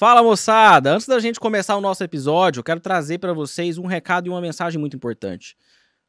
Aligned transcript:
Fala 0.00 0.22
moçada! 0.22 0.94
Antes 0.94 1.06
da 1.06 1.18
gente 1.18 1.38
começar 1.38 1.76
o 1.76 1.80
nosso 1.82 2.02
episódio, 2.02 2.60
eu 2.60 2.64
quero 2.64 2.80
trazer 2.80 3.18
para 3.18 3.34
vocês 3.34 3.76
um 3.76 3.84
recado 3.84 4.26
e 4.26 4.30
uma 4.30 4.40
mensagem 4.40 4.80
muito 4.80 4.96
importante. 4.96 5.54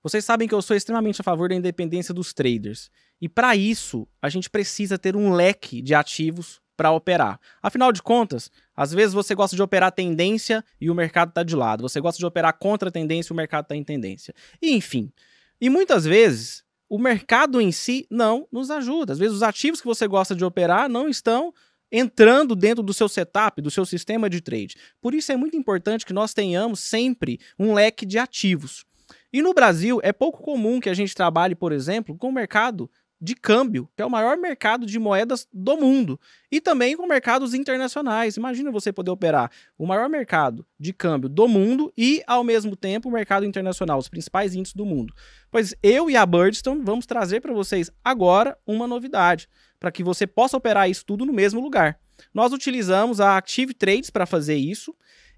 Vocês 0.01 0.23
sabem 0.23 0.47
que 0.47 0.53
eu 0.53 0.61
sou 0.61 0.77
extremamente 0.77 1.19
a 1.19 1.25
favor 1.25 1.49
da 1.49 1.55
independência 1.55 2.13
dos 2.13 2.33
traders. 2.33 2.89
E 3.19 3.27
para 3.27 3.53
isso, 3.53 4.07
a 4.21 4.29
gente 4.29 4.49
precisa 4.49 4.97
ter 4.97 5.13
um 5.17 5.33
leque 5.33 5.81
de 5.81 5.93
ativos 5.93 6.61
para 6.77 6.89
operar. 6.89 7.37
Afinal 7.61 7.91
de 7.91 8.01
contas, 8.01 8.49
às 8.73 8.93
vezes 8.93 9.13
você 9.13 9.35
gosta 9.35 9.57
de 9.57 9.61
operar 9.61 9.91
tendência 9.91 10.63
e 10.79 10.89
o 10.89 10.95
mercado 10.95 11.27
está 11.27 11.43
de 11.43 11.53
lado. 11.53 11.81
Você 11.81 11.99
gosta 11.99 12.17
de 12.17 12.25
operar 12.25 12.57
contra 12.57 12.87
a 12.87 12.91
tendência 12.93 13.33
e 13.33 13.33
o 13.33 13.35
mercado 13.35 13.65
está 13.65 13.75
em 13.75 13.83
tendência. 13.83 14.33
E, 14.61 14.73
enfim. 14.73 15.11
E 15.59 15.69
muitas 15.69 16.05
vezes 16.05 16.63
o 16.87 16.97
mercado 16.97 17.59
em 17.59 17.73
si 17.73 18.07
não 18.09 18.47
nos 18.49 18.71
ajuda. 18.71 19.11
Às 19.11 19.19
vezes 19.19 19.35
os 19.35 19.43
ativos 19.43 19.81
que 19.81 19.87
você 19.87 20.07
gosta 20.07 20.33
de 20.33 20.45
operar 20.45 20.87
não 20.87 21.09
estão 21.09 21.53
entrando 21.91 22.55
dentro 22.55 22.83
do 22.83 22.93
seu 22.93 23.09
setup, 23.09 23.61
do 23.61 23.69
seu 23.69 23.85
sistema 23.85 24.29
de 24.29 24.41
trade. 24.41 24.75
Por 25.01 25.13
isso 25.13 25.31
é 25.31 25.35
muito 25.35 25.57
importante 25.57 26.05
que 26.05 26.13
nós 26.13 26.33
tenhamos 26.33 26.79
sempre 26.79 27.39
um 27.59 27.73
leque 27.73 28.05
de 28.05 28.17
ativos. 28.17 28.85
E 29.33 29.41
no 29.41 29.53
Brasil 29.53 29.99
é 30.03 30.13
pouco 30.13 30.41
comum 30.41 30.79
que 30.79 30.89
a 30.89 30.93
gente 30.93 31.15
trabalhe, 31.15 31.55
por 31.55 31.71
exemplo, 31.71 32.17
com 32.17 32.29
o 32.29 32.33
mercado 32.33 32.89
de 33.21 33.35
câmbio, 33.35 33.87
que 33.95 34.01
é 34.01 34.05
o 34.05 34.09
maior 34.09 34.35
mercado 34.35 34.85
de 34.85 34.97
moedas 34.97 35.47
do 35.53 35.77
mundo, 35.77 36.19
e 36.51 36.59
também 36.59 36.97
com 36.97 37.05
mercados 37.05 37.53
internacionais. 37.53 38.35
Imagina 38.35 38.71
você 38.71 38.91
poder 38.91 39.11
operar 39.11 39.51
o 39.77 39.85
maior 39.85 40.09
mercado 40.09 40.65
de 40.79 40.91
câmbio 40.91 41.29
do 41.29 41.47
mundo 41.47 41.93
e, 41.95 42.23
ao 42.25 42.43
mesmo 42.43 42.75
tempo, 42.75 43.07
o 43.07 43.11
mercado 43.11 43.45
internacional, 43.45 43.99
os 43.99 44.09
principais 44.09 44.55
índices 44.55 44.73
do 44.73 44.85
mundo. 44.85 45.13
Pois 45.51 45.75
eu 45.83 46.09
e 46.09 46.17
a 46.17 46.25
Birdstone 46.25 46.81
vamos 46.83 47.05
trazer 47.05 47.41
para 47.41 47.53
vocês 47.53 47.91
agora 48.03 48.57
uma 48.65 48.87
novidade, 48.87 49.47
para 49.81 49.91
que 49.91 50.03
você 50.03 50.27
possa 50.27 50.55
operar 50.55 50.87
isso 50.87 51.03
tudo 51.03 51.25
no 51.25 51.33
mesmo 51.33 51.59
lugar. 51.59 51.99
Nós 52.31 52.53
utilizamos 52.53 53.19
a 53.19 53.35
Active 53.35 53.73
Trades 53.73 54.11
para 54.11 54.27
fazer 54.27 54.55
isso 54.55 54.95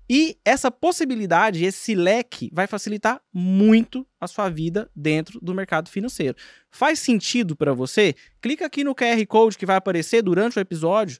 e 0.09 0.37
essa 0.43 0.69
possibilidade, 0.69 1.63
esse 1.63 1.95
leque, 1.95 2.49
vai 2.51 2.67
facilitar 2.67 3.21
muito 3.33 4.05
a 4.19 4.27
sua 4.27 4.49
vida 4.49 4.91
dentro 4.93 5.39
do 5.39 5.55
mercado 5.55 5.89
financeiro. 5.89 6.35
Faz 6.69 6.99
sentido 6.99 7.55
para 7.55 7.73
você? 7.73 8.13
Clica 8.41 8.65
aqui 8.65 8.83
no 8.83 8.93
QR 8.93 9.25
Code 9.25 9.57
que 9.57 9.65
vai 9.65 9.77
aparecer 9.77 10.21
durante 10.21 10.57
o 10.57 10.59
episódio, 10.59 11.19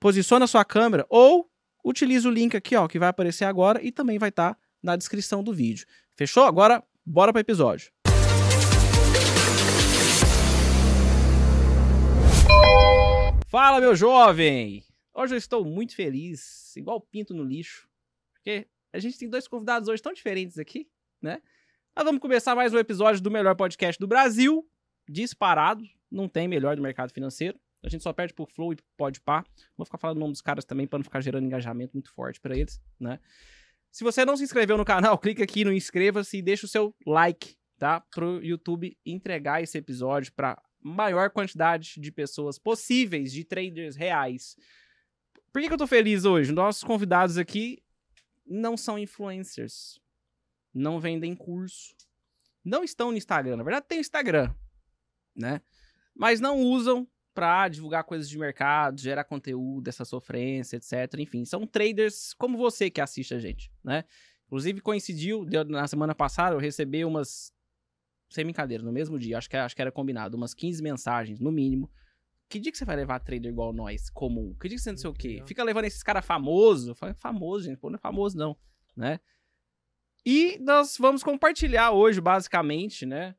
posiciona 0.00 0.46
a 0.46 0.48
sua 0.48 0.64
câmera 0.64 1.04
ou 1.10 1.50
utilize 1.84 2.26
o 2.26 2.30
link 2.30 2.56
aqui, 2.56 2.74
ó, 2.76 2.88
que 2.88 2.98
vai 2.98 3.10
aparecer 3.10 3.44
agora 3.44 3.78
e 3.82 3.92
também 3.92 4.18
vai 4.18 4.30
estar 4.30 4.54
tá 4.54 4.60
na 4.82 4.96
descrição 4.96 5.44
do 5.44 5.52
vídeo. 5.52 5.86
Fechou? 6.16 6.44
Agora, 6.44 6.82
bora 7.04 7.30
para 7.30 7.40
o 7.40 7.42
episódio. 7.42 7.93
Fala, 13.56 13.80
meu 13.80 13.94
jovem! 13.94 14.82
Hoje 15.14 15.34
eu 15.34 15.38
estou 15.38 15.64
muito 15.64 15.94
feliz, 15.94 16.74
igual 16.74 17.00
pinto 17.00 17.32
no 17.32 17.44
lixo 17.44 17.88
porque 18.32 18.66
a 18.92 18.98
gente 18.98 19.16
tem 19.16 19.30
dois 19.30 19.46
convidados 19.46 19.88
hoje 19.88 20.02
tão 20.02 20.12
diferentes 20.12 20.58
aqui, 20.58 20.90
né? 21.22 21.40
Nós 21.94 22.04
vamos 22.04 22.20
começar 22.20 22.56
mais 22.56 22.74
um 22.74 22.78
episódio 22.78 23.22
do 23.22 23.30
melhor 23.30 23.54
podcast 23.54 23.96
do 23.96 24.08
Brasil, 24.08 24.68
disparado, 25.08 25.84
não 26.10 26.28
tem 26.28 26.48
melhor 26.48 26.74
do 26.74 26.82
mercado 26.82 27.12
financeiro. 27.12 27.56
A 27.84 27.88
gente 27.88 28.02
só 28.02 28.12
perde 28.12 28.34
por 28.34 28.50
Flow 28.50 28.72
e 28.72 28.76
Podpah. 28.96 29.44
Vou 29.76 29.86
ficar 29.86 29.98
falando 29.98 30.16
o 30.16 30.20
nome 30.20 30.32
dos 30.32 30.42
caras 30.42 30.64
também 30.64 30.88
para 30.88 30.98
não 30.98 31.04
ficar 31.04 31.20
gerando 31.20 31.46
engajamento 31.46 31.92
muito 31.92 32.12
forte 32.12 32.40
para 32.40 32.58
eles, 32.58 32.82
né? 32.98 33.20
Se 33.88 34.02
você 34.02 34.24
não 34.24 34.36
se 34.36 34.42
inscreveu 34.42 34.76
no 34.76 34.84
canal, 34.84 35.16
clica 35.22 35.44
aqui 35.44 35.64
no 35.64 35.72
inscreva-se 35.72 36.38
e 36.38 36.42
deixa 36.42 36.66
o 36.66 36.68
seu 36.68 36.92
like, 37.06 37.54
tá? 37.78 38.00
Pro 38.00 38.42
YouTube 38.42 38.98
entregar 39.06 39.62
esse 39.62 39.78
episódio 39.78 40.32
para 40.32 40.60
maior 40.84 41.30
quantidade 41.30 41.98
de 41.98 42.12
pessoas 42.12 42.58
possíveis, 42.58 43.32
de 43.32 43.42
traders 43.42 43.96
reais. 43.96 44.54
Por 45.50 45.62
que, 45.62 45.68
que 45.68 45.74
eu 45.74 45.78
tô 45.78 45.86
feliz 45.86 46.26
hoje? 46.26 46.52
Nossos 46.52 46.84
convidados 46.84 47.38
aqui 47.38 47.82
não 48.46 48.76
são 48.76 48.98
influencers. 48.98 49.98
Não 50.74 51.00
vendem 51.00 51.34
curso. 51.34 51.94
Não 52.62 52.84
estão 52.84 53.10
no 53.10 53.16
Instagram. 53.16 53.56
Na 53.56 53.64
verdade, 53.64 53.86
tem 53.88 54.00
Instagram, 54.00 54.54
né? 55.34 55.62
Mas 56.14 56.40
não 56.40 56.60
usam 56.60 57.08
para 57.32 57.68
divulgar 57.68 58.04
coisas 58.04 58.28
de 58.28 58.38
mercado, 58.38 59.00
gerar 59.00 59.24
conteúdo, 59.24 59.88
essa 59.88 60.04
sofrência, 60.04 60.76
etc. 60.76 61.18
Enfim, 61.18 61.44
são 61.44 61.66
traders 61.66 62.32
como 62.34 62.56
você 62.56 62.90
que 62.90 63.00
assiste 63.00 63.34
a 63.34 63.38
gente, 63.38 63.72
né? 63.82 64.04
Inclusive 64.46 64.80
coincidiu, 64.80 65.44
na 65.66 65.88
semana 65.88 66.14
passada 66.14 66.54
eu 66.54 66.60
recebi 66.60 67.04
umas 67.04 67.52
sem 68.34 68.44
brincadeira, 68.44 68.82
no 68.82 68.92
mesmo 68.92 69.18
dia, 69.18 69.38
acho 69.38 69.48
que, 69.48 69.56
acho 69.56 69.76
que 69.76 69.80
era 69.80 69.92
combinado, 69.92 70.36
umas 70.36 70.52
15 70.52 70.82
mensagens, 70.82 71.38
no 71.38 71.52
mínimo, 71.52 71.88
que 72.48 72.58
dia 72.58 72.70
que 72.70 72.76
você 72.76 72.84
vai 72.84 72.96
levar 72.96 73.20
trader 73.20 73.50
igual 73.50 73.72
nós, 73.72 74.10
comum? 74.10 74.54
Que 74.60 74.68
dia 74.68 74.76
que 74.76 74.82
você 74.82 74.90
não 74.90 74.98
sei 74.98 75.10
o 75.10 75.14
quê? 75.14 75.42
Fica 75.46 75.62
levando 75.62 75.84
esses 75.86 76.02
caras 76.02 76.24
famosos. 76.24 76.96
Fala, 76.98 77.14
famoso, 77.14 77.64
gente. 77.64 77.78
Pô, 77.78 77.90
não 77.90 77.96
é 77.96 77.98
famoso, 77.98 78.36
não. 78.36 78.56
Né? 78.96 79.18
E 80.26 80.58
nós 80.60 80.96
vamos 80.98 81.22
compartilhar 81.22 81.92
hoje, 81.92 82.20
basicamente, 82.20 83.06
né? 83.06 83.34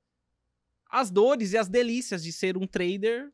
As 0.90 1.12
dores 1.12 1.54
e 1.54 1.58
as 1.58 1.68
delícias 1.68 2.24
de 2.24 2.32
ser 2.32 2.58
um 2.58 2.66
trader 2.66 3.32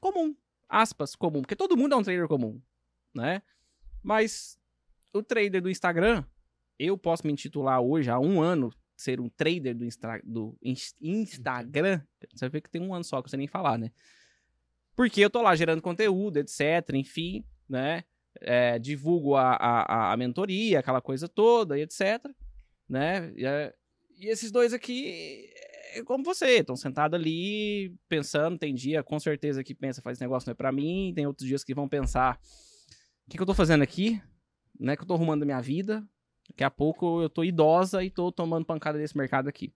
comum. 0.00 0.34
Aspas, 0.68 1.14
comum. 1.14 1.42
Porque 1.42 1.56
todo 1.56 1.76
mundo 1.76 1.94
é 1.94 1.96
um 1.96 2.02
trader 2.02 2.28
comum, 2.28 2.60
né? 3.14 3.42
Mas 4.02 4.58
o 5.12 5.22
trader 5.22 5.62
do 5.62 5.70
Instagram, 5.70 6.24
eu 6.78 6.96
posso 6.98 7.26
me 7.26 7.32
intitular 7.32 7.80
hoje, 7.80 8.10
há 8.10 8.18
um 8.18 8.40
ano, 8.40 8.72
ser 8.96 9.20
um 9.20 9.28
trader 9.28 9.76
do, 9.76 9.84
Insta 9.84 10.20
do 10.24 10.56
Instagram. 11.02 12.00
Você 12.32 12.48
vê 12.48 12.60
que 12.60 12.70
tem 12.70 12.82
um 12.82 12.94
ano 12.94 13.04
só, 13.04 13.20
que 13.22 13.30
você 13.30 13.36
nem 13.36 13.46
falar, 13.46 13.78
né? 13.78 13.90
Porque 14.96 15.20
eu 15.20 15.30
tô 15.30 15.42
lá 15.42 15.54
gerando 15.56 15.82
conteúdo, 15.82 16.38
etc, 16.38 16.94
enfim, 16.94 17.44
né? 17.68 18.04
É, 18.40 18.78
divulgo 18.78 19.36
a, 19.36 19.54
a, 19.54 20.12
a, 20.12 20.16
mentoria, 20.16 20.80
aquela 20.80 21.00
coisa 21.00 21.28
toda, 21.28 21.78
etc, 21.78 22.24
né? 22.88 23.32
E, 23.36 23.44
é, 23.44 23.74
e 24.16 24.28
esses 24.28 24.50
dois 24.50 24.72
aqui, 24.72 25.48
é 25.94 26.02
como 26.04 26.24
você, 26.24 26.58
estão 26.58 26.76
sentados 26.76 27.18
ali, 27.18 27.94
pensando, 28.08 28.58
tem 28.58 28.74
dia, 28.74 29.02
com 29.02 29.18
certeza, 29.18 29.62
que 29.62 29.74
pensa, 29.74 30.02
faz 30.02 30.16
esse 30.16 30.24
negócio 30.24 30.48
não 30.48 30.52
é 30.52 30.54
pra 30.54 30.72
mim, 30.72 31.12
tem 31.14 31.26
outros 31.26 31.46
dias 31.46 31.64
que 31.64 31.74
vão 31.74 31.88
pensar, 31.88 32.38
o 33.26 33.30
que, 33.30 33.36
que 33.36 33.42
eu 33.42 33.46
tô 33.46 33.54
fazendo 33.54 33.82
aqui? 33.82 34.20
Né? 34.78 34.96
Que 34.96 35.02
eu 35.02 35.06
tô 35.06 35.14
arrumando 35.14 35.42
a 35.42 35.46
minha 35.46 35.60
vida, 35.60 36.04
daqui 36.48 36.64
a 36.64 36.70
pouco 36.70 37.22
eu 37.22 37.28
tô 37.28 37.44
idosa 37.44 38.02
e 38.02 38.10
tô 38.10 38.30
tomando 38.32 38.64
pancada 38.64 38.98
desse 38.98 39.16
mercado 39.16 39.48
aqui. 39.48 39.72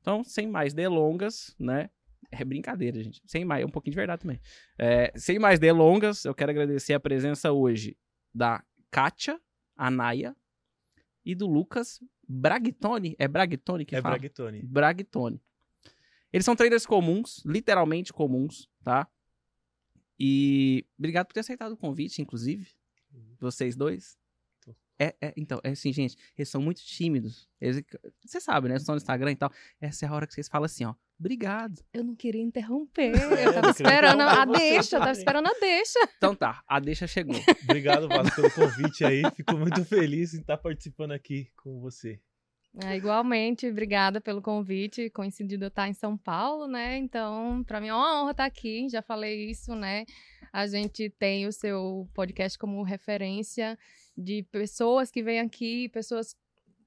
Então, 0.00 0.24
sem 0.24 0.46
mais 0.46 0.72
delongas, 0.72 1.54
né? 1.58 1.90
É 2.30 2.44
brincadeira, 2.44 3.02
gente. 3.02 3.20
Sem 3.26 3.44
mais, 3.44 3.62
é 3.62 3.66
um 3.66 3.70
pouquinho 3.70 3.92
de 3.92 3.96
verdade 3.96 4.22
também. 4.22 4.40
É, 4.78 5.12
sem 5.16 5.38
mais 5.38 5.58
delongas, 5.58 6.24
eu 6.24 6.34
quero 6.34 6.50
agradecer 6.50 6.94
a 6.94 7.00
presença 7.00 7.50
hoje 7.52 7.96
da 8.32 8.64
Kátia 8.90 9.40
Anaya 9.76 10.36
e 11.24 11.34
do 11.34 11.46
Lucas 11.46 12.00
Bragtoni. 12.28 13.16
É 13.18 13.26
Bragtoni 13.26 13.84
que 13.84 13.96
é 13.96 14.00
fala? 14.00 14.16
É 14.16 14.18
Bragtoni. 14.18 14.62
Bragtoni. 14.62 15.42
Eles 16.32 16.44
são 16.44 16.54
traders 16.54 16.86
comuns, 16.86 17.42
literalmente 17.44 18.12
comuns, 18.12 18.68
tá? 18.84 19.08
E 20.18 20.86
obrigado 20.98 21.26
por 21.26 21.32
ter 21.32 21.40
aceitado 21.40 21.72
o 21.72 21.76
convite, 21.76 22.22
inclusive. 22.22 22.68
Uhum. 23.12 23.36
Vocês 23.40 23.74
dois. 23.74 24.19
É, 25.00 25.14
é, 25.18 25.32
então, 25.34 25.58
é 25.64 25.70
assim, 25.70 25.90
gente, 25.94 26.14
eles 26.36 26.50
são 26.50 26.60
muito 26.60 26.82
tímidos. 26.82 27.48
Eles, 27.58 27.82
você 28.22 28.38
sabe, 28.38 28.68
né? 28.68 28.74
Eles 28.74 28.82
estão 28.82 28.94
no 28.94 28.98
Instagram 28.98 29.32
e 29.32 29.36
tal. 29.36 29.50
Essa 29.80 30.04
é 30.04 30.08
a 30.08 30.12
hora 30.12 30.26
que 30.26 30.34
vocês 30.34 30.46
falam 30.46 30.66
assim, 30.66 30.84
ó. 30.84 30.94
Obrigado. 31.18 31.82
Eu 31.90 32.04
não 32.04 32.14
queria 32.14 32.42
interromper. 32.42 33.12
É, 33.40 33.46
eu 33.46 33.54
tava 33.54 33.70
esperando 33.70 34.20
a 34.20 34.44
deixa, 34.44 34.96
eu 34.96 35.00
tava 35.00 35.12
esperando 35.12 35.46
a 35.46 35.54
deixa. 35.58 35.98
Então 36.18 36.34
tá, 36.34 36.62
a 36.66 36.78
deixa 36.78 37.06
chegou. 37.06 37.36
Obrigado, 37.64 38.08
Vasco, 38.08 38.36
pelo 38.36 38.50
convite 38.50 39.04
aí. 39.04 39.22
Fico 39.34 39.56
muito 39.56 39.84
feliz 39.84 40.34
em 40.34 40.40
estar 40.40 40.58
participando 40.58 41.12
aqui 41.12 41.48
com 41.56 41.80
você. 41.80 42.20
É, 42.84 42.96
igualmente, 42.96 43.68
obrigada 43.68 44.20
pelo 44.20 44.42
convite. 44.42 45.10
Coincidido 45.10 45.64
eu 45.64 45.68
estar 45.68 45.88
em 45.88 45.92
São 45.94 46.16
Paulo, 46.16 46.68
né? 46.68 46.98
Então, 46.98 47.64
para 47.64 47.80
mim 47.80 47.88
é 47.88 47.94
uma 47.94 48.22
honra 48.22 48.30
estar 48.32 48.44
aqui. 48.44 48.88
Já 48.88 49.02
falei 49.02 49.50
isso, 49.50 49.74
né? 49.74 50.04
A 50.52 50.66
gente 50.66 51.10
tem 51.10 51.46
o 51.46 51.52
seu 51.52 52.08
podcast 52.14 52.58
como 52.58 52.82
referência 52.82 53.78
de 54.20 54.42
pessoas 54.44 55.10
que 55.10 55.22
vêm 55.22 55.40
aqui, 55.40 55.88
pessoas 55.88 56.36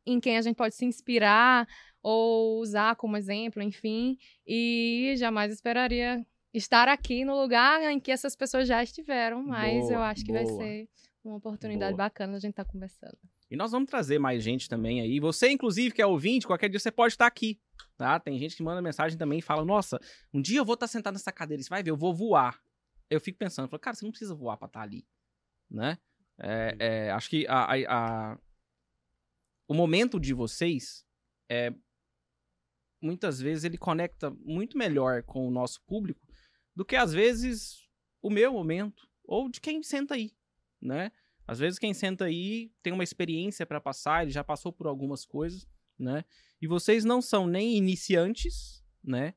em 0.06 0.20
quem 0.20 0.38
a 0.38 0.42
gente 0.42 0.56
pode 0.56 0.76
se 0.76 0.86
inspirar 0.86 1.68
ou 2.02 2.60
usar 2.60 2.96
como 2.96 3.18
exemplo, 3.18 3.62
enfim, 3.62 4.18
e 4.46 5.14
jamais 5.18 5.52
esperaria 5.52 6.26
estar 6.54 6.88
aqui 6.88 7.26
no 7.26 7.40
lugar 7.40 7.82
em 7.92 8.00
que 8.00 8.12
essas 8.12 8.36
pessoas 8.36 8.68
já 8.68 8.84
estiveram, 8.84 9.42
mas 9.42 9.84
boa, 9.84 9.94
eu 9.94 10.00
acho 10.02 10.24
que 10.24 10.32
boa. 10.32 10.44
vai 10.44 10.54
ser 10.54 10.90
uma 11.24 11.38
oportunidade 11.38 11.96
boa. 11.96 12.06
bacana 12.06 12.36
a 12.36 12.40
gente 12.40 12.52
estar 12.52 12.66
tá 12.66 12.72
conversando. 12.72 13.18
E 13.50 13.56
nós 13.56 13.72
vamos 13.72 13.90
trazer 13.90 14.20
mais 14.20 14.44
gente 14.44 14.68
também 14.68 15.00
aí. 15.02 15.20
Você, 15.20 15.50
inclusive, 15.50 15.94
que 15.94 16.02
é 16.02 16.06
ouvinte, 16.06 16.46
qualquer 16.46 16.70
dia 16.70 16.80
você 16.80 16.92
pode 16.92 17.14
estar 17.14 17.28
aqui, 17.28 17.60
tá? 17.98 18.20
Tem 18.20 18.38
gente 18.38 18.56
que 18.56 18.64
manda 18.64 18.82
mensagem 18.82 19.18
também 19.18 19.40
e 19.40 19.42
fala: 19.42 19.64
Nossa, 19.64 20.00
um 20.34 20.42
dia 20.42 20.60
eu 20.60 20.66
vou 20.66 20.74
estar 20.74 20.88
sentado 20.88 21.14
nessa 21.14 21.32
cadeira, 21.32 21.62
você 21.62 21.70
vai 21.70 21.82
ver, 21.82 21.92
eu 21.92 21.98
vou 21.98 22.14
voar. 22.14 22.60
Eu 23.10 23.22
fico 23.22 23.38
pensando, 23.38 23.70
falo, 23.70 23.80
cara, 23.80 23.96
você 23.96 24.06
não 24.06 24.12
precisa 24.12 24.34
voar 24.34 24.58
pra 24.58 24.66
estar 24.66 24.82
ali, 24.82 25.06
né? 25.70 25.98
É, 26.40 26.76
é, 26.80 27.12
acho 27.12 27.30
que 27.30 27.46
a, 27.48 27.66
a, 27.66 28.32
a, 28.32 28.40
o 29.68 29.74
momento 29.74 30.20
de 30.20 30.34
vocês 30.34 31.06
é 31.50 31.74
muitas 33.02 33.40
vezes 33.40 33.66
ele 33.66 33.78
conecta 33.78 34.32
muito 34.32 34.78
melhor 34.78 35.24
com 35.24 35.46
o 35.46 35.52
nosso 35.52 35.82
público 35.84 36.26
do 36.74 36.86
que 36.86 36.96
às 36.96 37.12
vezes 37.14 37.88
o 38.22 38.30
meu 38.30 38.54
momento 38.54 39.08
ou 39.26 39.50
de 39.50 39.60
quem 39.60 39.84
senta 39.84 40.16
aí, 40.16 40.32
né? 40.82 41.12
Às 41.46 41.60
vezes 41.60 41.78
quem 41.78 41.94
senta 41.94 42.26
aí 42.26 42.72
tem 42.82 42.94
uma 42.94 43.04
experiência 43.04 43.66
para 43.66 43.82
passar, 43.82 44.24
ele 44.24 44.32
já 44.32 44.44
passou 44.44 44.72
por 44.72 44.88
algumas 44.88 45.26
coisas, 45.26 45.68
né? 46.00 46.24
E 46.62 46.68
vocês 46.68 47.04
não 47.04 47.22
são 47.22 47.46
nem 47.46 47.76
iniciantes, 47.76 48.84
né? 49.04 49.34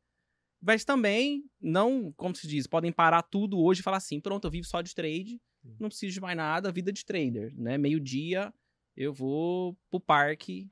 Mas 0.60 0.84
também 0.84 1.44
não, 1.60 2.12
como 2.12 2.34
se 2.34 2.46
diz, 2.46 2.66
podem 2.66 2.92
parar 2.92 3.22
tudo 3.22 3.58
hoje 3.58 3.81
e 3.81 3.84
falar 3.84 3.99
assim, 3.99 4.20
pronto, 4.20 4.46
eu 4.46 4.50
vivo 4.50 4.66
só 4.66 4.81
de 4.81 4.94
trade, 4.94 5.40
não 5.78 5.88
preciso 5.88 6.14
de 6.14 6.20
mais 6.20 6.36
nada, 6.36 6.72
vida 6.72 6.92
de 6.92 7.04
trader, 7.04 7.52
né? 7.56 7.76
Meio-dia 7.78 8.52
eu 8.96 9.12
vou 9.12 9.76
pro 9.90 10.00
parque 10.00 10.70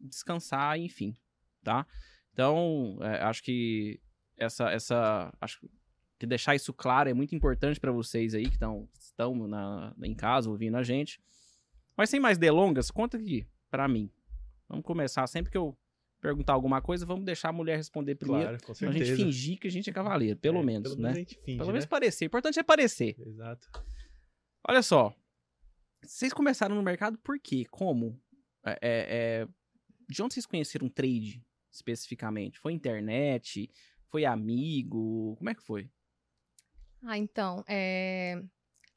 descansar, 0.00 0.78
enfim, 0.78 1.16
tá? 1.62 1.86
Então, 2.32 2.98
é, 3.00 3.22
acho 3.22 3.42
que 3.42 4.00
essa, 4.36 4.70
essa, 4.70 5.32
acho 5.40 5.60
que 6.18 6.26
deixar 6.26 6.54
isso 6.54 6.72
claro 6.72 7.08
é 7.08 7.14
muito 7.14 7.34
importante 7.34 7.78
para 7.80 7.92
vocês 7.92 8.34
aí 8.34 8.48
que 8.48 8.58
tão, 8.58 8.88
estão 8.98 9.34
na, 9.48 9.94
em 10.02 10.14
casa 10.14 10.48
ouvindo 10.50 10.76
a 10.76 10.82
gente. 10.82 11.20
Mas 11.96 12.10
sem 12.10 12.18
mais 12.20 12.38
delongas, 12.38 12.90
conta 12.90 13.16
aqui 13.16 13.46
para 13.70 13.86
mim. 13.88 14.10
Vamos 14.68 14.84
começar 14.84 15.26
sempre 15.26 15.50
que 15.50 15.58
eu 15.58 15.76
perguntar 16.20 16.54
alguma 16.54 16.80
coisa, 16.80 17.04
vamos 17.04 17.24
deixar 17.24 17.50
a 17.50 17.52
mulher 17.52 17.76
responder 17.76 18.14
primeiro. 18.14 18.44
Claro, 18.44 18.58
com 18.60 18.66
Pra 18.72 18.74
certeza. 18.74 19.04
gente 19.04 19.16
fingir 19.24 19.58
que 19.58 19.68
a 19.68 19.70
gente 19.70 19.90
é 19.90 19.92
cavaleiro, 19.92 20.38
pelo 20.38 20.60
É, 20.60 20.62
menos, 20.64 20.90
pelo 20.94 21.02
né? 21.02 21.12
Menos 21.12 21.32
finge, 21.44 21.58
pelo 21.58 21.66
né? 21.66 21.72
menos 21.74 21.86
parecer. 21.86 22.24
O 22.24 22.26
importante 22.26 22.58
é 22.58 22.62
parecer. 22.62 23.14
Exato. 23.18 23.68
Olha 24.66 24.82
só. 24.82 25.14
Vocês 26.02 26.32
começaram 26.32 26.74
no 26.74 26.82
mercado 26.82 27.18
por 27.18 27.38
quê? 27.38 27.66
Como? 27.70 28.20
É, 28.64 28.72
é, 28.72 28.78
é, 28.82 29.48
de 30.08 30.22
onde 30.22 30.34
vocês 30.34 30.46
conheceram 30.46 30.88
trade 30.88 31.42
especificamente? 31.70 32.58
Foi 32.58 32.72
internet? 32.72 33.70
Foi 34.08 34.24
amigo? 34.24 35.36
Como 35.36 35.50
é 35.50 35.54
que 35.54 35.62
foi? 35.62 35.90
Ah, 37.02 37.18
então, 37.18 37.62
é, 37.68 38.42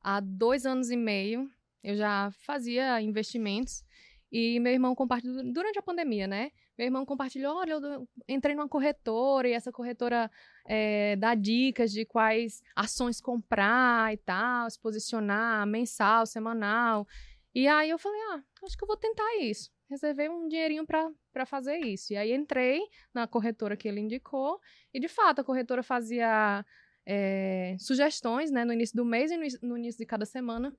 há 0.01 0.21
dois 0.21 0.65
anos 0.65 0.89
e 0.89 0.95
meio 0.95 1.51
eu 1.83 1.95
já 1.95 2.31
fazia 2.31 3.01
investimentos 3.01 3.83
e 4.31 4.59
meu 4.59 4.73
irmão 4.73 4.93
compartilhou, 4.93 5.41
durante 5.51 5.79
a 5.79 5.81
pandemia, 5.81 6.27
né? 6.27 6.51
Meu 6.77 6.85
irmão 6.85 7.05
compartilhou, 7.05 7.55
olha, 7.55 7.73
eu 7.73 8.07
entrei 8.27 8.55
numa 8.55 8.67
corretora 8.67 9.47
e 9.47 9.53
essa 9.53 9.71
corretora 9.71 10.29
é, 10.67 11.15
dá 11.15 11.33
dicas 11.33 11.91
de 11.91 12.05
quais 12.05 12.61
ações 12.75 13.21
comprar 13.21 14.13
e 14.13 14.17
tal, 14.17 14.69
se 14.69 14.79
posicionar 14.79 15.65
mensal, 15.65 16.25
semanal. 16.25 17.07
E 17.55 17.67
aí 17.67 17.89
eu 17.89 17.97
falei, 17.97 18.19
ah, 18.33 18.43
acho 18.63 18.77
que 18.77 18.83
eu 18.83 18.87
vou 18.87 18.97
tentar 18.97 19.37
isso. 19.37 19.71
Reservei 19.89 20.27
um 20.29 20.47
dinheirinho 20.47 20.85
para 20.85 21.45
fazer 21.45 21.77
isso. 21.77 22.11
E 22.11 22.17
aí 22.17 22.33
entrei 22.33 22.81
na 23.13 23.25
corretora 23.25 23.77
que 23.77 23.87
ele 23.87 24.01
indicou 24.01 24.59
e, 24.93 24.99
de 24.99 25.07
fato, 25.07 25.39
a 25.39 25.43
corretora 25.43 25.81
fazia 25.81 26.65
é, 27.05 27.77
sugestões 27.79 28.51
né, 28.51 28.65
no 28.65 28.73
início 28.73 28.95
do 28.95 29.05
mês 29.05 29.31
e 29.31 29.37
no, 29.37 29.69
no 29.69 29.77
início 29.77 29.97
de 29.97 30.05
cada 30.05 30.25
semana 30.25 30.75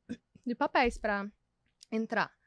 de 0.46 0.54
papéis 0.54 0.98
para 0.98 1.26
entrar. 1.90 2.37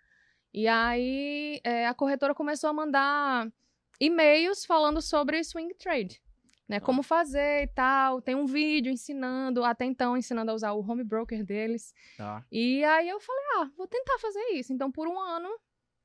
E 0.53 0.68
aí 0.68 1.59
é, 1.63 1.88
a 1.88 1.94
corretora 1.94 2.36
começou 2.36 2.69
a 2.69 2.74
mandar 2.74 3.51
e-mails 4.00 4.65
falando 4.65 5.01
sobre 5.01 5.44
swing 5.44 5.74
trade. 5.75 6.21
Né, 6.68 6.80
como 6.80 7.03
fazer 7.03 7.63
e 7.63 7.68
tal. 7.68 8.21
Tem 8.21 8.33
um 8.33 8.45
vídeo 8.45 8.89
ensinando, 8.89 9.62
até 9.65 9.83
então 9.83 10.15
ensinando 10.15 10.51
a 10.51 10.53
usar 10.53 10.71
o 10.71 10.80
home 10.80 11.03
broker 11.03 11.44
deles. 11.44 11.94
Tá. 12.18 12.45
E 12.50 12.81
aí 12.86 13.09
eu 13.09 13.19
falei, 13.19 13.44
ah, 13.57 13.69
vou 13.75 13.88
tentar 13.88 14.18
fazer 14.19 14.39
isso. 14.53 14.71
Então, 14.71 14.89
por 14.89 15.06
um 15.06 15.19
ano, 15.19 15.50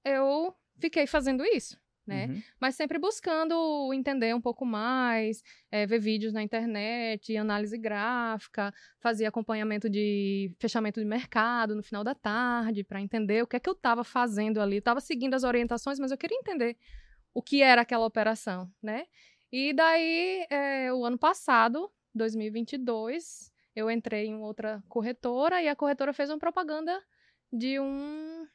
eu 0.04 0.52
fiquei 0.80 1.06
fazendo 1.06 1.44
isso, 1.44 1.78
né? 2.06 2.26
Uhum. 2.26 2.42
Mas 2.60 2.74
sempre 2.74 2.98
buscando 2.98 3.92
entender 3.92 4.34
um 4.34 4.40
pouco 4.40 4.64
mais, 4.64 5.42
eh, 5.70 5.86
ver 5.86 5.98
vídeos 5.98 6.32
na 6.32 6.42
internet, 6.42 7.36
análise 7.36 7.76
gráfica, 7.76 8.72
fazer 9.00 9.26
acompanhamento 9.26 9.90
de 9.90 10.54
fechamento 10.58 11.00
de 11.00 11.06
mercado 11.06 11.74
no 11.74 11.82
final 11.82 12.04
da 12.04 12.14
tarde, 12.14 12.84
para 12.84 13.00
entender 13.00 13.42
o 13.42 13.46
que 13.46 13.56
é 13.56 13.60
que 13.60 13.68
eu 13.68 13.74
estava 13.74 14.04
fazendo 14.04 14.60
ali. 14.60 14.76
Estava 14.76 15.00
seguindo 15.00 15.34
as 15.34 15.44
orientações, 15.44 15.98
mas 15.98 16.10
eu 16.10 16.18
queria 16.18 16.38
entender 16.38 16.76
o 17.34 17.42
que 17.42 17.62
era 17.62 17.82
aquela 17.82 18.06
operação, 18.06 18.70
né? 18.82 19.06
E 19.52 19.72
daí, 19.72 20.46
eh, 20.50 20.92
o 20.92 21.04
ano 21.04 21.18
passado, 21.18 21.90
2022, 22.14 23.52
eu 23.74 23.90
entrei 23.90 24.26
em 24.26 24.36
outra 24.36 24.82
corretora 24.88 25.62
e 25.62 25.68
a 25.68 25.76
corretora 25.76 26.12
fez 26.12 26.30
uma 26.30 26.38
propaganda 26.38 27.02
de 27.52 27.78
um 27.78 28.46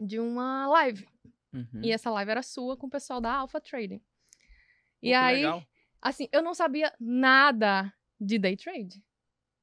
de 0.00 0.18
uma 0.18 0.66
live. 0.68 1.06
Uhum. 1.54 1.80
E 1.82 1.92
essa 1.92 2.10
live 2.10 2.30
era 2.30 2.42
sua 2.42 2.76
com 2.76 2.86
o 2.86 2.90
pessoal 2.90 3.20
da 3.20 3.32
Alpha 3.32 3.60
Trading. 3.60 4.02
E 5.02 5.12
aí, 5.14 5.36
legal. 5.36 5.62
assim, 6.02 6.28
eu 6.32 6.42
não 6.42 6.52
sabia 6.54 6.92
nada 6.98 7.92
de 8.20 8.38
day 8.38 8.56
trade. 8.56 9.02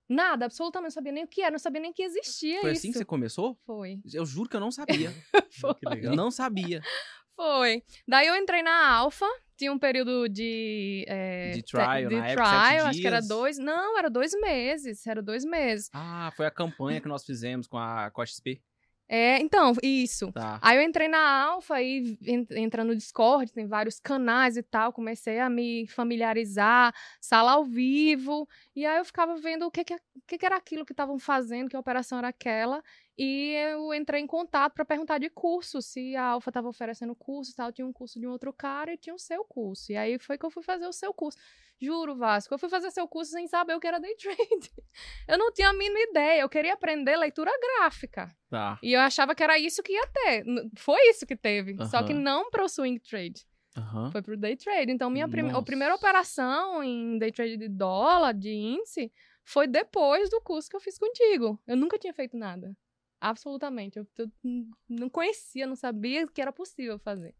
Nada, 0.07 0.45
absolutamente 0.45 0.89
não 0.89 0.95
sabia 0.95 1.11
nem 1.11 1.23
o 1.23 1.27
que 1.27 1.41
era, 1.41 1.51
não 1.51 1.59
sabia 1.59 1.81
nem 1.81 1.93
que 1.93 2.03
existia 2.03 2.59
Foi 2.61 2.71
isso. 2.71 2.79
assim 2.79 2.91
que 2.91 2.97
você 2.97 3.05
começou? 3.05 3.57
Foi. 3.65 3.99
Eu 4.13 4.25
juro 4.25 4.49
que 4.49 4.55
eu 4.55 4.59
não 4.59 4.71
sabia. 4.71 5.09
Foi. 5.51 5.73
Que 5.75 5.85
eu 5.85 5.89
legal. 5.91 6.15
não 6.15 6.29
sabia. 6.29 6.81
Foi. 7.33 7.81
Daí 8.07 8.27
eu 8.27 8.35
entrei 8.35 8.61
na 8.61 8.89
Alpha, 8.93 9.25
tinha 9.57 9.71
um 9.71 9.79
período 9.79 10.27
de. 10.27 11.05
é, 11.07 11.51
De 11.51 11.63
trial, 11.63 12.09
de 12.09 12.15
na 12.15 12.27
época, 12.27 12.45
sete 12.45 12.67
trial, 12.67 12.87
acho 12.87 12.99
que 12.99 13.07
era 13.07 13.21
dois. 13.21 13.57
Não, 13.57 13.97
era 13.97 14.09
dois 14.09 14.33
meses. 14.39 15.07
Era 15.07 15.21
dois 15.21 15.45
meses. 15.45 15.89
Ah, 15.93 16.31
foi 16.35 16.45
a 16.45 16.51
campanha 16.51 16.99
que 17.01 17.07
nós 17.07 17.23
fizemos 17.25 17.65
com 17.67 17.77
a, 17.77 18.11
com 18.11 18.21
a 18.21 18.25
XP. 18.25 18.61
É, 19.13 19.39
então, 19.41 19.73
isso. 19.83 20.31
Tá. 20.31 20.57
Aí 20.61 20.77
eu 20.77 20.81
entrei 20.83 21.09
na 21.09 21.19
Alpha 21.43 21.81
e 21.81 22.17
en- 22.25 22.47
entra 22.51 22.81
no 22.81 22.95
Discord, 22.95 23.51
tem 23.51 23.67
vários 23.67 23.99
canais 23.99 24.55
e 24.55 24.63
tal, 24.63 24.93
comecei 24.93 25.37
a 25.37 25.49
me 25.49 25.85
familiarizar, 25.87 26.93
sala 27.19 27.51
ao 27.51 27.65
vivo, 27.65 28.47
e 28.73 28.85
aí 28.85 28.99
eu 28.99 29.03
ficava 29.03 29.35
vendo 29.35 29.65
o 29.65 29.71
que, 29.71 29.83
que, 29.83 29.97
que 30.37 30.45
era 30.45 30.55
aquilo 30.55 30.85
que 30.85 30.93
estavam 30.93 31.19
fazendo, 31.19 31.67
que 31.69 31.75
operação 31.75 32.19
era 32.19 32.29
aquela, 32.29 32.81
e 33.17 33.53
eu 33.71 33.93
entrei 33.93 34.21
em 34.21 34.27
contato 34.27 34.73
para 34.73 34.85
perguntar 34.85 35.17
de 35.19 35.29
curso, 35.29 35.81
se 35.81 36.15
a 36.15 36.23
Alpha 36.25 36.49
estava 36.49 36.67
oferecendo 36.69 37.15
curso 37.15 37.51
e 37.51 37.55
tal, 37.55 37.71
tinha 37.71 37.85
um 37.85 37.93
curso 37.93 38.19
de 38.19 38.27
um 38.27 38.31
outro 38.31 38.51
cara 38.53 38.93
e 38.93 38.97
tinha 38.97 39.13
o 39.15 39.19
seu 39.19 39.43
curso, 39.45 39.91
e 39.91 39.97
aí 39.97 40.17
foi 40.19 40.37
que 40.37 40.45
eu 40.45 40.49
fui 40.51 40.63
fazer 40.63 40.87
o 40.87 40.93
seu 40.93 41.13
curso. 41.13 41.37
Juro, 41.83 42.15
Vasco, 42.15 42.53
eu 42.53 42.59
fui 42.59 42.69
fazer 42.69 42.91
seu 42.91 43.07
curso 43.07 43.31
sem 43.31 43.47
saber 43.47 43.73
o 43.75 43.79
que 43.79 43.87
era 43.87 43.99
day 43.99 44.13
trade. 44.17 44.71
Eu 45.27 45.37
não 45.37 45.51
tinha 45.51 45.69
a 45.69 45.73
mínima 45.73 45.99
ideia, 45.99 46.41
eu 46.41 46.49
queria 46.49 46.73
aprender 46.73 47.17
leitura 47.17 47.51
gráfica. 47.79 48.29
Tá. 48.49 48.77
E 48.83 48.93
eu 48.93 49.01
achava 49.01 49.33
que 49.33 49.41
era 49.43 49.57
isso 49.57 49.81
que 49.81 49.91
ia 49.93 50.07
ter. 50.07 50.43
Foi 50.77 50.99
isso 51.09 51.25
que 51.25 51.35
teve. 51.35 51.75
Só 51.87 52.03
que 52.03 52.13
não 52.13 52.51
pro 52.51 52.69
swing 52.69 52.99
trade. 52.99 53.47
Aham. 53.75 54.11
Foi 54.11 54.21
pro 54.21 54.37
day 54.37 54.55
trade. 54.55 54.91
Então, 54.91 55.09
minha 55.09 55.27
prime- 55.27 55.49
a 55.57 55.61
primeira 55.63 55.95
operação 55.95 56.83
em 56.83 57.17
day 57.17 57.31
trade 57.31 57.57
de 57.57 57.67
dólar, 57.67 58.33
de 58.33 58.51
índice, 58.51 59.11
foi 59.43 59.65
depois 59.65 60.29
do 60.29 60.39
curso 60.41 60.69
que 60.69 60.75
eu 60.75 60.79
fiz 60.81 60.99
contigo. 60.99 61.59
Eu 61.65 61.75
nunca 61.77 61.97
tinha 61.97 62.13
feito 62.13 62.37
nada. 62.37 62.77
Absolutamente. 63.21 63.99
Eu, 63.99 64.07
eu 64.17 64.31
não 64.89 65.09
conhecia, 65.09 65.67
não 65.67 65.75
sabia 65.75 66.27
que 66.27 66.41
era 66.41 66.51
possível 66.51 66.97
fazer. 66.99 67.35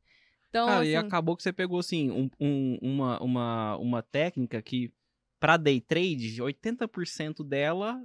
Então, 0.50 0.68
Cara, 0.68 0.86
e 0.86 0.96
assim, 0.96 1.08
acabou 1.08 1.36
que 1.36 1.42
você 1.44 1.52
pegou, 1.52 1.80
assim, 1.80 2.12
um- 2.12 2.30
um- 2.40 2.78
uma, 2.82 3.20
uma, 3.24 3.78
uma 3.78 4.04
técnica 4.04 4.62
que, 4.62 4.94
pra 5.40 5.58
day 5.58 5.82
trade, 5.82 6.40
80% 6.42 7.44
dela 7.44 8.02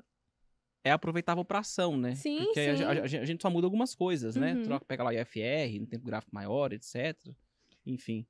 é 0.84 0.90
aproveitável 0.92 1.44
pra 1.44 1.58
ação, 1.58 1.96
né? 1.98 2.14
Sim, 2.14 2.38
Porque 2.44 2.60
a- 2.60 2.76
sim. 2.76 2.82
A, 2.84 2.90
a- 2.92 3.02
a 3.02 3.24
gente 3.26 3.42
só 3.42 3.50
muda 3.50 3.66
algumas 3.66 3.94
coisas, 3.94 4.36
né? 4.36 4.54
Uhum. 4.54 4.62
Troca, 4.62 4.86
pega 4.86 5.02
lá 5.02 5.12
IFR, 5.12 5.80
no 5.80 5.86
tempo 5.86 6.06
gráfico 6.06 6.34
maior, 6.34 6.72
etc. 6.72 7.14
Enfim. 7.84 8.26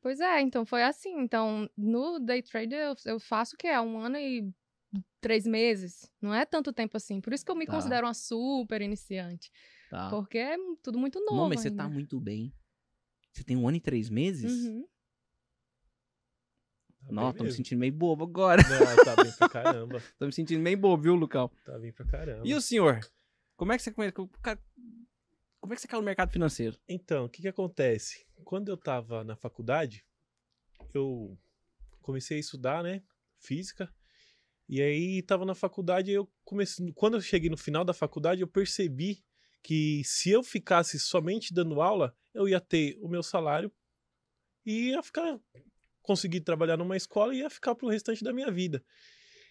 Pois 0.00 0.18
é, 0.20 0.40
então 0.40 0.64
foi 0.64 0.82
assim. 0.82 1.20
Então, 1.20 1.68
no 1.76 2.18
day 2.18 2.42
trade 2.42 2.74
eu, 2.74 2.94
eu 3.04 3.20
faço 3.20 3.54
o 3.54 3.58
que 3.58 3.66
é 3.66 3.80
um 3.80 3.98
ano 4.00 4.16
e 4.16 4.50
três 5.20 5.46
meses. 5.46 6.10
Não 6.20 6.32
é 6.34 6.44
tanto 6.46 6.72
tempo 6.72 6.96
assim. 6.96 7.20
Por 7.20 7.32
isso 7.32 7.44
que 7.44 7.50
eu 7.50 7.56
me 7.56 7.66
Tá. 7.66 7.72
considero 7.72 8.06
uma 8.06 8.14
super 8.14 8.80
iniciante. 8.82 9.50
Tá. 9.90 10.08
Porque 10.10 10.38
é 10.38 10.56
tudo 10.82 10.98
muito 10.98 11.18
novo. 11.20 11.36
Não, 11.36 11.48
mas 11.48 11.60
você 11.60 11.68
ainda. 11.68 11.82
tá 11.84 11.88
muito 11.88 12.20
bem. 12.20 12.52
Você 13.32 13.44
tem 13.44 13.56
um 13.56 13.68
ano 13.68 13.76
e 13.76 13.80
três 13.80 14.08
meses? 14.10 14.66
Uhum. 14.66 14.86
Tá 17.06 17.12
Nossa, 17.12 17.38
tô 17.38 17.44
me 17.44 17.52
sentindo 17.52 17.78
meio 17.78 17.92
bobo 17.92 18.24
agora. 18.24 18.62
Não, 18.62 19.04
tá 19.04 19.22
bem 19.22 19.32
pra 19.32 19.48
caramba. 19.48 20.02
tô 20.18 20.26
me 20.26 20.32
sentindo 20.32 20.60
meio 20.60 20.76
bobo, 20.76 21.02
viu, 21.02 21.14
Lucão? 21.14 21.50
Tá 21.64 21.78
bem 21.78 21.92
pra 21.92 22.04
caramba. 22.06 22.46
E 22.46 22.54
o 22.54 22.60
senhor? 22.60 23.00
Como 23.56 23.72
é 23.72 23.76
que 23.76 23.82
você 23.82 23.90
Como 23.92 24.08
é 25.72 25.74
que 25.74 25.80
você 25.80 25.88
caiu 25.88 26.00
no 26.00 26.04
mercado 26.06 26.30
financeiro? 26.30 26.78
Então, 26.88 27.24
o 27.24 27.28
que 27.28 27.42
que 27.42 27.48
acontece? 27.48 28.26
Quando 28.44 28.68
eu 28.68 28.76
tava 28.76 29.24
na 29.24 29.36
faculdade, 29.36 30.04
eu 30.92 31.36
comecei 32.02 32.36
a 32.36 32.40
estudar, 32.40 32.82
né, 32.82 33.02
física. 33.38 33.92
E 34.68 34.82
aí 34.82 35.22
tava 35.22 35.46
na 35.46 35.54
faculdade, 35.54 36.10
eu 36.10 36.30
comecei, 36.44 36.92
quando 36.92 37.14
eu 37.16 37.20
cheguei 37.20 37.48
no 37.48 37.56
final 37.56 37.84
da 37.84 37.94
faculdade, 37.94 38.42
eu 38.42 38.48
percebi 38.48 39.24
que 39.62 40.02
se 40.04 40.30
eu 40.30 40.42
ficasse 40.42 40.98
somente 40.98 41.54
dando 41.54 41.80
aula, 41.80 42.14
eu 42.34 42.48
ia 42.48 42.60
ter 42.60 42.98
o 43.00 43.08
meu 43.08 43.22
salário 43.22 43.72
e 44.66 44.90
ia 44.90 45.02
ficar 45.02 45.40
conseguir 46.02 46.40
trabalhar 46.40 46.76
numa 46.76 46.96
escola 46.96 47.34
e 47.34 47.40
ia 47.40 47.50
ficar 47.50 47.74
pro 47.74 47.88
restante 47.88 48.24
da 48.24 48.32
minha 48.32 48.50
vida. 48.50 48.82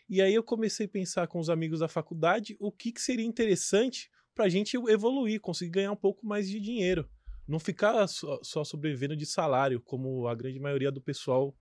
E 0.09 0.21
aí 0.21 0.33
eu 0.33 0.43
comecei 0.43 0.85
a 0.85 0.89
pensar 0.89 1.27
com 1.27 1.39
os 1.39 1.49
amigos 1.49 1.79
da 1.79 1.87
faculdade 1.87 2.55
o 2.59 2.71
que, 2.71 2.91
que 2.91 3.01
seria 3.01 3.25
interessante 3.25 4.09
para 4.33 4.45
a 4.45 4.49
gente 4.49 4.77
evoluir, 4.87 5.41
conseguir 5.41 5.71
ganhar 5.71 5.91
um 5.91 5.97
pouco 5.97 6.25
mais 6.25 6.47
de 6.47 6.59
dinheiro. 6.59 7.09
Não 7.47 7.59
ficar 7.59 8.07
só, 8.07 8.39
só 8.43 8.63
sobrevivendo 8.63 9.15
de 9.15 9.25
salário, 9.25 9.81
como 9.81 10.27
a 10.27 10.35
grande 10.35 10.59
maioria 10.59 10.91
do 10.91 11.01
pessoal 11.01 11.55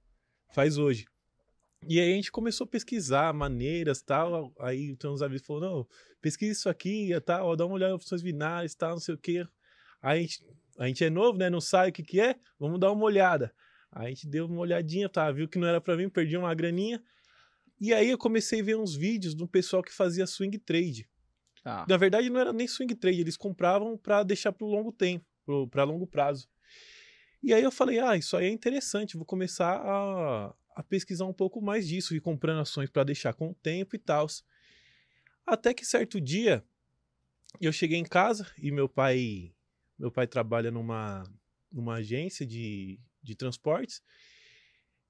faz 0.54 0.78
hoje. 0.78 1.06
E 1.88 2.00
aí 2.00 2.12
a 2.12 2.14
gente 2.16 2.33
começou 2.33 2.64
a 2.64 2.68
pesquisar 2.68 3.33
maneiras 3.35 4.02
tal. 4.02 4.52
Aí 4.59 4.97
tem 4.97 5.11
uns 5.11 5.23
amigos 5.23 5.47
falaram, 5.47 5.76
não, 5.76 5.88
pesquisa 6.21 6.52
isso 6.52 6.68
aqui 6.68 7.12
e 7.12 7.21
tal, 7.21 7.54
dá 7.56 7.66
uma 7.66 7.75
olhada 7.75 7.92
em 7.92 7.97
opções 7.97 8.23
binárias 8.23 8.75
tal, 8.75 8.92
não 8.92 9.00
sei 9.00 9.14
o 9.14 9.18
quê. 9.18 9.47
Aí 10.02 10.18
a 10.18 10.23
gente, 10.23 10.47
a 10.78 10.87
gente 10.87 11.04
é 11.04 11.11
novo, 11.11 11.38
né? 11.38 11.50
Não 11.50 11.61
sabe 11.61 11.90
o 11.90 11.92
que, 11.92 12.02
que 12.02 12.21
é, 12.21 12.37
vamos 12.59 12.80
dar 12.80 12.92
uma 12.92 13.04
olhada. 13.04 13.54
Aí 13.92 14.06
a 14.06 14.09
gente 14.11 14.26
deu 14.26 14.47
uma 14.47 14.61
olhadinha, 14.61 15.09
tá? 15.09 15.30
Viu 15.30 15.49
que 15.49 15.59
não 15.59 15.66
era 15.66 15.80
para 15.80 15.97
mim, 15.97 16.09
perdi 16.09 16.37
uma 16.37 16.54
graninha. 16.54 17.02
E 17.80 17.92
aí 17.92 18.11
eu 18.11 18.18
comecei 18.18 18.61
a 18.61 18.64
ver 18.64 18.76
uns 18.76 18.95
vídeos 18.95 19.35
do 19.35 19.47
pessoal 19.47 19.83
que 19.83 19.92
fazia 19.92 20.26
swing 20.26 20.59
trade. 20.59 21.09
Tá. 21.62 21.85
Na 21.88 21.97
verdade, 21.97 22.30
não 22.30 22.40
era 22.40 22.52
nem 22.52 22.66
swing 22.66 22.95
trade, 22.95 23.21
eles 23.21 23.37
compravam 23.37 23.99
para 23.99 24.23
deixar 24.23 24.52
para 24.52 24.66
longo 24.66 24.92
tempo, 24.92 25.25
para 25.71 25.85
longo 25.85 26.06
prazo. 26.06 26.49
E 27.42 27.52
aí 27.52 27.62
eu 27.62 27.71
falei, 27.71 27.99
ah, 27.99 28.16
isso 28.16 28.37
aí 28.37 28.47
é 28.47 28.50
interessante, 28.50 29.16
vou 29.16 29.26
começar 29.26 29.80
a, 29.85 30.54
a 30.76 30.83
pesquisar 30.83 31.25
um 31.25 31.33
pouco 31.33 31.62
mais 31.62 31.88
disso 31.88 32.14
e 32.14 32.21
comprando 32.21 32.61
ações 32.61 32.90
para 32.90 33.02
deixar 33.02 33.33
com 33.33 33.49
o 33.49 33.54
tempo 33.54 33.97
e 33.97 33.99
tal. 33.99 34.26
Até 35.47 35.73
que 35.73 35.87
certo 35.87 36.21
dia 36.21 36.62
eu 37.59 37.73
cheguei 37.73 37.99
em 37.99 38.04
casa 38.04 38.47
e 38.59 38.71
meu 38.71 38.87
pai, 38.87 39.54
meu 39.99 40.12
pai 40.12 40.26
trabalha 40.26 40.71
numa, 40.71 41.25
numa 41.73 41.95
agência 41.95 42.45
de, 42.45 43.00
de 43.23 43.35
transportes. 43.35 44.02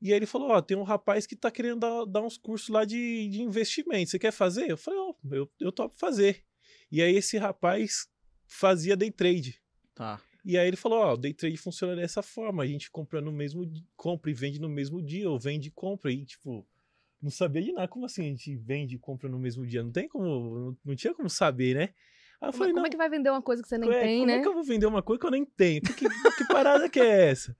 E 0.00 0.12
aí 0.12 0.18
ele 0.18 0.26
falou: 0.26 0.50
Ó, 0.50 0.62
tem 0.62 0.76
um 0.76 0.84
rapaz 0.84 1.26
que 1.26 1.34
tá 1.34 1.50
querendo 1.50 1.80
dar, 1.80 2.04
dar 2.04 2.22
uns 2.22 2.38
cursos 2.38 2.68
lá 2.68 2.84
de, 2.84 3.28
de 3.28 3.42
investimento. 3.42 4.10
Você 4.10 4.20
quer 4.20 4.30
fazer? 4.30 4.70
Eu 4.70 4.76
falei: 4.76 5.00
Ó, 5.00 5.14
oh, 5.14 5.34
eu, 5.34 5.52
eu 5.58 5.72
topo 5.72 5.96
fazer. 5.98 6.44
E 6.92 7.02
aí 7.02 7.16
esse 7.16 7.38
rapaz 7.38 8.08
fazia 8.46 8.96
day 8.96 9.10
trade. 9.10 9.60
Tá. 9.94 10.22
E 10.46 10.56
aí 10.56 10.68
ele 10.68 10.76
falou: 10.76 11.00
Ó, 11.00 11.14
o 11.14 11.16
day 11.16 11.34
trade 11.34 11.56
funciona 11.56 11.96
dessa 11.96 12.22
forma. 12.22 12.62
A 12.62 12.66
gente 12.66 12.88
compra 12.88 13.20
no 13.20 13.32
mesmo 13.32 13.68
compra 13.96 14.30
e 14.30 14.34
vende 14.34 14.60
no 14.60 14.68
mesmo 14.68 15.02
dia, 15.02 15.28
ou 15.28 15.40
vende 15.40 15.68
e 15.68 15.72
compra. 15.72 16.12
E 16.12 16.24
tipo, 16.24 16.64
não 17.20 17.32
sabia 17.32 17.60
de 17.60 17.72
nada. 17.72 17.88
Como 17.88 18.06
assim 18.06 18.22
a 18.22 18.28
gente 18.28 18.54
vende 18.54 18.94
e 18.94 18.98
compra 18.98 19.28
no 19.28 19.40
mesmo 19.40 19.66
dia? 19.66 19.82
Não 19.82 19.90
tem 19.90 20.06
como. 20.06 20.24
Não, 20.24 20.78
não 20.84 20.94
tinha 20.94 21.12
como 21.12 21.28
saber, 21.28 21.74
né? 21.74 21.88
Aí 22.40 22.48
eu 22.48 22.52
falei, 22.52 22.72
como, 22.72 22.86
é 22.86 22.90
que 22.90 22.96
vai 22.96 23.08
vender 23.08 23.30
uma 23.30 23.42
coisa 23.42 23.60
que 23.60 23.68
você 23.68 23.76
nem 23.76 23.90
é, 23.90 24.00
tem, 24.00 24.18
como 24.18 24.26
né? 24.26 24.32
Como 24.34 24.38
é 24.38 24.42
que 24.42 24.48
eu 24.48 24.54
vou 24.54 24.64
vender 24.64 24.86
uma 24.86 25.02
coisa 25.02 25.18
que 25.18 25.26
eu 25.26 25.30
nem 25.32 25.44
tenho? 25.44 25.80
Que, 25.80 25.94
que, 25.94 26.08
que 26.08 26.44
parada 26.46 26.88
que 26.88 27.00
é 27.00 27.30
essa? 27.30 27.56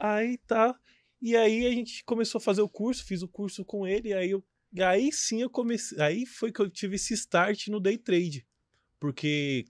Aí 0.00 0.38
tá. 0.38 0.74
E 1.20 1.36
aí 1.36 1.66
a 1.66 1.70
gente 1.70 2.02
começou 2.04 2.40
a 2.40 2.42
fazer 2.42 2.62
o 2.62 2.68
curso, 2.68 3.04
fiz 3.04 3.22
o 3.22 3.28
curso 3.28 3.64
com 3.64 3.86
ele, 3.86 4.08
e 4.08 4.14
aí 4.14 4.30
eu 4.30 4.44
aí 4.80 5.12
sim 5.12 5.42
eu 5.42 5.50
comecei, 5.50 6.00
aí 6.00 6.26
foi 6.26 6.50
que 6.50 6.60
eu 6.60 6.68
tive 6.68 6.96
esse 6.96 7.14
start 7.14 7.68
no 7.68 7.78
day 7.78 7.96
trade. 7.96 8.44
Porque 8.98 9.66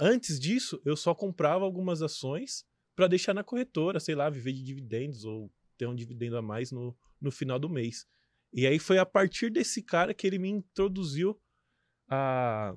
antes 0.00 0.40
disso 0.40 0.80
eu 0.84 0.96
só 0.96 1.14
comprava 1.14 1.64
algumas 1.64 2.02
ações 2.02 2.64
para 2.96 3.06
deixar 3.06 3.34
na 3.34 3.44
corretora, 3.44 4.00
sei 4.00 4.14
lá, 4.14 4.28
viver 4.28 4.52
de 4.52 4.62
dividendos 4.62 5.24
ou 5.24 5.52
ter 5.76 5.86
um 5.86 5.94
dividendo 5.94 6.36
a 6.36 6.42
mais 6.42 6.72
no, 6.72 6.96
no 7.20 7.30
final 7.30 7.58
do 7.58 7.68
mês. 7.68 8.06
E 8.52 8.66
aí 8.66 8.78
foi 8.78 8.98
a 8.98 9.06
partir 9.06 9.50
desse 9.50 9.82
cara 9.82 10.12
que 10.12 10.26
ele 10.26 10.38
me 10.38 10.48
introduziu 10.48 11.40
a, 12.08 12.74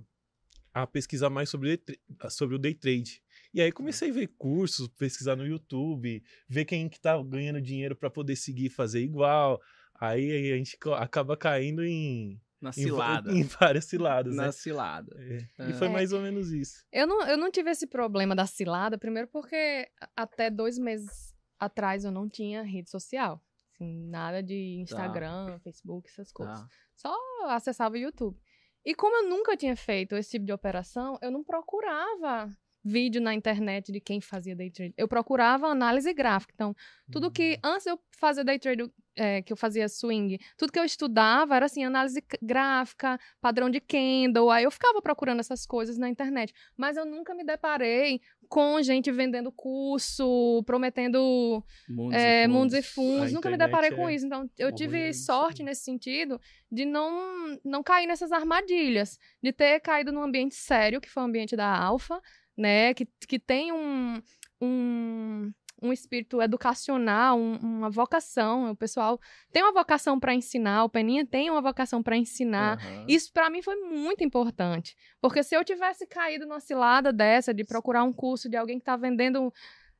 a 0.73 0.85
pesquisar 0.85 1.29
mais 1.29 1.49
sobre, 1.49 1.81
sobre 2.29 2.55
o 2.55 2.59
day 2.59 2.75
trade. 2.75 3.21
E 3.53 3.61
aí 3.61 3.71
comecei 3.71 4.09
a 4.09 4.13
ver 4.13 4.27
cursos, 4.37 4.87
pesquisar 4.87 5.35
no 5.35 5.45
YouTube, 5.45 6.23
ver 6.47 6.65
quem 6.65 6.87
que 6.87 6.99
tá 6.99 7.21
ganhando 7.21 7.61
dinheiro 7.61 7.95
para 7.95 8.09
poder 8.09 8.35
seguir 8.35 8.69
fazer 8.69 9.01
igual. 9.01 9.61
Aí 9.99 10.51
a 10.51 10.57
gente 10.57 10.77
acaba 10.95 11.35
caindo 11.35 11.83
em 11.83 12.39
na 12.63 12.71
cilada. 12.71 13.31
Em, 13.31 13.39
em 13.39 13.43
várias 13.43 13.85
ciladas, 13.85 14.35
Na 14.35 14.45
né? 14.45 14.51
cilada. 14.51 15.15
É. 15.59 15.69
E 15.69 15.73
foi 15.73 15.87
É. 15.87 15.91
mais 15.91 16.11
ou 16.13 16.21
menos 16.21 16.51
isso. 16.51 16.83
Eu 16.91 17.05
não, 17.05 17.27
eu 17.27 17.37
não 17.37 17.51
tive 17.51 17.69
esse 17.69 17.85
problema 17.85 18.35
da 18.35 18.45
cilada, 18.45 18.97
primeiro 18.97 19.27
porque 19.27 19.87
até 20.15 20.49
dois 20.49 20.77
meses 20.79 21.33
atrás 21.59 22.03
eu 22.05 22.11
não 22.11 22.27
tinha 22.29 22.63
rede 22.63 22.89
social. 22.89 23.41
Assim, 23.73 24.07
nada 24.09 24.41
de 24.41 24.77
Instagram, 24.81 25.59
Facebook, 25.59 26.09
essas 26.09 26.31
coisas. 26.31 26.59
Tá. 26.59 26.67
Só 26.95 27.15
acessava 27.49 27.95
o 27.95 27.97
YouTube. 27.97 28.37
E 28.85 28.93
como 28.93 29.15
eu 29.23 29.29
nunca 29.29 29.55
tinha 29.57 29.75
feito 29.75 30.15
esse 30.15 30.31
tipo 30.31 30.45
de 30.45 30.51
operação, 30.53 31.17
eu 31.21 31.31
não 31.31 31.43
procurava 31.43 32.49
vídeo 32.83 33.21
na 33.21 33.33
internet 33.33 33.91
de 33.93 34.01
quem 34.01 34.19
fazia 34.19 34.55
day 34.55 34.69
trade. 34.69 34.93
Eu 34.97 35.07
procurava 35.07 35.67
análise 35.67 36.13
gráfica. 36.13 36.51
Então, 36.53 36.75
tudo 37.11 37.31
que 37.31 37.57
antes 37.63 37.85
de 37.85 37.91
eu 37.91 37.99
fazer 38.19 38.43
day 38.43 38.59
trade, 38.59 38.83
é, 39.15 39.41
que 39.41 39.53
eu 39.53 39.57
fazia 39.57 39.87
swing, 39.87 40.39
tudo 40.57 40.71
que 40.71 40.79
eu 40.79 40.83
estudava 40.83 41.55
era 41.55 41.65
assim, 41.65 41.83
análise 41.83 42.23
gráfica, 42.41 43.19
padrão 43.39 43.69
de 43.69 43.79
candle. 43.79 44.49
Aí 44.49 44.63
eu 44.63 44.71
ficava 44.71 45.01
procurando 45.01 45.39
essas 45.39 45.65
coisas 45.65 45.97
na 45.97 46.09
internet. 46.09 46.53
Mas 46.75 46.97
eu 46.97 47.05
nunca 47.05 47.33
me 47.33 47.43
deparei 47.43 48.21
com 48.49 48.81
gente 48.81 49.11
vendendo 49.11 49.51
curso, 49.51 50.61
prometendo 50.65 51.63
Mundos, 51.89 52.15
é, 52.15 52.43
e 52.43 52.47
mundos 52.47 52.73
e 52.73 52.81
fundos. 52.81 53.13
fundos. 53.15 53.33
Nunca 53.33 53.49
me 53.49 53.57
deparei 53.57 53.89
é 53.91 53.95
com 53.95 54.09
isso. 54.09 54.25
Então, 54.25 54.49
eu 54.57 54.73
tive 54.73 55.13
sorte 55.13 55.45
absurda. 55.45 55.63
nesse 55.69 55.83
sentido 55.83 56.39
de 56.71 56.85
não, 56.85 57.59
não 57.63 57.81
cair 57.81 58.07
nessas 58.07 58.31
armadilhas. 58.31 59.17
De 59.41 59.51
ter 59.51 59.79
caído 59.79 60.11
num 60.11 60.23
ambiente 60.23 60.55
sério, 60.55 61.01
que 61.01 61.09
foi 61.09 61.23
o 61.23 61.25
ambiente 61.25 61.55
da 61.55 61.75
Alfa, 61.75 62.21
né? 62.57 62.93
Que, 62.93 63.07
que 63.27 63.39
tem 63.39 63.71
um, 63.71 64.21
um, 64.61 65.51
um 65.83 65.91
espírito 65.91 66.41
educacional, 66.41 67.37
um- 67.37 67.57
uma 67.57 67.89
vocação. 67.89 68.71
O 68.71 68.75
pessoal 68.75 69.19
tem 69.51 69.61
uma 69.61 69.73
vocação 69.73 70.19
para 70.19 70.33
ensinar, 70.33 70.85
o 70.85 70.89
Peninha 70.89 71.25
tem 71.25 71.49
uma 71.49 71.61
vocação 71.61 72.01
para 72.01 72.15
ensinar. 72.15 72.77
Aham. 72.77 73.05
Isso 73.07 73.31
para 73.33 73.49
mim 73.49 73.61
foi 73.61 73.75
muito 73.75 74.23
importante. 74.23 74.95
Porque 75.21 75.43
se 75.43 75.55
eu 75.55 75.63
tivesse 75.63 76.07
caído 76.07 76.45
numa 76.45 76.59
cilada 76.61 77.11
dessa, 77.11 77.53
de 77.53 77.63
procurar 77.65 78.03
um 78.03 78.13
curso 78.13 78.49
de 78.49 78.55
alguém 78.55 78.77
que 78.77 78.81
está 78.83 78.95
vendendo 78.95 79.51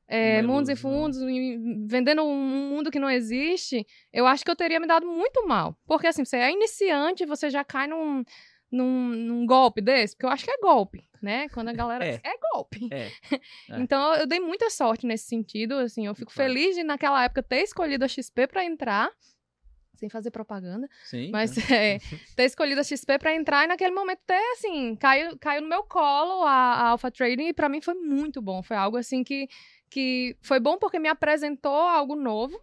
é, 0.06 0.40
Uma 0.40 0.48
mundos 0.52 0.68
e 0.68 0.72
ilusão. 0.72 0.90
fundos, 0.90 1.18
vendendo 1.86 2.22
um 2.24 2.68
mundo 2.70 2.90
que 2.90 2.98
não 2.98 3.08
existe, 3.08 3.86
eu 4.12 4.26
acho 4.26 4.44
que 4.44 4.50
eu 4.50 4.56
teria 4.56 4.78
me 4.78 4.86
dado 4.86 5.06
muito 5.06 5.46
mal. 5.48 5.74
Porque 5.86 6.06
assim, 6.06 6.24
você 6.26 6.36
é 6.36 6.50
iniciante, 6.52 7.24
você 7.24 7.48
já 7.48 7.64
cai 7.64 7.86
num, 7.86 8.22
num, 8.74 9.08
num 9.10 9.46
golpe 9.46 9.80
desse, 9.80 10.14
porque 10.14 10.26
eu 10.26 10.30
acho 10.30 10.44
que 10.44 10.50
é 10.50 10.58
golpe, 10.58 11.04
né? 11.22 11.48
Quando 11.50 11.68
a 11.68 11.72
galera. 11.72 12.04
É. 12.04 12.20
É, 12.24 12.34
golpe. 12.52 12.88
É. 12.90 13.10
É. 13.70 13.80
Então 13.80 14.14
eu, 14.14 14.26
dei 14.26 14.40
muita 14.40 14.68
sorte 14.68 15.06
nesse 15.06 15.26
sentido, 15.26 15.74
assim, 15.76 16.06
eu 16.06 16.14
fico 16.14 16.32
Claro. 16.32 16.50
feliz 16.52 16.74
de 16.76 16.82
naquela 16.82 17.22
época 17.24 17.42
ter 17.42 17.62
escolhido 17.62 18.04
a 18.04 18.08
XP 18.08 18.46
para 18.46 18.64
entrar. 18.64 19.10
Sem 19.96 20.08
fazer 20.08 20.30
propaganda. 20.32 20.88
Sim. 21.04 21.30
Mas 21.30 21.54
é, 21.70 21.98
ter 22.36 22.44
escolhido 22.44 22.80
a 22.80 22.84
XP 22.84 23.16
pra 23.18 23.34
entrar 23.34 23.64
e 23.64 23.68
naquele 23.68 23.94
momento 23.94 24.20
ter, 24.26 24.42
assim, 24.52 24.96
caiu, 24.96 25.38
caiu 25.38 25.62
no 25.62 25.68
meu 25.68 25.84
colo 25.84 26.42
a, 26.42 26.50
a 26.50 26.88
Alpha 26.88 27.10
Trading 27.12 27.46
e 27.46 27.52
pra 27.54 27.68
mim 27.68 27.80
foi 27.80 27.94
muito 27.94 28.42
bom. 28.42 28.62
Foi 28.62 28.76
algo, 28.76 28.96
assim, 28.96 29.22
que, 29.22 29.48
que 29.88 30.36
foi 30.42 30.58
bom 30.58 30.76
porque 30.78 30.98
me 30.98 31.08
apresentou 31.08 31.72
algo 31.72 32.16
novo 32.16 32.60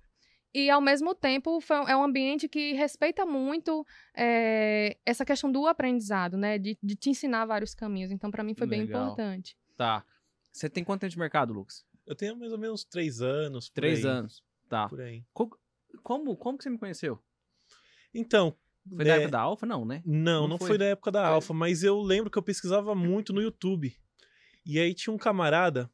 e, 0.53 0.69
ao 0.69 0.81
mesmo 0.81 1.13
tempo, 1.15 1.59
foi, 1.61 1.77
é 1.89 1.95
um 1.95 2.03
ambiente 2.03 2.47
que 2.49 2.73
respeita 2.73 3.25
muito 3.25 3.85
é, 4.15 4.97
essa 5.05 5.23
questão 5.25 5.51
do 5.51 5.65
aprendizado, 5.67 6.37
né? 6.37 6.57
De, 6.57 6.77
de 6.81 6.95
te 6.95 7.09
ensinar 7.09 7.45
vários 7.45 7.73
caminhos. 7.73 8.11
Então, 8.11 8.29
pra 8.31 8.43
mim, 8.43 8.53
foi 8.55 8.67
bem 8.67 8.81
Legal. 8.81 9.03
importante. 9.05 9.55
Tá. 9.77 10.05
Você 10.51 10.69
tem 10.69 10.83
quanto 10.83 11.01
tempo 11.01 11.11
de 11.11 11.19
mercado, 11.19 11.53
Lucas? 11.53 11.85
Eu 12.05 12.15
tenho 12.15 12.35
mais 12.37 12.51
ou 12.51 12.57
menos 12.57 12.83
três 12.83 13.21
anos. 13.21 13.69
por 13.69 13.75
Três 13.75 14.03
aí, 14.05 14.11
anos. 14.11 14.43
Tá. 14.67 14.89
Por 14.89 14.99
aí. 15.01 15.23
Co- 15.33 15.57
Como, 16.03 16.35
como 16.35 16.57
que 16.57 16.63
você 16.63 16.69
me 16.69 16.77
conheceu? 16.77 17.19
Então. 18.13 18.55
Foi 18.95 19.05
da 19.05 19.11
é, 19.13 19.15
época 19.17 19.31
da 19.31 19.39
Alfa? 19.41 19.65
Não, 19.65 19.85
né? 19.85 20.01
Não, 20.05 20.41
Não 20.41 20.47
não 20.49 20.57
foi? 20.57 20.67
foi 20.69 20.77
da 20.77 20.85
época 20.85 21.11
da 21.11 21.23
Foi? 21.25 21.33
Alpha, 21.35 21.53
mas 21.53 21.83
eu 21.83 22.01
lembro 22.01 22.31
que 22.31 22.37
eu 22.37 22.41
pesquisava 22.43 22.95
muito 22.95 23.31
no 23.31 23.41
YouTube. 23.41 23.95
E 24.65 24.79
aí 24.79 24.93
tinha 24.93 25.13
um 25.13 25.17
camarada, 25.19 25.89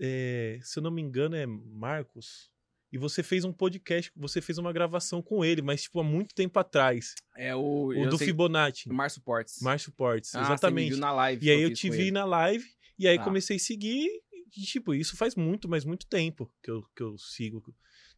é, 0.00 0.58
se 0.62 0.78
eu 0.78 0.82
não 0.82 0.90
me 0.90 1.02
engano 1.02 1.36
é 1.36 1.44
Marcos, 1.46 2.50
e 2.92 2.98
você 2.98 3.22
fez 3.22 3.44
um 3.44 3.52
podcast, 3.52 4.10
você 4.16 4.40
fez 4.40 4.58
uma 4.58 4.72
gravação 4.72 5.22
com 5.22 5.44
ele, 5.44 5.62
mas 5.62 5.82
tipo 5.82 6.00
há 6.00 6.04
muito 6.04 6.34
tempo 6.34 6.58
atrás. 6.58 7.14
É 7.36 7.54
o. 7.54 7.88
O 7.88 8.08
do 8.08 8.18
sei- 8.18 8.26
Fibonacci, 8.28 8.88
Márcio 8.88 9.20
Portes. 9.22 9.60
Márcio 9.60 9.92
Portes, 9.92 10.34
Ah, 10.34 10.38
você 10.40 10.48
me 10.48 10.54
exatamente. 10.54 10.88
viu 10.90 10.98
na 10.98 11.12
live. 11.12 11.46
E 11.46 11.50
aí 11.50 11.62
eu 11.62 11.72
te 11.72 11.88
vi 11.90 12.10
na 12.10 12.24
live, 12.24 12.64
e 12.98 13.06
aí 13.08 13.16
Tá. 13.18 13.24
comecei 13.24 13.56
a 13.56 13.60
seguir, 13.60 14.08
e 14.56 14.62
tipo, 14.62 14.92
isso 14.94 15.16
faz 15.16 15.34
muito, 15.36 15.68
mas 15.68 15.84
muito 15.84 16.06
tempo 16.06 16.52
que 16.62 16.70
eu, 16.70 16.82
que 16.96 17.02
eu 17.02 17.16
sigo. 17.18 17.62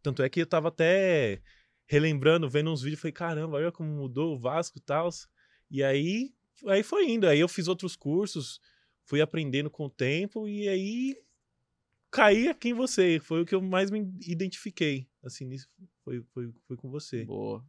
Tanto 0.03 0.23
é 0.23 0.29
que 0.29 0.41
eu 0.41 0.47
tava 0.47 0.69
até 0.69 1.41
relembrando, 1.87 2.49
vendo 2.49 2.71
uns 2.73 2.83
vídeos, 2.83 3.01
falei, 3.01 3.13
caramba, 3.13 3.57
olha 3.59 3.71
como 3.71 3.89
mudou 3.91 4.35
o 4.35 4.39
Vasco 4.39 4.79
e 4.79 4.81
tal. 4.81 5.11
E 5.71 5.83
aí, 5.83 6.33
aí 6.67 6.83
foi 6.83 7.09
indo, 7.11 7.27
aí 7.29 7.39
eu 7.41 7.49
fiz 7.49 7.69
outros 7.69 7.95
cursos, 7.95 8.61
fui 9.05 9.21
aprendendo 9.21 9.71
com 9.71 9.85
o 9.87 9.91
tempo, 9.91 10.49
e 10.49 10.69
aí 10.69 11.17
caí 12.13 12.47
aqui 12.49 12.69
em 12.69 12.75
você, 12.75 13.19
foi 13.19 13.41
o 13.43 13.45
que 13.47 13.55
eu 13.55 13.61
mais 13.63 13.91
me 13.91 14.01
identifiquei, 14.29 15.09
assim, 15.25 15.45
nisso, 15.47 15.67
foi, 16.05 16.23
foi, 16.33 16.53
foi 16.69 16.77
com 16.77 16.89
você. 16.91 17.25
Boa. 17.25 17.65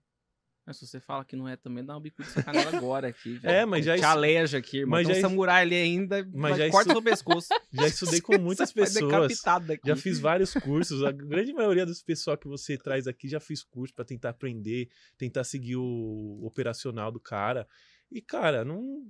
Mas 0.66 0.78
se 0.78 0.88
você 0.88 0.98
fala 1.02 1.26
que 1.26 1.36
não 1.36 1.46
é 1.46 1.58
também, 1.58 1.84
dá 1.84 1.98
um 1.98 2.00
bico 2.00 2.24
de 2.24 2.30
sacanagem 2.30 2.78
agora 2.78 3.10
aqui. 3.10 3.38
já. 3.44 3.52
É, 3.52 3.66
mas 3.66 3.84
já 3.84 3.96
Te 3.96 4.00
isso- 4.00 4.08
aleja 4.08 4.58
aqui, 4.60 4.78
irmão. 4.78 4.92
mas 4.92 5.08
Tem 5.08 5.18
um 5.18 5.20
já 5.22 5.28
samurai 5.28 5.62
ali 5.64 5.76
ainda, 5.76 6.26
mas 6.34 6.58
já 6.58 6.70
corta 6.70 6.90
isso- 6.92 6.98
no 7.00 7.04
pescoço. 7.04 7.48
Já 7.74 7.88
estudei 7.88 8.22
com 8.22 8.38
muitas 8.40 8.72
pessoas. 8.72 9.42
Já 9.86 9.96
fiz 9.98 10.20
vários 10.20 10.54
cursos. 10.54 11.04
A 11.04 11.12
grande 11.12 11.52
maioria 11.52 11.86
dos 11.86 12.02
pessoal 12.02 12.38
que 12.38 12.48
você 12.48 12.78
traz 12.78 13.08
aqui 13.08 13.28
já 13.28 13.42
fiz 13.42 13.62
curso 13.64 13.94
pra 13.94 14.06
tentar 14.06 14.30
aprender, 14.30 14.88
tentar 15.18 15.44
seguir 15.44 15.76
o 15.76 16.40
operacional 16.44 17.12
do 17.12 17.20
cara. 17.20 17.68
E, 18.10 18.22
cara, 18.22 18.64
não. 18.64 19.06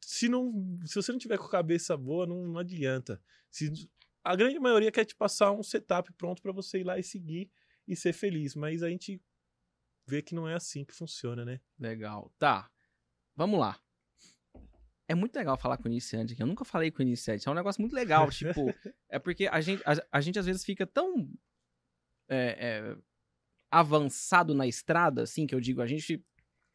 Se, 0.00 0.28
não, 0.28 0.76
se 0.86 0.94
você 0.96 1.12
não 1.12 1.18
tiver 1.20 1.38
com 1.38 1.44
a 1.44 1.50
cabeça 1.50 1.96
boa, 1.96 2.26
não, 2.26 2.48
não 2.48 2.58
adianta. 2.58 3.20
Se, 3.48 3.70
a 4.22 4.36
grande 4.36 4.58
maioria 4.58 4.92
quer 4.92 5.04
te 5.04 5.14
passar 5.14 5.52
um 5.52 5.62
setup 5.62 6.12
pronto 6.14 6.42
pra 6.42 6.52
você 6.52 6.80
ir 6.80 6.84
lá 6.84 6.98
e 6.98 7.02
seguir 7.02 7.50
e 7.86 7.96
ser 7.96 8.12
feliz. 8.12 8.54
Mas 8.54 8.82
a 8.82 8.88
gente 8.88 9.20
vê 10.06 10.22
que 10.22 10.34
não 10.34 10.48
é 10.48 10.54
assim 10.54 10.84
que 10.84 10.94
funciona, 10.94 11.44
né? 11.44 11.60
Legal. 11.78 12.32
Tá. 12.38 12.70
Vamos 13.34 13.58
lá. 13.58 13.80
É 15.08 15.14
muito 15.14 15.34
legal 15.34 15.56
falar 15.56 15.76
com 15.76 15.84
o 15.84 15.90
iniciante 15.90 16.34
aqui. 16.34 16.42
Eu 16.42 16.46
nunca 16.46 16.64
falei 16.64 16.90
com 16.90 17.00
o 17.00 17.02
iniciante. 17.02 17.48
É 17.48 17.50
um 17.50 17.54
negócio 17.54 17.80
muito 17.80 17.94
legal. 17.94 18.28
tipo, 18.30 18.72
é 19.08 19.18
porque 19.18 19.48
a 19.48 19.60
gente, 19.60 19.82
a, 19.84 20.18
a 20.18 20.20
gente 20.20 20.38
às 20.38 20.46
vezes 20.46 20.64
fica 20.64 20.86
tão 20.86 21.28
é, 22.28 22.36
é, 22.38 22.96
avançado 23.70 24.54
na 24.54 24.66
estrada, 24.66 25.22
assim, 25.22 25.46
que 25.46 25.54
eu 25.54 25.60
digo, 25.60 25.82
a 25.82 25.86
gente 25.86 26.24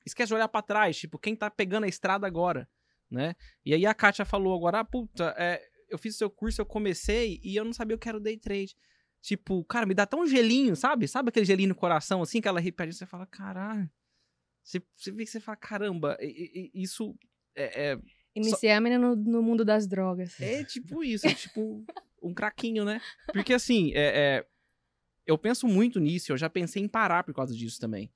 esquece 0.06 0.28
de 0.28 0.34
olhar 0.34 0.50
para 0.50 0.62
trás. 0.62 0.98
Tipo, 0.98 1.18
quem 1.18 1.36
tá 1.36 1.50
pegando 1.50 1.86
a 1.86 1.88
estrada 1.88 2.28
agora, 2.28 2.68
né? 3.10 3.36
E 3.64 3.74
aí 3.74 3.86
a 3.86 3.94
Kátia 3.94 4.26
falou 4.26 4.56
agora, 4.56 4.80
ah, 4.80 4.86
puta, 4.86 5.34
é, 5.38 5.66
eu 5.96 6.00
fiz 6.00 6.16
o 6.16 6.18
seu 6.18 6.30
curso, 6.30 6.62
eu 6.62 6.66
comecei 6.66 7.40
e 7.44 7.56
eu 7.56 7.66
não 7.66 7.74
sabia 7.74 7.96
o 7.96 8.00
que 8.00 8.08
era 8.08 8.18
o 8.18 8.22
day 8.22 8.38
trade. 8.38 8.76
Tipo, 9.22 9.64
cara, 9.66 9.86
me 9.86 9.94
dá 9.94 10.06
tão 10.06 10.28
gelinho, 10.28 10.76
sabe? 10.76 11.08
Sabe 11.08 11.30
aquele 11.30 11.46
gelinho 11.46 11.70
no 11.70 11.76
coração, 11.76 12.22
assim, 12.22 12.40
que 12.40 12.48
ela 12.48 12.60
repete, 12.60 12.94
você 12.94 13.06
fala, 13.06 13.26
caralho. 13.26 13.90
Você, 14.64 14.82
você 14.96 15.12
vê 15.12 15.24
que 15.24 15.32
você 15.32 15.40
fala, 15.40 15.56
caramba, 15.56 16.18
isso 16.22 17.16
é, 17.56 17.92
é 17.92 18.00
Iniciar 18.36 18.78
a 18.78 18.82
menina 18.82 19.08
no, 19.08 19.16
no, 19.16 19.42
mundo 19.42 19.64
das 19.64 19.88
drogas. 19.88 20.40
É 20.42 20.64
tipo 20.66 21.02
isso, 21.02 21.26
é 21.26 21.34
tipo 21.34 21.86
um 22.22 22.34
craquinho, 22.34 22.84
né? 22.84 23.00
Porque 23.32 23.54
assim, 23.54 23.94
é, 23.94 24.40
é, 24.40 24.48
eu 25.26 25.38
penso 25.38 25.66
muito 25.68 26.02
nisso, 26.02 26.34
eu 26.34 26.38
já 26.38 26.50
pensei 26.50 26.84
em 26.84 26.88
parar 26.88 27.24
por 27.24 27.34
causa 27.34 27.56
disso 27.56 27.80
também. 27.80 28.12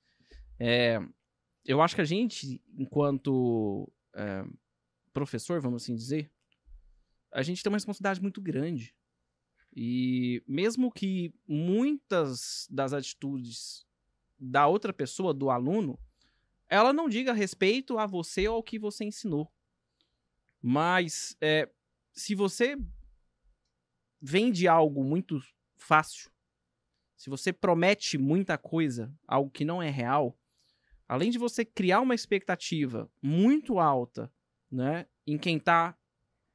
É, 0.60 1.00
eu 1.66 1.82
acho 1.82 1.96
que 1.96 2.02
a 2.02 2.06
gente, 2.06 2.62
enquanto 2.78 3.90
é, 4.14 4.44
professor, 5.14 5.62
vamos 5.62 5.84
assim 5.84 5.96
dizer, 5.96 6.30
a 7.32 7.42
gente 7.42 7.64
tem 7.64 7.70
uma 7.72 7.78
responsabilidade 7.78 8.22
muito 8.22 8.42
grande. 8.42 8.96
E 9.76 10.44
mesmo 10.48 10.92
que 10.92 11.34
muitas 11.48 12.68
das 12.70 12.94
atitudes 12.94 13.86
da 14.40 14.68
outra 14.68 14.92
pessoa, 14.92 15.34
do 15.34 15.50
aluno, 15.50 16.00
ela 16.68 16.94
não 16.94 17.10
diga 17.10 17.34
respeito 17.34 17.98
a 17.98 18.06
você 18.06 18.48
ou 18.48 18.56
ao 18.56 18.64
que 18.64 18.80
você 18.80 19.04
ensinou. 19.04 19.52
Mas 20.62 21.36
é, 21.42 21.70
se 22.12 22.36
você 22.36 22.78
vende 24.22 24.68
algo 24.68 25.04
muito 25.04 25.42
fácil, 25.78 26.32
se 27.16 27.30
você 27.30 27.52
promete 27.52 28.18
muita 28.18 28.58
coisa, 28.58 29.14
algo 29.28 29.50
que 29.50 29.66
não 29.66 29.82
é 29.82 29.90
real, 29.90 30.38
além 31.08 31.30
de 31.32 31.38
você 31.38 31.66
criar 31.66 32.02
uma 32.02 32.16
expectativa 32.16 33.12
muito 33.22 33.80
alta, 33.80 34.32
né, 34.72 35.08
em 35.26 35.38
quem 35.38 35.58
está 35.58 35.98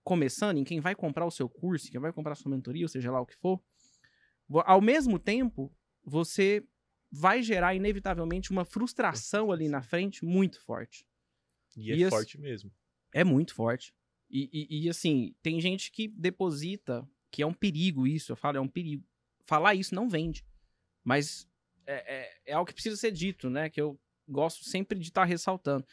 começando, 0.04 0.58
em 0.58 0.64
quem 0.64 0.80
vai 0.80 0.94
comprar 0.94 1.26
o 1.26 1.30
seu 1.30 1.48
curso, 1.48 1.90
quem 1.90 2.00
vai 2.00 2.12
comprar 2.12 2.32
a 2.32 2.36
sua 2.36 2.50
mentoria, 2.50 2.84
ou 2.84 2.88
seja 2.88 3.10
lá 3.10 3.20
o 3.20 3.26
que 3.26 3.36
for, 3.36 3.60
ao 4.64 4.80
mesmo 4.80 5.18
tempo, 5.18 5.74
você 6.04 6.62
vai 7.10 7.42
gerar 7.42 7.74
inevitavelmente 7.74 8.50
uma 8.50 8.64
frustração 8.64 9.50
ali 9.50 9.68
na 9.68 9.82
frente 9.82 10.24
muito 10.24 10.60
forte. 10.60 11.06
E 11.76 11.92
é 11.92 11.96
e 11.96 12.10
forte 12.10 12.38
mesmo. 12.38 12.70
É 13.12 13.24
muito 13.24 13.54
forte. 13.54 13.94
E, 14.28 14.50
e, 14.52 14.84
e, 14.84 14.88
assim, 14.88 15.34
tem 15.42 15.60
gente 15.60 15.90
que 15.90 16.08
deposita, 16.08 17.08
que 17.30 17.42
é 17.42 17.46
um 17.46 17.54
perigo 17.54 18.06
isso, 18.06 18.32
eu 18.32 18.36
falo, 18.36 18.58
é 18.58 18.60
um 18.60 18.68
perigo. 18.68 19.04
Falar 19.46 19.74
isso 19.74 19.94
não 19.94 20.08
vende. 20.08 20.44
Mas 21.02 21.48
é, 21.86 21.94
é, 21.94 22.40
é 22.46 22.52
algo 22.54 22.66
que 22.66 22.74
precisa 22.74 22.96
ser 22.96 23.12
dito, 23.12 23.48
né? 23.48 23.70
Que 23.70 23.80
eu 23.80 23.98
gosto 24.28 24.64
sempre 24.64 24.98
de 24.98 25.08
estar 25.08 25.22
tá 25.22 25.26
ressaltando. 25.26 25.86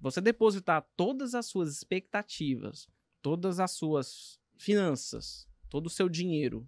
Você 0.00 0.20
depositar 0.20 0.86
todas 0.96 1.34
as 1.34 1.46
suas 1.46 1.72
expectativas, 1.72 2.88
todas 3.26 3.58
as 3.58 3.72
suas 3.72 4.38
finanças, 4.56 5.48
todo 5.68 5.86
o 5.86 5.90
seu 5.90 6.08
dinheiro 6.08 6.64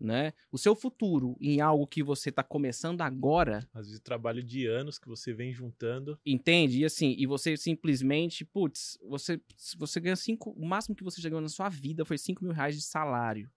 né? 0.00 0.32
O 0.50 0.56
seu 0.56 0.74
futuro 0.74 1.36
em 1.38 1.60
algo 1.60 1.86
que 1.86 2.02
você 2.02 2.30
está 2.30 2.42
começando 2.42 3.02
agora. 3.02 3.68
Às 3.74 3.88
vezes 3.88 4.00
trabalho 4.00 4.42
de 4.42 4.66
anos 4.66 4.98
que 4.98 5.06
você 5.06 5.34
vem 5.34 5.52
juntando. 5.52 6.18
Entende? 6.24 6.80
E 6.80 6.86
assim, 6.86 7.14
e 7.18 7.26
você 7.26 7.54
simplesmente, 7.54 8.42
putz, 8.42 8.98
você, 9.02 9.38
você 9.76 10.00
ganha 10.00 10.16
cinco. 10.16 10.52
O 10.52 10.64
máximo 10.64 10.96
que 10.96 11.04
você 11.04 11.20
já 11.20 11.28
ganhou 11.28 11.42
na 11.42 11.50
sua 11.50 11.68
vida 11.68 12.02
foi 12.06 12.16
5 12.16 12.42
mil 12.42 12.54
reais 12.54 12.74
de 12.74 12.80
salário. 12.80 13.50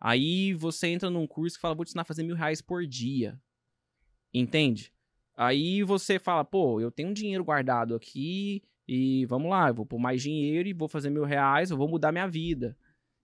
Aí 0.00 0.52
você 0.54 0.88
entra 0.88 1.08
num 1.08 1.24
curso 1.24 1.54
que 1.54 1.62
fala, 1.62 1.76
vou 1.76 1.84
te 1.84 1.90
ensinar 1.90 2.02
a 2.02 2.06
fazer 2.06 2.24
mil 2.24 2.34
reais 2.34 2.60
por 2.60 2.84
dia. 2.84 3.40
Entende? 4.34 4.92
Aí 5.36 5.84
você 5.84 6.18
fala, 6.18 6.44
pô, 6.44 6.80
eu 6.80 6.90
tenho 6.90 7.10
um 7.10 7.14
dinheiro 7.14 7.44
guardado 7.44 7.94
aqui 7.94 8.60
e 8.92 9.24
vamos 9.26 9.48
lá, 9.48 9.68
eu 9.68 9.74
vou 9.74 9.86
pôr 9.86 10.00
mais 10.00 10.20
dinheiro 10.20 10.68
e 10.68 10.72
vou 10.72 10.88
fazer 10.88 11.10
mil 11.10 11.22
reais, 11.22 11.70
eu 11.70 11.76
vou 11.76 11.86
mudar 11.86 12.10
minha 12.10 12.26
vida. 12.26 12.76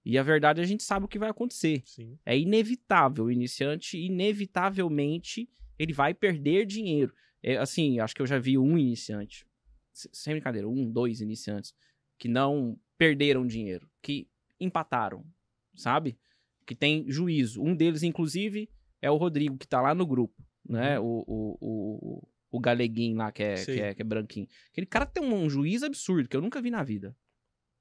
E 0.04 0.16
a 0.16 0.22
verdade 0.22 0.60
a 0.60 0.64
gente 0.64 0.84
sabe 0.84 1.06
o 1.06 1.08
que 1.08 1.18
vai 1.18 1.28
acontecer. 1.28 1.82
Sim. 1.84 2.16
É 2.24 2.38
inevitável. 2.38 3.24
O 3.24 3.32
iniciante, 3.32 3.98
inevitavelmente, 3.98 5.50
ele 5.76 5.92
vai 5.92 6.14
perder 6.14 6.66
dinheiro. 6.66 7.12
É, 7.42 7.56
assim, 7.56 7.98
acho 7.98 8.14
que 8.14 8.22
eu 8.22 8.26
já 8.28 8.38
vi 8.38 8.56
um 8.56 8.78
iniciante, 8.78 9.44
sem 9.92 10.34
brincadeira, 10.34 10.68
um, 10.68 10.88
dois 10.88 11.20
iniciantes, 11.20 11.74
que 12.16 12.28
não 12.28 12.78
perderam 12.96 13.44
dinheiro, 13.44 13.90
que 14.00 14.28
empataram, 14.60 15.26
sabe? 15.74 16.16
Que 16.64 16.76
tem 16.76 17.10
juízo. 17.10 17.60
Um 17.60 17.74
deles, 17.74 18.04
inclusive, 18.04 18.70
é 19.02 19.10
o 19.10 19.16
Rodrigo, 19.16 19.58
que 19.58 19.66
tá 19.66 19.80
lá 19.80 19.96
no 19.96 20.06
grupo, 20.06 20.46
né? 20.64 21.00
Uhum. 21.00 21.24
O, 21.26 21.26
o, 21.26 21.58
o, 21.60 22.28
o 22.50 22.60
galeguinho 22.60 23.16
lá, 23.16 23.32
que 23.32 23.42
é, 23.42 23.54
que 23.54 23.80
é, 23.80 23.94
que 23.94 24.02
é 24.02 24.04
branquinho. 24.04 24.48
Aquele 24.70 24.86
cara 24.86 25.06
tem 25.06 25.22
um, 25.22 25.44
um 25.44 25.50
juízo 25.50 25.86
absurdo, 25.86 26.28
que 26.28 26.36
eu 26.36 26.40
nunca 26.40 26.60
vi 26.60 26.70
na 26.70 26.82
vida. 26.82 27.16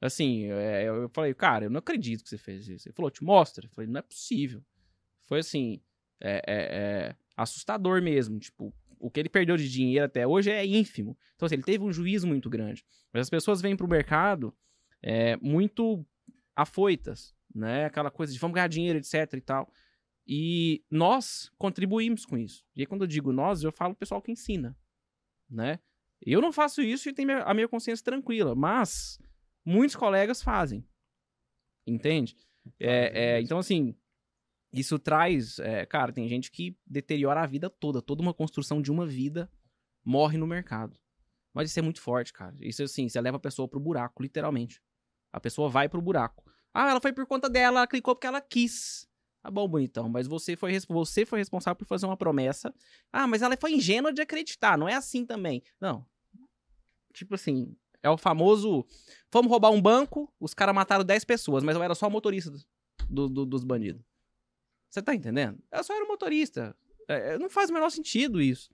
Assim, 0.01 0.45
é, 0.45 0.88
eu 0.88 1.10
falei, 1.10 1.34
cara, 1.34 1.65
eu 1.65 1.69
não 1.69 1.80
acredito 1.80 2.23
que 2.23 2.30
você 2.30 2.38
fez 2.38 2.67
isso. 2.67 2.88
Ele 2.88 2.95
falou, 2.95 3.10
te 3.10 3.23
mostra. 3.23 3.65
Eu 3.65 3.69
falei, 3.71 3.89
não 3.89 3.99
é 3.99 4.01
possível. 4.01 4.63
Foi 5.23 5.39
assim, 5.39 5.82
é, 6.21 6.36
é, 6.38 6.41
é, 6.47 7.15
assustador 7.36 8.01
mesmo. 8.01 8.39
Tipo, 8.39 8.73
o 8.99 9.10
que 9.10 9.19
ele 9.19 9.30
perdeu 9.30 9.58
de 9.58 9.69
dinheiro 9.69 10.06
até 10.06 10.28
hoje 10.28 10.51
é 10.51 10.65
ínfimo. 10.65 11.17
Então, 11.36 11.45
assim, 11.45 11.56
ele 11.56 11.63
teve 11.63 11.84
um 11.84 11.91
juízo 11.91 12.28
muito 12.28 12.49
grande. 12.49 12.86
Mas 13.12 13.23
as 13.23 13.30
pessoas 13.30 13.62
vêm 13.62 13.75
pro 13.75 13.88
mercado 13.88 14.56
é, 15.01 15.38
muito 15.38 16.06
afoitas, 16.56 17.34
né? 17.54 17.86
Aquela 17.86 18.12
coisa 18.12 18.32
de 18.34 18.39
vamos 18.39 18.56
ganhar 18.56 18.67
dinheiro, 18.67 18.99
etc 18.99 19.34
e 19.34 19.41
tal. 19.41 19.71
E 20.27 20.83
nós 20.89 21.51
contribuímos 21.57 22.25
com 22.25 22.38
isso. 22.38 22.65
E 22.75 22.81
aí, 22.81 22.85
quando 22.85 23.01
eu 23.03 23.07
digo 23.07 23.31
nós, 23.31 23.63
eu 23.63 23.71
falo 23.71 23.93
o 23.93 23.97
pessoal 23.97 24.21
que 24.21 24.31
ensina, 24.31 24.75
né? 25.49 25.79
Eu 26.21 26.41
não 26.41 26.51
faço 26.51 26.81
isso 26.81 27.09
e 27.09 27.13
tenho 27.13 27.43
a 27.43 27.53
minha 27.53 27.67
consciência 27.67 28.03
tranquila, 28.03 28.55
mas 28.55 29.19
muitos 29.63 29.95
colegas 29.95 30.41
fazem. 30.41 30.88
Entende? 31.85 32.35
É, 32.79 33.35
é, 33.35 33.41
então, 33.41 33.59
assim, 33.59 33.95
isso 34.73 34.97
traz. 34.97 35.59
É, 35.59 35.85
cara, 35.85 36.11
tem 36.11 36.27
gente 36.27 36.51
que 36.51 36.75
deteriora 36.85 37.41
a 37.41 37.45
vida 37.45 37.69
toda. 37.69 38.01
Toda 38.01 38.21
uma 38.21 38.33
construção 38.33 38.81
de 38.81 38.91
uma 38.91 39.05
vida 39.05 39.51
morre 40.03 40.38
no 40.38 40.47
mercado. 40.47 40.99
Mas 41.53 41.69
isso 41.69 41.79
é 41.79 41.81
muito 41.81 42.01
forte, 42.01 42.33
cara. 42.33 42.55
Isso, 42.59 42.83
assim, 42.83 43.07
você 43.07 43.21
leva 43.21 43.38
a 43.38 43.39
pessoa 43.39 43.67
pro 43.67 43.79
buraco, 43.79 44.21
literalmente. 44.21 44.81
A 45.31 45.39
pessoa 45.39 45.69
vai 45.69 45.88
pro 45.88 46.01
buraco. 46.01 46.43
Ah, 46.73 46.89
ela 46.89 46.99
foi 46.99 47.13
por 47.13 47.25
conta 47.25 47.49
dela, 47.49 47.79
ela 47.79 47.88
clicou 47.88 48.15
porque 48.15 48.27
ela 48.27 48.41
quis. 48.41 49.07
Tá 49.45 49.51
bom, 49.51 49.67
bonitão, 49.67 50.10
mas 50.10 50.25
você 50.25 50.55
foi, 50.55 50.75
você 50.89 51.23
foi 51.23 51.38
responsável 51.38 51.75
por 51.75 51.86
fazer 51.86 52.08
uma 52.08 52.17
promessa. 52.17 52.73
Ah, 53.13 53.27
mas 53.27 53.43
ela 53.43 53.55
foi 53.55 53.73
ingênua 53.73 54.12
de 54.12 54.19
acreditar, 54.19 54.75
não 54.75 54.89
é 54.89 54.95
assim 54.95 55.23
também. 55.23 55.62
Não. 55.79 56.03
Tipo 57.13 57.36
assim, 57.36 57.75
é 58.01 58.10
o 58.10 58.17
famoso. 58.17 58.84
Fomos 59.29 59.51
roubar 59.51 59.69
um 59.69 59.79
banco, 59.79 60.34
os 60.39 60.55
caras 60.55 60.73
mataram 60.73 61.05
10 61.05 61.25
pessoas, 61.25 61.63
mas 61.63 61.75
eu 61.75 61.84
era 61.84 61.93
só 61.93 62.08
o 62.08 62.10
motorista 62.10 62.51
do, 63.08 63.29
do, 63.29 63.45
dos 63.45 63.63
bandidos. 63.63 64.01
Você 64.89 64.99
tá 64.99 65.13
entendendo? 65.13 65.60
Eu 65.71 65.84
só 65.84 65.93
era 65.93 66.03
o 66.03 66.08
motorista. 66.08 66.75
É, 67.08 67.36
é, 67.36 67.38
não 67.38 67.47
faz 67.47 67.69
o 67.69 67.73
menor 67.73 67.91
sentido 67.91 68.41
isso. 68.41 68.71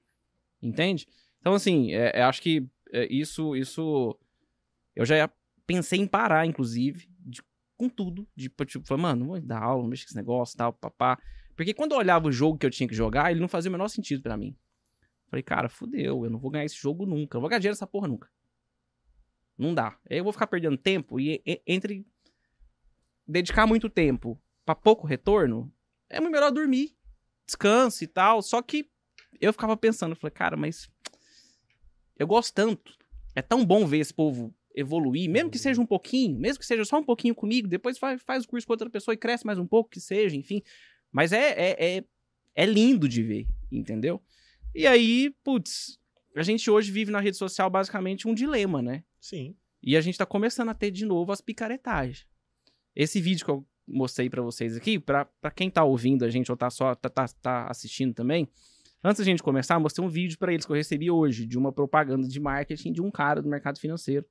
Entende? 0.62 1.06
Então, 1.42 1.54
assim, 1.54 1.92
é, 1.92 2.20
é 2.20 2.24
acho 2.24 2.42
que 2.42 2.66
é, 2.94 3.14
isso, 3.14 3.58
isso. 3.58 4.18
Eu 4.96 5.06
já 5.06 5.30
pensei 5.68 6.00
em 6.00 6.08
parar, 6.08 6.46
inclusive, 6.46 7.11
com 7.82 7.90
tudo. 7.90 8.28
De, 8.36 8.48
tipo, 8.50 8.86
falar, 8.86 9.02
mano, 9.02 9.26
vou 9.26 9.42
dar 9.42 9.64
aula, 9.64 9.82
não 9.82 9.90
mexer 9.90 10.06
com 10.06 10.10
esse 10.10 10.16
negócio 10.16 10.56
tal, 10.56 10.72
papá. 10.72 11.20
Porque 11.56 11.74
quando 11.74 11.94
eu 11.94 11.98
olhava 11.98 12.28
o 12.28 12.32
jogo 12.32 12.58
que 12.58 12.66
eu 12.66 12.70
tinha 12.70 12.88
que 12.88 12.96
jogar, 12.96 13.32
ele 13.32 13.40
não 13.40 13.48
fazia 13.48 13.70
o 13.70 13.72
menor 13.72 13.88
sentido 13.88 14.22
para 14.22 14.38
mim. 14.38 14.56
Falei, 15.30 15.42
cara, 15.42 15.68
fudeu, 15.68 16.24
eu 16.24 16.30
não 16.30 16.38
vou 16.38 16.52
ganhar 16.52 16.66
esse 16.66 16.76
jogo 16.76 17.06
nunca. 17.06 17.38
Eu 17.38 17.42
vou 17.42 17.50
ganhar 17.50 17.60
dinheiro 17.60 17.74
nessa 17.74 17.88
porra 17.88 18.08
nunca. 18.08 18.30
Não 19.58 19.74
dá. 19.74 19.98
Eu 20.10 20.24
vou 20.24 20.34
ficar 20.34 20.48
perdendo 20.48 20.78
tempo 20.78 21.20
e, 21.20 21.42
e 21.46 21.62
entre 21.66 22.06
dedicar 23.28 23.66
muito 23.66 23.90
tempo 23.90 24.40
para 24.66 24.76
pouco 24.76 25.08
retorno, 25.08 25.74
é 26.10 26.20
melhor 26.20 26.52
dormir, 26.52 26.96
descanse 27.46 28.04
e 28.04 28.08
tal. 28.08 28.42
Só 28.42 28.62
que 28.62 28.90
eu 29.40 29.52
ficava 29.52 29.76
pensando, 29.76 30.16
falei, 30.16 30.32
cara, 30.32 30.56
mas 30.56 30.90
eu 32.18 32.28
gosto 32.28 32.54
tanto. 32.54 32.96
É 33.34 33.42
tão 33.42 33.66
bom 33.66 33.86
ver 33.88 34.00
esse 34.00 34.14
povo 34.14 34.54
evoluir, 34.76 35.30
mesmo 35.30 35.50
que 35.50 35.60
seja 35.60 35.82
um 35.82 35.86
pouquinho, 35.86 36.40
mesmo 36.40 36.60
que 36.60 36.66
seja 36.66 36.84
só 36.86 37.00
um 37.00 37.04
pouquinho 37.04 37.36
comigo, 37.36 37.68
depois 37.68 37.98
faz, 37.98 38.22
faz 38.24 38.44
o 38.44 38.48
curso 38.48 38.66
com 38.66 38.74
outra 38.74 38.90
pessoa 38.90 39.14
e 39.14 39.18
cresce 39.18 39.46
mais 39.46 39.58
um 39.58 39.68
pouco, 39.68 39.90
que 39.90 40.00
seja, 40.00 40.36
enfim. 40.36 40.62
Mas 41.12 41.32
é, 41.32 41.52
é, 41.52 41.98
é, 41.98 42.04
é 42.56 42.66
lindo 42.66 43.08
de 43.08 43.24
ver, 43.24 43.48
entendeu? 43.72 44.22
E 44.74 44.88
aí, 44.88 45.34
putz, 45.44 46.00
a 46.36 46.44
gente 46.44 46.70
hoje 46.70 46.92
vive 46.92 47.12
na 47.12 47.20
rede 47.20 47.38
social 47.38 47.70
basicamente 47.70 48.28
um 48.28 48.34
dilema, 48.34 48.82
né? 48.82 49.04
Sim. 49.20 49.56
E 49.84 49.98
a 49.98 50.02
gente 50.02 50.18
tá 50.18 50.26
começando 50.26 50.70
a 50.70 50.74
ter 50.74 50.92
de 50.92 51.06
novo 51.06 51.32
as 51.32 51.42
picaretagens. 51.42 52.26
Esse 52.96 53.20
vídeo 53.20 53.46
que 53.46 53.52
eu 53.52 53.66
mostrei 53.88 54.30
para 54.30 54.42
vocês 54.42 54.78
aqui, 54.78 55.00
para 55.00 55.28
quem 55.56 55.70
tá 55.70 55.84
ouvindo 55.84 56.24
a 56.24 56.30
gente 56.30 56.52
ou 56.52 56.58
tá 56.58 56.70
só 56.70 56.96
tá, 56.96 57.10
tá, 57.10 57.28
tá 57.42 57.68
assistindo 57.68 58.14
também, 58.14 58.48
Antes 59.04 59.18
da 59.18 59.26
gente 59.26 59.42
começar, 59.42 59.76
eu 59.76 59.80
mostrei 59.80 60.06
um 60.06 60.10
vídeo 60.10 60.38
pra 60.38 60.54
eles 60.54 60.64
que 60.64 60.72
eu 60.72 60.76
recebi 60.76 61.10
hoje 61.10 61.48
de 61.48 61.58
uma 61.58 61.72
propaganda 61.72 62.28
de 62.28 62.40
marketing 62.40 62.94
de 62.94 63.02
um 63.02 63.10
cara 63.10 63.42
do 63.42 63.50
mercado 63.50 63.80
financeiro, 63.80 64.26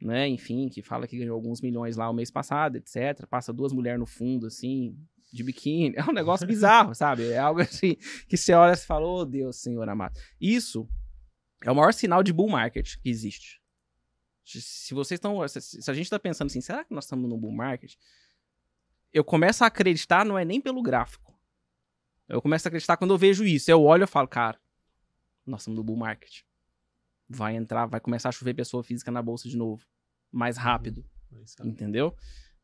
né? 0.00 0.26
Enfim, 0.28 0.68
que 0.68 0.82
fala 0.82 1.06
que 1.06 1.18
ganhou 1.18 1.34
alguns 1.34 1.60
milhões 1.60 1.96
lá 1.96 2.08
o 2.08 2.14
mês 2.14 2.30
passado, 2.30 2.76
etc. 2.76 3.26
Passa 3.28 3.52
duas 3.52 3.72
mulheres 3.72 4.00
no 4.00 4.06
fundo, 4.06 4.46
assim, 4.46 4.96
de 5.32 5.42
biquíni. 5.42 5.94
É 5.98 6.04
um 6.04 6.12
negócio 6.12 6.46
bizarro, 6.46 6.94
sabe? 6.94 7.28
É 7.30 7.38
algo 7.38 7.60
assim 7.60 7.96
que 8.28 8.36
você 8.36 8.52
olha 8.52 8.72
e 8.72 8.76
fala, 8.76 9.06
ô 9.06 9.20
oh, 9.20 9.24
Deus, 9.24 9.56
Senhor 9.56 9.88
amado. 9.88 10.18
Isso 10.40 10.88
é 11.62 11.70
o 11.70 11.74
maior 11.74 11.92
sinal 11.92 12.22
de 12.22 12.32
bull 12.32 12.48
market 12.48 12.96
que 13.02 13.08
existe. 13.08 13.60
Se 14.44 14.94
vocês 14.94 15.18
estão. 15.18 15.46
Se 15.46 15.90
a 15.90 15.94
gente 15.94 16.06
está 16.06 16.18
pensando 16.18 16.48
assim, 16.48 16.60
será 16.60 16.84
que 16.84 16.94
nós 16.94 17.04
estamos 17.04 17.28
no 17.28 17.38
bull 17.38 17.52
market? 17.52 17.94
Eu 19.12 19.22
começo 19.24 19.62
a 19.62 19.66
acreditar, 19.66 20.24
não 20.24 20.38
é 20.38 20.44
nem 20.44 20.60
pelo 20.60 20.82
gráfico. 20.82 21.38
Eu 22.28 22.40
começo 22.40 22.66
a 22.66 22.68
acreditar 22.68 22.96
quando 22.96 23.12
eu 23.12 23.18
vejo 23.18 23.44
isso. 23.44 23.70
Eu 23.70 23.82
olho 23.82 24.04
e 24.04 24.06
falo, 24.06 24.26
cara, 24.26 24.58
nós 25.46 25.62
estamos 25.62 25.76
no 25.76 25.84
bull 25.84 25.96
market. 25.96 26.42
Vai 27.32 27.54
entrar, 27.54 27.86
vai 27.86 28.00
começar 28.00 28.28
a 28.28 28.32
chover 28.32 28.54
pessoa 28.54 28.82
física 28.82 29.10
na 29.10 29.22
bolsa 29.22 29.48
de 29.48 29.56
novo. 29.56 29.84
Mais 30.32 30.56
rápido. 30.56 31.04
Uhum. 31.30 31.68
Entendeu? 31.68 32.14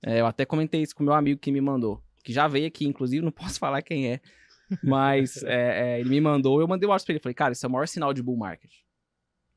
É, 0.02 0.20
eu 0.20 0.26
até 0.26 0.44
comentei 0.44 0.82
isso 0.82 0.94
com 0.94 1.04
meu 1.04 1.14
amigo 1.14 1.40
que 1.40 1.52
me 1.52 1.60
mandou. 1.60 2.02
Que 2.24 2.32
já 2.32 2.48
veio 2.48 2.66
aqui, 2.66 2.84
inclusive, 2.84 3.24
não 3.24 3.30
posso 3.32 3.58
falar 3.58 3.82
quem 3.82 4.12
é. 4.12 4.20
Mas 4.82 5.42
é, 5.44 5.98
é, 5.98 6.00
ele 6.00 6.10
me 6.10 6.20
mandou, 6.20 6.60
eu 6.60 6.66
mandei 6.66 6.86
o 6.86 6.90
WhatsApp 6.90 7.06
pra 7.06 7.12
ele. 7.12 7.22
Falei, 7.22 7.34
cara, 7.34 7.52
esse 7.52 7.64
é 7.64 7.68
o 7.68 7.70
maior 7.70 7.86
sinal 7.86 8.12
de 8.12 8.22
bull 8.22 8.36
market. 8.36 8.72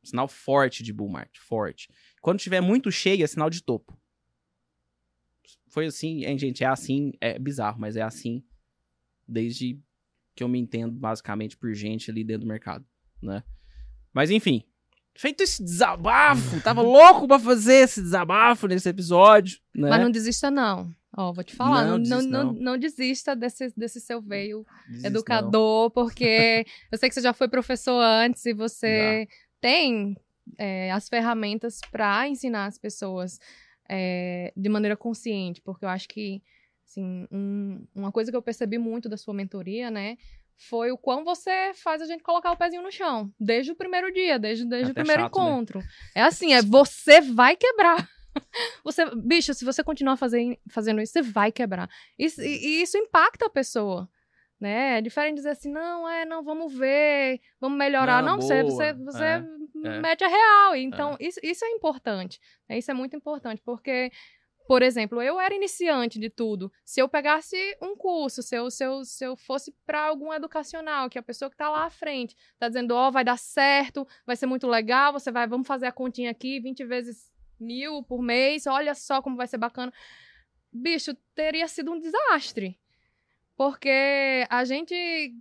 Sinal 0.03 0.27
forte 0.27 0.83
de 0.83 0.93
bull 0.93 1.09
market, 1.09 1.39
forte. 1.39 1.89
Quando 2.21 2.39
tiver 2.39 2.61
muito 2.61 2.91
cheio, 2.91 3.23
é 3.23 3.27
sinal 3.27 3.49
de 3.49 3.63
topo. 3.63 3.99
Foi 5.67 5.85
assim, 5.85 6.23
hein, 6.25 6.37
gente, 6.37 6.63
é 6.63 6.67
assim, 6.67 7.13
é 7.19 7.37
bizarro, 7.37 7.79
mas 7.79 7.95
é 7.95 8.01
assim 8.01 8.43
desde 9.27 9.79
que 10.35 10.43
eu 10.43 10.47
me 10.47 10.59
entendo 10.59 10.91
basicamente 10.91 11.55
por 11.55 11.73
gente 11.73 12.09
ali 12.09 12.23
dentro 12.23 12.41
do 12.41 12.47
mercado, 12.47 12.85
né? 13.21 13.43
Mas 14.11 14.31
enfim, 14.31 14.63
feito 15.19 15.43
esse 15.43 15.61
desabafo, 15.61 16.61
tava 16.61 16.81
louco 16.81 17.27
para 17.27 17.37
fazer 17.37 17.83
esse 17.83 18.01
desabafo 18.01 18.67
nesse 18.67 18.87
episódio, 18.87 19.59
né? 19.75 19.89
Mas 19.89 20.01
não 20.01 20.09
desista 20.09 20.49
não. 20.49 20.95
Ó, 21.15 21.33
vou 21.33 21.43
te 21.43 21.53
falar, 21.53 21.83
não, 21.83 21.97
não, 21.97 21.99
desista, 21.99 22.29
não, 22.29 22.53
não 22.53 22.77
desista 22.77 23.35
desse, 23.35 23.73
desse 23.75 23.99
seu 23.99 24.21
veio 24.21 24.65
desista, 24.87 25.07
educador, 25.07 25.91
porque 25.91 26.65
eu 26.89 26.97
sei 26.97 27.09
que 27.09 27.15
você 27.15 27.21
já 27.21 27.33
foi 27.33 27.49
professor 27.49 27.99
antes 28.01 28.45
e 28.45 28.53
você 28.53 29.27
tem 29.59 30.15
é, 30.57 30.89
as 30.91 31.09
ferramentas 31.09 31.81
para 31.91 32.25
ensinar 32.29 32.67
as 32.67 32.77
pessoas 32.77 33.39
é, 33.89 34.53
de 34.55 34.69
maneira 34.69 34.95
consciente, 34.95 35.59
porque 35.61 35.83
eu 35.83 35.89
acho 35.89 36.07
que 36.07 36.41
assim, 36.85 37.27
um, 37.29 37.85
uma 37.93 38.11
coisa 38.11 38.31
que 38.31 38.37
eu 38.37 38.41
percebi 38.41 38.77
muito 38.77 39.09
da 39.09 39.17
sua 39.17 39.33
mentoria, 39.33 39.91
né, 39.91 40.17
foi 40.59 40.91
o 40.91 40.97
quão 40.97 41.23
você 41.23 41.71
faz 41.73 42.01
a 42.01 42.05
gente 42.05 42.21
colocar 42.21 42.51
o 42.51 42.57
pezinho 42.57 42.83
no 42.83 42.91
chão, 42.91 43.31
desde 43.39 43.71
o 43.71 43.75
primeiro 43.75 44.11
dia, 44.11 44.37
desde, 44.37 44.65
desde 44.65 44.89
é 44.89 44.91
o 44.91 44.93
primeiro 44.93 45.23
chato, 45.23 45.37
né? 45.37 45.43
encontro. 45.43 45.79
Né? 45.79 45.85
É 46.15 46.21
assim, 46.21 46.53
é 46.53 46.61
você 46.61 47.21
vai 47.21 47.55
quebrar. 47.55 48.07
Você, 48.85 49.03
bicho, 49.15 49.53
se 49.55 49.65
você 49.65 49.83
continuar 49.83 50.15
fazer, 50.15 50.57
fazendo 50.69 51.01
isso, 51.01 51.11
você 51.11 51.21
vai 51.21 51.51
quebrar. 51.51 51.89
Isso, 52.17 52.41
e, 52.41 52.45
e 52.45 52.81
isso 52.83 52.95
impacta 52.95 53.47
a 53.47 53.49
pessoa 53.49 54.07
né? 54.59 54.97
É 54.97 55.01
diferente 55.01 55.35
dizer 55.35 55.49
assim, 55.49 55.71
não, 55.71 56.07
é, 56.07 56.25
não, 56.25 56.43
vamos 56.43 56.73
ver, 56.73 57.39
vamos 57.59 57.77
melhorar. 57.77 58.21
Não, 58.21 58.33
não 58.33 58.41
você, 58.41 58.61
você, 58.63 58.93
você 58.93 59.23
é, 59.23 59.43
é. 59.85 59.99
mete 59.99 60.23
a 60.23 60.27
real. 60.27 60.75
Então, 60.75 61.15
é. 61.19 61.25
isso, 61.25 61.39
isso 61.41 61.63
é 61.63 61.69
importante. 61.69 62.39
Né? 62.67 62.77
Isso 62.77 62.91
é 62.91 62.93
muito 62.93 63.15
importante, 63.15 63.61
porque, 63.63 64.11
por 64.69 64.83
exemplo, 64.83 65.19
eu 65.19 65.39
era 65.39 65.55
iniciante 65.55 66.19
de 66.19 66.29
tudo. 66.29 66.71
Se 66.85 67.01
eu 67.01 67.09
pegasse 67.09 67.57
um 67.81 67.95
curso, 67.95 68.43
se 68.43 68.55
eu, 68.55 68.69
se 68.69 68.85
eu, 68.85 69.03
se 69.03 69.25
eu 69.25 69.35
fosse 69.35 69.75
para 69.83 69.99
algum 70.05 70.31
educacional, 70.31 71.09
que 71.09 71.17
a 71.17 71.23
pessoa 71.23 71.49
que 71.49 71.55
está 71.55 71.71
lá 71.71 71.85
à 71.85 71.89
frente 71.89 72.35
está 72.53 72.67
dizendo, 72.67 72.93
ó, 72.93 73.07
oh, 73.07 73.11
vai 73.11 73.23
dar 73.23 73.39
certo, 73.39 74.07
vai 74.27 74.35
ser 74.35 74.45
muito 74.45 74.67
legal, 74.67 75.11
você 75.11 75.31
vai, 75.31 75.47
vamos 75.47 75.65
fazer 75.65 75.87
a 75.87 75.91
continha 75.91 76.29
aqui, 76.29 76.59
20 76.59 76.85
vezes 76.85 77.31
mil 77.59 78.03
por 78.03 78.21
mês, 78.21 78.67
olha 78.67 78.93
só 78.93 79.23
como 79.23 79.35
vai 79.35 79.47
ser 79.47 79.57
bacana. 79.57 79.91
Bicho, 80.71 81.15
teria 81.33 81.67
sido 81.67 81.91
um 81.91 81.99
desastre. 81.99 82.78
Porque 83.59 84.47
a 84.49 84.63
gente 84.63 84.95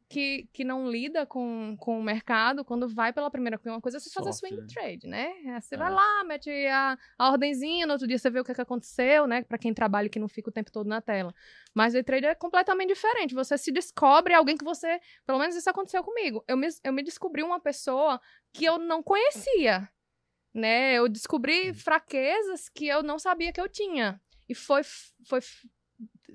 que, 0.09 0.49
que 0.53 0.65
não 0.65 0.91
lida 0.91 1.25
com, 1.25 1.77
com 1.79 2.01
o 2.01 2.03
mercado, 2.03 2.65
quando 2.65 2.89
vai 2.89 3.13
pela 3.13 3.31
primeira 3.31 3.57
coisa, 3.57 3.77
uma 3.77 3.81
coisa 3.81 3.99
é 3.99 4.01
você 4.01 4.11
fazer 4.11 4.33
swing 4.33 4.57
né? 4.57 4.67
trade, 4.67 5.07
né? 5.07 5.61
Você 5.61 5.77
é. 5.77 5.79
vai 5.79 5.89
lá, 5.89 6.25
mete 6.25 6.51
a, 6.67 6.99
a 7.17 7.31
ordenzinha, 7.31 7.87
no 7.87 7.93
outro 7.93 8.09
dia 8.09 8.19
você 8.19 8.29
vê 8.29 8.41
o 8.41 8.45
que, 8.45 8.51
é 8.51 8.55
que 8.57 8.61
aconteceu, 8.61 9.29
né? 9.29 9.45
Para 9.45 9.57
quem 9.57 9.73
trabalha 9.73 10.07
e 10.07 10.11
que 10.11 10.19
não 10.19 10.27
fica 10.27 10.51
o 10.51 10.53
tempo 10.53 10.73
todo 10.73 10.89
na 10.89 11.01
tela. 11.01 11.33
Mas 11.73 11.95
o 11.95 12.03
trade 12.03 12.27
é 12.27 12.35
completamente 12.35 12.89
diferente. 12.89 13.37
Você 13.37 13.57
se 13.57 13.71
descobre 13.71 14.35
alguém 14.35 14.57
que 14.57 14.65
você. 14.65 14.99
Pelo 15.25 15.39
menos 15.39 15.55
isso 15.55 15.71
aconteceu 15.71 16.03
comigo. 16.03 16.43
Eu 16.49 16.57
me, 16.57 16.67
eu 16.83 16.93
me 16.93 17.05
descobri 17.05 17.45
uma 17.45 17.61
pessoa 17.61 18.21
que 18.53 18.65
eu 18.65 18.79
não 18.79 19.01
conhecia. 19.01 19.89
Né? 20.53 20.95
Eu 20.95 21.09
descobri 21.09 21.73
fraquezas 21.73 22.69
que 22.69 22.89
eu 22.89 23.01
não 23.01 23.17
sabia 23.17 23.53
que 23.53 23.61
eu 23.61 23.69
tinha. 23.69 24.21
E 24.49 24.57
foi, 24.57 24.83
foi 25.25 25.41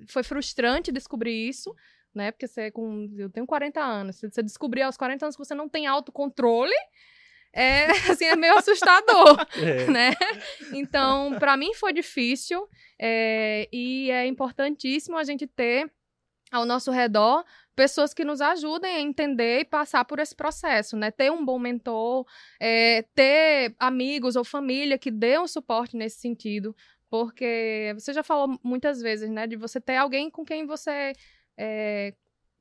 foi 0.08 0.24
frustrante 0.24 0.92
descobrir 0.92 1.48
isso, 1.48 1.74
né? 2.14 2.32
Porque 2.32 2.48
você 2.48 2.72
com. 2.72 3.10
Eu 3.18 3.30
tenho 3.30 3.46
40 3.46 3.80
anos. 3.82 4.18
Se 4.18 4.30
você 4.30 4.44
descobrir 4.44 4.82
aos 4.84 4.98
40 4.98 5.26
anos 5.26 5.36
que 5.36 5.44
você 5.44 5.56
não 5.56 5.70
tem 5.70 5.88
autocontrole, 5.88 6.76
é 7.54 7.86
assim, 8.12 8.26
é 8.26 8.36
meio 8.36 8.58
assustador, 8.58 9.46
é. 9.58 9.88
né? 9.90 10.12
Então, 10.74 11.38
para 11.40 11.56
mim 11.56 11.74
foi 11.74 11.94
difícil 11.94 12.68
é, 13.00 13.70
e 13.72 14.10
é 14.10 14.26
importantíssimo 14.26 15.18
a 15.18 15.24
gente 15.24 15.46
ter 15.48 15.92
ao 16.52 16.66
nosso 16.66 16.92
redor 16.92 17.44
pessoas 17.76 18.14
que 18.14 18.24
nos 18.24 18.40
ajudem 18.40 18.96
a 18.96 19.02
entender 19.02 19.62
e 19.62 19.66
passar 19.66 20.06
por 20.06 20.20
esse 20.20 20.36
processo, 20.36 20.96
né? 20.96 21.10
Ter 21.10 21.32
um 21.32 21.44
bom 21.44 21.58
mentor, 21.58 22.26
é, 22.60 23.04
ter 23.16 23.76
amigos 23.80 24.36
ou 24.36 24.44
família 24.44 24.98
que 24.98 25.10
dê 25.10 25.40
um 25.40 25.48
suporte 25.48 25.98
nesse 25.98 26.20
sentido, 26.20 26.76
porque 27.14 27.94
você 27.94 28.12
já 28.12 28.24
falou 28.24 28.60
muitas 28.64 29.00
vezes, 29.00 29.30
né? 29.30 29.46
De 29.46 29.56
você 29.56 29.80
ter 29.80 29.98
alguém 29.98 30.32
com 30.32 30.44
quem 30.44 30.66
você 30.66 31.14
é, 31.56 32.16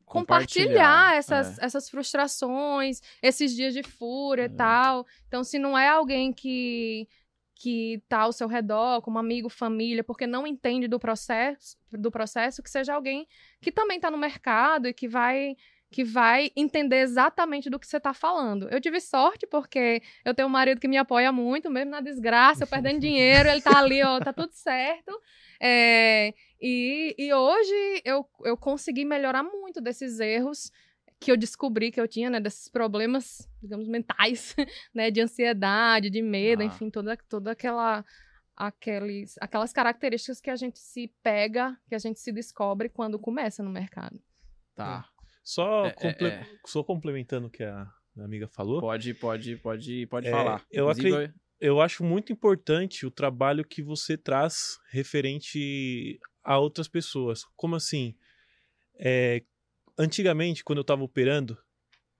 compartilhar, 0.04 1.14
compartilhar 1.14 1.16
essas, 1.16 1.58
é. 1.58 1.64
essas 1.64 1.88
frustrações, 1.88 3.00
esses 3.22 3.56
dias 3.56 3.72
de 3.72 3.82
fúria 3.82 4.44
e 4.44 4.48
tal. 4.50 5.06
Então, 5.26 5.42
se 5.42 5.58
não 5.58 5.76
é 5.78 5.88
alguém 5.88 6.34
que 6.34 7.08
que 7.54 8.02
tá 8.08 8.22
ao 8.22 8.32
seu 8.32 8.46
redor, 8.46 9.00
como 9.00 9.18
amigo, 9.18 9.48
família, 9.48 10.04
porque 10.04 10.26
não 10.26 10.46
entende 10.46 10.86
do 10.86 10.98
processo, 10.98 11.78
do 11.90 12.10
processo, 12.10 12.62
que 12.62 12.68
seja 12.68 12.92
alguém 12.92 13.26
que 13.58 13.72
também 13.72 13.96
está 13.96 14.10
no 14.10 14.18
mercado 14.18 14.86
e 14.86 14.92
que 14.92 15.08
vai 15.08 15.56
que 15.92 16.02
vai 16.02 16.50
entender 16.56 17.02
exatamente 17.02 17.70
do 17.70 17.78
que 17.78 17.86
você 17.86 17.98
está 17.98 18.14
falando. 18.14 18.68
Eu 18.70 18.80
tive 18.80 19.00
sorte 19.00 19.46
porque 19.46 20.02
eu 20.24 20.34
tenho 20.34 20.48
um 20.48 20.50
marido 20.50 20.80
que 20.80 20.88
me 20.88 20.96
apoia 20.96 21.30
muito, 21.30 21.70
mesmo 21.70 21.90
na 21.90 22.00
desgraça, 22.00 22.64
eu 22.64 22.66
perdendo 22.66 22.98
dinheiro, 23.00 23.48
ele 23.48 23.60
tá 23.60 23.78
ali, 23.78 24.02
ó, 24.02 24.18
tá 24.18 24.32
tudo 24.32 24.50
certo. 24.52 25.12
É, 25.60 26.34
e, 26.60 27.14
e 27.16 27.32
hoje 27.32 28.02
eu, 28.04 28.26
eu 28.44 28.56
consegui 28.56 29.04
melhorar 29.04 29.44
muito 29.44 29.80
desses 29.80 30.18
erros 30.18 30.72
que 31.20 31.30
eu 31.30 31.36
descobri 31.36 31.92
que 31.92 32.00
eu 32.00 32.08
tinha, 32.08 32.28
né, 32.28 32.40
desses 32.40 32.68
problemas, 32.68 33.48
digamos, 33.62 33.86
mentais, 33.86 34.56
né, 34.92 35.10
de 35.10 35.20
ansiedade, 35.20 36.10
de 36.10 36.20
medo, 36.20 36.62
ah. 36.62 36.64
enfim, 36.64 36.90
toda, 36.90 37.16
toda 37.28 37.52
aquela 37.52 38.04
aqueles, 38.56 39.36
aquelas 39.40 39.72
características 39.72 40.40
que 40.40 40.50
a 40.50 40.56
gente 40.56 40.78
se 40.78 41.08
pega, 41.22 41.76
que 41.88 41.94
a 41.94 41.98
gente 41.98 42.20
se 42.20 42.32
descobre 42.32 42.88
quando 42.88 43.18
começa 43.18 43.62
no 43.62 43.70
mercado. 43.70 44.20
Tá. 44.74 45.11
Só, 45.42 45.86
é, 45.86 45.88
é 45.88 45.92
comple 45.92 46.28
é, 46.28 46.46
só 46.66 46.84
complementando 46.84 47.48
o 47.48 47.50
que 47.50 47.64
a 47.64 47.90
minha 48.14 48.26
amiga 48.26 48.46
falou. 48.46 48.80
Pode, 48.80 49.14
pode, 49.14 49.56
pode, 49.56 50.06
pode 50.06 50.28
é, 50.28 50.30
falar. 50.30 50.64
Eu, 50.70 50.88
acredito, 50.88 51.34
eu 51.60 51.80
acho 51.80 52.04
muito 52.04 52.32
importante 52.32 53.06
o 53.06 53.10
trabalho 53.10 53.64
que 53.64 53.82
você 53.82 54.16
traz 54.16 54.78
referente 54.90 56.20
a 56.42 56.58
outras 56.58 56.88
pessoas. 56.88 57.44
Como 57.56 57.76
assim? 57.76 58.14
É, 58.98 59.42
antigamente, 59.98 60.64
quando 60.64 60.78
eu 60.78 60.82
estava 60.82 61.02
operando, 61.02 61.58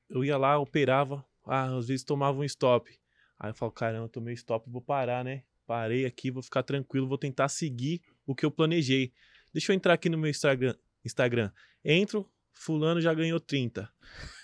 eu 0.09 0.25
ia 0.25 0.37
lá, 0.37 0.59
operava, 0.59 1.25
ah, 1.47 1.77
às 1.77 1.89
vezes 1.89 2.05
tomava 2.05 2.39
um 2.39 2.45
stop. 2.45 2.91
Aí 3.39 3.51
eu 3.51 3.55
falo, 3.55 3.73
caramba, 3.73 4.09
tomei 4.09 4.35
stop, 4.35 4.69
vou 4.71 4.81
parar, 4.81 5.25
né? 5.25 5.43
Parei 5.67 6.05
aqui, 6.07 6.31
vou 6.31 6.43
ficar 6.43 6.63
tranquilo, 6.63 7.09
vou 7.09 7.19
tentar 7.19 7.49
seguir 7.49 8.01
o 8.27 8.35
que 8.35 8.45
eu 8.45 8.51
planejei. 8.51 9.13
Deixa 9.53 9.73
eu 9.73 9.77
entrar 9.77 9.95
aqui 9.95 10.09
no 10.09 10.19
meu 10.19 10.31
Instagram. 10.31 10.75
Instagram. 11.05 11.51
Entro, 11.85 12.31
fulano 12.53 13.01
já 13.01 13.13
ganhou 13.13 13.41
30. 13.41 13.89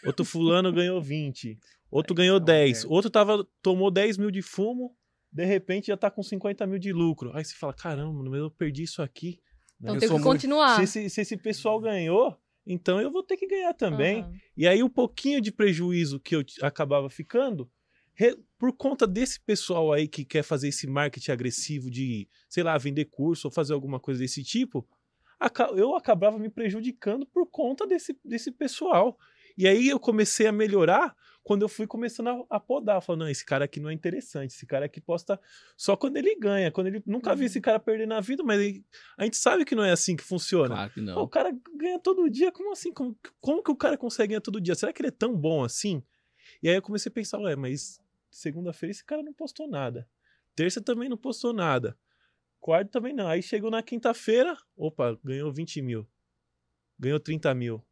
Outro 0.04 0.24
fulano 0.26 0.72
ganhou 0.72 1.00
20. 1.00 1.58
Outro 1.90 2.14
ganhou 2.14 2.38
10. 2.38 2.84
Outro 2.84 3.10
tava, 3.10 3.46
tomou 3.62 3.90
10 3.90 4.18
mil 4.18 4.30
de 4.30 4.42
fumo, 4.42 4.94
de 5.32 5.44
repente 5.44 5.88
já 5.88 5.96
tá 5.96 6.10
com 6.10 6.22
50 6.22 6.66
mil 6.66 6.78
de 6.78 6.92
lucro. 6.92 7.30
Aí 7.34 7.44
você 7.44 7.54
fala, 7.54 7.72
caramba, 7.72 8.36
eu 8.36 8.50
perdi 8.50 8.82
isso 8.82 9.02
aqui. 9.02 9.40
Então 9.80 9.94
eu 9.94 10.00
tem 10.00 10.08
que 10.08 10.20
continuar. 10.20 10.76
Se 10.76 10.82
esse, 10.82 11.10
se 11.10 11.20
esse, 11.20 11.36
pessoal 11.36 11.80
ganhou, 11.80 12.36
então 12.66 13.00
eu 13.00 13.10
vou 13.10 13.22
ter 13.22 13.36
que 13.36 13.46
ganhar 13.46 13.72
também. 13.74 14.22
Uhum. 14.22 14.38
E 14.56 14.66
aí 14.66 14.82
um 14.82 14.88
pouquinho 14.88 15.40
de 15.40 15.52
prejuízo 15.52 16.20
que 16.20 16.34
eu 16.36 16.44
acabava 16.62 17.08
ficando, 17.08 17.70
por 18.58 18.72
conta 18.72 19.06
desse 19.06 19.40
pessoal 19.40 19.92
aí 19.92 20.08
que 20.08 20.24
quer 20.24 20.42
fazer 20.42 20.68
esse 20.68 20.86
marketing 20.86 21.30
agressivo 21.30 21.90
de, 21.90 22.28
sei 22.48 22.64
lá, 22.64 22.76
vender 22.76 23.04
curso 23.04 23.46
ou 23.46 23.52
fazer 23.52 23.72
alguma 23.72 24.00
coisa 24.00 24.20
desse 24.20 24.42
tipo, 24.42 24.86
eu 25.76 25.94
acabava 25.94 26.38
me 26.38 26.48
prejudicando 26.48 27.26
por 27.26 27.46
conta 27.50 27.86
desse, 27.86 28.18
desse 28.24 28.50
pessoal. 28.50 29.18
E 29.56 29.66
aí 29.66 29.88
eu 29.88 29.98
comecei 29.98 30.46
a 30.46 30.52
melhorar 30.52 31.16
quando 31.42 31.62
eu 31.62 31.68
fui 31.68 31.86
começando 31.86 32.46
a, 32.48 32.60
podar. 32.60 33.00
Falando, 33.02 33.22
não, 33.22 33.28
esse 33.28 33.44
cara 33.44 33.64
aqui 33.64 33.80
não 33.80 33.90
é 33.90 33.92
interessante. 33.92 34.54
Esse 34.54 34.66
cara 34.66 34.86
aqui 34.86 35.00
posta 35.00 35.40
só 35.76 35.96
quando 35.96 36.16
ele 36.16 36.34
ganha. 36.36 36.70
Quando 36.70 36.86
ele 36.88 37.02
nunca 37.06 37.34
vi 37.34 37.40
Uhum. 37.42 37.46
esse 37.46 37.60
cara 37.60 37.80
perder 37.80 38.06
na 38.06 38.20
vida, 38.20 38.42
mas 38.44 38.60
ele- 38.60 38.84
a 39.16 39.24
gente 39.24 39.36
sabe 39.36 39.64
que 39.64 39.74
não 39.74 39.82
é 39.84 39.90
assim 39.90 40.14
que 40.14 40.22
funciona. 40.22 40.68
Claro 40.74 40.90
que 40.92 41.00
Pô, 41.00 41.06
não. 41.06 41.22
o 41.22 41.28
cara 41.28 41.50
ganha 41.76 41.98
todo 41.98 42.28
dia, 42.30 42.52
como 42.52 42.70
assim? 42.72 42.92
Como, 42.92 43.18
como 43.40 43.62
que 43.62 43.70
o 43.70 43.76
cara 43.76 43.96
consegue 43.98 44.28
ganhar 44.28 44.40
todo 44.40 44.60
dia? 44.60 44.74
Será 44.76 44.92
que 44.92 45.00
ele 45.00 45.08
é 45.08 45.12
tão 45.12 45.34
bom 45.36 45.64
assim? 45.64 46.02
E 46.62 46.68
aí 46.68 46.76
eu 46.76 46.82
comecei 46.82 47.10
a 47.10 47.12
pensar, 47.12 47.38
ué, 47.40 47.56
mas 47.56 48.00
segunda-feira 48.30 48.90
esse 48.92 49.04
cara 49.04 49.22
não 49.22 49.32
postou 49.32 49.66
nada. 49.68 50.08
Terça 50.54 50.80
também 50.80 51.08
não 51.08 51.16
postou 51.16 51.52
nada. 51.52 51.96
Quarta 52.60 52.90
também 52.90 53.14
não. 53.14 53.28
Aí 53.28 53.42
chegou 53.42 53.70
na 53.70 53.82
quinta-feira, 53.82 54.56
opa, 54.76 55.18
ganhou 55.24 55.52
20 55.52 55.82
mil. 55.82 56.08
Ganhou 56.98 57.20
30 57.20 57.54
mil. 57.54 57.84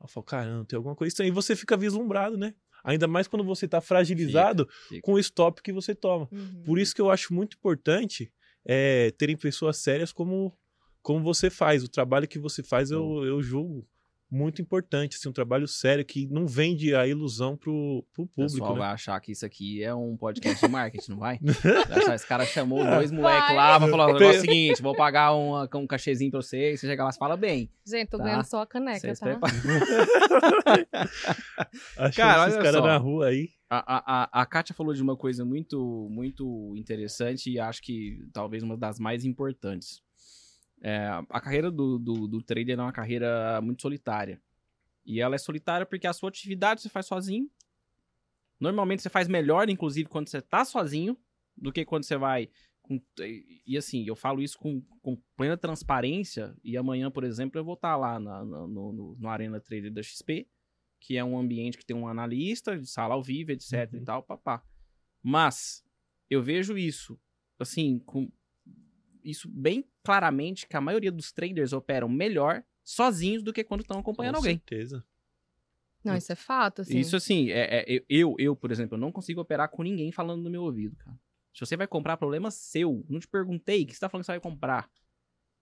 Eu 0.00 0.08
falo, 0.08 0.24
caramba, 0.24 0.64
tem 0.66 0.76
alguma 0.76 0.94
coisa 0.94 1.08
estranha. 1.08 1.28
E 1.28 1.32
você 1.32 1.56
fica 1.56 1.76
vislumbrado, 1.76 2.36
né? 2.36 2.54
Ainda 2.84 3.08
mais 3.08 3.26
quando 3.26 3.44
você 3.44 3.66
tá 3.66 3.80
fragilizado 3.80 4.68
fica. 4.88 5.00
com 5.02 5.14
o 5.14 5.18
stop 5.18 5.62
que 5.62 5.72
você 5.72 5.94
toma. 5.94 6.28
Uhum. 6.30 6.62
Por 6.64 6.78
isso 6.78 6.94
que 6.94 7.00
eu 7.00 7.10
acho 7.10 7.32
muito 7.32 7.56
importante 7.56 8.30
é, 8.64 9.10
terem 9.12 9.36
pessoas 9.36 9.78
sérias 9.78 10.12
como, 10.12 10.54
como 11.00 11.22
você 11.22 11.48
faz. 11.48 11.82
O 11.82 11.88
trabalho 11.88 12.28
que 12.28 12.38
você 12.38 12.62
faz 12.62 12.90
eu, 12.90 13.24
eu 13.24 13.42
julgo 13.42 13.88
muito 14.34 14.60
importante. 14.60 15.16
Assim, 15.16 15.28
um 15.28 15.32
trabalho 15.32 15.66
sério 15.68 16.04
que 16.04 16.26
não 16.26 16.46
vende 16.46 16.94
a 16.94 17.06
ilusão 17.06 17.56
pro, 17.56 18.04
pro 18.12 18.24
O 18.24 18.26
público. 18.26 18.52
pessoal 18.52 18.72
né? 18.74 18.78
vai 18.80 18.88
achar 18.90 19.18
que 19.20 19.32
isso 19.32 19.46
aqui 19.46 19.82
é 19.82 19.94
um 19.94 20.16
podcast 20.16 20.64
de 20.66 20.70
marketing, 20.72 21.10
não 21.12 21.18
vai? 21.18 21.38
Vai 21.88 21.98
achar, 21.98 22.14
esse 22.14 22.26
cara 22.26 22.44
chamou 22.44 22.84
dois 22.84 23.10
moleques 23.10 23.54
lá, 23.54 23.78
vai 23.78 23.90
falar, 23.90 24.04
o 24.04 24.06
negócio 24.14 24.26
é 24.26 24.38
o 24.38 24.40
seguinte, 24.40 24.82
vou 24.82 24.94
pagar 24.96 25.34
uma- 25.34 25.68
um 25.74 25.86
cachezinho 25.86 26.30
pra 26.30 26.40
você, 26.42 26.72
e 26.72 26.76
você 26.76 26.86
chega 26.86 27.04
lá 27.04 27.10
e 27.10 27.16
fala 27.18 27.36
bem. 27.36 27.70
Gente, 27.86 28.08
tô 28.08 28.18
Tá. 28.18 28.24
ganhando 28.24 28.44
só 28.44 28.62
a 28.62 28.66
caneca, 28.66 29.00
Vocês 29.00 29.18
tá? 29.20 29.38
Cara, 32.16 32.42
esses 32.44 32.54
olha 32.54 32.62
caras 32.62 32.80
só. 32.80 32.86
na 32.86 32.96
rua 32.96 33.28
aí. 33.28 33.48
A, 33.70 33.96
a, 33.96 34.22
a, 34.24 34.42
a 34.42 34.46
Kátia 34.46 34.74
falou 34.74 34.94
de 34.94 35.02
uma 35.02 35.16
coisa 35.16 35.44
muito, 35.44 36.06
muito 36.10 36.74
interessante 36.76 37.50
e 37.50 37.58
acho 37.58 37.82
que 37.82 38.18
talvez 38.32 38.62
uma 38.62 38.76
das 38.76 38.98
mais 39.00 39.24
importantes. 39.24 40.00
É, 40.86 41.06
a 41.30 41.40
carreira 41.40 41.70
do, 41.70 41.98
do, 41.98 42.28
do 42.28 42.42
trader 42.42 42.78
é 42.78 42.82
uma 42.82 42.92
carreira 42.92 43.58
muito 43.62 43.80
solitária. 43.80 44.38
E 45.06 45.18
ela 45.18 45.34
é 45.34 45.38
solitária 45.38 45.86
porque 45.86 46.06
a 46.06 46.12
sua 46.12 46.28
atividade 46.28 46.82
você 46.82 46.90
faz 46.90 47.06
sozinho. 47.06 47.50
Normalmente 48.60 49.02
você 49.02 49.08
faz 49.08 49.28
melhor, 49.28 49.68
inclusive, 49.68 50.08
quando 50.08 50.28
você 50.28 50.40
tá 50.40 50.64
sozinho, 50.64 51.16
do 51.56 51.72
que 51.72 51.84
quando 51.84 52.04
você 52.04 52.16
vai. 52.16 52.48
com- 52.82 53.00
e 53.20 53.62
e 53.66 53.78
assim, 53.78 54.04
eu 54.06 54.14
falo 54.14 54.42
isso 54.42 54.58
com, 54.58 54.82
com 55.00 55.16
plena 55.36 55.56
transparência. 55.56 56.54
E 56.62 56.76
amanhã, 56.76 57.10
por 57.10 57.24
exemplo, 57.24 57.58
eu 57.58 57.64
vou 57.64 57.74
estar 57.74 57.96
lá 57.96 58.20
na, 58.20 58.44
na- 58.44 58.66
no, 58.66 58.92
no, 58.92 59.16
no 59.18 59.28
Arena 59.28 59.58
Trader 59.58 59.90
da 59.90 60.02
XP, 60.02 60.46
que 61.00 61.16
é 61.16 61.24
um 61.24 61.38
ambiente 61.38 61.78
que 61.78 61.84
tem 61.86 61.96
um 61.96 62.06
analista 62.06 62.78
de 62.78 62.86
sala 62.86 63.14
ao 63.14 63.22
vivo, 63.22 63.52
etc 63.52 63.90
e 63.94 63.96
Uhum. 63.96 64.04
tal, 64.04 64.22
papá. 64.22 64.62
Mas 65.22 65.82
eu 66.28 66.42
vejo 66.42 66.76
isso, 66.76 67.18
assim, 67.58 67.98
com 68.00 68.30
isso 69.24 69.48
bem 69.48 69.84
claramente 70.02 70.68
que 70.68 70.76
a 70.76 70.80
maioria 70.80 71.10
dos 71.10 71.32
traders 71.32 71.72
operam 71.72 72.08
melhor 72.08 72.62
sozinhos 72.84 73.42
do 73.42 73.52
que 73.52 73.64
quando 73.64 73.80
estão 73.80 73.98
acompanhando 73.98 74.34
com 74.34 74.40
alguém. 74.40 74.56
certeza. 74.56 75.04
Não, 76.04 76.14
isso 76.14 76.30
é 76.30 76.36
fato, 76.36 76.82
assim. 76.82 76.98
Isso 76.98 77.16
assim, 77.16 77.50
é, 77.50 77.80
é, 77.80 78.04
eu, 78.08 78.36
eu, 78.38 78.54
por 78.54 78.70
exemplo, 78.70 78.96
eu 78.96 79.00
não 79.00 79.10
consigo 79.10 79.40
operar 79.40 79.70
com 79.70 79.82
ninguém 79.82 80.12
falando 80.12 80.42
no 80.42 80.50
meu 80.50 80.62
ouvido, 80.62 80.94
cara. 80.96 81.18
Se 81.54 81.60
você 81.60 81.76
vai 81.76 81.86
comprar, 81.86 82.16
problema 82.16 82.50
seu. 82.50 83.04
Não 83.08 83.18
te 83.18 83.28
perguntei 83.28 83.82
o 83.84 83.86
que 83.86 83.94
você 83.94 84.00
tá 84.00 84.08
falando 84.08 84.22
que 84.22 84.26
você 84.26 84.32
vai 84.32 84.40
comprar. 84.40 84.90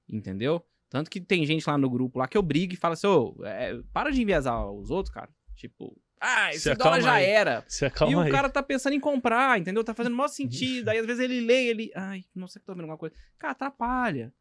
Entendeu? 0.08 0.66
Tanto 0.88 1.10
que 1.10 1.20
tem 1.20 1.46
gente 1.46 1.68
lá 1.68 1.78
no 1.78 1.88
grupo 1.88 2.18
lá 2.18 2.26
que 2.26 2.36
eu 2.36 2.42
brigo 2.42 2.72
e 2.72 2.76
fala 2.76 2.94
assim, 2.94 3.06
ô, 3.06 3.36
é, 3.44 3.80
para 3.92 4.10
de 4.10 4.20
enviesar 4.20 4.70
os 4.70 4.90
outros, 4.90 5.14
cara. 5.14 5.30
Tipo, 5.54 5.96
ah, 6.22 6.50
esse 6.50 6.60
Se 6.60 6.74
dólar 6.74 7.00
já 7.00 7.14
aí. 7.14 7.24
era. 7.26 7.64
Se 7.68 7.84
e 7.84 7.86
acalma 7.88 8.18
o 8.18 8.20
aí. 8.20 8.30
cara 8.30 8.48
tá 8.48 8.62
pensando 8.62 8.94
em 8.94 9.00
comprar, 9.00 9.58
entendeu? 9.58 9.82
Tá 9.84 9.92
fazendo 9.92 10.12
o 10.12 10.16
maior 10.16 10.28
sentido. 10.28 10.88
Aí 10.88 10.98
às 10.98 11.06
vezes 11.06 11.22
ele 11.22 11.40
lê, 11.40 11.66
ele. 11.66 11.90
Ai, 11.94 12.24
não 12.34 12.46
sei 12.48 12.60
que 12.60 12.66
tô 12.66 12.72
vendo 12.72 12.82
alguma 12.82 12.96
coisa. 12.98 13.14
Cara, 13.38 13.52
atrapalha. 13.52 14.32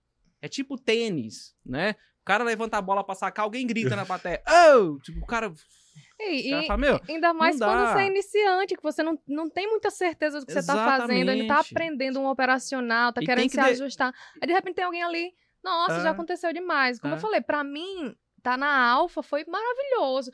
É 0.41 0.48
tipo 0.48 0.78
tênis, 0.78 1.56
né? 1.65 1.96
O 2.22 2.24
cara 2.26 2.44
levanta 2.44 2.78
a 2.78 2.82
bola 2.82 3.04
pra 3.04 3.15
sacar, 3.15 3.44
alguém 3.44 3.65
grita 3.65 3.96
na 3.96 4.06
plateia. 4.06 4.41
Oh! 4.78 5.00
Tipo, 5.00 5.20
o 5.22 5.26
cara. 5.26 5.52
E 6.20 6.67
fala, 6.67 6.78
meu, 6.78 7.00
ainda 7.10 7.34
mais 7.34 7.58
quando 7.58 7.72
dá. 7.84 7.94
você 7.94 8.04
é 8.04 8.08
iniciante, 8.08 8.76
que 8.76 8.84
você 8.84 9.02
não, 9.02 9.17
não 9.28 9.50
tem 9.50 9.67
muita 9.67 9.89
certeza 9.89 10.39
do 10.39 10.46
que 10.46 10.54
você 10.54 10.63
tá 10.65 10.76
fazendo, 10.76 11.30
ainda 11.30 11.48
tá 11.48 11.54
Exatamente. 11.56 11.72
aprendendo 11.72 12.20
um 12.20 12.28
operacional, 12.28 13.12
tá 13.12 13.22
E 13.22 13.26
querendo 13.26 13.46
que 13.46 13.56
se 13.56 13.58
de- 13.62 13.70
ajustar. 13.72 14.13
Aí 14.39 14.48
de 14.48 14.54
repente 14.54 14.76
tem 14.76 14.86
alguém 14.86 15.02
ali, 15.02 15.32
nossa, 15.63 15.98
É. 15.98 16.04
já 16.04 16.12
aconteceu 16.12 16.54
demais. 16.54 17.00
Como 17.00 17.15
É. 17.15 17.17
eu 17.17 17.22
falei, 17.22 17.41
pra 17.41 17.63
mim, 17.63 18.15
tá 18.41 18.58
na 18.58 18.89
alfa 18.89 19.21
foi 19.23 19.45
maravilhoso. 19.45 20.32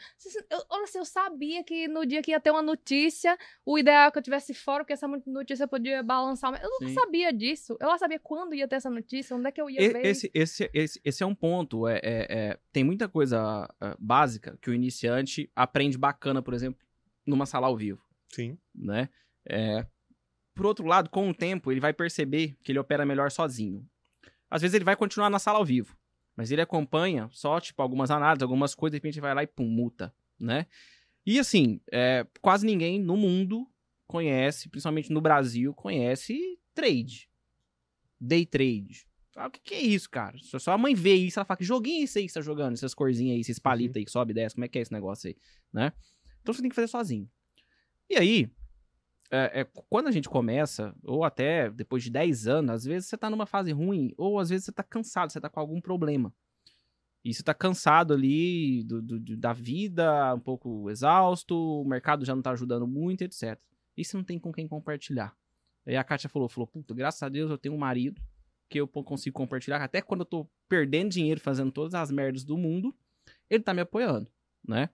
Eu, 0.50 0.64
olha 0.70 0.84
assim, 0.84 0.98
eu 0.98 1.06
sabia 1.06 1.64
que 1.64 1.88
no 1.88 2.06
dia 2.06 2.22
que 2.22 2.32
ia 2.32 2.40
ter 2.40 2.52
uma 2.52 2.62
notícia, 2.62 3.38
o 3.66 3.78
ideal 3.78 4.08
é 4.08 4.12
que 4.12 4.18
eu 4.18 4.22
tivesse 4.24 4.54
fora, 4.54 4.84
porque 4.84 4.94
essa 4.94 5.08
notícia 5.08 5.68
podia 5.68 6.02
balançar. 6.02 6.54
Eu 6.62 6.70
não 6.82 6.88
Sim. 6.90 6.94
sabia 6.94 7.32
disso. 7.34 7.78
Eu 7.80 7.88
não 7.88 7.98
sabia 7.98 8.20
quando 8.20 8.54
ia 8.56 8.68
ter 8.68 8.78
essa 8.78 8.90
notícia, 8.90 9.36
onde 9.36 9.48
é 9.48 9.52
que 9.52 9.62
eu 9.62 9.70
ia 9.70 9.82
E- 9.82 9.90
ver. 9.94 10.06
Esse, 10.06 10.32
esse, 10.34 10.70
esse, 10.74 11.02
esse 11.04 11.24
é 11.24 11.26
um 11.26 11.36
ponto. 11.36 11.88
É, 11.88 12.00
é- 12.04 12.28
é- 12.30 12.60
tem 12.72 12.84
muita 12.84 13.08
coisa 13.08 13.68
ah, 13.80 13.96
básica 14.00 14.58
que 14.62 14.70
o 14.70 14.74
iniciante 14.74 15.52
aprende 15.56 15.98
bacana, 15.98 16.42
por 16.42 16.54
exemplo, 16.54 16.82
numa 17.26 17.46
sala 17.46 17.68
ao 17.68 17.76
vivo, 17.76 18.02
Sim. 18.30 18.58
né? 18.74 19.10
É, 19.46 19.86
por 20.56 20.66
outro 20.66 20.86
lado, 20.86 21.10
com 21.10 21.30
o 21.30 21.34
tempo, 21.34 21.72
ele 21.72 21.80
vai 21.80 21.94
perceber 21.94 22.56
que 22.64 22.72
ele 22.72 22.80
opera 22.80 23.06
melhor 23.06 23.30
sozinho. 23.32 23.88
Às 24.50 24.62
vezes 24.62 24.74
ele 24.76 24.86
vai 24.86 24.96
continuar 24.96 25.30
na 25.30 25.40
sala 25.40 25.60
ao 25.60 25.66
vivo, 25.66 25.96
mas 26.38 26.52
ele 26.52 26.62
acompanha 26.62 27.28
só, 27.34 27.60
tipo, 27.60 27.82
algumas 27.82 28.12
análises, 28.12 28.44
algumas 28.44 28.76
coisas, 28.76 28.94
de 28.94 28.98
repente 28.98 29.20
vai 29.20 29.34
lá 29.34 29.42
e 29.42 29.48
pum, 29.48 29.66
multa, 29.66 30.14
né? 30.40 30.68
E 31.26 31.40
assim, 31.40 31.82
é, 31.92 32.26
quase 32.40 32.66
ninguém 32.66 33.02
no 33.02 33.18
mundo 33.18 33.68
conhece, 34.06 34.70
principalmente 34.70 35.12
no 35.12 35.20
Brasil, 35.20 35.74
conhece 35.74 36.58
trade. 36.76 37.28
Day 38.22 38.46
trade. 38.46 39.08
Ah, 39.36 39.48
o 39.48 39.52
que, 39.52 39.60
que 39.60 39.74
é 39.74 39.82
isso, 39.82 40.10
cara? 40.10 40.38
Se 40.40 40.56
a 40.56 40.60
sua 40.60 40.78
mãe 40.78 40.96
vê 40.96 41.16
isso, 41.16 41.40
ela 41.40 41.46
fala, 41.46 41.58
que 41.58 41.66
joguinho 41.66 42.02
é 42.02 42.04
esse 42.04 42.20
aí 42.20 42.26
que 42.26 42.32
você 42.32 42.40
tá 42.40 42.46
jogando? 42.46 42.74
Essas 42.74 42.94
corzinhas 42.94 43.36
aí, 43.36 43.42
esses 43.42 43.60
palitos 43.60 43.98
aí 43.98 44.06
que 44.06 44.12
sobe 44.12 44.32
e 44.32 44.36
desce, 44.36 44.56
como 44.56 44.66
é 44.66 44.68
que 44.68 44.78
é 44.78 44.82
esse 44.82 44.92
negócio 44.92 45.28
aí, 45.28 45.36
né? 45.74 45.92
Então 46.42 46.54
você 46.54 46.62
tem 46.62 46.70
que 46.70 46.76
fazer 46.76 46.88
sozinho. 46.88 47.30
E 48.10 48.16
aí, 48.16 48.50
é, 49.30 49.62
é, 49.62 49.68
quando 49.90 50.08
a 50.08 50.12
gente 50.12 50.30
começa, 50.30 50.96
ou 51.04 51.24
até 51.24 51.70
depois 51.70 52.04
de 52.04 52.10
10 52.10 52.48
anos, 52.48 52.72
às 52.72 52.84
vezes 52.86 53.10
você 53.10 53.18
tá 53.18 53.30
numa 53.30 53.46
fase 53.46 53.72
ruim, 53.72 54.14
ou 54.18 54.40
às 54.40 54.50
vezes 54.50 54.66
você 54.66 54.72
tá 54.72 54.84
cansado, 54.84 55.32
você 55.32 55.42
tá 55.42 55.50
com 55.50 55.60
algum 55.60 55.82
problema. 55.82 56.34
E 57.26 57.34
você 57.34 57.44
tá 57.44 57.54
cansado 57.54 58.14
ali 58.14 58.84
do, 58.84 59.02
do- 59.02 59.38
da 59.38 59.52
vida, 59.52 60.34
um 60.34 60.40
pouco 60.40 60.90
exausto, 60.90 61.56
o 61.56 61.86
mercado 61.86 62.24
já 62.24 62.34
não 62.34 62.42
tá 62.42 62.52
ajudando 62.52 62.88
muito, 62.88 63.24
etc. 63.24 63.60
E 63.98 64.06
você 64.06 64.16
não 64.16 64.24
tem 64.24 64.40
com 64.40 64.52
quem 64.54 64.68
compartilhar. 64.68 65.36
Aí 65.86 65.98
a 65.98 66.04
Kátia 66.04 66.30
falou, 66.30 66.48
falou, 66.48 66.68
puta, 66.68 66.94
graças 66.94 67.22
a 67.24 67.28
Deus 67.30 67.50
eu 67.52 67.58
tenho 67.58 67.76
um 67.76 67.78
marido 67.78 68.22
que 68.70 68.80
eu 68.80 68.88
consigo 68.88 69.34
compartilhar, 69.34 69.82
até 69.82 70.02
quando 70.02 70.22
eu 70.22 70.26
tô 70.26 70.50
perdendo 70.68 71.10
dinheiro 71.10 71.40
fazendo 71.40 71.72
todas 71.72 71.94
as 71.94 72.12
merdas 72.12 72.44
do 72.44 72.58
mundo, 72.58 72.94
ele 73.50 73.64
tá 73.64 73.74
me 73.74 73.80
apoiando, 73.82 74.30
né? 74.68 74.90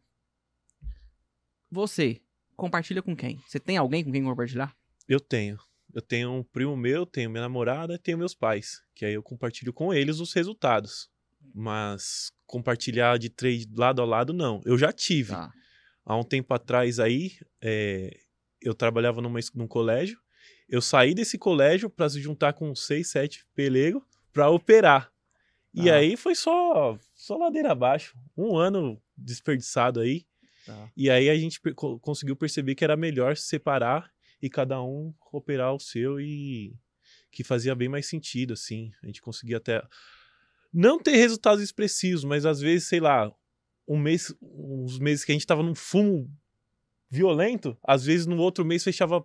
Você, 1.71 2.21
compartilha 2.55 3.01
com 3.01 3.15
quem? 3.15 3.39
Você 3.47 3.59
tem 3.59 3.77
alguém 3.77 4.03
com 4.03 4.11
quem 4.11 4.23
compartilhar? 4.23 4.75
Eu 5.07 5.19
tenho. 5.19 5.57
Eu 5.93 6.01
tenho 6.01 6.31
um 6.31 6.43
primo 6.43 6.75
meu, 6.75 7.05
tenho 7.05 7.29
minha 7.29 7.41
namorada, 7.41 7.99
tenho 7.99 8.17
meus 8.17 8.33
pais. 8.33 8.81
Que 8.95 9.05
aí 9.05 9.13
eu 9.13 9.21
compartilho 9.23 9.71
com 9.71 9.93
eles 9.93 10.19
os 10.19 10.33
resultados. 10.33 11.09
Mas 11.53 12.31
compartilhar 12.47 13.17
de 13.19 13.29
trade 13.29 13.67
lado 13.75 14.01
a 14.01 14.05
lado, 14.05 14.33
não. 14.33 14.61
Eu 14.65 14.77
já 14.77 14.91
tive. 14.91 15.31
Tá. 15.33 15.51
Há 16.05 16.17
um 16.17 16.23
tempo 16.23 16.53
atrás 16.53 16.99
aí, 16.99 17.33
é, 17.61 18.17
eu 18.61 18.73
trabalhava 18.73 19.21
numa, 19.21 19.39
num 19.53 19.67
colégio. 19.67 20.19
Eu 20.67 20.81
saí 20.81 21.13
desse 21.13 21.37
colégio 21.37 21.89
para 21.89 22.09
se 22.09 22.19
juntar 22.21 22.53
com 22.53 22.73
seis, 22.73 23.09
sete 23.09 23.45
pelego 23.53 24.03
para 24.31 24.49
operar. 24.49 25.11
E 25.73 25.89
Ah. 25.89 25.95
aí 25.95 26.17
foi 26.17 26.33
só, 26.35 26.97
só 27.13 27.37
ladeira 27.37 27.71
abaixo. 27.71 28.17
Um 28.35 28.57
ano 28.57 28.99
desperdiçado 29.17 29.99
aí. 29.99 30.25
Tá. 30.65 30.91
E 30.95 31.09
aí 31.09 31.29
a 31.29 31.35
gente 31.35 31.59
conseguiu 32.01 32.35
perceber 32.35 32.75
que 32.75 32.83
era 32.83 32.95
melhor 32.95 33.35
se 33.35 33.47
separar 33.47 34.11
e 34.41 34.49
cada 34.49 34.81
um 34.81 35.13
operar 35.31 35.73
o 35.73 35.79
seu 35.79 36.19
e 36.19 36.75
que 37.31 37.43
fazia 37.43 37.75
bem 37.75 37.89
mais 37.89 38.05
sentido, 38.05 38.53
assim. 38.53 38.91
A 39.01 39.07
gente 39.07 39.21
conseguia 39.21 39.57
até 39.57 39.81
não 40.71 40.99
ter 40.99 41.15
resultados 41.15 41.63
expressivos, 41.63 42.23
mas 42.23 42.45
às 42.45 42.59
vezes, 42.59 42.87
sei 42.87 42.99
lá, 42.99 43.33
um 43.87 43.97
mês, 43.97 44.33
uns 44.41 44.99
meses 44.99 45.25
que 45.25 45.31
a 45.31 45.35
gente 45.35 45.47
tava 45.47 45.63
num 45.63 45.75
fumo 45.75 46.29
violento, 47.09 47.77
às 47.83 48.05
vezes 48.05 48.25
no 48.25 48.37
outro 48.37 48.65
mês 48.65 48.83
fechava 48.83 49.23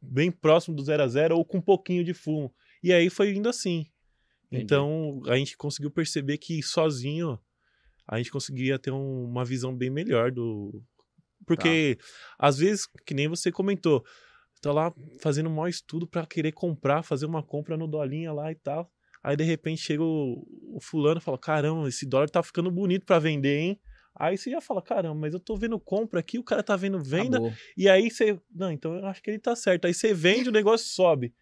bem 0.00 0.30
próximo 0.30 0.76
do 0.76 0.82
zero 0.82 1.02
a 1.02 1.08
zero 1.08 1.36
ou 1.36 1.44
com 1.44 1.58
um 1.58 1.62
pouquinho 1.62 2.04
de 2.04 2.14
fumo. 2.14 2.54
E 2.82 2.92
aí 2.92 3.08
foi 3.10 3.34
indo 3.34 3.48
assim. 3.48 3.86
Entendi. 4.46 4.64
Então 4.64 5.22
a 5.26 5.36
gente 5.36 5.56
conseguiu 5.56 5.90
perceber 5.90 6.38
que 6.38 6.62
sozinho 6.62 7.38
a 8.06 8.18
gente 8.18 8.30
conseguia 8.30 8.78
ter 8.78 8.90
um- 8.90 9.24
uma 9.24 9.44
visão 9.44 9.74
bem 9.76 9.90
melhor 9.90 10.30
do. 10.30 10.82
Porque 11.46 11.98
às 12.38 12.58
vezes, 12.58 12.86
que 13.06 13.14
nem 13.14 13.28
você 13.28 13.52
comentou, 13.52 14.04
tá 14.60 14.72
lá 14.72 14.92
fazendo 15.20 15.48
um 15.48 15.54
mau 15.54 15.68
estudo 15.68 16.06
pra 16.06 16.26
querer 16.26 16.52
comprar, 16.52 17.02
fazer 17.02 17.26
uma 17.26 17.42
compra 17.42 17.76
no 17.76 17.86
dolinha 17.86 18.32
lá 18.32 18.50
e 18.50 18.54
tal. 18.56 18.90
Aí 19.22 19.36
de 19.36 19.44
repente 19.44 19.80
chega 19.82 20.02
o, 20.02 20.46
o 20.74 20.78
fulano 20.80 21.18
e 21.18 21.22
fala: 21.22 21.38
caramba, 21.38 21.88
esse 21.88 22.06
dólar 22.06 22.28
tá 22.30 22.42
ficando 22.42 22.70
bonito 22.70 23.04
pra 23.04 23.18
vender, 23.18 23.58
hein? 23.58 23.80
Aí 24.18 24.38
você 24.38 24.50
já 24.50 24.62
fala, 24.62 24.80
caramba, 24.80 25.14
mas 25.20 25.34
eu 25.34 25.40
tô 25.40 25.56
vendo 25.56 25.78
compra 25.78 26.20
aqui, 26.20 26.38
o 26.38 26.42
cara 26.44 26.62
tá 26.62 26.74
vendo 26.74 26.98
venda. 26.98 27.36
Acabou. 27.36 27.52
E 27.76 27.86
aí 27.88 28.10
você. 28.10 28.40
Não, 28.54 28.70
então 28.72 28.94
eu 28.94 29.04
acho 29.06 29.22
que 29.22 29.28
ele 29.30 29.38
tá 29.38 29.54
certo. 29.54 29.84
Aí 29.86 29.92
você 29.92 30.14
vende, 30.14 30.48
o 30.48 30.52
negócio 30.52 30.86
sobe. 30.86 31.34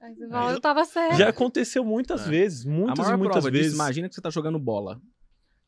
Aí 0.00 0.14
você 0.14 0.28
fala, 0.28 0.52
eu 0.52 0.60
tava 0.60 0.84
certo. 0.86 1.16
Já 1.16 1.28
aconteceu 1.28 1.84
muitas 1.84 2.26
É. 2.26 2.30
vezes, 2.30 2.64
a 2.66 2.70
muitas 2.70 2.98
maior 2.98 3.14
e 3.14 3.18
muitas 3.18 3.34
prova 3.34 3.50
vezes. 3.50 3.66
disso, 3.72 3.76
imagina 3.76 4.08
que 4.08 4.14
você 4.14 4.22
tá 4.22 4.30
jogando 4.30 4.58
bola. 4.58 5.00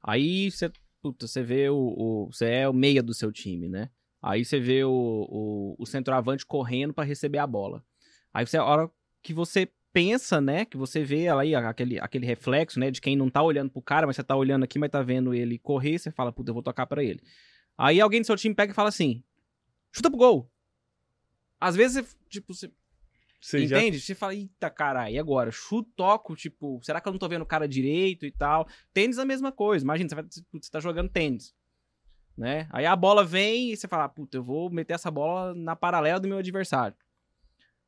Aí 0.07 0.49
você, 0.49 0.71
puta, 1.03 1.27
você 1.27 1.43
vê 1.43 1.69
o, 1.69 2.29
Você 2.31 2.47
é 2.47 2.69
o 2.69 2.73
meia 2.73 3.03
do 3.03 3.13
seu 3.13 3.33
time, 3.33 3.69
né? 3.69 3.91
Aí 4.23 4.45
você 4.45 4.61
vê 4.61 4.85
o, 4.85 4.91
o, 4.91 5.77
o 5.79 5.85
centroavante 5.85 6.47
correndo 6.47 6.95
pra 6.95 7.03
receber 7.03 7.39
a 7.39 7.47
bola. 7.47 7.85
Aí 8.33 8.47
você, 8.47 8.57
a 8.57 8.65
hora 8.65 8.91
que 9.21 9.35
você 9.35 9.69
pensa, 9.93 10.41
né? 10.41 10.65
Que 10.65 10.77
você 10.77 11.03
vê 11.03 11.29
aí 11.29 11.55
aquele, 11.57 11.99
aquele 11.99 12.25
reflexo, 12.25 12.79
né? 12.79 12.91
De 12.91 13.01
quem 13.01 13.17
não 13.17 13.29
tá 13.29 13.43
olhando 13.43 13.71
pro 13.71 13.83
cara, 13.83 14.07
mas 14.07 14.15
você 14.15 14.23
tá 14.23 14.37
olhando 14.37 14.63
aqui, 14.63 14.79
mas 14.79 14.91
tá 14.91 15.03
vendo 15.03 15.35
ele 15.35 15.59
correr, 15.59 15.99
você 15.99 16.13
fala, 16.13 16.33
puta, 16.33 16.51
eu 16.51 16.55
vou 16.55 16.63
tocar 16.63 16.87
pra 16.87 17.03
ele. 17.03 17.21
Aí 17.77 18.01
alguém 18.01 18.21
do 18.21 18.27
seu 18.27 18.37
time 18.37 18.55
pega 18.55 18.73
e 18.73 18.75
fala 18.75 18.89
assim: 18.89 19.25
chuta 19.93 20.09
pro 20.09 20.19
gol. 20.19 20.51
Às 21.61 21.75
vezes, 21.75 22.17
tipo, 22.29 22.55
você 22.55 22.71
Você 23.47 23.65
já- 23.65 23.79
Entende? 23.79 24.01
Você 24.01 24.13
fala, 24.13 24.35
eita, 24.35 24.69
caralho, 24.69 25.15
e 25.15 25.19
agora? 25.21 25.53
Chuto, 25.53 25.89
toco, 25.95 26.35
tipo, 26.35 26.81
será 26.83 27.01
que 27.01 27.07
eu 27.07 27.13
não 27.13 27.19
tô 27.19 27.29
vendo 27.29 27.43
o 27.43 27.47
cara 27.47 27.69
direito 27.69 28.27
e 28.27 28.33
tal? 28.33 28.67
Tênis 28.93 29.19
é 29.19 29.23
a 29.23 29.25
mesma 29.25 29.53
coisa. 29.53 29.85
Imagina, 29.85 30.09
você, 30.09 30.15
vai, 30.17 30.25
você 30.25 30.69
tá 30.69 30.81
jogando 30.81 31.09
tênis, 31.09 31.55
né? 32.37 32.67
Aí 32.73 32.85
a 32.85 32.97
bola 32.97 33.25
vem 33.25 33.71
e 33.71 33.77
você 33.77 33.87
fala, 33.87 34.09
puta, 34.09 34.37
eu 34.37 34.43
vou 34.43 34.69
meter 34.69 34.95
essa 34.95 35.13
bola 35.13 35.55
na 35.55 35.77
paralela 35.77 36.19
do 36.19 36.27
meu 36.27 36.39
adversário. 36.39 36.97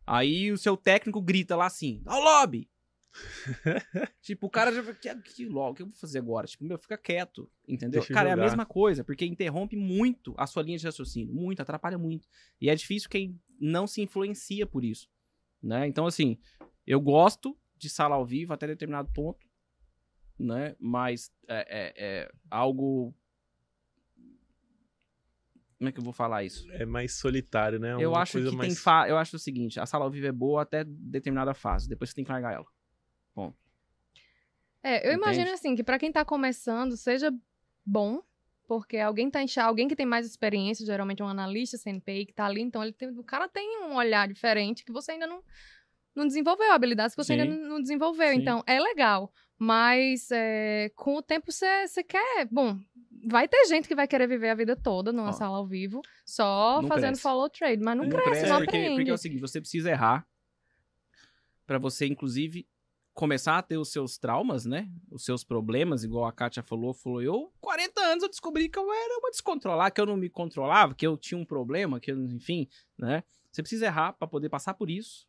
Aí 0.06 0.52
o 0.52 0.56
seu 0.56 0.76
técnico 0.76 1.20
grita 1.20 1.56
lá 1.56 1.66
assim, 1.66 2.04
ó, 2.06 2.20
lobby! 2.20 2.70
tipo, 4.22 4.46
o 4.46 4.50
cara 4.50 4.72
já 4.72 4.80
fala, 4.80 4.94
que, 4.94 5.14
que 5.34 5.44
logo, 5.46 5.72
o 5.72 5.74
que 5.74 5.82
eu 5.82 5.86
vou 5.86 5.96
fazer 5.96 6.20
agora? 6.20 6.46
Tipo, 6.46 6.62
meu, 6.66 6.78
fica 6.78 6.96
quieto, 6.96 7.50
entendeu? 7.66 8.00
Deixa 8.00 8.14
cara, 8.14 8.28
é 8.28 8.32
a 8.32 8.36
jogar. 8.36 8.44
mesma 8.48 8.64
coisa, 8.64 9.02
porque 9.02 9.26
interrompe 9.26 9.74
muito 9.74 10.36
a 10.38 10.46
sua 10.46 10.62
linha 10.62 10.78
de 10.78 10.86
raciocínio, 10.86 11.34
muito, 11.34 11.60
atrapalha 11.60 11.98
muito. 11.98 12.28
E 12.60 12.70
é 12.70 12.74
difícil 12.76 13.10
quem 13.10 13.36
não 13.58 13.88
se 13.88 14.00
influencia 14.00 14.64
por 14.64 14.84
isso 14.84 15.08
né? 15.62 15.86
Então, 15.86 16.06
assim, 16.06 16.38
eu 16.86 17.00
gosto 17.00 17.56
de 17.76 17.88
sala 17.88 18.16
ao 18.16 18.24
vivo 18.24 18.52
até 18.52 18.66
determinado 18.66 19.10
ponto, 19.12 19.46
né? 20.38 20.74
Mas 20.78 21.32
é, 21.48 21.66
é- 21.68 21.94
é 21.96 22.32
algo... 22.50 23.14
Como 25.78 25.88
é 25.88 25.92
que 25.92 26.00
eu 26.00 26.04
vou 26.04 26.12
falar 26.12 26.42
isso? 26.42 26.68
É 26.72 26.84
mais 26.84 27.14
solitário, 27.14 27.78
né? 27.78 27.94
eu 27.94 28.10
Uma 28.10 28.22
acho 28.22 28.32
coisa 28.32 28.50
que 28.50 28.56
mais... 28.56 28.68
tem 28.74 28.76
fa... 28.76 29.08
eu 29.08 29.16
acho 29.16 29.36
o 29.36 29.38
seguinte, 29.38 29.78
a 29.78 29.86
sala 29.86 30.04
ao 30.04 30.10
vivo 30.10 30.26
é 30.26 30.32
boa 30.32 30.62
até 30.62 30.82
determinada 30.84 31.54
fase, 31.54 31.88
depois 31.88 32.10
você 32.10 32.16
tem 32.16 32.24
que 32.24 32.32
largar 32.32 32.54
ela. 32.54 32.66
É, 34.82 35.06
eu 35.08 35.12
imagino 35.12 35.42
Entende? 35.42 35.54
assim, 35.54 35.76
que 35.76 35.84
pra 35.84 35.98
quem 35.98 36.10
tá 36.10 36.24
começando, 36.24 36.96
seja 36.96 37.32
bom, 37.84 38.22
porque 38.68 38.98
alguém 38.98 39.30
tá 39.30 39.42
enxergando, 39.42 39.70
alguém 39.70 39.88
que 39.88 39.96
tem 39.96 40.04
mais 40.04 40.26
experiência, 40.26 40.84
geralmente 40.84 41.22
um 41.22 41.26
analista 41.26 41.78
CNPI 41.78 42.26
que 42.26 42.34
tá 42.34 42.44
ali, 42.44 42.60
então 42.60 42.82
ele 42.82 42.92
tem, 42.92 43.08
o 43.08 43.24
cara 43.24 43.48
tem 43.48 43.82
um 43.82 43.94
olhar 43.96 44.28
diferente 44.28 44.84
que 44.84 44.92
você 44.92 45.12
ainda 45.12 45.26
não, 45.26 45.42
não 46.14 46.26
desenvolveu, 46.26 46.70
habilidades 46.72 47.16
que 47.16 47.24
você 47.24 47.32
ainda 47.32 47.46
Sim. 47.46 47.58
não, 47.62 47.68
não 47.70 47.80
desenvolveu. 47.80 48.28
Sim. 48.28 48.40
Então, 48.40 48.62
é 48.66 48.78
legal. 48.78 49.32
Mas 49.58 50.30
é, 50.30 50.92
com 50.94 51.16
o 51.16 51.22
tempo 51.22 51.50
você 51.50 51.88
quer. 52.06 52.46
Bom, 52.48 52.78
vai 53.26 53.48
ter 53.48 53.64
gente 53.64 53.88
que 53.88 53.94
vai 53.94 54.06
querer 54.06 54.28
viver 54.28 54.50
a 54.50 54.54
vida 54.54 54.76
toda 54.76 55.12
numa 55.12 55.32
sala 55.32 55.56
ao 55.56 55.66
vivo, 55.66 56.00
só 56.24 56.80
Não 56.82 56.88
fazendo 56.88 57.06
cresce. 57.08 57.22
follow 57.22 57.48
trade, 57.48 57.82
mas 57.82 57.96
não, 57.96 58.04
Não 58.04 58.10
cresce, 58.10 58.30
cresce 58.30 58.48
não 58.48 58.58
porque, 58.58 58.76
aprende. 58.76 58.94
porque 58.96 59.10
é 59.10 59.14
o 59.14 59.18
seguinte, 59.18 59.40
você 59.40 59.60
precisa 59.60 59.90
errar 59.90 60.24
pra 61.66 61.78
você, 61.78 62.06
inclusive, 62.06 62.68
começar 63.18 63.58
a 63.58 63.62
ter 63.62 63.76
os 63.76 63.90
seus 63.90 64.16
traumas, 64.16 64.64
né? 64.64 64.88
Os 65.10 65.24
seus 65.24 65.42
problemas, 65.42 66.04
igual 66.04 66.24
a 66.24 66.30
Kátia 66.30 66.62
falou, 66.62 66.94
falou, 66.94 67.20
eu, 67.20 67.52
40 67.60 68.00
anos, 68.00 68.22
eu 68.22 68.28
descobri 68.28 68.68
que 68.68 68.78
eu 68.78 68.92
era 68.92 69.18
uma 69.18 69.32
descontrolar, 69.32 69.92
que 69.92 70.00
eu 70.00 70.06
não 70.06 70.16
me 70.16 70.30
controlava, 70.30 70.94
que 70.94 71.04
eu 71.04 71.16
tinha 71.16 71.36
um 71.36 71.44
problema, 71.44 71.98
que 71.98 72.12
eu, 72.12 72.16
enfim, 72.26 72.68
né? 72.96 73.24
Você 73.50 73.60
precisa 73.60 73.86
errar 73.86 74.12
pra 74.12 74.28
poder 74.28 74.48
passar 74.48 74.74
por 74.74 74.88
isso, 74.88 75.28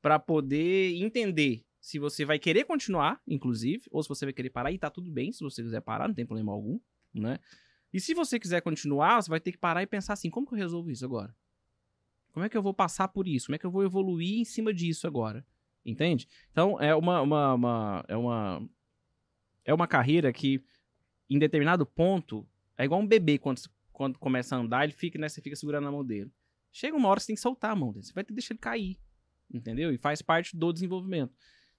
pra 0.00 0.20
poder 0.20 0.94
entender 1.02 1.64
se 1.80 1.98
você 1.98 2.24
vai 2.24 2.38
querer 2.38 2.62
continuar, 2.62 3.20
inclusive, 3.26 3.82
ou 3.90 4.04
se 4.04 4.08
você 4.08 4.24
vai 4.26 4.32
querer 4.32 4.50
parar, 4.50 4.70
e 4.70 4.78
tá 4.78 4.88
tudo 4.88 5.10
bem 5.10 5.32
se 5.32 5.42
você 5.42 5.64
quiser 5.64 5.80
parar, 5.80 6.06
não 6.06 6.14
tem 6.14 6.24
problema 6.24 6.52
algum, 6.52 6.78
né? 7.12 7.40
E 7.92 7.98
se 7.98 8.14
você 8.14 8.38
quiser 8.38 8.60
continuar, 8.60 9.20
você 9.20 9.28
vai 9.28 9.40
ter 9.40 9.50
que 9.50 9.58
parar 9.58 9.82
e 9.82 9.86
pensar 9.86 10.12
assim, 10.12 10.30
como 10.30 10.46
que 10.46 10.54
eu 10.54 10.58
resolvo 10.58 10.92
isso 10.92 11.04
agora? 11.04 11.34
Como 12.30 12.46
é 12.46 12.48
que 12.48 12.56
eu 12.56 12.62
vou 12.62 12.72
passar 12.72 13.08
por 13.08 13.26
isso? 13.26 13.46
Como 13.46 13.56
é 13.56 13.58
que 13.58 13.66
eu 13.66 13.70
vou 13.72 13.82
evoluir 13.82 14.38
em 14.38 14.44
cima 14.44 14.72
disso 14.72 15.08
agora? 15.08 15.44
Entende? 15.84 16.28
Então, 16.50 16.80
é 16.80 16.94
uma, 16.94 17.20
uma, 17.22 17.54
uma- 17.54 18.04
é 18.08 18.16
uma 18.16 18.68
é 19.64 19.74
uma 19.74 19.86
carreira 19.86 20.32
que 20.32 20.62
em 21.28 21.38
determinado 21.38 21.86
ponto 21.86 22.46
é 22.76 22.84
igual 22.84 23.00
um 23.00 23.06
bebê 23.06 23.38
quando, 23.38 23.60
quando 23.92 24.18
começa 24.18 24.56
a 24.56 24.58
andar, 24.58 24.84
ele 24.84 24.92
fica, 24.92 25.18
né, 25.18 25.28
você 25.28 25.40
fica 25.40 25.54
segurando 25.54 25.86
a 25.86 25.92
mão 25.92 26.04
dele. 26.04 26.30
Chega 26.72 26.96
uma 26.96 27.08
hora 27.08 27.20
você 27.20 27.28
tem 27.28 27.34
que 27.36 27.40
soltar 27.40 27.72
a 27.72 27.76
mão 27.76 27.92
dele, 27.92 28.04
você 28.04 28.12
vai 28.12 28.24
ter 28.24 28.28
que 28.28 28.34
deixar 28.34 28.54
ele 28.54 28.60
cair, 28.60 28.98
entendeu? 29.52 29.92
E 29.92 29.98
faz 29.98 30.22
parte 30.22 30.56
do 30.56 30.72
desenvolvimento. 30.72 31.32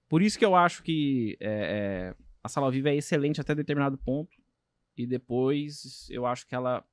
Por 0.08 0.22
isso 0.22 0.38
que 0.38 0.44
eu 0.44 0.54
acho 0.54 0.82
que 0.82 1.36
é, 1.40 2.14
é, 2.14 2.24
a 2.42 2.48
sala 2.48 2.66
ao 2.66 2.72
vivo 2.72 2.88
é 2.88 2.94
excelente 2.96 3.40
até 3.40 3.54
determinado 3.54 3.98
ponto 3.98 4.36
e 4.96 5.06
depois 5.06 6.06
eu 6.10 6.24
acho 6.26 6.46
que 6.46 6.54
ela 6.54 6.84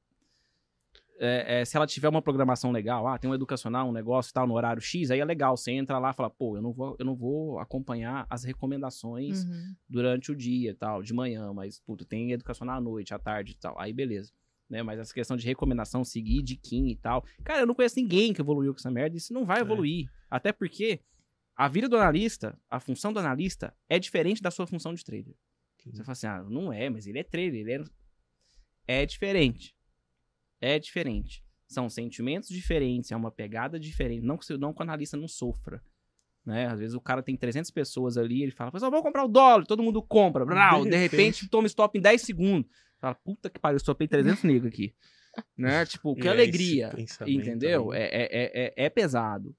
é, 1.20 1.60
é, 1.62 1.66
se 1.66 1.76
ela 1.76 1.86
tiver 1.86 2.08
uma 2.08 2.22
programação 2.22 2.72
legal, 2.72 3.06
ah, 3.08 3.18
tem 3.18 3.30
um 3.30 3.34
educacional, 3.36 3.90
um 3.90 3.92
negócio 3.92 4.30
e 4.30 4.34
tal, 4.34 4.48
no 4.48 4.54
horário 4.54 4.82
X, 4.82 5.12
aí 5.12 5.20
é 5.20 5.26
legal. 5.26 5.58
Você 5.58 5.72
entra 5.72 6.00
lá 6.00 6.12
e 6.12 6.14
fala, 6.14 6.30
pô, 6.30 6.56
eu 6.56 6.62
não 6.62 6.72
vou, 6.72 6.96
eu 6.98 7.06
não 7.06 7.16
vou 7.16 7.60
acompanhar 7.60 8.26
as 8.30 8.44
recomendações 8.46 9.44
Uhum. 9.44 9.76
durante 9.88 10.32
o 10.32 10.36
dia 10.36 10.72
e 10.72 10.74
tal, 10.74 11.04
de 11.04 11.14
manhã, 11.14 11.52
mas, 11.54 11.80
puto, 11.80 12.06
tem 12.06 12.32
educacional 12.32 12.78
à 12.78 12.82
noite, 12.82 13.14
à 13.14 13.20
tarde 13.20 13.52
e 13.52 13.56
tal. 13.56 13.78
Aí 13.80 13.92
beleza. 13.92 14.32
Né? 14.70 14.82
Mas 14.84 15.00
essa 15.00 15.14
questão 15.14 15.36
de 15.36 15.46
recomendação, 15.46 16.04
seguir 16.04 16.42
de 16.44 16.56
Kim 16.56 16.88
e 16.90 16.96
tal. 16.96 17.26
Cara, 17.44 17.62
eu 17.62 17.66
não 17.68 17.74
conheço 17.76 18.00
ninguém 18.00 18.34
que 18.34 18.40
evoluiu 18.42 18.72
com 18.74 18.80
essa 18.80 18.92
merda, 18.92 19.18
isso 19.18 19.34
não 19.34 19.44
vai 19.46 19.58
É. 19.58 19.62
evoluir. 19.62 20.08
Até 20.30 20.52
porque 20.54 21.00
a 21.56 21.68
vida 21.68 21.90
do 21.90 21.98
analista, 21.98 22.58
a 22.70 22.80
função 22.80 23.12
do 23.12 23.20
analista 23.20 23.74
é 23.90 23.98
diferente 24.00 24.42
da 24.42 24.52
sua 24.52 24.66
função 24.68 24.94
de 24.94 25.04
trader. 25.04 25.36
Você 25.86 26.04
fala 26.04 26.12
assim, 26.12 26.28
ah, 26.28 26.44
não 26.44 26.72
é, 26.72 26.90
mas 26.90 27.08
ele 27.08 27.20
é 27.20 27.24
trader, 27.24 27.56
ele 27.56 27.72
é... 27.74 27.84
É 28.88 29.06
diferente. 29.06 29.76
É 30.62 30.78
diferente. 30.80 31.44
São 31.68 31.90
sentimentos 31.90 32.50
diferentes, 32.50 33.12
é 33.12 33.16
uma 33.16 33.32
pegada 33.32 33.80
diferente. 33.80 34.26
Não 34.26 34.38
que, 34.38 34.58
não 34.58 34.74
que 34.74 34.80
o 34.82 34.84
analista 34.84 35.16
não 35.16 35.28
sofra. 35.28 35.82
Né? 36.46 36.66
Às 36.68 36.80
vezes 36.80 36.96
o 36.96 37.02
cara 37.02 37.22
tem 37.22 37.36
300 37.36 37.70
pessoas 37.70 38.18
ali, 38.18 38.42
ele 38.42 38.52
fala, 38.52 38.72
pessoal, 38.72 38.90
vamos 38.90 39.06
comprar 39.06 39.24
o 39.24 39.28
dólar, 39.28 39.66
todo 39.66 39.84
mundo 39.84 40.02
compra. 40.02 40.46
Brau, 40.46 40.84
de, 40.84 40.90
De 40.90 40.98
repente, 40.98 41.42
repente. 41.42 41.50
toma 41.50 41.68
stop 41.68 41.98
em 41.98 42.02
10 42.02 42.22
segundos. 42.22 42.70
Fala, 43.00 43.14
puta 43.16 43.50
que 43.50 43.60
pariu, 43.60 43.76
eu 43.76 43.80
stopei 43.80 44.08
300 44.08 44.44
negros 44.44 44.72
aqui. 44.74 44.96
né? 45.58 45.86
Tipo, 45.86 46.16
que 46.16 46.28
é 46.28 46.32
alegria. 46.32 46.90
Entendeu? 47.40 47.94
É, 47.94 48.04
é, 48.04 48.24
é, 48.32 48.52
é- 48.66 48.86
é 48.86 48.90
pesado. 48.90 49.56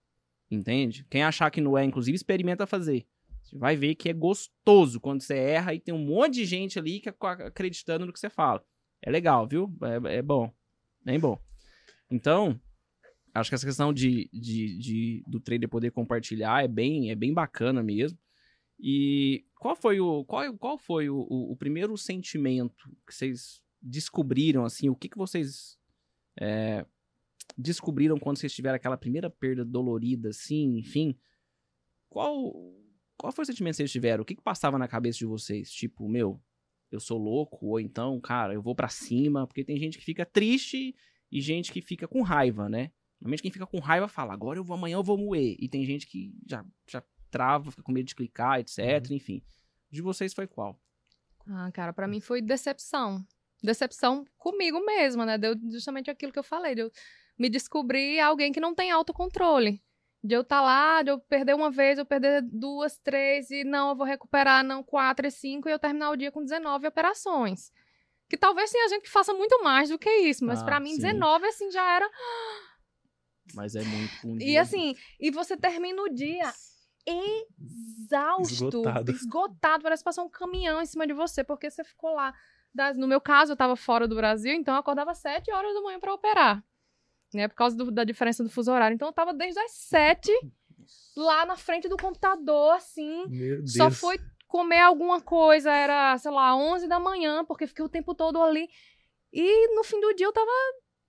Entende? 0.51 1.07
Quem 1.09 1.23
achar 1.23 1.49
que 1.51 1.61
não 1.61 1.79
é, 1.79 1.85
inclusive, 1.85 2.17
experimenta 2.17 2.67
fazer. 2.67 3.07
Você 3.43 3.57
vai 3.57 3.77
ver 3.77 3.95
que 3.95 4.09
é 4.09 4.13
gostoso 4.13 5.01
quando 5.01 5.23
você 5.23 5.35
erra 5.37 5.73
e 5.75 5.81
tem 5.81 5.95
um 5.95 6.05
monte 6.05 6.35
de 6.35 6.45
gente 6.45 6.79
ali 6.79 7.01
que 7.01 7.09
ac- 7.09 7.43
acreditando 7.43 8.05
no 8.05 8.13
que 8.13 8.19
você 8.19 8.29
fala. 8.29 8.63
É 9.01 9.11
legal, 9.11 9.47
viu? 9.47 9.73
É, 10.09 10.17
é 10.17 10.23
bom. 10.23 10.53
Bem 11.05 11.19
bom. 11.19 11.39
Então, 12.11 12.61
acho 13.35 13.51
que 13.51 13.55
essa 13.55 13.67
questão 13.67 13.93
de, 13.93 14.29
de, 14.33 14.79
de- 14.79 15.25
do 15.27 15.41
trader 15.41 15.69
poder 15.69 15.91
compartilhar 15.91 16.65
é 16.65 16.69
bem, 16.69 17.11
é 17.11 17.15
bem 17.15 17.33
bacana 17.33 17.83
mesmo. 17.83 18.19
E 18.79 19.45
qual 19.59 19.77
foi 19.77 20.01
o 20.01 20.25
qual, 20.25 20.57
qual 20.57 20.79
foi 20.79 21.11
o, 21.11 21.17
o, 21.29 21.53
o 21.53 21.57
primeiro 21.57 21.97
sentimento 21.99 22.89
que 23.07 23.15
vocês 23.15 23.63
descobriram 23.81 24.65
assim? 24.65 24.89
O 24.89 24.97
que, 24.97 25.09
que 25.09 25.19
vocês 25.19 25.79
é, 26.41 26.87
descobriram 27.57 28.19
quando 28.19 28.39
vocês 28.39 28.55
tiveram 28.55 28.77
aquela 28.77 28.97
primeira 28.97 29.29
perda 29.29 29.65
dolorida, 29.65 30.31
assim, 30.31 30.79
enfim? 30.79 31.15
Qual 32.09 32.53
qual 33.17 33.33
foi 33.33 33.43
o 33.43 33.47
sentimento 33.47 33.73
que 33.75 33.77
vocês 33.79 33.93
tiveram? 33.93 34.23
O 34.23 34.25
que, 34.25 34.35
que 34.35 34.43
passava 34.43 34.79
na 34.79 34.89
cabeça 34.89 35.19
de 35.19 35.27
vocês? 35.27 35.71
Tipo, 35.71 36.09
meu, 36.09 36.41
eu 36.91 37.01
sou 37.01 37.19
louco, 37.19 37.67
ou 37.67 37.81
então, 37.81 38.21
cara, 38.21 38.55
eu 38.55 38.63
vou 38.63 38.75
pra 38.75 38.89
cima, 38.89 39.47
porque 39.47 39.65
tem 39.65 39.79
gente 39.79 39.99
que 39.99 40.05
fica 40.05 40.27
triste 40.27 40.95
e 41.31 41.41
gente 41.41 41.73
que 41.73 41.81
fica 41.81 42.09
com 42.09 42.23
raiva, 42.23 42.69
né? 42.69 42.91
Normalmente 43.21 43.43
quem 43.43 43.51
fica 43.51 43.67
com 43.67 43.79
raiva 43.79 44.09
fala, 44.09 44.33
agora 44.33 44.59
eu 44.59 44.65
vou, 44.65 44.77
amanhã 44.77 44.95
eu 44.95 45.03
vou 45.03 45.19
moer. 45.19 45.57
E 45.59 45.69
tem 45.69 45.85
gente 45.85 46.07
que 46.07 46.33
já, 46.49 46.65
já 46.89 47.03
trava, 47.31 47.71
fica 47.71 47.83
com 47.83 47.93
medo 47.93 48.07
de 48.07 48.15
clicar, 48.15 48.59
etc, 48.59 49.11
enfim. 49.11 49.43
De 49.91 50.01
vocês 50.01 50.33
foi 50.33 50.47
qual? 50.47 50.81
Ah, 51.47 51.71
cara, 51.73 51.93
pra 51.93 52.09
mim 52.09 52.21
foi 52.21 52.41
decepção. 52.41 53.25
Decepção 53.63 54.25
comigo 54.39 54.85
mesma, 54.85 55.27
né? 55.27 55.37
Deu 55.37 55.55
justamente 55.71 56.11
aquilo 56.11 56.33
que 56.33 56.39
eu 56.39 56.45
falei, 56.45 56.75
de 56.75 56.83
eu 56.83 56.91
me 57.39 57.49
descobrir 57.49 58.21
alguém 58.21 58.53
que 58.53 58.61
não 58.61 58.75
tem 58.75 58.91
autocontrole. 58.91 59.83
De 60.23 60.35
eu 60.35 60.43
estar 60.43 60.61
lá, 60.61 61.03
de 61.03 61.11
eu 61.11 61.19
perder 61.19 61.55
uma 61.55 61.71
vez, 61.71 61.99
eu 61.99 62.05
perder 62.05 62.43
duas, 62.43 62.99
três, 62.99 63.51
e 63.51 63.65
não, 63.65 63.91
eu 63.91 63.97
vou 63.97 64.07
recuperar, 64.07 64.63
não, 64.63 64.83
quatro 64.83 65.27
e 65.27 65.31
cinco, 65.31 65.69
e 65.69 65.73
eu 65.73 65.79
terminar 65.79 66.11
o 66.11 66.17
dia 66.17 66.31
com 66.31 66.43
19 66.45 66.87
operações. 66.87 67.73
Que 68.29 68.37
talvez 68.37 68.71
tenha 68.71 68.89
gente 68.89 69.03
que 69.05 69.11
faça 69.11 69.33
muito 69.33 69.63
mais 69.65 69.89
do 69.89 69.99
que 69.99 70.11
isso, 70.11 70.45
mas 70.45 70.61
Ah, 70.61 70.65
pra 70.65 70.79
mim 70.81 70.91
sim. 70.95 71.01
19, 71.03 71.47
assim, 71.47 71.71
já 71.71 71.83
era. 71.97 72.09
Mas 73.55 73.75
é 73.75 73.83
muito 73.83 74.13
um 74.29 74.37
E 74.37 74.45
dia- 74.45 74.63
assim, 74.63 74.95
e 75.19 75.31
você 75.31 75.57
termina 75.57 76.01
o 76.03 76.09
dia 76.09 76.53
exausto, 77.05 78.43
Esgotado. 78.43 79.11
esgotado, 79.13 79.83
parece 79.83 80.05
passar 80.05 80.23
um 80.23 80.29
caminhão 80.29 80.81
em 80.81 80.87
cima 80.87 81.07
de 81.07 81.13
você, 81.13 81.43
porque 81.43 81.69
você 81.71 81.83
ficou 81.83 82.15
lá. 82.15 82.33
no 82.97 83.09
meu 83.09 83.21
caso, 83.21 83.53
eu 83.53 83.57
tava 83.57 83.75
fora 83.75 84.07
do 84.07 84.15
Brasil, 84.15 84.53
então 84.55 84.75
eu 84.75 84.81
acordava 84.81 85.11
às 85.11 85.19
7 85.19 85.51
horas 85.51 85.75
da 85.75 85.81
manhã 85.81 85.99
pra 85.99 86.15
operar. 86.15 86.63
Né, 87.33 87.47
por 87.49 87.55
causa 87.55 87.77
do- 87.77 87.91
da 87.93 88.03
diferença 88.05 88.43
do 88.43 88.51
fuso 88.51 88.73
horário. 88.73 88.95
Então 88.95 89.09
eu 89.09 89.13
tava 89.13 89.33
desde 89.33 89.61
as 89.61 89.71
7 89.73 90.33
lá 91.17 91.47
na 91.47 91.57
frente 91.57 91.89
do 91.89 91.97
computador, 91.97 92.75
assim, 92.75 93.27
Meu 93.29 93.57
Deus. 93.59 93.73
só 93.77 93.91
foi 93.91 94.19
comer 94.49 94.81
alguma 94.81 95.21
coisa, 95.21 95.71
era, 95.73 96.19
sei 96.19 96.31
lá, 96.33 96.57
11 96.57 96.89
da 96.89 96.99
manhã, 96.99 97.45
porque 97.45 97.67
fiquei 97.69 97.85
o 97.85 97.89
tempo 97.89 98.15
todo 98.17 98.43
ali. 98.43 98.69
E 99.33 99.75
no 99.77 99.85
fim 99.85 100.01
do 100.01 100.13
dia 100.15 100.27
eu 100.27 100.33
tava 100.33 100.51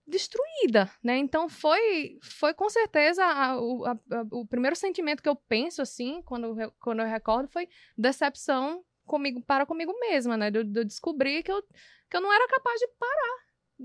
destruída, 0.06 0.92
né? 1.04 1.18
Então 1.18 1.48
foi, 1.50 2.20
foi 2.22 2.54
com 2.54 2.70
certeza 2.70 3.24
a- 3.26 3.60
o, 3.60 3.86
a- 3.86 3.92
a- 3.92 4.26
o 4.32 4.46
primeiro 4.46 4.76
sentimento 4.76 5.24
que 5.24 5.30
eu 5.30 5.36
penso, 5.36 5.82
assim, 5.82 6.22
quando, 6.24 6.60
eu 6.62 6.72
quando 6.80 7.00
eu 7.00 7.08
recordo, 7.08 7.48
foi 7.48 7.68
decepção 7.98 8.84
comigo, 9.06 9.42
para 9.42 9.66
comigo 9.66 9.94
mesma, 10.00 10.38
né? 10.38 10.52
De, 10.52 10.60
eu- 10.60 10.64
de 10.64 10.80
eu 10.82 10.86
descobrir 10.86 11.42
que 11.44 11.52
eu, 11.52 11.64
que 12.10 12.18
eu 12.18 12.22
não 12.22 12.32
era 12.32 12.48
capaz 12.48 12.80
de 12.80 12.88
parar. 13.00 13.38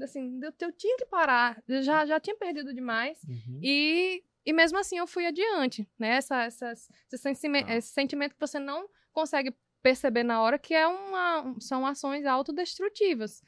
Assim, 0.04 0.38
eu, 0.42 0.52
eu 0.60 0.72
tinha 0.72 0.96
que 0.96 1.06
parar. 1.06 1.62
Eu 1.68 1.82
já, 1.82 2.04
já 2.06 2.18
tinha 2.20 2.36
perdido 2.36 2.72
demais. 2.74 3.22
Uhum. 3.28 3.60
E, 3.62 4.22
e 4.44 4.52
mesmo 4.52 4.78
assim 4.78 4.98
eu 4.98 5.06
fui 5.06 5.26
adiante, 5.26 5.88
né? 5.98 6.16
Essa, 6.16 6.42
essas- 6.44 6.88
esse, 7.12 7.22
sentime- 7.22 7.64
Tá. 7.64 7.74
esse 7.76 7.88
sentimento 7.88 8.34
que 8.34 8.40
você 8.40 8.58
não 8.58 8.88
consegue 9.12 9.54
perceber 9.82 10.22
na 10.24 10.40
hora 10.42 10.58
que 10.58 10.74
é 10.74 10.86
uma, 10.86 11.54
são 11.60 11.86
ações 11.86 12.24
autodestrutivas, 12.26 13.42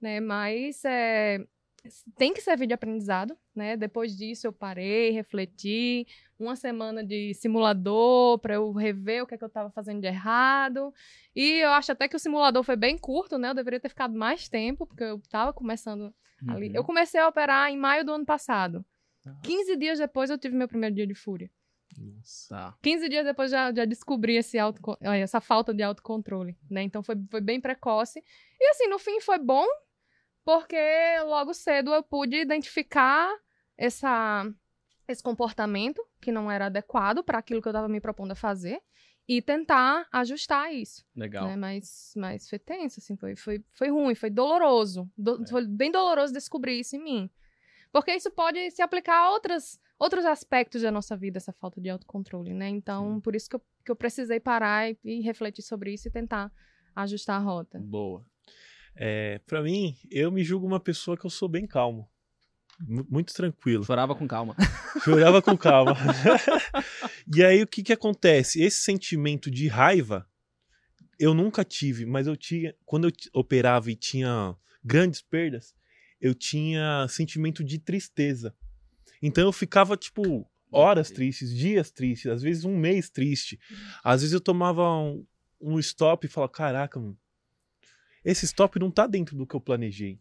né? 0.00 0.20
Mas 0.20 0.84
é, 0.84 1.44
tem 2.16 2.32
que 2.34 2.40
servir 2.40 2.66
de 2.66 2.74
aprendizado, 2.74 3.36
né? 3.54 3.76
Depois 3.76 4.16
disso 4.16 4.46
eu 4.46 4.52
parei, 4.52 5.10
refleti, 5.10 6.06
uma 6.38 6.56
semana 6.56 7.04
de 7.04 7.34
simulador 7.34 8.38
para 8.38 8.54
eu 8.54 8.72
rever 8.72 9.22
o 9.22 9.26
que, 9.26 9.34
é 9.34 9.38
que 9.38 9.44
eu 9.44 9.48
estava 9.48 9.70
fazendo 9.70 10.00
de 10.00 10.06
errado. 10.06 10.92
E 11.34 11.62
eu 11.62 11.70
acho 11.70 11.92
até 11.92 12.08
que 12.08 12.16
o 12.16 12.18
simulador 12.18 12.62
foi 12.62 12.76
bem 12.76 12.98
curto, 12.98 13.38
né? 13.38 13.50
Eu 13.50 13.54
deveria 13.54 13.80
ter 13.80 13.88
ficado 13.88 14.14
mais 14.14 14.48
tempo, 14.48 14.86
porque 14.86 15.04
eu 15.04 15.16
estava 15.16 15.52
começando 15.52 16.14
ali. 16.48 16.68
Uhum. 16.68 16.74
Eu 16.74 16.84
comecei 16.84 17.20
a 17.20 17.28
operar 17.28 17.70
em 17.70 17.76
maio 17.76 18.04
do 18.04 18.12
ano 18.12 18.26
passado. 18.26 18.84
Ah. 19.26 19.36
15 19.42 19.76
dias 19.76 19.98
depois 19.98 20.30
eu 20.30 20.38
tive 20.38 20.56
meu 20.56 20.68
primeiro 20.68 20.94
dia 20.94 21.06
de 21.06 21.14
fúria. 21.14 21.50
Nossa. 21.98 22.54
Tá. 22.54 22.78
15 22.82 23.08
dias 23.08 23.24
depois 23.24 23.50
já, 23.50 23.72
já 23.72 23.84
descobri 23.84 24.36
esse 24.36 24.58
auto, 24.58 24.80
essa 25.00 25.40
falta 25.40 25.74
de 25.74 25.82
autocontrole, 25.82 26.56
né? 26.70 26.82
Então 26.82 27.02
foi, 27.02 27.16
foi 27.30 27.40
bem 27.40 27.60
precoce. 27.60 28.22
E 28.58 28.70
assim, 28.70 28.86
no 28.88 28.98
fim 28.98 29.20
foi 29.20 29.38
bom, 29.38 29.66
porque 30.44 30.76
logo 31.24 31.52
cedo 31.54 31.92
eu 31.94 32.02
pude 32.02 32.36
identificar 32.36 33.30
essa, 33.76 34.44
esse 35.08 35.22
comportamento 35.22 36.02
que 36.20 36.32
não 36.32 36.50
era 36.50 36.66
adequado 36.66 37.22
para 37.22 37.38
aquilo 37.38 37.60
que 37.62 37.68
eu 37.68 37.72
estava 37.72 37.88
me 37.88 38.00
propondo 38.00 38.32
a 38.32 38.36
fazer 38.36 38.80
e 39.28 39.40
tentar 39.40 40.08
ajustar 40.12 40.74
isso. 40.74 41.04
Legal. 41.14 41.46
Né? 41.46 41.56
Mas, 41.56 42.12
mas 42.16 42.48
foi 42.48 42.58
tenso, 42.58 42.98
assim, 43.00 43.16
foi, 43.16 43.36
foi, 43.36 43.64
foi 43.70 43.88
ruim, 43.88 44.14
foi 44.14 44.28
doloroso. 44.30 45.08
Do- 45.16 45.42
É. 45.42 45.46
Foi 45.46 45.66
bem 45.66 45.90
doloroso 45.90 46.32
descobrir 46.32 46.80
isso 46.80 46.96
em 46.96 47.02
mim. 47.02 47.30
Porque 47.92 48.12
isso 48.14 48.30
pode 48.30 48.70
se 48.70 48.82
aplicar 48.82 49.16
a 49.18 49.30
outras, 49.30 49.80
outros 49.98 50.24
aspectos 50.24 50.82
da 50.82 50.90
nossa 50.92 51.16
vida, 51.16 51.38
essa 51.38 51.52
falta 51.52 51.80
de 51.80 51.88
autocontrole, 51.90 52.52
né? 52.54 52.68
Então, 52.68 53.20
por 53.20 53.34
isso 53.34 53.48
que 53.50 53.56
eu, 53.56 53.62
que 53.84 53.90
eu 53.90 53.96
precisei 53.96 54.38
parar 54.40 54.88
e, 54.90 54.98
e 55.04 55.20
refletir 55.20 55.62
sobre 55.62 55.92
isso 55.92 56.06
e 56.06 56.10
tentar 56.10 56.52
ajustar 56.94 57.36
a 57.40 57.44
rota. 57.44 57.78
Boa. 57.80 58.24
É, 58.94 59.38
pra 59.46 59.62
mim, 59.62 59.96
eu 60.10 60.30
me 60.30 60.42
julgo 60.44 60.66
uma 60.66 60.80
pessoa 60.80 61.16
que 61.16 61.24
eu 61.24 61.30
sou 61.30 61.48
bem 61.48 61.66
calmo. 61.66 62.08
Mu- 62.80 63.06
Muito 63.08 63.32
tranquilo. 63.34 63.84
Chorava 63.84 64.14
com 64.14 64.26
calma. 64.28 64.54
Chorava 65.04 65.40
com 65.42 65.56
calma. 65.56 65.94
e 67.34 67.42
aí, 67.44 67.62
o 67.62 67.66
que 67.66 67.82
que 67.82 67.92
acontece? 67.92 68.62
Esse 68.62 68.78
sentimento 68.82 69.50
de 69.50 69.68
raiva, 69.68 70.26
eu 71.18 71.34
nunca 71.34 71.64
tive, 71.64 72.04
mas 72.06 72.26
eu 72.26 72.36
tinha. 72.36 72.74
Quando 72.84 73.08
eu 73.08 73.12
operava 73.34 73.90
e 73.90 73.96
tinha 73.96 74.54
grandes 74.84 75.20
perdas, 75.22 75.74
eu 76.20 76.34
tinha 76.34 77.06
sentimento 77.08 77.62
de 77.64 77.78
tristeza. 77.78 78.54
Então 79.22 79.44
eu 79.44 79.52
ficava, 79.52 79.96
tipo, 79.96 80.46
horas 80.72 81.10
tristes, 81.10 81.54
dias 81.54 81.90
tristes, 81.90 82.30
às 82.30 82.42
vezes 82.42 82.64
um 82.64 82.76
mês 82.76 83.10
triste. 83.10 83.58
Às 84.02 84.22
vezes 84.22 84.32
eu 84.32 84.40
tomava 84.40 84.82
um, 84.98 85.24
um 85.60 85.78
stop 85.78 86.26
e 86.26 86.30
falava: 86.30 86.52
caraca, 86.52 86.98
mano, 86.98 87.18
esse 88.24 88.44
stop 88.44 88.78
não 88.78 88.90
tá 88.90 89.06
dentro 89.06 89.36
do 89.36 89.46
que 89.46 89.54
eu 89.54 89.60
planejei. 89.60 90.20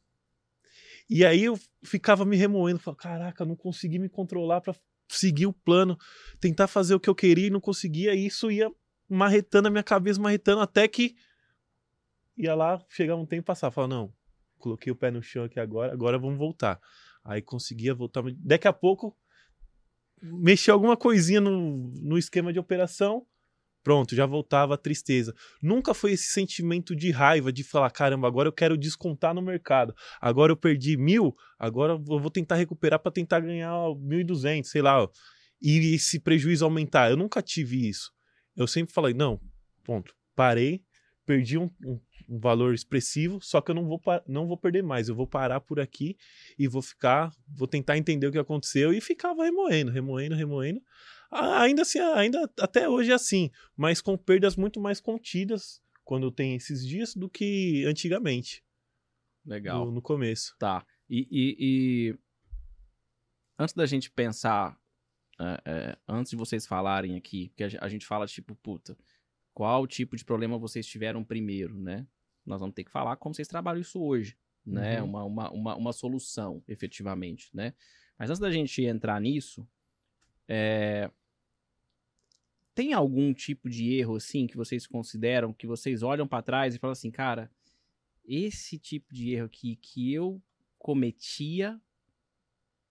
E 1.09 1.25
aí 1.25 1.43
eu 1.43 1.59
ficava 1.83 2.23
me 2.23 2.37
remoendo, 2.37 2.79
falava, 2.79 3.01
caraca, 3.01 3.45
não 3.45 3.55
consegui 3.55 3.97
me 3.97 4.07
controlar 4.07 4.61
pra 4.61 4.75
seguir 5.07 5.47
o 5.47 5.53
plano, 5.53 5.97
tentar 6.39 6.67
fazer 6.67 6.93
o 6.93 6.99
que 6.99 7.09
eu 7.09 7.15
queria 7.15 7.47
e 7.47 7.49
não 7.49 7.59
conseguia, 7.59 8.13
e 8.13 8.27
isso 8.27 8.51
ia 8.51 8.71
marretando 9.09 9.67
a 9.67 9.71
minha 9.71 9.83
cabeça, 9.83 10.21
marretando, 10.21 10.61
até 10.61 10.87
que 10.87 11.15
ia 12.37 12.53
lá, 12.53 12.83
chegava 12.89 13.19
um 13.19 13.25
tempo 13.25 13.41
e 13.41 13.45
passava, 13.45 13.71
falava, 13.71 13.93
não, 13.93 14.13
coloquei 14.59 14.91
o 14.91 14.95
pé 14.95 15.09
no 15.09 15.21
chão 15.21 15.45
aqui 15.45 15.59
agora, 15.59 15.91
agora 15.91 16.19
vamos 16.19 16.37
voltar. 16.37 16.79
Aí 17.23 17.41
conseguia 17.41 17.93
voltar, 17.93 18.23
daqui 18.37 18.67
a 18.67 18.73
pouco 18.73 19.17
mexia 20.21 20.73
alguma 20.73 20.95
coisinha 20.95 21.41
no, 21.41 21.91
no 22.01 22.17
esquema 22.17 22.53
de 22.53 22.59
operação, 22.59 23.25
pronto, 23.83 24.15
já 24.15 24.25
voltava 24.25 24.73
a 24.75 24.77
tristeza. 24.77 25.33
Nunca 25.61 25.93
foi 25.93 26.11
esse 26.11 26.31
sentimento 26.31 26.95
de 26.95 27.11
raiva, 27.11 27.51
de 27.51 27.63
falar, 27.63 27.89
caramba, 27.91 28.27
agora 28.27 28.47
eu 28.47 28.53
quero 28.53 28.77
descontar 28.77 29.33
no 29.33 29.41
mercado. 29.41 29.93
Agora 30.21 30.51
eu 30.51 30.57
perdi 30.57 30.97
mil, 30.97 31.35
agora 31.57 31.93
eu 31.93 31.99
vou 32.19 32.29
tentar 32.29 32.55
recuperar 32.55 32.99
para 32.99 33.11
tentar 33.11 33.39
ganhar 33.39 33.73
1.200, 33.95 34.69
sei 34.69 34.81
lá. 34.81 35.07
E 35.61 35.93
esse 35.95 36.19
prejuízo 36.19 36.63
aumentar. 36.65 37.09
Eu 37.09 37.17
nunca 37.17 37.41
tive 37.41 37.87
isso. 37.89 38.11
Eu 38.55 38.67
sempre 38.67 38.93
falei, 38.93 39.13
não, 39.13 39.39
ponto, 39.83 40.13
parei, 40.35 40.81
perdi 41.25 41.57
um, 41.57 41.69
um- 41.85 41.99
um 42.31 42.39
valor 42.39 42.75
expressivo, 42.75 43.39
só 43.41 43.59
que 43.59 43.71
eu 43.71 43.75
não 43.75 43.85
vou, 43.87 43.99
não 44.27 44.45
vou 44.47 44.55
perder 44.55 44.83
mais. 44.83 45.09
Eu 45.09 45.15
vou 45.15 45.25
parar 45.25 45.59
por 45.61 45.79
aqui 45.79 46.15
e 46.59 46.67
vou 46.67 46.81
ficar, 46.81 47.31
vou 47.57 47.67
tentar 47.67 47.97
entender 47.97 48.27
o 48.27 48.31
que 48.31 48.37
aconteceu 48.37 48.93
e 48.93 49.01
ficava 49.01 49.43
remoendo, 49.43 49.89
remoendo, 49.91 50.35
remoendo. 50.35 50.79
Ah, 51.31 51.61
Ainda 51.61 51.83
assim, 51.83 51.99
ainda 51.99 52.49
até 52.59 52.89
hoje 52.89 53.11
é 53.11 53.13
assim, 53.13 53.51
mas 53.77 54.01
com 54.01 54.17
perdas 54.17 54.55
muito 54.55 54.79
mais 54.79 54.99
contidas 54.99 55.81
quando 56.03 56.31
tem 56.31 56.55
esses 56.55 56.85
dias 56.87 57.13
do 57.15 57.29
que 57.29 57.85
antigamente, 57.85 58.63
Legal. 59.45 59.85
no, 59.85 59.91
no 59.91 60.01
começo. 60.01 60.55
Tá. 60.57 60.85
E, 61.09 61.27
e- 61.31 61.57
e 61.59 62.19
antes 63.57 63.75
da 63.75 63.85
gente 63.85 64.09
pensar, 64.11 64.75
é, 65.39 65.61
é, 65.65 65.97
antes 66.07 66.31
de 66.31 66.35
vocês 66.35 66.65
falarem 66.65 67.15
aqui, 67.15 67.49
porque 67.49 67.77
a 67.79 67.87
gente 67.89 68.05
fala 68.05 68.25
tipo, 68.25 68.55
puta, 68.55 68.97
qual 69.53 69.85
tipo 69.85 70.15
de 70.15 70.25
problema 70.25 70.57
vocês 70.57 70.85
tiveram 70.87 71.23
primeiro, 71.23 71.79
né? 71.79 72.07
Nós 72.45 72.59
vamos 72.59 72.73
ter 72.73 72.83
que 72.83 72.91
falar 72.91 73.15
como 73.17 73.35
vocês 73.35 73.47
trabalham 73.47 73.81
isso 73.81 74.01
hoje, 74.01 74.35
né? 74.65 74.99
Uhum. 75.01 75.09
Uma, 75.09 75.23
uma, 75.25 75.51
uma, 75.51 75.75
uma 75.75 75.93
solução, 75.93 76.63
efetivamente, 76.67 77.49
né? 77.53 77.73
Mas 78.17 78.29
antes 78.31 78.39
da 78.39 78.51
gente 78.51 78.83
entrar 78.83 79.19
nisso, 79.21 79.67
é, 80.51 81.11
tem 82.73 82.91
algum 82.93 83.33
tipo 83.33 83.69
de 83.69 83.93
erro, 83.93 84.15
assim, 84.15 84.47
que 84.47 84.57
vocês 84.57 84.87
consideram, 84.87 85.53
que 85.53 85.67
vocês 85.67 86.01
olham 86.01 86.27
pra 86.27 86.41
trás 86.41 86.73
e 86.73 86.79
falam 86.79 86.93
assim, 86.93 87.11
cara, 87.11 87.51
esse 88.25 88.79
tipo 88.79 89.13
de 89.13 89.31
erro 89.35 89.45
aqui 89.45 89.75
que 89.75 90.11
eu 90.11 90.41
cometia, 90.77 91.79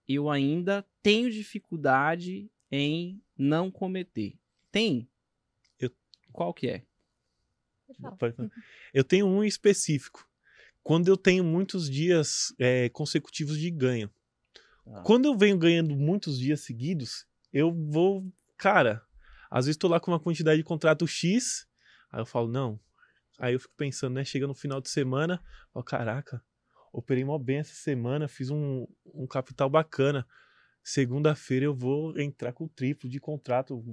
eu 0.07 0.29
ainda 0.29 0.85
tenho 1.03 1.29
dificuldade 1.29 2.49
em 2.71 3.21
não 3.37 3.69
cometer. 3.69 4.37
Tem? 4.71 5.09
Eu- 5.79 5.91
Qual 6.31 6.53
que 6.53 6.69
é? 6.69 6.85
Eu 8.93 9.03
tenho 9.03 9.25
um 9.27 9.43
específico. 9.43 10.29
Quando 10.83 11.07
eu 11.07 11.17
tenho 11.17 11.43
muitos 11.43 11.89
dias 11.89 12.53
é, 12.57 12.87
consecutivos 12.89 13.57
de 13.57 13.69
ganho. 13.69 14.09
Ah. 14.85 15.01
Quando 15.01 15.25
eu 15.25 15.37
venho 15.37 15.57
ganhando 15.57 15.95
muitos 15.95 16.39
dias 16.39 16.61
seguidos, 16.61 17.27
eu 17.53 17.73
vou. 17.73 18.25
Cara, 18.57 19.01
às 19.49 19.65
vezes 19.65 19.77
tô 19.77 19.87
lá 19.87 19.99
com 19.99 20.11
uma 20.11 20.19
quantidade 20.19 20.57
de 20.57 20.63
contrato 20.63 21.07
X, 21.07 21.67
aí 22.11 22.21
eu 22.21 22.25
falo, 22.25 22.47
não. 22.47 22.79
Aí 23.37 23.53
eu 23.53 23.59
fico 23.59 23.73
pensando, 23.77 24.15
né? 24.15 24.23
Chega 24.25 24.45
no 24.47 24.53
final 24.53 24.81
de 24.81 24.89
semana, 24.89 25.41
ó, 25.73 25.81
caraca, 25.81 26.43
operei 26.91 27.23
mó 27.23 27.37
bem 27.37 27.57
essa 27.59 27.73
semana, 27.73 28.27
fiz 28.27 28.49
um, 28.49 28.85
um 29.13 29.25
capital 29.25 29.69
bacana. 29.69 30.27
Segunda-feira 30.83 31.65
eu 31.65 31.73
vou 31.75 32.17
entrar 32.19 32.51
com 32.53 32.65
o 32.65 32.69
triplo 32.69 33.09
de 33.09 33.19
contrato, 33.19 33.83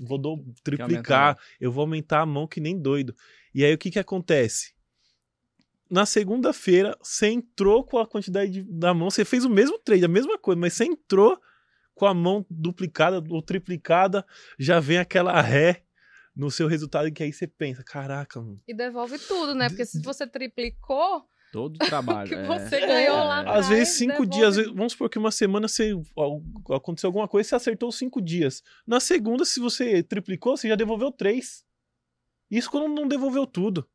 vou 0.00 0.16
do, 0.18 0.36
triplicar, 0.62 1.36
eu 1.60 1.70
vou 1.70 1.82
aumentar 1.82 2.20
a 2.20 2.26
mão 2.26 2.46
que 2.46 2.60
nem 2.60 2.80
doido. 2.80 3.14
E 3.54 3.64
aí 3.64 3.74
o 3.74 3.78
que 3.78 3.90
que 3.90 3.98
acontece? 3.98 4.72
Na 5.90 6.06
segunda-feira, 6.06 6.96
você 7.02 7.28
entrou 7.28 7.84
com 7.84 7.98
a 7.98 8.06
quantidade 8.06 8.52
de- 8.52 8.62
da 8.62 8.94
mão, 8.94 9.10
você 9.10 9.24
fez 9.24 9.44
o 9.44 9.50
mesmo 9.50 9.76
trade, 9.78 10.04
a 10.04 10.08
mesma 10.08 10.38
coisa, 10.38 10.60
mas 10.60 10.72
você 10.74 10.84
entrou 10.84 11.36
com 12.00 12.06
a 12.06 12.14
mão 12.14 12.46
duplicada 12.48 13.22
ou 13.28 13.42
triplicada, 13.42 14.24
já 14.58 14.80
vem 14.80 14.96
aquela 14.96 15.38
ré 15.42 15.84
no 16.34 16.50
seu 16.50 16.66
resultado 16.66 17.12
que 17.12 17.22
aí 17.22 17.30
você 17.30 17.46
pensa, 17.46 17.84
caraca, 17.84 18.40
mano. 18.40 18.58
E 18.66 18.72
devolve 18.72 19.18
tudo, 19.18 19.54
né? 19.54 19.68
Porque 19.68 19.84
se 19.84 20.00
você 20.00 20.26
triplicou, 20.26 21.28
Todo 21.52 21.74
o 21.74 21.78
trabalho. 21.78 22.26
que 22.30 22.34
é. 22.36 22.46
você 22.46 22.80
ganhou 22.80 23.16
lá 23.18 23.38
É. 23.38 23.40
atrás. 23.40 23.58
Às 23.58 23.68
vezes 23.68 23.94
cinco 23.98 24.24
devolve. 24.24 24.30
dias, 24.30 24.56
vamos 24.74 24.92
supor 24.92 25.10
que 25.10 25.18
uma 25.18 25.30
semana 25.30 25.68
você 25.68 25.92
aconteceu 26.74 27.08
alguma 27.08 27.28
coisa, 27.28 27.50
você 27.50 27.54
acertou 27.56 27.92
cinco 27.92 28.18
dias. 28.22 28.62
Na 28.86 28.98
segunda, 28.98 29.44
se 29.44 29.60
você 29.60 30.02
triplicou, 30.02 30.56
você 30.56 30.68
já 30.68 30.76
devolveu 30.76 31.12
três. 31.12 31.66
Isso 32.50 32.70
quando 32.70 32.88
não 32.88 33.06
devolveu 33.06 33.46
tudo. 33.46 33.86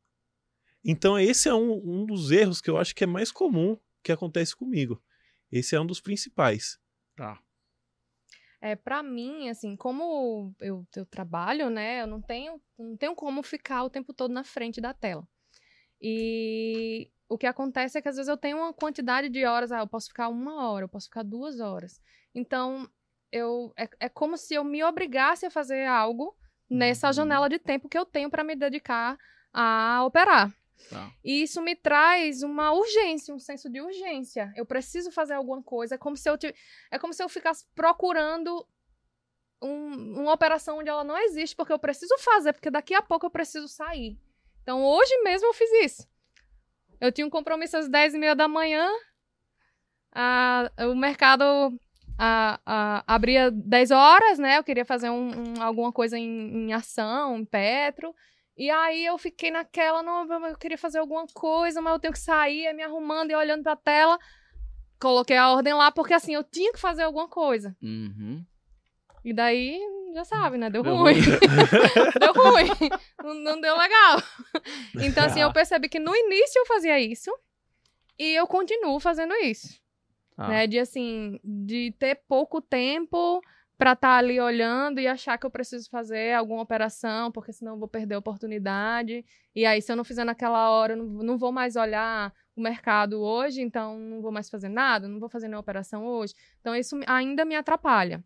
Então 0.84 1.18
esse 1.18 1.48
é 1.48 1.54
um, 1.54 1.72
um 2.02 2.06
dos 2.06 2.30
erros 2.30 2.60
que 2.60 2.70
eu 2.70 2.76
acho 2.78 2.94
que 2.94 3.02
é 3.02 3.06
mais 3.08 3.32
comum 3.32 3.76
que 4.00 4.12
acontece 4.12 4.54
comigo. 4.54 5.02
Esse 5.50 5.74
é 5.74 5.80
um 5.80 5.86
dos 5.86 6.00
principais. 6.00 6.78
Tá. 7.16 7.40
É, 8.66 8.74
para 8.74 9.00
mim, 9.00 9.48
assim, 9.48 9.76
como 9.76 10.52
eu, 10.58 10.84
eu 10.96 11.06
trabalho, 11.06 11.70
né, 11.70 12.02
eu 12.02 12.06
não 12.08 12.20
tenho, 12.20 12.60
não 12.76 12.96
tenho 12.96 13.14
como 13.14 13.40
ficar 13.40 13.84
o 13.84 13.90
tempo 13.90 14.12
todo 14.12 14.32
na 14.32 14.42
frente 14.42 14.80
da 14.80 14.92
tela. 14.92 15.24
E 16.02 17.08
o 17.28 17.38
que 17.38 17.46
acontece 17.46 17.96
é 17.96 18.02
que 18.02 18.08
às 18.08 18.16
vezes 18.16 18.28
eu 18.28 18.36
tenho 18.36 18.56
uma 18.58 18.72
quantidade 18.72 19.28
de 19.28 19.44
horas, 19.44 19.70
ah, 19.70 19.78
eu 19.78 19.86
posso 19.86 20.08
ficar 20.08 20.28
uma 20.28 20.68
hora, 20.68 20.84
eu 20.84 20.88
posso 20.88 21.06
ficar 21.06 21.22
duas 21.22 21.60
horas. 21.60 22.00
Então, 22.34 22.90
eu 23.30 23.72
é, 23.78 23.88
é 24.00 24.08
como 24.08 24.36
se 24.36 24.54
eu 24.54 24.64
me 24.64 24.82
obrigasse 24.82 25.46
a 25.46 25.50
fazer 25.50 25.86
algo 25.86 26.36
nessa 26.68 27.06
Uhum. 27.06 27.12
janela 27.12 27.48
de 27.48 27.60
tempo 27.60 27.88
que 27.88 27.96
eu 27.96 28.04
tenho 28.04 28.28
para 28.28 28.42
me 28.42 28.56
dedicar 28.56 29.16
a 29.52 30.02
operar. 30.04 30.52
Tá. 30.90 31.10
E 31.24 31.42
isso 31.42 31.60
me 31.62 31.74
traz 31.74 32.42
uma 32.42 32.72
urgência, 32.72 33.34
um 33.34 33.38
senso 33.38 33.68
de 33.70 33.80
urgência. 33.80 34.52
Eu 34.56 34.64
preciso 34.66 35.10
fazer 35.10 35.34
alguma 35.34 35.62
coisa. 35.62 35.94
É 35.96 35.98
como 35.98 36.16
se 36.16 36.28
eu, 36.28 36.36
tiv- 36.38 36.54
é 36.90 36.98
como 36.98 37.12
se 37.12 37.22
eu 37.22 37.28
ficasse 37.28 37.64
procurando 37.74 38.66
um- 39.62 40.20
uma 40.22 40.32
operação 40.32 40.78
onde 40.78 40.88
ela 40.90 41.02
não 41.02 41.18
existe, 41.18 41.56
porque 41.56 41.72
eu 41.72 41.78
preciso 41.78 42.16
fazer, 42.18 42.52
porque 42.52 42.70
daqui 42.70 42.94
a 42.94 43.02
pouco 43.02 43.26
eu 43.26 43.30
preciso 43.30 43.66
sair. 43.68 44.18
Então, 44.62 44.84
hoje 44.84 45.16
mesmo 45.22 45.48
eu 45.48 45.54
fiz 45.54 45.70
isso. 45.84 46.08
Eu 47.00 47.10
tinha 47.12 47.26
um 47.26 47.30
compromisso 47.30 47.76
às 47.76 47.88
10 47.88 48.14
e 48.14 48.18
meia 48.18 48.34
da 48.34 48.46
manhã. 48.48 48.88
Ah, 50.12 50.70
o 50.90 50.94
mercado 50.94 51.44
ah, 52.18 52.58
ah, 52.64 53.04
abria 53.06 53.50
10 53.50 53.90
horas, 53.90 54.38
né? 54.38 54.56
Eu 54.58 54.64
queria 54.64 54.84
fazer 54.84 55.10
um- 55.10 55.58
um- 55.58 55.62
alguma 55.62 55.92
coisa 55.92 56.18
em, 56.18 56.68
em 56.68 56.72
ação, 56.72 57.36
em 57.38 57.44
Petro. 57.44 58.14
E 58.56 58.70
aí 58.70 59.04
eu 59.04 59.18
fiquei 59.18 59.50
naquela, 59.50 60.02
não, 60.02 60.26
eu 60.48 60.56
queria 60.56 60.78
fazer 60.78 60.98
alguma 60.98 61.26
coisa, 61.34 61.80
mas 61.82 61.92
eu 61.92 61.98
tenho 61.98 62.12
que 62.12 62.18
sair, 62.18 62.72
me 62.72 62.82
arrumando 62.82 63.30
e 63.30 63.34
olhando 63.34 63.62
pra 63.62 63.76
tela. 63.76 64.18
Coloquei 64.98 65.36
a 65.36 65.52
ordem 65.52 65.74
lá, 65.74 65.92
porque 65.92 66.14
assim, 66.14 66.34
eu 66.34 66.42
tinha 66.42 66.72
que 66.72 66.80
fazer 66.80 67.02
alguma 67.02 67.28
coisa. 67.28 67.76
Uhum. 67.82 68.42
E 69.22 69.34
daí, 69.34 69.78
já 70.14 70.24
sabe, 70.24 70.56
né? 70.56 70.70
Deu, 70.70 70.82
Deu 70.82 70.94
ruim. 70.94 71.14
ruim. 71.20 71.22
deu 72.18 72.32
ruim. 72.32 72.90
Não, 73.22 73.34
não 73.34 73.60
deu 73.60 73.76
legal. 73.76 74.22
Então, 75.02 75.24
assim, 75.26 75.40
eu 75.40 75.48
Ah. 75.50 75.52
percebi 75.52 75.88
que 75.88 75.98
no 75.98 76.14
início 76.16 76.58
eu 76.60 76.66
fazia 76.66 76.98
isso. 76.98 77.30
E 78.18 78.34
eu 78.34 78.46
continuo 78.46 78.98
fazendo 78.98 79.34
isso. 79.34 79.78
Tá. 80.34 80.48
Né? 80.48 80.66
De 80.66 80.78
assim, 80.78 81.38
de 81.44 81.94
ter 81.98 82.22
pouco 82.26 82.62
tempo 82.62 83.42
pra 83.78 83.92
estar 83.92 84.16
ali 84.16 84.40
olhando 84.40 85.00
e 85.00 85.06
achar 85.06 85.36
que 85.36 85.44
eu 85.44 85.50
preciso 85.50 85.90
fazer 85.90 86.34
alguma 86.34 86.62
operação, 86.62 87.30
porque 87.30 87.52
senão 87.52 87.74
eu 87.74 87.78
vou 87.78 87.88
perder 87.88 88.14
a 88.14 88.18
oportunidade. 88.18 89.24
E 89.54 89.66
aí, 89.66 89.82
se 89.82 89.92
eu 89.92 89.96
não 89.96 90.04
fizer 90.04 90.24
naquela 90.24 90.70
hora, 90.70 90.94
eu 90.94 90.96
não, 90.96 91.06
não 91.06 91.38
vou 91.38 91.52
mais 91.52 91.76
olhar 91.76 92.32
o 92.54 92.60
mercado 92.60 93.20
hoje, 93.20 93.60
então 93.60 93.98
não 93.98 94.22
vou 94.22 94.32
mais 94.32 94.48
fazer 94.48 94.70
nada, 94.70 95.06
não 95.06 95.20
vou 95.20 95.28
fazer 95.28 95.46
nenhuma 95.46 95.60
operação 95.60 96.06
hoje. 96.06 96.34
Então, 96.60 96.74
isso 96.74 96.98
ainda 97.06 97.44
me 97.44 97.54
atrapalha. 97.54 98.24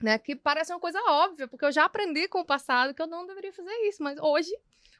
Né? 0.00 0.18
Que 0.18 0.36
parece 0.36 0.72
uma 0.72 0.80
coisa 0.80 1.00
óbvia, 1.08 1.48
porque 1.48 1.64
eu 1.64 1.72
já 1.72 1.84
aprendi 1.84 2.28
com 2.28 2.40
o 2.40 2.46
passado 2.46 2.94
que 2.94 3.02
eu 3.02 3.06
não 3.06 3.26
deveria 3.26 3.52
fazer 3.52 3.72
isso, 3.88 4.02
mas 4.02 4.18
hoje, 4.20 4.50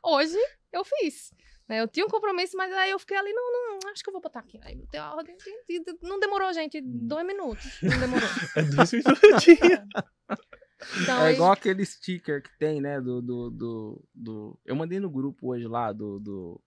hoje 0.02 0.38
eu 0.72 0.84
fiz. 0.84 1.32
Né? 1.68 1.80
Eu 1.80 1.88
tinha 1.88 2.04
um 2.06 2.08
compromisso, 2.08 2.56
mas 2.56 2.72
aí 2.72 2.90
eu 2.90 2.98
fiquei 2.98 3.16
ali, 3.16 3.32
não, 3.32 3.52
não, 3.52 3.90
acho 3.90 4.02
que 4.02 4.08
eu 4.08 4.12
vou 4.12 4.20
botar 4.22 4.40
aqui. 4.40 4.58
Aí 4.62 4.74
botei 4.76 5.00
a 5.00 5.14
ordem, 5.14 5.36
não 6.02 6.20
demorou, 6.20 6.52
gente, 6.52 6.80
dois 6.80 7.26
minutos. 7.26 7.64
Não 7.82 7.98
demorou. 8.00 8.28
É 8.56 8.62
dois 8.62 8.92
minutinhos. 8.92 9.58
Então, 11.00 11.22
é 11.22 11.28
aí- 11.28 11.34
igual 11.34 11.50
aquele 11.52 11.82
sticker 11.86 12.42
que 12.42 12.50
tem, 12.58 12.78
né? 12.78 13.00
Do, 13.00 13.22
do, 13.22 13.50
do, 13.50 14.04
do- 14.14 14.60
Eu 14.66 14.76
mandei 14.76 15.00
no 15.00 15.08
grupo 15.08 15.52
hoje 15.52 15.66
lá, 15.66 15.90
do, 15.92 16.18
do... 16.20 16.60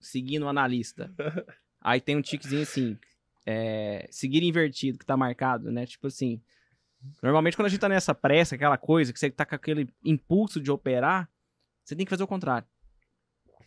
Seguindo 0.00 0.44
o 0.44 0.48
analista. 0.48 1.12
Aí 1.80 2.00
tem 2.00 2.16
um 2.16 2.22
tiquezinho 2.22 2.62
assim. 2.62 2.98
É... 3.46 4.08
Seguir 4.10 4.42
invertido, 4.42 4.98
que 4.98 5.06
tá 5.06 5.16
marcado, 5.16 5.70
né? 5.70 5.86
Tipo 5.86 6.08
assim. 6.08 6.42
Normalmente 7.22 7.56
quando 7.56 7.66
a 7.66 7.68
gente 7.68 7.80
tá 7.80 7.88
nessa 7.88 8.12
pressa, 8.14 8.56
aquela 8.56 8.76
coisa, 8.76 9.12
que 9.12 9.20
você 9.20 9.30
tá 9.30 9.46
com 9.46 9.54
aquele 9.54 9.88
impulso 10.04 10.60
de 10.60 10.70
operar, 10.70 11.30
você 11.84 11.94
tem 11.94 12.04
que 12.04 12.10
fazer 12.10 12.24
o 12.24 12.26
contrário. 12.28 12.66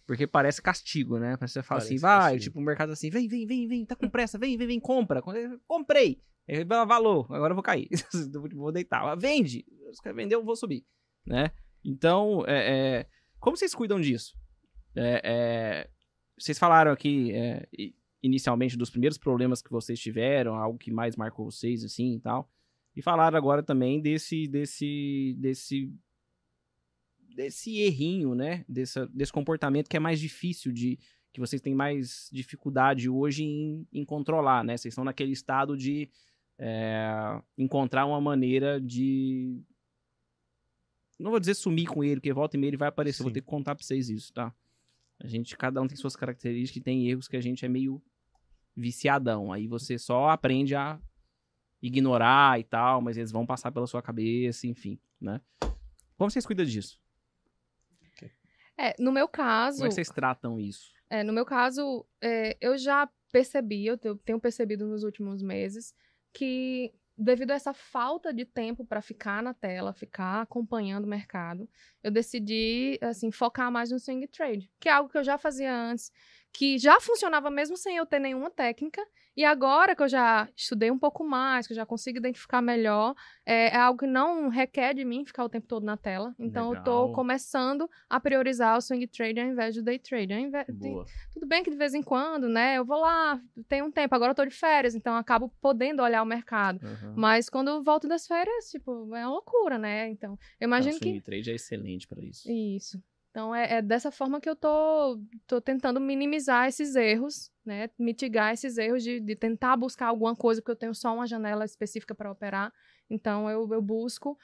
Porque 0.05 0.27
parece 0.27 0.61
castigo, 0.61 1.17
né? 1.17 1.37
Que 1.37 1.47
você 1.47 1.63
fala 1.63 1.79
assim, 1.79 1.99
Parece 1.99 2.01
vai, 2.01 2.33
castigo. 2.33 2.43
tipo, 2.43 2.59
o 2.59 2.63
mercado 2.63 2.91
assim, 2.91 3.09
vem, 3.09 3.27
vem, 3.27 3.45
vem, 3.45 3.67
vem, 3.67 3.85
tá 3.85 3.95
com 3.95 4.09
pressa, 4.09 4.37
vem, 4.37 4.57
vem, 4.57 4.67
vem, 4.67 4.79
compra. 4.79 5.21
Comprei. 5.65 6.21
Ah, 6.69 6.85
valor, 6.85 7.25
agora 7.31 7.51
eu 7.51 7.55
vou 7.55 7.63
cair. 7.63 7.87
vou 8.53 8.71
deitar. 8.71 9.03
Ah, 9.03 9.15
Vende. 9.15 9.65
Se 9.93 10.01
quer 10.01 10.13
vender, 10.13 10.35
eu 10.35 10.43
vou 10.43 10.55
subir. 10.55 10.85
Né? 11.25 11.51
Então, 11.85 12.43
é, 12.47 12.99
é, 12.99 13.07
como 13.39 13.55
vocês 13.55 13.73
cuidam 13.73 13.99
disso? 13.99 14.35
É, 14.95 15.21
é, 15.23 15.89
vocês 16.37 16.59
falaram 16.59 16.91
aqui 16.91 17.31
é, 17.33 17.67
inicialmente 18.21 18.77
dos 18.77 18.89
primeiros 18.89 19.17
problemas 19.17 19.61
que 19.61 19.69
vocês 19.69 19.99
tiveram, 19.99 20.55
algo 20.55 20.77
que 20.77 20.91
mais 20.91 21.15
marcou 21.15 21.49
vocês, 21.49 21.83
assim 21.83 22.15
e 22.15 22.19
tal. 22.19 22.49
E 22.95 23.01
falaram 23.01 23.37
agora 23.37 23.63
também 23.63 24.01
desse, 24.01 24.47
desse, 24.47 25.35
desse, 25.39 25.91
desse 27.35 27.79
errinho, 27.79 28.35
né? 28.35 28.65
Dessa, 28.67 29.07
desse 29.07 29.31
comportamento 29.31 29.89
que 29.89 29.97
é 29.97 29.99
mais 29.99 30.19
difícil 30.19 30.71
de, 30.71 30.99
que 31.31 31.39
vocês 31.39 31.61
têm 31.61 31.73
mais 31.73 32.29
dificuldade 32.31 33.09
hoje 33.09 33.43
em, 33.43 33.87
em 33.91 34.05
controlar, 34.05 34.63
né? 34.63 34.77
Vocês 34.77 34.91
estão 34.91 35.03
naquele 35.03 35.31
estado 35.31 35.75
de 35.75 36.09
é, 36.57 37.41
encontrar 37.57 38.05
uma 38.05 38.21
maneira 38.21 38.79
de. 38.79 39.59
Não 41.19 41.31
vou 41.31 41.39
dizer 41.39 41.55
sumir 41.55 41.87
com 41.87 42.03
ele, 42.03 42.17
porque 42.17 42.33
volta 42.33 42.55
e 42.55 42.59
meia 42.59 42.69
ele 42.69 42.77
vai 42.77 42.89
aparecer. 42.89 43.21
eu 43.21 43.25
Vou 43.25 43.31
Sim. 43.31 43.35
ter 43.35 43.41
que 43.41 43.47
contar 43.47 43.75
pra 43.75 43.83
vocês 43.83 44.09
isso, 44.09 44.31
tá? 44.31 44.53
A 45.19 45.27
gente, 45.27 45.57
cada 45.57 45.81
um 45.81 45.87
tem 45.87 45.97
suas 45.97 46.15
características 46.15 46.81
e 46.81 46.83
tem 46.83 47.09
erros 47.09 47.27
que 47.27 47.37
a 47.37 47.41
gente 47.41 47.65
é 47.65 47.69
meio 47.69 48.01
viciadão. 48.75 49.51
Aí 49.51 49.67
você 49.67 49.97
só 49.97 50.29
aprende 50.29 50.75
a 50.75 50.99
ignorar 51.81 52.59
e 52.59 52.63
tal, 52.63 53.01
mas 53.01 53.17
eles 53.17 53.31
vão 53.31 53.45
passar 53.45 53.71
pela 53.71 53.87
sua 53.87 54.01
cabeça, 54.01 54.67
enfim, 54.67 54.99
né? 55.19 55.41
Como 56.17 56.29
vocês 56.29 56.45
cuidam 56.45 56.65
disso? 56.65 57.02
É, 58.77 58.95
no 58.99 59.11
meu 59.11 59.27
caso, 59.27 59.77
Como 59.77 59.85
é 59.85 59.89
que 59.89 59.95
vocês 59.95 60.09
tratam 60.09 60.59
isso? 60.59 60.91
É, 61.09 61.23
no 61.23 61.31
meu 61.33 61.45
caso, 61.45 62.05
é, 62.21 62.57
eu 62.59 62.77
já 62.77 63.07
percebi, 63.31 63.85
eu 63.85 63.97
te- 63.97 64.07
eu 64.07 64.17
tenho 64.17 64.39
percebido 64.39 64.85
nos 64.87 65.03
últimos 65.03 65.41
meses, 65.41 65.93
que 66.33 66.93
devido 67.15 67.51
a 67.51 67.55
essa 67.55 67.73
falta 67.73 68.33
de 68.33 68.43
tempo 68.45 68.83
para 68.83 68.99
ficar 69.01 69.43
na 69.43 69.53
tela, 69.53 69.93
ficar 69.93 70.41
acompanhando 70.41 71.05
o 71.05 71.07
mercado, 71.07 71.69
eu 72.01 72.09
decidi 72.09 72.97
assim 73.01 73.29
focar 73.31 73.71
mais 73.71 73.91
no 73.91 73.99
swing 73.99 74.27
trade, 74.27 74.71
que 74.79 74.89
é 74.89 74.91
algo 74.91 75.09
que 75.09 75.17
eu 75.17 75.23
já 75.23 75.37
fazia 75.37 75.71
antes, 75.75 76.11
que 76.53 76.77
já 76.77 76.99
funcionava 77.01 77.49
mesmo 77.49 77.75
sem 77.75 77.97
eu 77.97 78.05
ter 78.05 78.19
nenhuma 78.19 78.51
técnica. 78.51 79.01
E 79.35 79.43
agora 79.43 79.95
que 79.95 80.03
eu 80.03 80.07
já 80.07 80.47
estudei 80.55 80.91
um 80.91 80.99
pouco 80.99 81.23
mais, 81.23 81.65
que 81.65 81.73
eu 81.73 81.75
já 81.75 81.87
consigo 81.87 82.19
identificar 82.19 82.61
melhor, 82.61 83.15
é, 83.43 83.69
é 83.69 83.77
algo 83.77 83.97
que 83.97 84.05
não 84.05 84.47
requer 84.47 84.93
de 84.93 85.03
mim 85.03 85.25
ficar 85.25 85.43
o 85.43 85.49
tempo 85.49 85.65
todo 85.65 85.83
na 85.83 85.97
tela. 85.97 86.35
Então 86.37 86.71
eu 86.71 86.83
tô 86.83 87.01
Legal. 87.01 87.13
começando 87.13 87.89
a 88.07 88.19
priorizar 88.19 88.77
o 88.77 88.81
swing 88.81 89.07
trade 89.07 89.39
ao 89.39 89.47
invés 89.47 89.73
do 89.73 89.81
day 89.81 89.97
trade. 89.97 90.33
Invés, 90.33 90.67
tudo 91.33 91.47
bem 91.47 91.63
que 91.63 91.71
de 91.71 91.75
vez 91.75 91.95
em 91.95 92.03
quando, 92.03 92.47
né? 92.47 92.77
Eu 92.77 92.85
vou 92.85 92.99
lá, 92.99 93.41
tem 93.67 93.81
um 93.81 93.91
tempo, 93.91 94.13
agora 94.13 94.31
eu 94.31 94.35
tô 94.35 94.45
de 94.45 94.53
férias, 94.53 94.93
então 94.93 95.13
eu 95.13 95.19
acabo 95.19 95.51
podendo 95.59 96.03
olhar 96.03 96.21
o 96.21 96.25
mercado. 96.27 96.79
Uhum. 96.85 97.13
Mas 97.15 97.49
quando 97.49 97.69
eu 97.69 97.81
volto 97.81 98.07
das 98.07 98.27
férias, 98.27 98.69
tipo, 98.69 98.91
é 99.15 99.25
uma 99.25 99.31
loucura, 99.31 99.79
né? 99.79 100.09
Então, 100.11 100.37
eu 100.59 100.67
imagino 100.67 100.93
Não, 100.93 100.99
que. 100.99 101.05
swing 101.05 101.21
trade 101.21 101.49
é 101.49 101.55
excelente 101.55 102.07
pra 102.07 102.21
isso. 102.21 102.47
Isso. 102.51 103.01
Então 103.33 103.53
é, 103.53 103.77
é 103.77 103.81
dessa 103.81 104.11
forma 104.11 104.39
que 104.39 104.47
eu 104.47 104.55
tô, 104.55 105.19
tô 105.47 105.59
tentando 105.59 105.99
minimizar 105.99 106.67
esses 106.67 106.95
erros, 106.95 107.51
né? 107.65 107.89
Mitigar 107.97 108.53
esses 108.53 108.77
erros 108.77 109.01
de, 109.01 109.19
de 109.19 109.35
tentar 109.35 109.75
buscar 109.75 110.05
alguma 110.05 110.35
coisa, 110.35 110.61
porque 110.61 110.69
eu 110.71 110.75
tenho 110.75 110.93
só 110.93 111.11
uma 111.15 111.25
janela 111.25 111.65
específica 111.65 112.13
para 112.13 112.31
operar. 112.31 112.71
Então 113.09 113.49
eu, 113.49 113.67
eu 113.73 113.81
busco. 113.81 114.37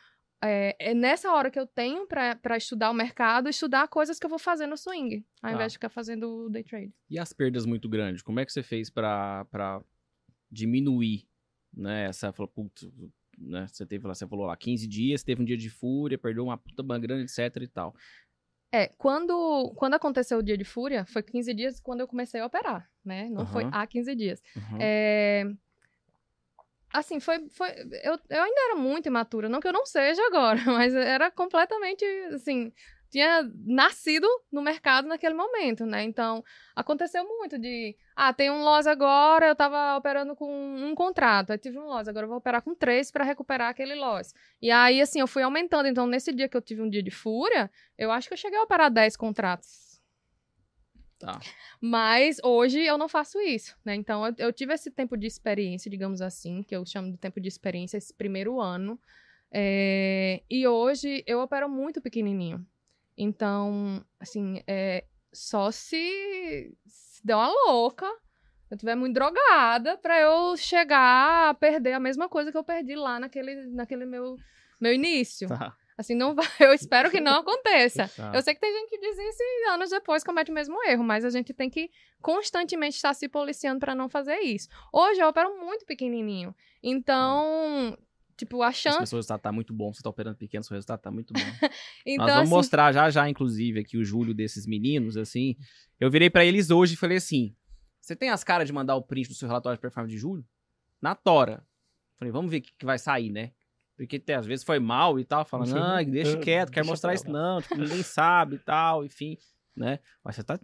É, 0.44 0.76
é 0.80 0.94
nessa 0.96 1.32
hora 1.32 1.52
que 1.52 1.60
eu 1.60 1.68
tenho 1.68 2.08
para 2.08 2.58
estudar 2.58 2.90
o 2.90 2.94
mercado, 2.94 3.48
estudar 3.48 3.88
coisas 3.90 4.18
que 4.18 4.26
eu 4.26 4.30
vou 4.30 4.40
fazer 4.40 4.66
no 4.66 4.76
swing, 4.76 5.24
ao 5.44 5.52
Tá. 5.52 5.54
invés 5.54 5.72
de 5.74 5.76
ficar 5.78 5.90
fazendo 5.90 6.46
o 6.46 6.50
day 6.50 6.64
trade. 6.64 6.92
E 7.08 7.20
as 7.20 7.32
perdas 7.32 7.68
muito 7.68 7.88
grandes, 7.88 8.24
como 8.24 8.40
é 8.40 8.46
que 8.46 8.52
você 8.52 8.64
fez 8.64 8.90
pra 8.90 9.46
diminuir, 10.50 11.28
né? 11.72 12.06
Essa, 12.06 12.34
falou, 12.34 12.48
putz, 12.52 12.90
né? 13.38 13.68
Você 13.68 13.86
teve 13.86 14.04
você 14.08 14.28
falou 14.28 14.48
lá, 14.48 14.58
15 14.58 14.88
dias, 14.88 15.24
teve 15.24 15.42
um 15.42 15.46
dia 15.46 15.58
de 15.58 15.70
fúria, 15.70 16.18
perdeu 16.18 16.44
uma 16.44 16.58
puta 16.58 16.82
grana, 16.98 17.22
etc 17.22 17.56
e 17.62 17.68
tal. 17.68 17.94
É, 18.72 18.88
quando, 18.98 19.74
quando 19.76 19.96
aconteceu 19.96 20.38
o 20.38 20.44
dia 20.44 20.58
de 20.58 20.64
fúria, 20.64 21.06
foi 21.06 21.24
15 21.24 21.54
dias 21.54 21.80
quando 21.80 22.02
eu 22.02 22.08
comecei 22.08 22.40
a 22.40 22.46
operar, 22.46 22.88
né? 23.04 23.28
Não 23.30 23.46
foi 23.48 23.64
Aham. 23.64 23.72
há 23.74 23.88
15 23.88 24.16
dias. 24.16 24.42
Uhum. 24.56 24.78
É, 24.80 25.44
Assim, 26.92 27.20
foi. 27.20 27.48
foi 27.50 27.70
eu, 28.04 28.18
eu 28.30 28.44
ainda 28.44 28.62
era 28.62 28.76
muito 28.76 29.08
imatura. 29.08 29.48
Não 29.48 29.60
que 29.60 29.68
eu 29.68 29.74
não 29.74 29.86
seja 29.86 30.26
agora, 30.26 30.60
mas 30.66 30.94
era 30.96 31.30
completamente, 31.30 32.04
assim. 32.34 32.74
Tinha 33.10 33.50
nascido 33.66 34.28
no 34.52 34.62
mercado 34.62 35.08
naquele 35.08 35.34
momento, 35.34 35.86
né? 35.86 36.04
Então, 36.04 36.44
aconteceu 36.76 37.24
muito 37.26 37.58
de, 37.58 37.96
ah, 38.16 38.32
tem 38.34 38.52
um 38.52 38.64
loss 38.64 38.86
agora, 38.86 39.48
eu 39.48 39.56
tava 39.56 39.98
operando 39.98 40.36
com 40.36 40.50
um 40.50 40.94
contrato, 40.94 41.52
aí 41.52 41.58
tive 41.58 41.80
um 41.80 41.86
loss, 41.86 42.08
agora 42.08 42.26
eu 42.26 42.30
vou 42.30 42.38
operar 42.38 42.62
com 42.62 42.76
três 42.76 43.12
para 43.12 43.24
recuperar 43.24 43.70
aquele 43.70 43.96
loss. 43.96 44.34
E 44.62 44.70
aí, 44.70 45.02
assim, 45.02 45.20
eu 45.20 45.28
fui 45.28 45.44
aumentando. 45.44 45.88
Então, 45.88 46.06
nesse 46.06 46.32
dia 46.32 46.48
que 46.48 46.56
eu 46.56 46.62
tive 46.62 46.82
um 46.82 46.90
dia 46.90 47.04
de 47.04 47.12
fúria, 47.12 47.70
eu 47.98 48.12
acho 48.12 48.28
que 48.28 48.34
eu 48.34 48.38
cheguei 48.38 48.60
a 48.60 48.64
operar 48.64 48.92
10 48.92 49.18
contratos. 49.18 49.90
Tá. 51.20 51.38
Mas 51.82 52.38
hoje 52.42 52.80
eu 52.80 52.98
não 52.98 53.10
faço 53.10 53.42
isso, 53.42 53.76
né? 53.84 53.94
Então, 53.94 54.26
eu, 54.26 54.34
eu 54.38 54.54
tive 54.54 54.74
esse 54.74 54.90
tempo 54.90 55.18
de 55.18 55.28
experiência, 55.28 55.92
digamos 55.92 56.22
assim, 56.22 56.64
que 56.64 56.74
eu 56.74 56.86
chamo 56.86 57.12
de 57.12 57.18
tempo 57.18 57.42
de 57.42 57.48
experiência, 57.50 57.98
esse 57.98 58.14
primeiro 58.14 58.62
ano. 58.62 58.98
É, 59.52 60.42
e 60.50 60.66
hoje 60.68 61.24
eu 61.28 61.42
opero 61.42 61.68
muito 61.68 62.02
pequenininho. 62.02 62.66
Então, 63.22 64.02
assim, 64.18 64.64
é, 64.66 65.04
só 65.34 65.72
se, 65.72 66.74
se 66.88 67.26
der 67.26 67.36
uma 67.36 67.50
louca, 67.68 68.06
eu 68.72 68.76
estiver 68.76 68.96
muito 68.96 69.14
drogada, 69.14 69.98
para 69.98 70.18
eu 70.22 70.56
chegar 70.56 71.50
a 71.50 71.54
perder 71.54 71.92
a 71.92 72.00
mesma 72.00 72.30
coisa 72.30 72.50
que 72.50 72.58
eu 72.58 72.64
perdi 72.64 72.96
lá 72.96 73.20
naquele, 73.20 73.68
naquele 73.68 74.06
meu, 74.06 74.38
meu 74.80 74.94
início. 74.94 75.50
Tá. 75.50 75.76
Assim, 75.98 76.16
não 76.16 76.34
vai, 76.34 76.46
eu 76.62 76.72
espero 76.72 77.12
que 77.12 77.20
não 77.20 77.40
aconteça. 77.40 78.10
Tá. 78.16 78.32
Eu 78.34 78.42
sei 78.42 78.54
que 78.54 78.62
tem 78.62 78.72
gente 78.72 78.90
que 78.90 79.00
diz 79.00 79.18
isso 79.18 79.44
e 79.44 79.70
anos 79.70 79.90
depois 79.90 80.24
comete 80.24 80.50
o 80.50 80.54
mesmo 80.54 80.82
erro, 80.86 81.04
mas 81.04 81.26
a 81.26 81.30
gente 81.30 81.54
tem 81.54 81.70
que 81.70 81.92
constantemente 82.22 82.96
estar 82.96 83.14
se 83.14 83.28
policiando 83.28 83.82
para 83.82 83.94
não 83.94 84.08
fazer 84.08 84.40
isso. 84.40 84.70
Hoje 84.94 85.20
eu 85.20 85.28
opero 85.28 85.60
muito 85.60 85.86
pequenininho. 85.86 86.56
Então, 86.82 87.98
tipo, 88.40 88.62
a 88.64 88.70
Esse 88.70 88.80
chance. 88.80 89.06
seu 89.08 89.18
resultado 89.18 89.42
tá 89.42 89.52
muito 89.52 89.74
bom. 89.74 89.94
Você 89.94 90.02
tá 90.02 90.10
operando 90.10 90.38
pequeno, 90.38 90.64
seu 90.64 90.74
resultado 90.74 91.00
tá 91.00 91.12
muito 91.12 91.34
bom. 91.34 91.40
Então, 92.06 92.26
Nós 92.26 92.36
vamos 92.36 92.48
assim, 92.48 92.56
mostrar 92.56 92.92
já 92.92 93.10
já, 93.10 93.30
inclusive, 93.30 93.80
aqui 93.80 93.98
o 93.98 94.04
Júlio 94.04 94.34
desses 94.34 94.66
meninos, 94.66 95.18
assim. 95.18 95.56
Eu 96.00 96.10
virei 96.10 96.30
pra 96.30 96.44
eles 96.46 96.70
hoje 96.72 96.94
e 96.94 96.98
falei 96.98 97.18
assim: 97.18 97.56
você 98.02 98.16
tem 98.16 98.30
as 98.30 98.44
caras 98.44 98.66
de 98.68 98.74
mandar 98.74 98.96
o 98.96 99.02
print 99.04 99.28
do 99.28 99.36
seu 99.36 99.48
relatório 99.48 99.78
de 99.78 99.82
performance 99.82 100.14
de 100.14 100.20
julho? 100.20 100.44
Na 101.02 101.14
tora. 101.14 101.64
Falei, 102.18 102.32
vamos 102.32 102.50
ver 102.50 102.58
o 102.58 102.62
que, 102.62 102.72
que 102.78 102.86
vai 102.86 102.98
sair, 102.98 103.30
né? 103.30 103.52
Porque 103.96 104.16
até 104.16 104.36
às 104.36 104.46
vezes 104.46 104.64
foi 104.66 104.80
mal 104.80 105.20
e 105.20 105.26
tal, 105.26 105.46
falando, 105.46 105.70
Não 105.72 105.98
não, 105.98 106.04
deixa 106.06 106.38
quieto, 106.40 106.72
quero 106.72 106.86
deixa 106.86 106.90
mostrar 106.90 107.14
isso 107.14 107.30
lá." 107.30 107.34
não, 107.34 107.62
tipo, 107.62 107.76
ninguém 107.76 108.02
sabe 108.04 108.56
e 108.56 108.60
tal, 108.60 109.06
enfim, 109.06 109.38
né? 109.76 110.00
Mas 110.24 110.36
você 110.38 110.44
tá. 110.44 110.60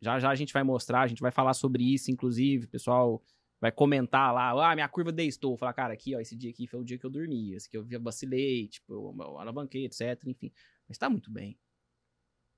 Já 0.00 0.18
já 0.20 0.30
a 0.30 0.34
gente 0.34 0.52
vai 0.52 0.62
mostrar, 0.62 1.00
a 1.02 1.06
gente 1.06 1.20
vai 1.22 1.30
falar 1.30 1.54
sobre 1.54 1.82
isso, 1.82 2.10
inclusive, 2.10 2.66
o 2.66 2.68
pessoal 2.68 3.22
vai 3.60 3.70
comentar 3.70 4.32
lá, 4.32 4.70
ah, 4.70 4.74
minha 4.74 4.88
curva 4.88 5.12
destou. 5.12 5.56
Falar, 5.56 5.72
cara, 5.74 5.92
aqui, 5.92 6.14
ó, 6.16 6.20
esse 6.20 6.34
dia 6.36 6.50
aqui 6.50 6.66
foi 6.66 6.80
o 6.80 6.84
dia 6.84 6.98
que 6.98 7.04
eu 7.04 7.10
dormi, 7.10 7.54
esse 7.54 7.68
que 7.68 7.76
eu 7.76 7.86
vacilei, 8.00 8.68
tipo, 8.68 8.92
eu, 8.92 9.14
eu 9.18 9.38
alavanquei, 9.38 9.84
etc, 9.84 10.18
enfim. 10.26 10.52
Mas 10.88 10.96
tá 10.98 11.08
muito 11.10 11.30
bem. 11.30 11.58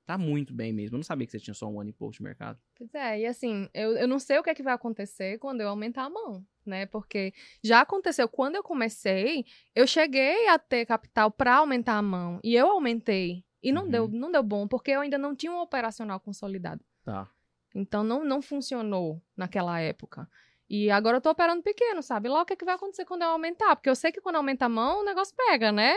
Tá 0.05 0.19
muito 0.19 0.53
bem 0.53 0.73
mesmo. 0.73 0.97
Eu 0.97 0.99
não 0.99 1.05
sabia 1.05 1.25
que 1.27 1.31
você 1.33 1.39
tinha 1.39 1.55
só 1.55 1.69
um 1.69 1.81
ano 1.81 1.91
e 1.91 1.93
pouco 1.93 2.13
de 2.15 2.23
mercado. 2.23 2.59
Pois 2.77 2.93
é, 2.95 3.21
e 3.21 3.27
assim, 3.27 3.69
eu, 3.73 3.93
eu 3.97 4.09
não 4.09 4.19
sei 4.19 4.37
o 4.39 4.43
que 4.43 4.51
é 4.51 4.55
que 4.55 4.63
vai 4.63 4.75
acontecer 4.75 5.39
quando 5.39 5.61
eu 5.61 5.69
aumentar 5.69 6.05
a 6.05 6.11
mão, 6.11 6.45
né? 6.67 6.87
Porque 6.87 7.33
já 7.63 7.81
aconteceu, 7.83 8.29
quando 8.29 8.57
eu 8.57 8.65
comecei, 8.65 9.45
eu 9.77 9.87
cheguei 9.87 10.49
a 10.49 10.59
ter 10.59 10.87
capital 10.87 11.31
para 11.31 11.57
aumentar 11.57 11.95
a 11.99 12.03
mão. 12.03 12.41
E 12.43 12.55
eu 12.55 12.69
aumentei. 12.69 13.45
E 13.63 13.71
não, 13.71 13.85
Uhum. 13.85 13.91
deu, 13.91 14.09
não 14.09 14.33
deu 14.33 14.43
bom, 14.43 14.67
porque 14.67 14.91
eu 14.91 15.01
ainda 15.01 15.17
não 15.17 15.37
tinha 15.37 15.53
um 15.53 15.61
operacional 15.61 16.19
consolidado. 16.19 16.85
Tá. 17.05 17.31
Então 17.73 18.03
não, 18.03 18.25
não 18.25 18.43
funcionou 18.43 19.23
naquela 19.37 19.79
época. 19.81 20.29
E 20.73 20.91
agora 20.91 21.19
eu 21.19 21.21
tô 21.21 21.29
operando 21.29 21.63
pequeno, 21.63 22.03
sabe? 22.03 22.31
Lá 22.31 22.41
o 22.41 22.47
que, 22.47 22.55
é 22.55 22.57
que 22.57 22.65
vai 22.65 22.77
acontecer 22.77 23.05
quando 23.05 23.21
eu 23.21 23.29
aumentar? 23.29 23.77
Porque 23.77 23.91
eu 23.91 23.95
sei 23.95 24.11
que 24.11 24.23
quando 24.23 24.37
aumenta 24.37 24.65
a 24.65 24.71
mão, 24.71 25.03
o 25.03 25.05
negócio 25.05 25.37
pega, 25.37 25.71
né? 25.71 25.93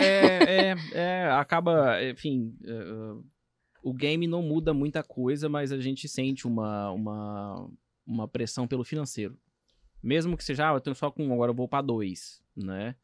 É, 0.00 0.72
é, 0.72 0.74
é, 0.92 1.30
acaba, 1.30 2.02
enfim, 2.02 2.58
é, 2.64 2.74
o 3.84 3.94
game 3.94 4.26
não 4.26 4.42
muda 4.42 4.74
muita 4.74 5.04
coisa, 5.04 5.48
mas 5.48 5.70
a 5.70 5.78
gente 5.78 6.08
sente 6.08 6.44
uma, 6.44 6.90
uma, 6.90 7.70
uma 8.04 8.26
pressão 8.26 8.66
pelo 8.66 8.82
financeiro. 8.82 9.38
Mesmo 10.02 10.36
que 10.36 10.42
seja, 10.42 10.70
ah, 10.70 10.74
eu 10.74 10.80
tenho 10.80 10.96
só 10.96 11.08
com 11.08 11.24
um, 11.24 11.32
agora 11.32 11.52
eu 11.52 11.56
vou 11.56 11.68
pra 11.68 11.80
dois, 11.80 12.42
né? 12.56 12.96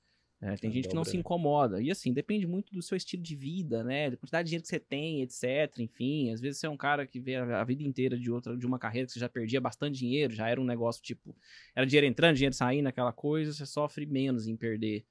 É, 0.42 0.56
tem 0.56 0.70
É, 0.70 0.72
gente 0.72 0.88
que 0.88 0.94
não 0.94 1.04
se 1.04 1.16
incomoda. 1.16 1.82
E 1.82 1.90
assim, 1.90 2.12
depende 2.12 2.46
muito 2.46 2.72
do 2.72 2.80
seu 2.80 2.96
estilo 2.96 3.22
de 3.22 3.36
vida, 3.36 3.84
né? 3.84 4.10
Da 4.10 4.16
quantidade 4.16 4.46
de 4.46 4.50
dinheiro 4.50 4.62
que 4.62 4.68
você 4.70 4.80
tem, 4.80 5.20
etc. 5.22 5.78
Enfim, 5.80 6.32
às 6.32 6.40
vezes 6.40 6.58
você 6.58 6.66
é 6.66 6.70
um 6.70 6.78
cara 6.78 7.06
que 7.06 7.20
vê 7.20 7.36
a 7.36 7.60
a 7.60 7.64
vida 7.64 7.82
inteira 7.82 8.18
de 8.18 8.30
outra, 8.30 8.56
de 8.56 8.66
uma 8.66 8.78
carreira 8.78 9.06
que 9.06 9.12
você 9.12 9.20
já 9.20 9.28
perdia 9.28 9.60
bastante 9.60 9.98
dinheiro, 9.98 10.32
já 10.34 10.48
era 10.48 10.60
um 10.60 10.64
negócio 10.64 11.02
tipo, 11.02 11.36
era 11.74 11.84
dinheiro 11.86 12.06
entrando, 12.06 12.36
dinheiro 12.36 12.54
saindo, 12.54 12.86
aquela 12.86 13.12
coisa, 13.12 13.52
você 13.52 13.66
sofre 13.66 14.06
menos 14.06 14.46
em 14.46 14.56
perder 14.56 15.04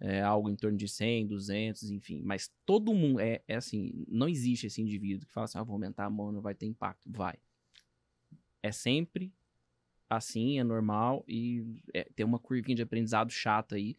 é, 0.00 0.22
algo 0.22 0.48
em 0.48 0.56
torno 0.56 0.78
de 0.78 0.88
100, 0.88 1.26
200, 1.26 1.90
enfim. 1.90 2.22
Mas 2.24 2.50
todo 2.64 2.94
mundo, 2.94 3.20
é, 3.20 3.42
é 3.46 3.56
assim, 3.56 4.04
não 4.08 4.28
existe 4.28 4.66
esse 4.66 4.80
indivíduo 4.80 5.26
que 5.26 5.32
fala 5.32 5.44
assim, 5.44 5.58
ah, 5.58 5.62
vou 5.62 5.74
aumentar 5.74 6.06
a 6.06 6.10
mão, 6.10 6.32
não 6.32 6.40
vai 6.40 6.54
ter 6.54 6.64
impacto. 6.66 7.10
Vai. 7.12 7.36
É 8.62 8.72
sempre 8.72 9.30
assim, 10.08 10.58
é 10.58 10.64
normal 10.64 11.24
e 11.28 11.64
é, 11.94 12.04
tem 12.16 12.26
uma 12.26 12.38
curvinha 12.38 12.74
de 12.76 12.82
aprendizado 12.82 13.30
chata 13.30 13.76
aí. 13.76 13.96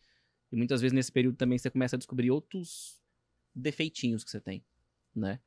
E 0.51 0.55
muitas 0.55 0.81
vezes 0.81 0.93
nesse 0.93 1.11
período 1.11 1.35
também 1.37 1.57
você 1.57 1.69
começa 1.69 1.95
a 1.95 1.99
descobrir 1.99 2.29
outros 2.31 3.01
defeitinhos 3.55 4.23
que 4.23 4.31
você 4.31 4.39
tem, 4.41 4.63
né? 5.15 5.39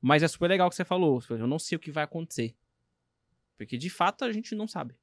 Mas 0.00 0.22
é 0.22 0.28
super 0.28 0.48
legal 0.48 0.66
o 0.66 0.70
que 0.70 0.76
você 0.76 0.84
falou. 0.84 1.22
Eu 1.28 1.46
não 1.46 1.58
sei 1.58 1.76
o 1.76 1.78
que 1.80 1.90
vai 1.90 2.04
acontecer. 2.04 2.56
Porque 3.56 3.76
de 3.76 3.90
fato 3.90 4.24
a 4.24 4.32
gente 4.32 4.54
não 4.54 4.66
sabe. 4.66 4.94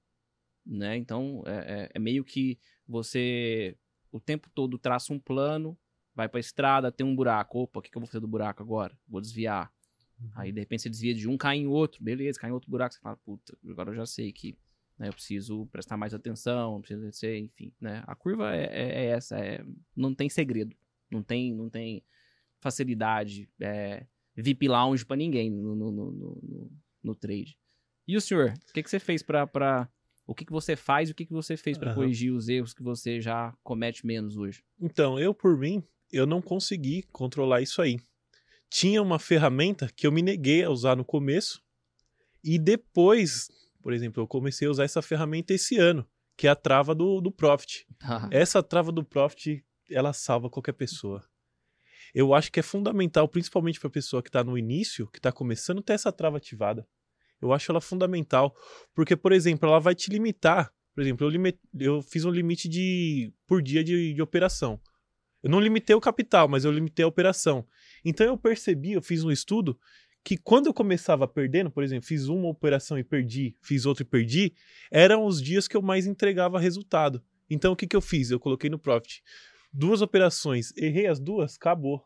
Né? 0.66 0.98
Então 0.98 1.44
é, 1.46 1.84
é- 1.84 1.92
é 1.94 2.00
meio 2.00 2.24
que 2.24 2.58
você 2.88 3.78
o 4.12 4.20
tempo 4.20 4.50
todo 4.50 4.78
traça 4.80 5.14
um 5.14 5.20
plano, 5.20 5.78
vai 6.16 6.28
pra 6.28 6.40
estrada, 6.40 6.92
tem 6.92 7.06
um 7.06 7.16
buraco. 7.16 7.60
Opa, 7.60 7.80
o 7.80 7.82
que, 7.82 7.92
que 7.92 7.98
eu 7.98 8.00
vou 8.02 8.08
fazer 8.08 8.20
do 8.20 8.28
buraco 8.28 8.64
agora? 8.64 8.98
Vou 9.08 9.22
desviar. 9.22 9.72
Aí 10.34 10.52
de 10.52 10.60
repente 10.60 10.82
você 10.82 10.90
desvia 10.90 11.14
de 11.14 11.30
um, 11.30 11.38
cai 11.38 11.58
em 11.58 11.68
outro. 11.68 12.04
Beleza, 12.04 12.40
cai 12.40 12.50
em 12.50 12.54
outro 12.54 12.72
buraco. 12.72 12.96
Você 12.96 13.00
fala, 13.00 13.18
puta, 13.18 13.56
agora 13.70 13.92
eu 13.92 13.96
já 13.96 14.06
sei 14.06 14.32
que 14.34 14.58
né, 14.98 15.08
eu 15.10 15.14
preciso 15.14 15.66
prestar 15.68 15.98
mais 15.98 16.14
atenção, 16.14 16.80
preciso 16.82 17.12
ser, 17.12 17.38
enfim, 17.38 17.72
né? 17.80 18.04
A 18.08 18.16
curva 18.16 18.56
é, 18.56 18.64
é- 18.66 18.96
é 19.02 19.06
essa, 19.08 19.38
é, 19.40 19.64
não 19.96 20.14
tem 20.14 20.30
segredo, 20.30 20.76
não 21.12 21.22
tem, 21.24 21.54
não 21.54 21.70
tem 21.70 22.04
facilidade, 22.60 23.50
é, 23.60 24.06
VIP 24.36 24.68
lounge 24.68 25.06
pra 25.06 25.16
ninguém 25.16 25.50
no, 25.50 25.76
no, 25.76 25.92
no, 25.92 26.12
no- 26.12 26.72
no- 27.04 27.16
trade. 27.16 27.58
E 28.08 28.16
o 28.18 28.22
senhor, 28.22 28.54
o 28.70 28.74
que, 28.74 28.84
que 28.84 28.90
você 28.90 29.00
fez 29.00 29.22
pra, 29.24 29.46
pra 29.48 29.90
o 30.26 30.36
que, 30.36 30.46
que 30.46 30.52
você 30.52 30.76
faz 30.76 31.10
e 31.10 31.12
o 31.12 31.16
que, 31.16 31.26
que 31.26 31.34
você 31.34 31.56
fez 31.56 31.78
pra 31.78 31.88
Aham. 31.88 31.96
corrigir 31.96 32.32
os 32.34 32.50
erros 32.50 32.74
que 32.74 32.84
você 32.84 33.22
já 33.22 33.56
comete 33.64 34.06
menos 34.06 34.38
hoje? 34.38 34.64
Então, 34.80 35.20
eu 35.20 35.34
por 35.34 35.58
mim, 35.58 35.84
eu 36.12 36.26
não 36.26 36.42
consegui 36.42 37.04
controlar 37.12 37.62
isso 37.62 37.82
aí. 37.82 37.98
Tinha 38.70 39.02
uma 39.02 39.18
ferramenta 39.20 39.90
que 39.96 40.06
eu 40.06 40.12
me 40.12 40.22
neguei 40.22 40.64
a 40.64 40.70
usar 40.70 40.96
no 40.96 41.06
começo 41.06 41.64
e 42.44 42.60
depois, 42.60 43.50
por 43.88 43.94
exemplo, 43.94 44.22
eu 44.22 44.28
comecei 44.28 44.68
a 44.68 44.72
usar 44.72 44.84
essa 44.84 45.02
ferramenta 45.02 45.54
esse 45.54 45.78
ano, 45.78 46.06
que 46.36 46.46
é 46.46 46.50
a 46.50 46.56
trava 46.58 46.94
do, 46.94 47.22
do 47.22 47.32
Profit. 47.32 47.88
Tá. 47.98 48.28
Essa 48.34 48.62
trava 48.62 48.92
do 48.92 49.02
Profit, 49.02 49.64
ela 49.90 50.12
salva 50.12 50.50
qualquer 50.50 50.74
pessoa. 50.74 51.24
Eu 52.14 52.34
acho 52.34 52.52
que 52.52 52.60
é 52.60 52.64
fundamental, 52.64 53.30
principalmente 53.30 53.80
para 53.80 53.88
a 53.88 53.92
pessoa 53.92 54.22
que 54.22 54.28
está 54.28 54.44
no 54.44 54.58
início, 54.58 55.08
que 55.08 55.20
está 55.20 55.32
começando, 55.32 55.82
ter 55.82 55.94
essa 55.94 56.12
trava 56.12 56.36
ativada. 56.36 56.86
Eu 57.42 57.54
acho 57.54 57.72
ela 57.72 57.80
fundamental, 57.80 58.54
porque, 58.94 59.16
por 59.16 59.32
exemplo, 59.32 59.70
ela 59.70 59.80
vai 59.80 59.96
te 59.96 60.12
limitar. 60.12 60.70
Por 60.94 61.02
exemplo, 61.02 61.32
eu, 61.32 61.54
eu 61.80 62.02
fiz 62.02 62.26
um 62.26 62.30
limite 62.30 62.68
de 62.68 63.34
por 63.48 63.62
dia 63.62 63.86
de, 63.86 64.14
de 64.14 64.22
operação. 64.22 64.82
Eu 65.42 65.50
não 65.50 65.62
limitei 65.62 65.96
o 65.96 66.02
capital, 66.02 66.50
mas 66.50 66.66
eu 66.66 66.74
limitei 66.74 67.06
a 67.06 67.08
operação. 67.08 67.66
Então 68.04 68.28
eu 68.28 68.38
percebi, 68.38 68.92
eu 68.92 69.02
fiz 69.02 69.24
um 69.24 69.32
estudo, 69.32 69.80
que 70.28 70.36
quando 70.36 70.66
eu 70.66 70.74
começava 70.74 71.26
perdendo, 71.26 71.72
por 71.72 71.86
exemplo, 71.86 72.06
fiz 72.06 72.28
uma 72.28 72.50
operação 72.50 73.00
e 73.00 73.04
perdi, 73.04 73.56
fiz 73.62 73.86
outra 73.86 74.04
e 74.04 74.06
perdi, 74.06 74.54
eram 74.92 75.26
os 75.26 75.42
dias 75.42 75.70
que 75.70 75.78
eu 75.78 75.82
mais 75.82 76.06
entregava 76.06 76.60
resultado. 76.60 77.24
Então 77.50 77.72
o 77.72 77.78
que, 77.78 77.88
que 77.88 77.96
eu 77.96 78.02
fiz? 78.02 78.30
Eu 78.30 78.38
coloquei 78.38 78.70
no 78.70 78.78
Profit. 78.78 79.24
Duas 79.72 80.02
operações, 80.02 80.76
errei 80.76 81.08
as 81.08 81.18
duas, 81.18 81.56
acabou. 81.56 82.06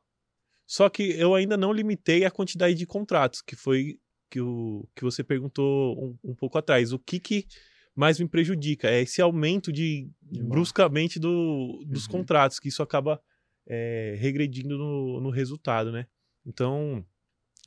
Só 0.67 0.87
que 0.87 1.01
eu 1.01 1.33
ainda 1.33 1.57
não 1.57 1.73
limitei 1.73 2.23
a 2.23 2.29
quantidade 2.29 2.75
de 2.75 2.85
contratos, 2.85 3.41
que 3.41 3.55
foi 3.55 3.99
que, 4.29 4.39
o, 4.39 4.87
que 4.95 5.03
você 5.03 5.23
perguntou 5.23 5.97
um, 6.23 6.31
um 6.31 6.35
pouco 6.35 6.59
atrás. 6.59 6.93
O 6.93 6.99
que, 6.99 7.19
que 7.19 7.47
mais 7.95 8.19
me 8.19 8.27
prejudica? 8.27 8.87
É 8.87 9.01
esse 9.01 9.19
aumento 9.19 9.71
de, 9.71 10.07
De 10.21 10.43
bruscamente 10.43 11.19
do, 11.19 11.83
dos 11.87 12.05
Uhum. 12.05 12.11
contratos, 12.11 12.59
que 12.59 12.67
isso 12.67 12.83
acaba 12.83 13.19
é, 13.67 14.15
regredindo 14.19 14.77
no, 14.77 15.19
no 15.19 15.31
resultado, 15.31 15.91
né? 15.91 16.05
Então, 16.45 17.03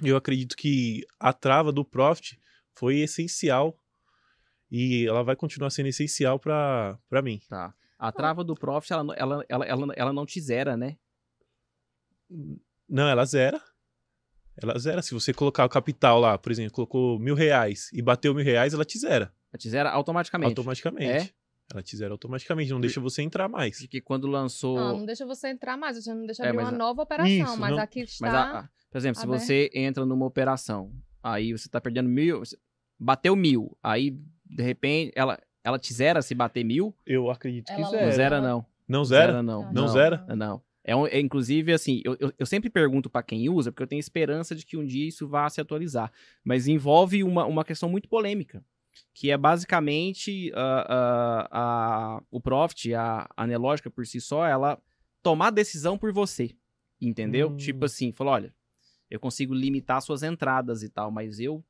eu 0.03 0.17
acredito 0.17 0.57
que 0.57 1.07
a 1.21 1.33
trava 1.33 1.71
do 1.73 1.85
Profit 1.85 2.41
foi 2.75 2.99
essencial 3.01 3.79
e 4.71 5.07
ela 5.07 5.23
vai 5.23 5.37
continuar 5.37 5.71
sendo 5.71 5.87
essencial 5.89 6.39
para 6.39 6.99
mim. 7.23 7.41
Tá. 7.49 7.73
A 7.99 8.11
trava 8.13 8.43
do 8.43 8.55
Profit, 8.55 8.93
ela, 8.93 9.05
não- 9.05 9.15
ela, 9.15 9.45
ela, 9.49 9.65
ela, 9.67 9.93
ela 9.97 10.13
não 10.13 10.27
te 10.27 10.41
zera, 10.41 10.77
né? 10.77 10.97
Não, 12.89 13.09
ela 13.09 13.25
zera. 13.25 13.63
Ela 14.57 14.79
zera. 14.79 15.03
Se 15.03 15.15
você 15.15 15.33
colocar 15.33 15.65
o 15.65 15.69
capital 15.69 16.21
lá, 16.21 16.39
por 16.39 16.51
exemplo, 16.53 16.73
colocou 16.73 17.19
mil 17.19 17.35
reais 17.35 17.91
e 17.93 18.03
bateu 18.03 18.35
mil 18.35 18.45
reais, 18.45 18.73
ela 18.75 18.85
te 18.85 18.99
zera 18.99 19.33
Ela 19.53 19.59
te 19.59 19.69
zera 19.71 19.91
automaticamente. 19.91 20.51
automaticamente. 20.51 21.29
É? 21.31 21.44
Ela 21.73 21.83
te 21.83 21.97
zera 21.97 22.13
automaticamente, 22.13 22.71
não 22.71 22.81
deixa 22.81 23.01
você 23.01 23.23
entrar 23.23 23.49
mais. 23.49 23.79
Porque 23.81 24.01
quando 24.01 24.27
lançou. 24.27 24.77
Não, 24.77 24.99
não 24.99 25.07
deixa 25.07 25.25
você 25.27 25.49
entrar 25.49 25.77
mais, 25.77 25.97
você 25.97 26.13
não 26.13 26.27
deixa 26.27 26.45
É, 26.45 26.49
abrir 26.51 26.61
uma 26.63 26.69
a- 26.69 26.73
nova 26.73 27.03
operação, 27.03 27.27
Isso, 27.31 27.59
mas 27.59 27.71
não- 27.71 27.79
aqui 27.79 28.01
está. 28.01 28.27
Mas, 28.27 28.35
a- 28.35 28.59
a- 28.61 28.69
por 28.91 28.99
exemplo, 28.99 29.21
se 29.21 29.27
aberto. 29.27 29.41
você 29.43 29.71
entra 29.75 30.05
numa 30.05 30.27
operação, 30.27 30.93
aí 31.23 31.53
você 31.53 31.69
tá 31.69 31.81
perdendo 31.81 32.09
mil, 32.09 32.41
você- 32.41 32.59
bateu 32.99 33.35
mil, 33.35 33.77
aí 33.83 34.11
de 34.45 34.63
repente 34.63 35.11
ela, 35.17 35.39
ela 35.65 35.79
te 35.79 35.93
zera 35.95 36.21
se 36.23 36.35
bater 36.35 36.65
mil? 36.65 36.95
Eu 37.07 37.31
acredito 37.31 37.67
que 37.67 37.73
Ela 37.73 37.81
Não 37.83 37.91
zera. 37.91 38.11
zera, 38.13 38.37
Ela- 38.37 38.49
não. 38.49 38.67
Não 38.87 39.05
zera? 39.05 39.27
Zera, 39.33 39.43
não. 39.43 39.73
Não 39.73 39.89
zera? 39.89 40.25
É, 40.29 40.37
Não. 40.37 40.63
É, 40.87 40.95
um- 40.95 41.07
é, 41.07 41.19
inclusive, 41.19 41.73
assim, 41.73 42.03
eu, 42.05 42.15
eu, 42.21 42.31
eu 42.39 42.45
sempre 42.45 42.69
pergunto 42.69 43.09
pra 43.09 43.23
quem 43.23 43.49
usa, 43.49 43.73
porque 43.73 43.83
eu 43.83 43.87
tenho 43.87 43.99
esperança 44.01 44.55
de 44.55 44.67
que 44.67 44.77
um 44.77 44.85
dia 44.85 45.09
isso 45.09 45.27
vá 45.27 45.49
se 45.49 45.59
atualizar. 45.59 46.13
Mas 46.45 46.69
envolve 46.69 47.25
uma, 47.25 47.47
uma 47.47 47.65
questão 47.65 47.89
muito 47.89 48.07
polêmica, 48.07 48.63
que 49.13 49.31
é 49.31 49.37
basicamente 49.37 50.53
ah, 50.55 50.87
ah, 50.89 51.49
a, 52.19 52.23
o 52.31 52.41
Profit, 52.41 52.95
a 52.95 53.29
Anelógica 53.37 53.91
por 53.91 54.07
si 54.07 54.21
só, 54.21 54.47
ela 54.47 54.81
tomar 55.23 55.51
decisão 55.51 55.97
por 55.99 56.13
você. 56.13 56.57
Entendeu? 57.01 57.51
Hum. 57.51 57.57
Tipo 57.57 57.85
assim, 57.85 58.13
falou: 58.13 58.33
olha, 58.33 58.55
eu 59.11 59.21
consigo 59.21 59.53
limitar 59.55 60.01
suas 60.01 60.23
entradas 60.23 60.83
e 60.83 60.89
tal, 60.89 61.11
mas 61.11 61.39
eu 61.39 61.65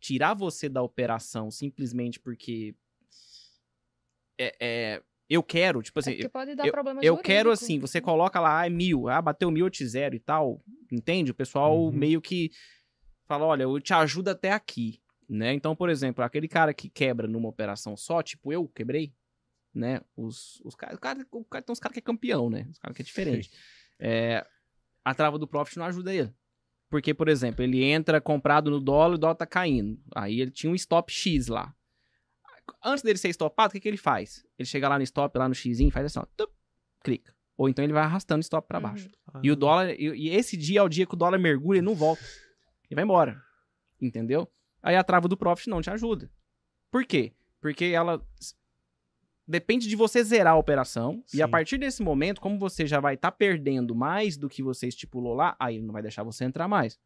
tirar 0.00 0.34
você 0.34 0.68
da 0.68 0.82
operação 0.82 1.50
simplesmente 1.50 2.20
porque. 2.20 2.74
É, 4.38 4.56
é, 4.60 5.02
eu 5.28 5.42
quero, 5.42 5.82
tipo 5.82 5.98
assim, 5.98 6.12
É 6.12 6.28
pode 6.28 6.54
dar 6.54 6.66
eu- 6.66 6.72
problema 6.72 7.00
eu 7.02 7.16
quero 7.16 7.50
assim, 7.50 7.78
você 7.80 8.00
coloca 8.00 8.38
lá, 8.38 8.60
ah, 8.60 8.66
é 8.66 8.70
mil, 8.70 9.08
ah, 9.08 9.20
bateu 9.20 9.50
mil, 9.50 9.66
eu 9.66 9.70
te 9.70 9.84
zero 9.86 10.14
e 10.14 10.20
tal, 10.20 10.62
entende? 10.92 11.30
O 11.30 11.34
pessoal 11.34 11.76
Uhum. 11.76 11.90
meio 11.90 12.20
que 12.20 12.50
fala, 13.24 13.44
olha, 13.46 13.62
eu 13.64 13.80
te 13.80 13.92
ajudo 13.92 14.28
até 14.28 14.52
aqui, 14.52 15.00
né? 15.28 15.52
Então, 15.52 15.74
por 15.76 15.88
exemplo, 15.90 16.22
aquele 16.24 16.48
cara 16.48 16.72
que 16.74 16.88
quebra 16.88 17.26
numa 17.28 17.48
operação 17.48 17.96
só, 17.96 18.22
tipo 18.22 18.52
eu 18.52 18.68
quebrei, 18.68 19.12
né? 19.74 20.00
Os, 20.16 20.60
os 20.64 20.74
caras, 20.74 20.98
cara, 20.98 21.26
o 21.30 21.44
cara, 21.44 21.62
tem 21.64 21.72
uns 21.72 21.80
caras 21.80 21.92
que 21.94 21.98
é 21.98 22.02
campeão, 22.02 22.48
né? 22.50 22.66
Os 22.70 22.78
caras 22.78 22.96
que 22.96 23.02
é 23.02 23.04
diferente. 23.04 23.50
É, 23.98 24.46
a 25.02 25.14
trava 25.14 25.38
do 25.38 25.48
profit 25.48 25.78
não 25.78 25.86
ajuda 25.86 26.12
ele. 26.14 26.30
Porque, 26.90 27.14
por 27.14 27.28
exemplo, 27.30 27.62
ele 27.64 27.82
entra 27.82 28.20
comprado 28.20 28.70
no 28.70 28.78
dólar, 28.78 29.14
o 29.14 29.18
dólar 29.18 29.34
tá 29.34 29.46
caindo. 29.46 29.98
Aí 30.14 30.38
ele 30.38 30.50
tinha 30.50 30.70
um 30.70 30.74
stop 30.74 31.10
X 31.10 31.46
lá. 31.48 31.74
Antes 32.84 33.02
dele 33.02 33.18
ser 33.18 33.28
stopado, 33.30 33.70
o 33.70 33.72
que, 33.72 33.80
que 33.80 33.88
ele 33.88 33.96
faz? 33.96 34.44
Ele 34.58 34.66
chega 34.66 34.86
lá 34.88 34.98
no 34.98 35.02
stop, 35.04 35.38
lá 35.38 35.48
no 35.48 35.54
X, 35.54 35.78
faz 35.90 36.04
assim, 36.06 36.18
ó, 36.18 36.26
tup, 36.36 36.52
clica. 37.02 37.34
Ou 37.56 37.68
então 37.70 37.82
ele 37.82 37.94
vai 37.94 38.02
arrastando 38.02 38.40
o 38.40 38.42
stop 38.42 38.68
pra 38.68 38.76
Uhum. 38.78 38.82
baixo. 38.82 39.08
Ah, 39.32 39.40
E 39.42 39.50
o 39.50 39.56
dólar, 39.56 39.94
e, 39.98 40.08
e 40.14 40.28
esse 40.28 40.56
dia 40.58 40.80
é 40.80 40.82
o 40.82 40.88
dia 40.90 41.06
que 41.06 41.14
o 41.14 41.16
dólar 41.16 41.38
mergulha 41.38 41.78
e 41.78 41.82
não 41.82 41.94
volta. 41.94 42.22
E 42.90 42.94
vai 42.94 43.02
embora. 43.04 43.40
Entendeu? 44.00 44.46
Aí 44.86 44.94
a 44.94 45.02
trava 45.02 45.26
do 45.26 45.36
profit 45.36 45.68
não 45.68 45.82
te 45.82 45.90
ajuda. 45.90 46.30
Por 46.92 47.04
quê? 47.04 47.32
Porque 47.60 47.86
ela 47.86 48.24
depende 49.46 49.88
de 49.88 49.96
você 49.96 50.22
zerar 50.22 50.54
a 50.54 50.58
operação 50.58 51.22
e 51.34 51.42
a 51.42 51.46
Sim. 51.46 51.50
partir 51.50 51.78
desse 51.78 52.02
momento, 52.02 52.40
como 52.40 52.56
você 52.58 52.86
já 52.86 53.00
vai 53.00 53.14
estar 53.14 53.32
perdendo 53.32 53.94
mais 53.94 54.36
do 54.36 54.48
que 54.48 54.62
você 54.62 54.86
estipulou 54.86 55.34
lá, 55.34 55.56
aí 55.58 55.76
ele 55.76 55.84
não 55.86 55.92
vai 55.92 56.02
deixar 56.02 56.22
você 56.22 56.44
entrar 56.44 56.68
mais. 56.68 56.98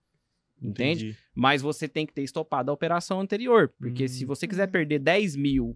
Entende? 0.63 1.07
entendi. 1.07 1.19
Mas 1.35 1.63
você 1.63 1.89
tem 1.89 2.05
que 2.05 2.13
ter 2.13 2.23
estopado 2.23 2.71
a 2.71 2.75
operação 2.75 3.19
anterior. 3.19 3.73
Porque 3.79 4.05
Hum. 4.05 4.09
se 4.09 4.25
você 4.27 4.47
quiser 4.47 4.67
Uhum. 4.67 4.73
perder 4.73 4.99
10 4.99 5.35
mil, 5.35 5.75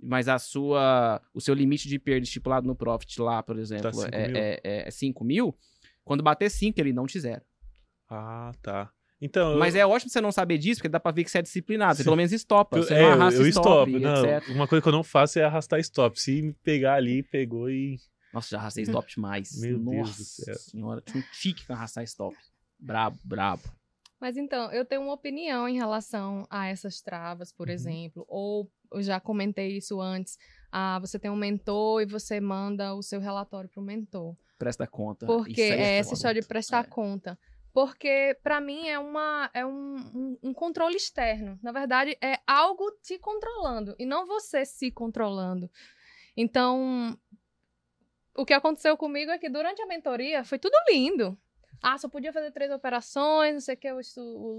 mas 0.00 0.28
a 0.28 0.38
sua, 0.38 1.20
o 1.34 1.40
seu 1.40 1.54
limite 1.54 1.88
de 1.88 1.98
perda 1.98 2.22
estipulado 2.24 2.66
no 2.68 2.76
Profit 2.76 3.20
lá, 3.20 3.42
por 3.42 3.58
exemplo, 3.58 3.92
5 3.92 4.14
é, 4.14 4.26
mil? 4.28 4.36
é, 4.36 4.60
é 4.86 4.90
5 4.92 5.24
mil, 5.24 5.56
quando 6.04 6.22
bater 6.22 6.48
5, 6.50 6.80
ele 6.80 6.92
não 6.92 7.04
te 7.06 7.18
zera. 7.18 7.44
Ah, 8.08 8.52
tá. 8.62 8.92
Então, 9.24 9.56
Mas 9.56 9.76
eu, 9.76 9.82
é 9.82 9.86
ótimo 9.86 10.10
você 10.10 10.20
não 10.20 10.32
saber 10.32 10.58
disso, 10.58 10.80
porque 10.80 10.88
dá 10.88 10.98
pra 10.98 11.12
ver 11.12 11.22
que 11.22 11.30
você 11.30 11.38
é 11.38 11.42
disciplinado. 11.42 11.94
Você 11.94 12.02
Sim. 12.02 12.04
pelo 12.04 12.16
menos 12.16 12.32
estopa. 12.32 12.76
eu, 12.76 12.82
Você 12.82 12.94
é, 12.94 13.02
não 13.02 13.12
arrasta 13.12 13.40
eu 13.40 13.46
stop, 13.46 13.90
stop. 13.90 14.04
Não, 14.04 14.24
etc. 14.26 14.48
uma 14.48 14.66
coisa 14.66 14.82
que 14.82 14.88
eu 14.88 14.92
não 14.92 15.04
faço 15.04 15.38
é 15.38 15.44
arrastar 15.44 15.78
stop. 15.78 16.20
Se 16.20 16.42
me 16.42 16.52
pegar 16.52 16.94
ali, 16.94 17.22
pegou 17.22 17.70
e. 17.70 17.98
Nossa, 18.34 18.48
já 18.50 18.58
arrastei 18.58 18.82
stop 18.84 19.08
demais. 19.14 19.60
Meu 19.60 19.78
Deus 19.78 20.08
Nossa 20.08 20.18
do 20.18 20.24
céu. 20.24 20.54
senhora, 20.56 21.00
tinha 21.00 21.22
um 21.22 21.26
tique 21.40 21.64
com 21.64 21.72
arrastar 21.72 22.02
stop. 22.04 22.36
Brabo, 22.80 23.16
brabo. 23.22 23.62
Mas 24.20 24.36
então, 24.36 24.70
eu 24.72 24.84
tenho 24.84 25.02
uma 25.02 25.14
opinião 25.14 25.68
em 25.68 25.74
relação 25.76 26.44
a 26.50 26.66
essas 26.66 27.00
travas, 27.00 27.52
por 27.52 27.68
Uhum. 27.68 27.74
exemplo. 27.74 28.24
Ou 28.28 28.68
eu 28.92 29.02
já 29.02 29.20
comentei 29.20 29.76
isso 29.76 30.00
antes. 30.00 30.36
Ah, 30.70 30.98
você 31.00 31.18
tem 31.18 31.30
um 31.30 31.36
mentor 31.36 32.02
e 32.02 32.06
você 32.06 32.40
manda 32.40 32.94
o 32.94 33.02
seu 33.02 33.20
relatório 33.20 33.68
pro 33.68 33.82
mentor. 33.82 34.36
Presta 34.58 34.86
conta. 34.86 35.26
Porque 35.26 35.50
Isso 35.64 35.72
aí 35.74 35.80
é 35.80 35.98
essa 35.98 36.14
história 36.14 36.40
de 36.40 36.46
prestar 36.46 36.84
É. 36.84 36.88
conta. 36.88 37.38
Porque, 37.72 38.38
pra 38.42 38.60
mim, 38.60 38.88
é, 38.88 38.98
uma, 38.98 39.50
é 39.54 39.64
um, 39.64 39.96
um, 39.96 40.38
um 40.42 40.54
controle 40.54 40.96
externo. 40.96 41.58
Na 41.62 41.72
verdade, 41.72 42.16
é 42.20 42.38
algo 42.46 42.90
te 43.02 43.18
controlando 43.18 43.94
e 43.98 44.04
não 44.04 44.26
você 44.26 44.64
se 44.64 44.90
controlando. 44.90 45.70
Então, 46.36 47.18
o 48.36 48.44
que 48.44 48.52
aconteceu 48.52 48.96
comigo 48.96 49.30
é 49.30 49.38
que 49.38 49.48
durante 49.48 49.80
a 49.80 49.86
mentoria 49.86 50.44
foi 50.44 50.58
tudo 50.58 50.74
lindo. 50.90 51.38
Ah, 51.82 51.98
só 51.98 52.08
podia 52.08 52.32
fazer 52.32 52.52
três 52.52 52.70
operações, 52.70 53.54
não 53.54 53.60
sei 53.60 53.74
o 53.74 53.78
que, 53.78 53.90
o, 53.90 54.00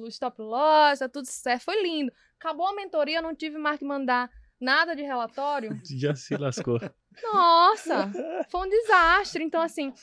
o 0.01 0.07
stop 0.07 0.41
loss, 0.41 0.99
tá 0.99 1.07
tudo 1.07 1.25
certo. 1.25 1.63
Foi 1.63 1.81
lindo. 1.81 2.11
Acabou 2.39 2.67
a 2.67 2.75
mentoria, 2.75 3.21
não 3.21 3.35
tive 3.35 3.57
mais 3.57 3.79
que 3.79 3.85
mandar 3.85 4.29
nada 4.59 4.95
de 4.95 5.03
relatório. 5.03 5.69
Já 5.85 6.15
se 6.15 6.35
lascou. 6.35 6.79
Nossa, 7.21 8.09
foi 8.49 8.61
um 8.67 8.69
desastre. 8.69 9.43
Então, 9.43 9.61
assim, 9.61 9.93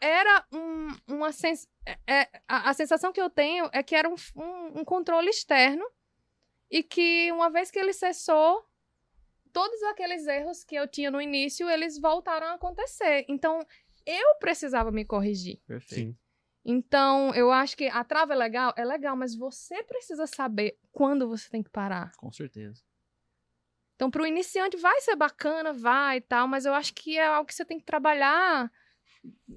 era 0.00 0.44
um- 0.52 0.88
uma 1.08 1.32
sens 1.32 1.68
é- 1.86 1.98
é- 2.06 2.30
a, 2.48 2.70
a 2.70 2.74
sensação 2.74 3.12
que 3.12 3.20
eu 3.20 3.30
tenho 3.30 3.68
é 3.72 3.82
que 3.82 3.94
era 3.96 4.08
um, 4.08 4.14
um- 4.36 4.80
um 4.80 4.84
controle 4.84 5.28
externo 5.30 5.84
e 6.70 6.82
que 6.82 7.32
uma 7.32 7.50
vez 7.50 7.70
que 7.70 7.78
ele 7.78 7.92
cessou, 7.92 8.64
todos 9.52 9.82
aqueles 9.84 10.26
erros 10.26 10.62
que 10.62 10.74
eu 10.76 10.86
tinha 10.86 11.10
no 11.10 11.20
início, 11.20 11.68
eles 11.68 11.98
voltaram 11.98 12.46
a 12.48 12.54
acontecer. 12.54 13.24
Então, 13.28 13.58
eu 14.06 14.36
precisava 14.38 14.90
me 14.92 15.04
corrigir. 15.04 15.60
Perfeito. 15.66 16.10
Sim. 16.10 16.16
Então, 16.64 17.34
eu 17.34 17.50
acho 17.50 17.74
que 17.76 17.88
a 17.88 18.04
trava 18.04 18.34
é 18.34 18.36
legal, 18.36 18.72
é 18.76 18.84
legal, 18.84 19.16
mas 19.16 19.34
você 19.34 19.82
precisa 19.82 20.26
saber 20.26 20.78
quando 20.92 21.26
você 21.26 21.48
tem 21.48 21.62
que 21.62 21.70
parar. 21.70 22.12
Com 22.18 22.30
certeza. 22.30 22.82
Então, 24.00 24.10
para 24.10 24.22
o 24.22 24.26
iniciante 24.26 24.78
vai 24.78 24.98
ser 25.02 25.14
bacana, 25.14 25.74
vai 25.74 26.16
e 26.16 26.20
tal, 26.22 26.48
mas 26.48 26.64
eu 26.64 26.72
acho 26.72 26.94
que 26.94 27.18
é 27.18 27.26
algo 27.26 27.46
que 27.46 27.54
você 27.54 27.66
tem 27.66 27.78
que 27.78 27.84
trabalhar. 27.84 28.72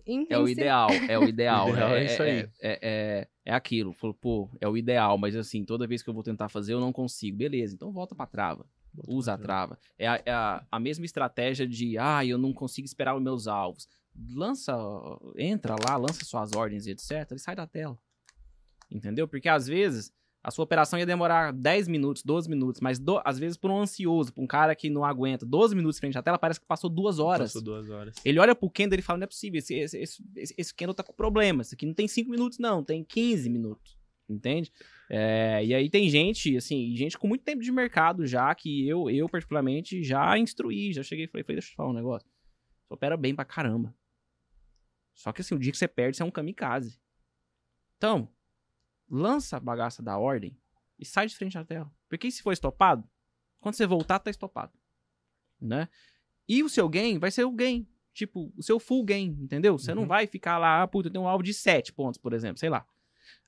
Em, 0.05 0.27
É 0.29 0.37
o 0.37 0.45
em 0.45 0.51
ideal, 0.51 0.89
é 1.07 1.17
o 1.17 1.23
ideal. 1.29 1.67
O 1.67 1.69
ideal 1.69 1.95
é, 1.95 2.01
é 2.01 2.05
isso 2.05 2.21
aí. 2.21 2.39
É, 2.39 2.49
é, 2.59 2.79
é, 2.81 3.27
é 3.45 3.53
aquilo. 3.53 3.93
Falou, 3.93 4.13
pô, 4.13 4.49
é 4.59 4.67
o 4.67 4.75
ideal, 4.75 5.17
mas 5.17 5.33
assim, 5.37 5.63
toda 5.63 5.87
vez 5.87 6.03
que 6.03 6.09
eu 6.09 6.13
vou 6.13 6.23
tentar 6.23 6.49
fazer, 6.49 6.73
eu 6.73 6.81
não 6.81 6.91
consigo. 6.91 7.37
Beleza, 7.37 7.73
então 7.73 7.89
volta 7.93 8.13
pra 8.13 8.25
trava. 8.25 8.67
Usa 9.07 9.35
a 9.35 9.37
trava. 9.37 9.79
É 9.97 10.09
a, 10.09 10.21
é 10.25 10.31
a, 10.33 10.67
a 10.69 10.77
mesma 10.77 11.05
estratégia 11.05 11.65
de, 11.65 11.97
ah, 11.97 12.25
eu 12.25 12.37
não 12.37 12.51
consigo 12.51 12.85
esperar 12.85 13.15
os 13.15 13.23
meus 13.23 13.47
alvos. 13.47 13.87
Lança, 14.29 14.75
entra 15.37 15.77
lá, 15.87 15.95
lança 15.95 16.25
suas 16.25 16.51
ordens 16.51 16.85
e 16.85 16.91
etc. 16.91 17.31
E 17.31 17.39
sai 17.39 17.55
da 17.55 17.65
tela. 17.65 17.97
Entendeu? 18.91 19.25
Porque 19.25 19.47
às 19.47 19.67
vezes 19.67 20.11
a 20.43 20.51
sua 20.51 20.63
operação 20.63 20.99
ia 20.99 21.05
demorar 21.05 21.53
10 21.53 21.87
minutos, 21.87 22.21
12 22.21 22.49
minutos, 22.49 22.81
mas 22.81 22.99
do- 22.99 23.21
às 23.23 23.39
vezes 23.39 23.55
por 23.55 23.71
um 23.71 23.79
ansioso, 23.79 24.33
por 24.33 24.41
um 24.43 24.47
cara 24.47 24.75
que 24.75 24.89
não 24.89 25.05
aguenta 25.05 25.45
12 25.45 25.73
minutos 25.75 25.99
frente 25.99 26.17
à 26.17 26.21
tela, 26.21 26.37
parece 26.37 26.59
que 26.59 26.65
passou 26.65 26.89
duas 26.89 27.17
horas. 27.17 27.53
Passou 27.53 27.61
duas 27.61 27.89
horas. 27.89 28.15
Ele 28.25 28.39
olha 28.39 28.53
pro 28.53 28.69
Kendall 28.69 28.99
e 28.99 29.01
fala: 29.01 29.19
não 29.19 29.23
é 29.23 29.27
possível, 29.27 29.57
esse, 29.59 29.73
esse, 29.75 29.97
esse, 30.35 30.53
esse, 30.57 30.75
Kendall 30.75 30.93
tá 30.93 31.01
com 31.03 31.13
problema. 31.13 31.61
Isso 31.61 31.73
aqui 31.75 31.85
não 31.85 31.93
tem 31.93 32.07
5 32.07 32.29
minutos, 32.29 32.59
não, 32.59 32.83
tem 32.83 33.03
15 33.03 33.49
minutos. 33.49 33.97
Entende? 34.29 34.71
É, 35.09 35.63
e 35.65 35.73
aí 35.73 35.89
tem 35.89 36.09
gente, 36.09 36.55
assim, 36.57 36.95
gente 36.95 37.17
com 37.17 37.27
muito 37.27 37.43
tempo 37.43 37.61
de 37.61 37.71
mercado 37.71 38.25
já, 38.25 38.53
que 38.55 38.87
eu, 38.87 39.09
eu 39.09 39.27
particularmente, 39.29 40.01
já 40.03 40.37
instruí, 40.37 40.91
já 40.93 41.03
cheguei 41.03 41.25
e 41.25 41.27
falei, 41.27 41.43
falei, 41.43 41.55
deixa 41.57 41.67
eu 41.67 41.71
te 41.71 41.75
falar 41.75 41.89
um 41.89 41.93
negócio. 41.93 42.27
Você 42.87 42.93
opera 42.93 43.15
bem 43.17 43.35
pra 43.35 43.43
caramba. 43.45 43.93
Só 45.13 45.31
que 45.31 45.41
assim, 45.41 45.55
o 45.55 45.59
dia 45.59 45.71
que 45.71 45.77
você 45.77 45.87
perde, 45.87 46.17
você 46.17 46.23
é 46.23 46.25
um 46.25 46.31
kamikaze. 46.31 46.97
Então, 47.97 48.27
lança 49.09 49.57
a 49.57 49.59
bagaça 49.59 50.01
da 50.01 50.17
ordem 50.17 50.55
e 50.99 51.05
sai 51.05 51.27
de 51.27 51.35
frente 51.35 51.57
à 51.57 51.63
tela. 51.63 51.91
Porque 52.09 52.29
se 52.31 52.41
for 52.41 52.51
estopado, 52.51 53.03
quando 53.59 53.75
você 53.75 53.85
voltar, 53.85 54.19
tá 54.19 54.29
estopado. 54.29 54.71
Né? 55.59 55.87
E 56.47 56.61
o 56.63 56.69
seu 56.69 56.89
gain 56.89 57.17
vai 57.19 57.31
ser 57.31 57.43
o 57.45 57.51
gain. 57.51 57.87
Tipo, 58.13 58.53
o 58.55 58.61
seu 58.61 58.79
full 58.79 59.03
gain, 59.03 59.35
entendeu? 59.41 59.77
Você 59.77 59.93
não 59.95 60.03
Uhum. 60.03 60.07
vai 60.07 60.27
ficar 60.27 60.57
lá, 60.59 60.83
ah, 60.83 60.87
puta, 60.87 61.07
eu 61.07 61.11
tenho 61.11 61.23
um 61.23 61.27
alvo 61.27 61.43
de 61.43 61.53
7 61.53 61.91
pontos, 61.93 62.19
por 62.19 62.31
exemplo, 62.33 62.59
sei 62.59 62.69
lá. 62.69 62.85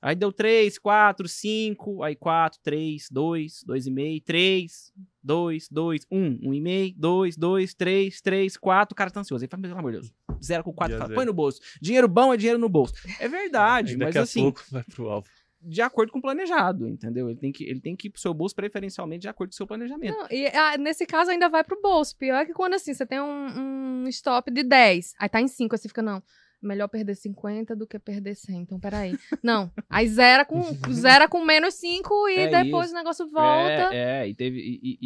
Aí 0.02 0.14
deu 0.16 0.32
3, 0.32 0.78
4, 0.78 1.28
5, 1.28 2.02
aí 2.02 2.16
4, 2.16 2.58
3, 2.62 3.08
2, 3.10 3.62
2,5, 3.64 4.24
3, 4.24 4.92
2, 5.22 5.68
2, 5.70 6.06
1, 6.10 6.38
1,5, 6.40 6.94
2, 6.98 7.36
2, 7.36 7.74
3, 7.74 8.20
3, 8.20 8.56
4. 8.56 8.92
O 8.92 8.96
cara 8.96 9.10
tá 9.10 9.20
ansioso. 9.20 9.44
Ele 9.44 9.50
fala, 9.50 9.62
pelo 9.62 9.78
amor 9.78 9.92
de 9.92 9.98
Deus, 10.00 10.12
zero 10.42 10.64
com 10.64 10.72
4, 10.72 10.96
Já 10.96 11.02
fala, 11.04 11.14
põe 11.14 11.24
no 11.26 11.32
bolso. 11.32 11.60
Dinheiro 11.80 12.08
bom 12.08 12.32
é 12.34 12.36
dinheiro 12.36 12.58
no 12.58 12.68
bolso. 12.68 12.94
É 13.20 13.28
verdade, 13.28 13.96
mas 13.96 14.08
daqui 14.08 14.18
a 14.18 14.22
assim, 14.22 14.42
pouco 14.42 14.64
vai 14.70 14.82
pro 14.84 15.08
alvo. 15.08 15.28
De 15.68 15.82
acordo 15.82 16.12
com 16.12 16.18
o 16.18 16.22
planejado, 16.22 16.86
entendeu? 16.88 17.28
Ele 17.28 17.38
tem, 17.38 17.50
que, 17.52 17.64
ele 17.64 17.80
tem 17.80 17.96
que 17.96 18.08
ir 18.08 18.10
pro 18.10 18.20
seu 18.20 18.32
bolso 18.32 18.54
preferencialmente 18.54 19.22
de 19.22 19.28
acordo 19.28 19.50
com 19.50 19.54
o 19.54 19.56
seu 19.56 19.66
planejamento. 19.66 20.16
Não, 20.16 20.26
e 20.30 20.46
ah, 20.48 20.78
nesse 20.78 21.04
caso 21.06 21.30
ainda 21.30 21.48
vai 21.48 21.64
pro 21.64 21.80
bolso. 21.82 22.16
Pior 22.16 22.36
é 22.36 22.46
que 22.46 22.52
quando 22.52 22.74
assim, 22.74 22.94
você 22.94 23.04
tem 23.04 23.20
um, 23.20 24.02
um 24.04 24.08
stop 24.08 24.50
de 24.50 24.62
10, 24.62 25.14
aí 25.18 25.28
tá 25.28 25.40
em 25.40 25.48
5, 25.48 25.74
aí 25.74 25.78
você 25.78 25.88
fica, 25.88 26.02
não. 26.02 26.22
melhor 26.62 26.88
perder 26.88 27.14
50 27.14 27.76
do 27.76 27.86
que 27.86 27.98
perder 27.98 28.34
100. 28.34 28.62
Então, 28.62 28.80
peraí. 28.80 29.16
Não, 29.42 29.70
aí 29.90 30.08
zera 30.08 30.44
com, 30.44 30.62
zera 30.92 31.28
com 31.28 31.44
menos 31.44 31.74
5 31.74 32.28
e 32.28 32.36
É 32.38 32.62
depois 32.64 32.86
isso. 32.86 32.94
o 32.94 32.98
negócio 32.98 33.26
volta. 33.28 33.94
É, 33.94 34.22
é, 34.22 34.28
e, 34.28 34.34
teve, 34.34 34.58
e, 34.58 34.80
e- 34.82 34.98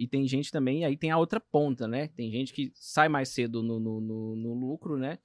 e- 0.00 0.04
e 0.04 0.08
tem 0.08 0.26
gente 0.26 0.50
também, 0.50 0.84
aí 0.84 0.96
tem 0.96 1.10
a 1.10 1.18
outra 1.18 1.38
ponta, 1.40 1.86
né? 1.86 2.08
Tem 2.16 2.30
gente 2.30 2.52
que 2.52 2.72
sai 2.74 3.08
mais 3.08 3.28
cedo 3.28 3.62
no, 3.62 3.78
no, 3.78 4.00
no- 4.00 4.36
no 4.36 4.54
lucro, 4.54 4.96
né? 4.96 5.18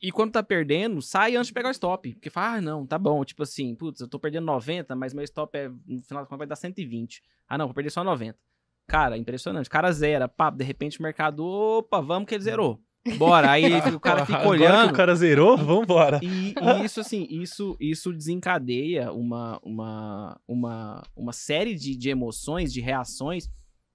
E 0.00 0.12
quando 0.12 0.32
tá 0.32 0.42
perdendo, 0.42 1.00
sai 1.00 1.36
antes 1.36 1.48
de 1.48 1.54
pegar 1.54 1.68
o 1.68 1.72
stop. 1.72 2.12
Porque 2.14 2.30
fala, 2.30 2.56
ah, 2.56 2.60
não, 2.60 2.86
tá 2.86 2.98
bom. 2.98 3.24
Tipo 3.24 3.42
assim, 3.42 3.74
putz, 3.74 4.00
eu 4.00 4.08
tô 4.08 4.18
perdendo 4.18 4.44
90, 4.44 4.94
mas 4.94 5.14
meu 5.14 5.24
stop 5.24 5.56
é, 5.56 5.68
no 5.68 6.02
final 6.02 6.22
da 6.22 6.28
conta 6.28 6.38
vai 6.38 6.46
dar 6.46 6.56
120. 6.56 7.22
Ah, 7.48 7.56
não, 7.56 7.66
vou 7.66 7.74
perder 7.74 7.90
só 7.90 8.04
90. 8.04 8.38
Cara, 8.86 9.16
impressionante. 9.16 9.66
O 9.66 9.70
cara 9.70 9.90
zera, 9.92 10.28
pá, 10.28 10.50
de 10.50 10.64
repente 10.64 11.00
o 11.00 11.02
mercado, 11.02 11.44
opa, 11.44 12.00
vamos 12.00 12.28
que 12.28 12.34
ele 12.34 12.44
zerou. 12.44 12.80
Bora. 13.18 13.50
Aí 13.50 13.64
o 13.94 14.00
cara 14.00 14.26
fica 14.26 14.38
Agora 14.38 14.50
olhando. 14.50 14.88
que 14.88 14.94
o 14.94 14.96
cara 14.96 15.14
zerou, 15.14 15.56
vambora. 15.56 16.20
E, 16.22 16.54
e 16.54 16.84
isso, 16.84 17.00
assim, 17.00 17.26
isso, 17.30 17.76
isso 17.80 18.12
desencadeia 18.12 19.12
uma, 19.12 19.60
uma, 19.62 20.40
uma, 20.46 21.02
uma 21.16 21.32
série 21.32 21.74
de, 21.74 21.96
de 21.96 22.10
emoções, 22.10 22.72
de 22.72 22.80
reações 22.80 23.48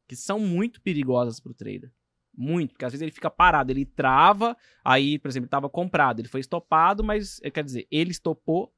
que 0.07 0.15
são 0.15 0.39
muito 0.39 0.81
perigosas 0.81 1.39
pro 1.39 1.53
trader. 1.53 1.91
Muito, 2.33 2.71
porque 2.71 2.85
às 2.85 2.91
vezes 2.93 3.01
ele 3.01 3.11
fica 3.11 3.29
parado, 3.29 3.71
ele 3.71 3.85
trava, 3.85 4.55
aí, 4.85 5.19
por 5.19 5.27
exemplo, 5.27 5.45
estava 5.45 5.69
comprado, 5.69 6.19
ele 6.19 6.27
foi 6.29 6.39
estopado, 6.39 7.03
mas, 7.03 7.39
eh, 7.43 7.51
quer 7.51 7.63
dizer, 7.63 7.87
ele 7.91 8.11
estopou, 8.11 8.73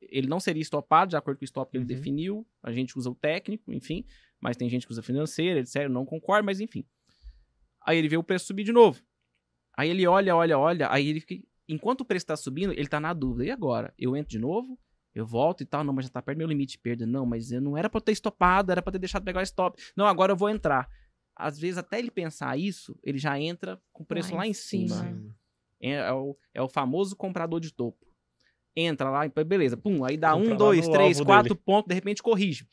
ele 0.00 0.26
não 0.26 0.38
seria 0.38 0.60
estopado 0.62 1.08
de 1.10 1.16
acordo 1.16 1.38
com 1.38 1.42
o 1.42 1.46
stop 1.46 1.70
que 1.70 1.76
ele 1.78 1.84
Uhum. 1.84 1.88
definiu, 1.88 2.46
a 2.62 2.70
gente 2.70 2.98
usa 2.98 3.08
o 3.10 3.14
técnico, 3.14 3.72
enfim, 3.72 4.04
mas 4.40 4.56
tem 4.56 4.68
gente 4.68 4.86
que 4.86 4.92
usa 4.92 5.02
financeira, 5.02 5.60
etc, 5.60 5.88
não 5.88 6.04
concordo, 6.04 6.44
mas 6.44 6.60
enfim. 6.60 6.84
Aí 7.86 7.96
ele 7.98 8.08
vê 8.08 8.16
o 8.16 8.22
preço 8.22 8.46
subir 8.46 8.64
de 8.64 8.72
novo. 8.72 9.00
Aí 9.76 9.88
ele 9.88 10.06
olha, 10.06 10.36
olha, 10.36 10.58
olha, 10.58 10.92
aí 10.92 11.08
ele 11.08 11.20
fica, 11.20 11.42
enquanto 11.68 12.02
o 12.02 12.04
preço 12.04 12.26
tá 12.26 12.36
subindo, 12.36 12.72
ele 12.72 12.86
tá 12.88 13.00
na 13.00 13.12
dúvida. 13.14 13.46
E 13.46 13.50
agora? 13.50 13.92
Eu 13.98 14.14
entro 14.16 14.30
de 14.30 14.38
novo? 14.38 14.78
Eu 15.14 15.26
volto 15.26 15.62
e 15.62 15.66
tal? 15.66 15.82
Não, 15.84 15.92
mas 15.92 16.06
já 16.06 16.10
tá 16.10 16.22
perto 16.22 16.36
do 16.36 16.40
meu 16.40 16.48
limite 16.48 16.72
de 16.72 16.78
perda. 16.78 17.06
Não, 17.06 17.26
mas 17.26 17.50
eu 17.52 17.60
não 17.60 17.76
era 17.76 17.90
eu 17.92 18.00
ter 18.00 18.12
estopado, 18.12 18.70
era 18.70 18.80
pra 18.82 18.92
ter 18.92 18.98
deixado 18.98 19.24
pegar 19.24 19.40
o 19.40 19.42
stop. 19.42 19.80
Não, 19.96 20.06
agora 20.06 20.32
eu 20.32 20.36
vou 20.36 20.48
entrar. 20.48 20.88
Às 21.36 21.58
vezes, 21.58 21.78
até 21.78 21.98
ele 21.98 22.10
pensar 22.10 22.58
isso, 22.58 22.98
ele 23.02 23.18
já 23.18 23.38
entra 23.40 23.80
com 23.92 24.02
o 24.02 24.06
preço 24.06 24.30
Lá 24.32 24.38
lá, 24.38 24.46
em 24.46 24.52
cima. 24.52 24.96
cima. 24.96 25.36
É, 25.80 25.90
é 25.92 26.12
o, 26.12 26.36
é 26.54 26.62
o 26.62 26.68
famoso 26.68 27.16
comprador 27.16 27.58
de 27.60 27.72
topo. 27.72 28.06
Entra 28.76 29.10
lá, 29.10 29.26
e 29.26 29.44
beleza, 29.44 29.76
pum, 29.76 30.04
aí 30.04 30.16
dá 30.16 30.32
Compra 30.32 30.54
um, 30.54 30.56
dois, 30.56 30.86
no 30.86 30.92
três, 30.92 31.20
quatro 31.20 31.54
dele. 31.54 31.62
pontos, 31.64 31.88
de 31.88 31.94
repente 31.94 32.22
corrige. 32.22 32.66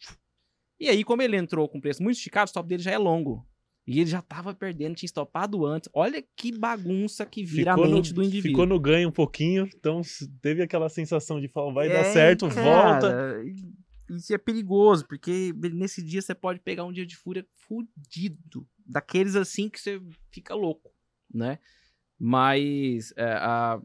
E 0.80 0.88
aí, 0.88 1.04
como 1.04 1.22
ele 1.22 1.36
entrou 1.36 1.68
com 1.68 1.82
preço 1.82 2.02
muito 2.02 2.16
esticado, 2.18 2.46
o 2.46 2.52
stop 2.52 2.68
dele 2.70 2.82
já 2.84 2.92
é 2.92 2.98
longo. 2.98 3.46
E 3.86 4.00
ele 4.00 4.10
já 4.10 4.22
tava 4.22 4.54
perdendo, 4.54 4.96
tinha 4.96 5.08
estopado 5.08 5.66
antes. 5.66 5.90
Olha 5.94 6.24
que 6.38 6.58
bagunça 6.58 7.26
que 7.26 7.44
vira 7.44 7.72
Ficou 7.72 7.84
a 7.84 7.88
no- 7.88 7.96
mente 7.96 8.14
do 8.14 8.22
indivíduo. 8.24 8.52
Ficou 8.52 8.66
no 8.68 8.80
ganho 8.80 9.10
um 9.10 9.12
pouquinho, 9.12 9.68
então 9.76 10.02
teve 10.42 10.62
aquela 10.62 10.88
sensação 10.88 11.42
de 11.42 11.48
falar, 11.48 11.74
vai 11.74 11.90
dar 11.90 11.96
É, 11.96 12.04
certo, 12.04 12.48
volta. 12.48 13.10
cara, 13.12 13.44
e- 13.44 13.74
Isso 14.10 14.34
é 14.34 14.38
perigoso, 14.38 15.06
porque 15.08 15.54
nesse 15.74 16.02
dia 16.04 16.22
você 16.22 16.34
pode 16.34 16.60
pegar 16.60 16.84
um 16.86 16.92
dia 16.92 17.06
de 17.06 17.16
fúria 17.16 17.46
fudido. 17.54 18.68
Daqueles 18.86 19.36
assim 19.36 19.70
que 19.70 19.80
você 19.80 20.02
fica 20.32 20.56
louco, 20.56 20.92
né? 21.34 21.60
Mas 22.18 23.14
é, 23.16 23.24
a- 23.34 23.82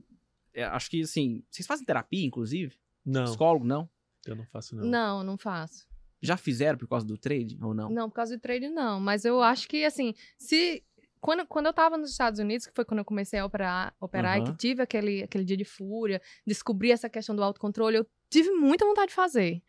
é, 0.52 0.64
acho 0.64 0.90
que 0.90 1.02
assim. 1.02 1.44
Vocês 1.50 1.66
fazem 1.66 1.84
terapia, 1.84 2.24
inclusive? 2.24 2.76
Não, 3.04 3.24
Psicólogo, 3.24 3.64
não? 3.64 3.88
eu 4.26 4.34
não 4.34 4.46
faço 4.46 4.74
não. 4.74 4.84
Não, 4.86 5.22
não 5.22 5.36
faço. 5.38 5.86
Já 6.22 6.36
fizeram 6.38 6.78
por 6.78 6.88
causa 6.88 7.04
do 7.06 7.18
trade 7.18 7.58
ou 7.60 7.74
não? 7.74 7.90
Não, 7.90 8.08
por 8.08 8.16
causa 8.16 8.34
do 8.36 8.40
trade, 8.40 8.68
não. 8.70 8.98
Mas 8.98 9.24
eu 9.26 9.42
acho 9.42 9.68
que, 9.68 9.84
assim, 9.84 10.14
se. 10.38 10.82
Quando, 11.20 11.46
quando 11.46 11.66
eu 11.66 11.72
tava 11.72 11.96
nos 11.96 12.10
Estados 12.10 12.38
Unidos, 12.38 12.66
que 12.66 12.72
foi 12.74 12.84
quando 12.84 12.98
eu 12.98 13.04
comecei 13.04 13.38
a 13.38 13.46
operar, 13.46 13.94
operar 13.98 14.36
e 14.36 14.42
Aham. 14.42 14.52
que 14.52 14.58
tive 14.58 14.82
aquele, 14.82 15.22
aquele 15.22 15.44
dia 15.44 15.56
de 15.56 15.64
fúria, 15.64 16.20
descobri 16.46 16.90
essa 16.90 17.08
questão 17.08 17.34
do 17.34 17.42
autocontrole, 17.42 17.96
eu 17.96 18.06
tive 18.28 18.50
muita 18.50 18.84
vontade 18.84 19.08
de 19.08 19.14
fazer. 19.14 19.62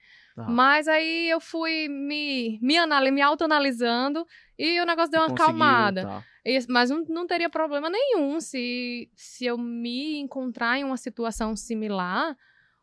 Mas 0.50 0.88
aí 0.88 1.30
eu 1.30 1.40
fui 1.40 1.88
me, 1.88 2.60
me, 2.62 2.78
anali- 2.78 3.12
me 3.12 3.22
autoanalisando 3.22 4.26
e 4.60 4.80
o 4.82 4.86
negócio 4.86 5.12
deu 5.12 5.22
uma 5.22 5.28
acalmada. 5.44 6.02
tá. 6.04 6.24
Mas 6.70 6.90
não, 6.90 7.04
não 7.06 7.26
teria 7.26 7.50
problema 7.50 7.90
nenhum 7.90 8.40
se, 8.42 9.10
se 9.16 9.46
eu 9.46 9.58
me 9.58 10.18
encontrar 10.20 10.78
em 10.78 10.84
uma 10.84 10.98
situação 10.98 11.56
similar, 11.56 12.38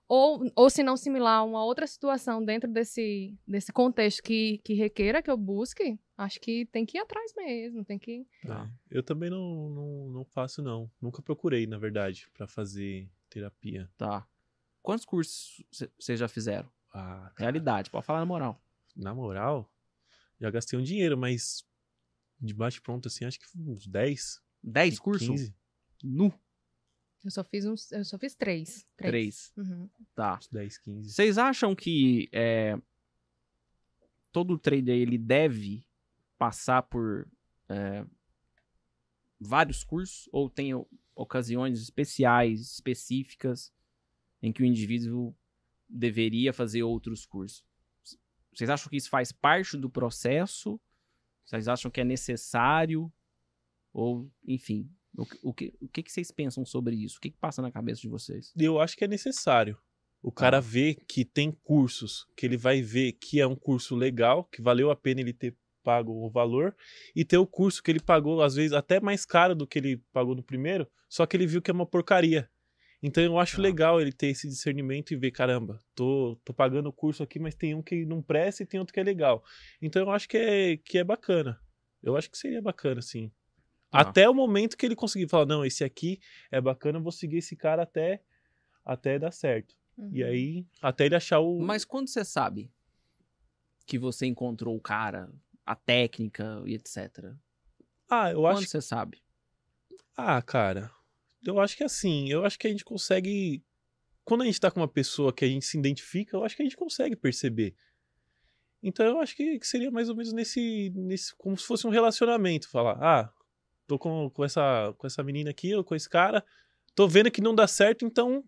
ou, 0.09 0.45
ou 0.57 0.69
se 0.69 0.83
não 0.83 0.97
similar, 0.97 1.45
uma 1.47 1.65
outra 1.65 1.87
situação 1.87 2.45
dentro 2.45 2.71
desse, 2.71 3.39
desse 3.47 3.73
contexto 3.73 4.23
que, 4.23 4.59
que 4.65 4.75
requeira 4.75 5.23
que 5.23 5.31
eu 5.31 5.37
busque. 5.37 5.99
Acho 6.19 6.41
que 6.41 6.67
tem 6.67 6.85
que 6.85 6.99
ir 6.99 7.01
atrás 7.01 7.33
mesmo, 7.37 7.85
tem 7.85 7.99
que. 7.99 8.27
É, 8.45 8.69
Eu 8.91 9.03
também 9.03 9.31
não, 9.31 9.69
não, 9.71 10.09
não 10.11 10.25
faço 10.25 10.63
não. 10.63 10.91
Nunca 11.01 11.23
procurei, 11.23 11.67
na 11.67 11.79
verdade, 11.79 12.29
pra 12.35 12.47
fazer 12.47 13.09
terapia. 13.31 13.89
Tá. 13.97 14.27
Quantos 14.83 15.05
cursos 15.05 15.65
vocês 15.99 16.19
já 16.19 16.29
fizeram? 16.29 16.69
Cara, 16.93 17.33
Realidade, 17.37 17.91
pode 17.91 18.05
falar 18.05 18.21
na 18.21 18.27
moral. 18.27 18.63
na 18.95 19.15
moral, 19.15 19.73
já 20.41 20.51
gastei 20.51 20.79
um 20.79 20.83
dinheiro, 20.83 21.17
mas 21.17 21.65
de 22.41 22.53
bate 22.53 22.81
pronto 22.81 23.09
assim, 23.09 23.25
acho 23.25 23.39
que 23.39 23.47
uns 23.59 23.87
10, 23.87 24.43
10 24.63 24.99
cursos? 24.99 25.29
15, 25.29 25.55
Nu. 26.03 26.33
Eu 27.25 27.31
só 27.31 27.45
fiz 27.45 27.65
uns. 27.65 27.93
Eu 27.93 28.05
só 28.05 28.19
fiz 28.19 28.35
três. 28.35 28.85
Três. 28.97 29.53
Uhum. 29.57 29.89
Tá. 30.13 30.39
uns 30.39 30.49
10, 30.49 30.79
15. 30.79 31.13
Vocês 31.13 31.39
acham 31.39 31.75
que 31.75 32.29
é, 32.33 32.77
todo 34.33 34.59
trader 34.59 34.97
ele 34.97 35.17
deve 35.17 35.87
passar 36.37 36.83
por 36.83 37.29
é, 37.69 38.05
vários 39.39 39.85
cursos 39.85 40.29
ou 40.33 40.51
tem 40.51 40.73
ocasiões 41.15 41.81
especiais, 41.81 42.61
específicas 42.61 43.73
em 44.43 44.53
que 44.53 44.63
o 44.63 44.67
indivíduo 44.67 45.33
deveria 45.93 46.53
fazer 46.53 46.83
outros 46.83 47.27
cursos? 47.27 47.65
Vocês 48.55 48.69
acham 48.71 48.89
que 48.91 48.97
isso 48.97 49.09
faz 49.11 49.33
parte 49.33 49.77
do 49.77 49.89
processo? 49.91 50.81
Vocês 51.45 51.69
acham 51.69 51.91
que 51.91 52.01
é 52.01 52.05
necessário? 52.05 53.13
Ou, 53.93 54.31
enfim, 54.47 54.89
o, 55.17 55.27
que- 55.27 55.39
o, 55.43 55.53
que, 55.55 55.75
o 55.81 55.89
que, 55.89 56.03
que 56.03 56.13
vocês 56.13 56.31
pensam 56.31 56.65
sobre 56.65 56.95
isso? 56.97 57.19
O 57.19 57.21
que, 57.21 57.31
que 57.31 57.39
passa 57.39 57.61
na 57.63 57.71
cabeça 57.71 58.01
de 58.01 58.09
vocês? 58.09 58.53
Eu 58.57 58.81
acho 58.81 58.97
que 58.97 59.05
é 59.05 59.09
necessário. 59.09 59.79
O 60.23 60.31
cara 60.31 60.61
vê 60.61 60.95
que 60.95 61.25
tem 61.25 61.51
cursos, 61.51 62.27
que 62.37 62.47
ele 62.47 62.57
vai 62.57 62.81
ver 62.81 63.13
que 63.15 63.41
é 63.41 63.47
um 63.47 63.57
curso 63.57 63.97
legal, 63.97 64.45
que 64.45 64.63
valeu 64.63 64.91
a 64.91 64.97
pena 64.97 65.21
ele 65.21 65.33
ter 65.33 65.57
pago 65.83 66.13
o 66.13 66.31
valor, 66.31 66.77
e 67.15 67.25
ter 67.25 67.39
o 67.39 67.47
curso 67.47 67.83
que 67.83 67.91
ele 67.91 67.99
pagou, 68.01 68.41
às 68.41 68.55
vezes, 68.55 68.73
até 68.73 69.01
mais 69.01 69.25
caro 69.27 69.53
do 69.53 69.67
que 69.67 69.81
ele 69.81 69.97
pagou 70.13 70.37
no 70.37 70.43
primeiro, 70.43 70.87
só 71.09 71.27
que 71.27 71.37
ele 71.37 71.45
viu 71.47 71.61
que 71.61 71.73
é 71.73 71.75
uma 71.75 71.85
porcaria. 71.85 72.49
Então 73.03 73.23
eu 73.25 73.39
acho 73.39 73.57
Tá. 73.57 73.63
legal 73.63 74.01
ele 74.01 74.13
ter 74.13 74.29
esse 74.29 74.49
discernimento 74.49 75.13
e 75.13 75.17
ver, 75.17 75.33
caramba, 75.33 75.81
tô, 75.95 76.39
tô 76.45 76.55
pagando 76.55 76.89
o 76.89 76.93
curso 76.93 77.23
aqui, 77.23 77.39
mas 77.41 77.55
tem 77.55 77.75
um 77.75 77.83
que 77.83 78.05
não 78.07 78.23
presta 78.23 78.63
e 78.63 78.67
tem 78.67 78.79
outro 78.79 78.95
que 78.95 79.01
é 79.01 79.03
legal. 79.03 79.45
Então 79.81 80.03
eu 80.03 80.11
acho 80.11 80.29
que 80.29 80.37
é, 80.37 80.77
que 80.77 80.99
é 80.99 81.05
bacana. 81.05 81.61
Eu 82.03 82.17
acho 82.17 82.31
que 82.31 82.39
seria 82.39 82.63
bacana, 82.63 83.03
sim. 83.03 83.31
Tá. 83.91 83.99
Até 84.01 84.29
o 84.29 84.35
momento 84.35 84.77
que 84.77 84.87
ele 84.87 84.95
conseguir 84.97 85.29
falar, 85.29 85.47
não, 85.47 85.65
esse 85.65 85.83
aqui 85.85 86.21
é 86.51 86.61
bacana, 86.61 86.99
eu 86.99 87.03
vou 87.03 87.13
seguir 87.13 87.39
esse 87.39 87.57
cara 87.57 87.83
até, 87.83 88.23
até 88.85 89.19
dar 89.19 89.33
certo. 89.33 89.75
E 90.11 90.23
Uhum. 90.23 90.29
aí, 90.29 90.67
até 90.81 91.05
ele 91.07 91.15
achar 91.17 91.41
o. 91.41 91.59
Mas 91.61 91.85
quando 91.85 92.09
você 92.09 92.25
sabe 92.25 92.71
que 93.87 93.99
você 93.99 94.27
encontrou 94.27 94.77
o 94.77 94.81
cara, 94.81 95.29
a 95.67 95.75
técnica 95.75 96.63
e 96.67 96.75
etc. 96.75 97.35
Ah, 98.09 98.31
eu 98.31 98.41
Quando 98.43 98.59
acho. 98.59 98.69
você 98.69 98.81
sabe? 98.81 99.23
Ah, 100.17 100.41
cara. 100.41 100.91
Eu 101.45 101.59
acho 101.61 101.77
que 101.77 101.85
assim, 101.85 102.29
eu 102.31 102.45
acho 102.45 102.59
que 102.59 102.67
a 102.67 102.71
gente 102.71 102.85
consegue. 102.85 103.63
Quando 104.25 104.43
a 104.43 104.45
gente 104.45 104.61
tá 104.61 104.71
com 104.71 104.81
uma 104.81 104.89
pessoa 104.89 105.33
que 105.33 105.45
a 105.45 105.49
gente 105.49 105.65
se 105.67 105.77
identifica, 105.79 106.37
eu 106.37 106.45
acho 106.45 106.55
que 106.57 106.63
a 106.63 106.65
gente 106.65 106.77
consegue 106.77 107.17
perceber. 107.17 107.75
Então 108.83 109.05
eu 109.07 109.21
acho 109.21 109.35
que 109.37 109.59
que 109.59 109.67
seria 109.67 109.91
mais 109.91 110.09
ou 110.09 110.15
menos 110.17 110.33
nesse. 110.33 110.91
nesse 110.95 111.35
como 111.37 111.57
se 111.57 111.65
fosse 111.67 111.87
um 111.87 111.91
relacionamento. 111.91 112.69
Falar, 112.69 112.97
ah, 113.01 113.33
tô 113.87 113.99
com, 113.99 114.31
com, 114.31 114.45
essa, 114.45 114.95
com 114.97 115.07
essa 115.07 115.23
menina 115.23 115.51
aqui, 115.51 115.75
ou 115.75 115.83
com 115.85 115.95
esse 115.95 116.09
cara, 116.09 116.45
tô 116.95 117.09
vendo 117.09 117.31
que 117.31 117.41
não 117.41 117.55
dá 117.55 117.67
certo, 117.67 118.05
então 118.05 118.45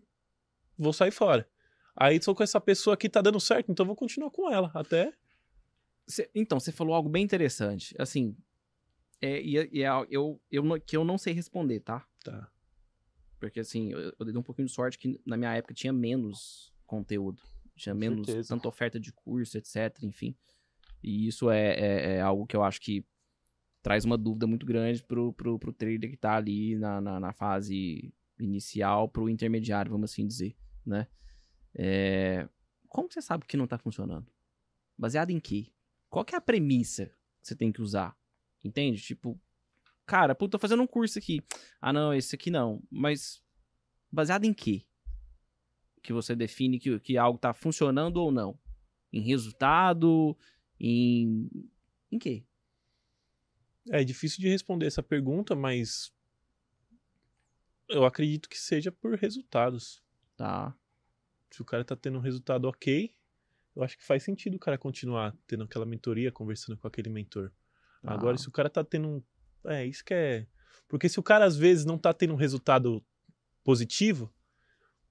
vou 0.77 0.93
sair 0.93 1.11
fora. 1.11 1.47
Aí 1.95 2.19
tô 2.19 2.33
com 2.35 2.43
essa 2.43 2.59
pessoa 2.59 2.93
aqui, 2.93 3.07
tá 3.07 3.21
dando 3.21 3.39
certo, 3.39 3.71
então 3.71 3.85
vou 3.85 3.95
continuar 3.95 4.29
com 4.31 4.51
ela. 4.51 4.71
Até. 4.73 5.13
Cê- 6.07 6.29
então, 6.35 6.59
você 6.59 6.71
falou 6.71 6.93
algo 6.93 7.09
bem 7.09 7.23
interessante. 7.23 7.95
Assim, 7.97 8.35
é, 9.21 9.41
e, 9.41 9.57
é- 9.57 9.69
e 9.71 9.83
é 9.83 9.89
eu, 10.09 10.39
eu, 10.51 10.63
não- 10.63 10.79
que 10.79 10.95
eu 10.97 11.03
não 11.05 11.17
sei 11.17 11.33
responder, 11.33 11.79
tá? 11.79 12.05
Tá. 12.23 12.51
Porque 13.39 13.59
assim, 13.59 13.91
eu, 13.91 14.13
eu 14.17 14.25
dei 14.25 14.35
um 14.35 14.43
pouquinho 14.43 14.67
de 14.67 14.73
sorte 14.73 14.97
que 14.97 15.19
na 15.25 15.37
minha 15.37 15.53
época 15.53 15.73
tinha 15.73 15.93
menos 15.93 16.73
conteúdo. 16.85 17.41
Tinha 17.75 17.93
Com 17.93 17.99
menos, 17.99 18.25
certeza. 18.25 18.49
tanta 18.49 18.67
oferta 18.67 18.99
de 18.99 19.11
curso, 19.11 19.57
etc, 19.57 20.01
enfim. 20.03 20.35
E 21.03 21.27
isso 21.27 21.49
é, 21.51 21.73
é, 21.73 22.15
é 22.15 22.21
algo 22.21 22.47
que 22.47 22.55
eu 22.55 22.63
acho 22.63 22.79
que 22.79 23.05
traz 23.81 24.05
uma 24.05 24.17
dúvida 24.17 24.47
muito 24.47 24.65
grande 24.65 25.03
pro, 25.03 25.31
pro, 25.33 25.59
pro 25.59 25.73
trader 25.73 26.09
que 26.09 26.17
tá 26.17 26.35
ali 26.35 26.75
na, 26.75 26.99
na, 26.99 27.19
na 27.19 27.33
fase 27.33 28.11
inicial 28.39 29.07
pro 29.07 29.29
intermediário, 29.29 29.91
vamos 29.91 30.11
assim 30.11 30.25
dizer, 30.25 30.55
né? 30.85 31.07
É, 31.73 32.47
Como 32.87 33.11
você 33.11 33.21
sabe 33.21 33.45
que 33.45 33.57
não 33.57 33.67
tá 33.67 33.77
funcionando? 33.77 34.31
Baseado 34.97 35.29
em 35.29 35.39
quê? 35.39 35.71
Qual 36.09 36.23
que 36.23 36.33
é 36.33 36.37
a 36.37 36.41
premissa 36.41 37.07
que 37.41 37.47
você 37.49 37.55
tem 37.55 37.71
que 37.71 37.81
usar? 37.81 38.17
Entende? 38.63 39.01
Tipo, 39.01 39.39
cara, 40.05 40.35
pô, 40.35 40.47
tô 40.47 40.59
fazendo 40.59 40.83
um 40.83 40.87
curso 40.87 41.19
aqui. 41.19 41.41
Ah, 41.81 41.91
não, 41.91 42.13
esse 42.13 42.35
aqui 42.35 42.49
não. 42.51 42.81
Mas 42.89 43.43
Baseado 44.15 44.45
em 44.45 44.53
quê? 44.53 44.85
Que 46.01 46.13
você 46.13 46.37
define 46.37 46.79
que, 46.79 46.97
que 47.01 47.17
algo 47.17 47.37
tá 47.37 47.53
funcionando 47.53 48.15
ou 48.15 48.31
não? 48.31 48.57
Em 49.11 49.19
resultado? 49.19 50.37
Em. 50.79 51.49
Em 52.09 52.17
quê? 52.17 52.45
É 53.89 54.05
difícil 54.05 54.39
de 54.39 54.47
responder 54.47 54.85
essa 54.85 55.03
pergunta, 55.03 55.53
mas 55.53 56.13
eu 57.89 58.05
acredito 58.05 58.47
que 58.47 58.57
seja 58.57 58.89
por 58.89 59.17
resultados. 59.17 60.01
Tá. 60.37 60.73
Se 61.51 61.61
o 61.61 61.65
cara 61.65 61.83
tá 61.83 61.97
tendo 61.97 62.17
um 62.17 62.21
resultado 62.21 62.69
ok, 62.69 63.13
eu 63.75 63.83
acho 63.83 63.97
que 63.97 64.03
faz 64.05 64.23
sentido 64.23 64.55
o 64.55 64.59
cara 64.59 64.77
continuar 64.77 65.35
tendo 65.45 65.65
aquela 65.65 65.85
mentoria, 65.85 66.31
conversando 66.31 66.77
com 66.77 66.87
aquele 66.87 67.09
mentor. 67.09 67.51
tá. 68.01 68.13
Agora, 68.13 68.37
se 68.37 68.47
o 68.47 68.51
cara 68.51 68.69
tá 68.69 68.81
tendo 68.81 69.09
um. 69.09 69.23
É, 69.67 69.85
isso 69.85 70.03
que 70.03 70.13
é. 70.13 70.45
Porque 70.87 71.09
se 71.09 71.19
o 71.19 71.23
cara 71.23 71.45
às 71.45 71.55
vezes 71.57 71.85
não 71.85 71.97
tá 71.97 72.13
tendo 72.13 72.33
um 72.33 72.37
resultado 72.37 73.03
positivo, 73.63 74.31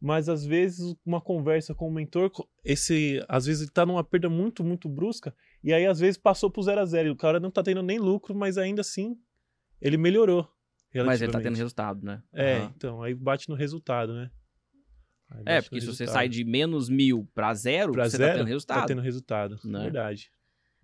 mas 0.00 0.28
às 0.28 0.44
vezes 0.44 0.94
uma 1.04 1.20
conversa 1.20 1.74
com 1.74 1.88
o 1.88 1.92
mentor, 1.92 2.30
esse 2.64 3.24
às 3.28 3.46
vezes 3.46 3.62
ele 3.62 3.70
tá 3.70 3.84
numa 3.86 4.04
perda 4.04 4.28
muito, 4.28 4.62
muito 4.62 4.88
brusca, 4.88 5.34
e 5.62 5.72
aí 5.72 5.86
às 5.86 5.98
vezes 5.98 6.16
passou 6.18 6.50
pro 6.50 6.62
zero 6.62 6.80
a 6.80 6.84
zero, 6.84 7.08
e 7.08 7.10
o 7.10 7.16
cara 7.16 7.40
não 7.40 7.50
tá 7.50 7.62
tendo 7.62 7.82
nem 7.82 7.98
lucro, 7.98 8.34
mas 8.34 8.56
ainda 8.58 8.80
assim 8.82 9.18
ele 9.80 9.96
melhorou. 9.96 10.48
Mas 11.04 11.20
ele 11.20 11.32
tá 11.32 11.40
tendo 11.40 11.56
resultado, 11.56 12.04
né? 12.04 12.22
É, 12.32 12.58
Aham. 12.58 12.72
então, 12.76 13.02
aí 13.02 13.14
bate 13.14 13.48
no 13.48 13.56
resultado, 13.56 14.14
né? 14.14 14.30
É, 15.44 15.60
porque 15.60 15.80
se 15.80 15.86
você 15.88 16.06
sai 16.06 16.28
de 16.28 16.44
menos 16.44 16.88
mil 16.88 17.28
pra 17.34 17.52
zero, 17.54 17.92
pra 17.92 18.08
você 18.08 18.16
zero, 18.16 18.30
tá 18.32 18.38
tendo 18.38 18.46
resultado. 18.48 18.80
Tá 18.80 18.86
tendo 18.86 19.00
resultado, 19.02 19.58
Né? 19.64 19.82
verdade. 19.82 20.30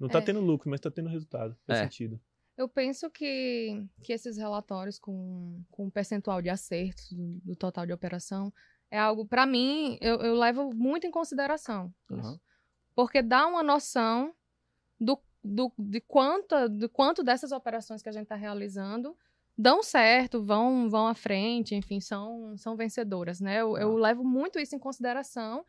Não 0.01 0.09
tá 0.09 0.19
É. 0.19 0.23
tendo 0.23 0.41
lucro, 0.41 0.69
mas 0.69 0.81
tá 0.81 0.91
tendo 0.91 1.09
resultado. 1.09 1.57
Faz 1.67 1.79
É. 1.79 1.83
sentido. 1.85 2.19
Eu 2.61 2.69
penso 2.69 3.09
que, 3.09 3.83
que 4.03 4.13
esses 4.13 4.37
relatórios 4.37 4.99
com, 4.99 5.63
com 5.71 5.87
o 5.87 5.91
percentual 5.91 6.43
de 6.43 6.51
acertos 6.51 7.11
do, 7.11 7.41
do 7.43 7.57
total 7.57 7.87
de 7.87 7.93
operação 7.95 8.53
é 8.91 8.99
algo, 8.99 9.25
para 9.25 9.47
mim, 9.47 9.97
eu, 9.99 10.17
eu 10.21 10.35
levo 10.35 10.71
muito 10.75 11.07
em 11.07 11.11
consideração. 11.11 11.91
Aham. 12.11 12.39
Porque 12.95 13.23
dá 13.23 13.47
uma 13.47 13.63
noção 13.63 14.35
do, 15.01 15.19
do, 15.43 15.73
de, 15.79 16.03
quanto, 16.03 16.69
de 16.69 16.87
quanto 16.87 17.25
dessas 17.25 17.51
operações 17.51 18.03
que 18.03 18.11
a 18.11 18.13
gente 18.13 18.25
está 18.25 18.35
realizando 18.35 19.17
dão 19.57 19.83
certo, 19.83 20.43
vão, 20.43 20.91
vão 20.91 21.07
à 21.07 21.15
frente, 21.15 21.75
enfim, 21.75 21.99
são, 21.99 22.55
são 22.59 22.77
vencedoras, 22.77 23.41
né? 23.41 23.63
Eu, 23.63 23.79
eu 23.79 23.97
levo 23.97 24.23
muito 24.23 24.59
isso 24.59 24.77
em 24.77 24.79
consideração, 24.79 25.65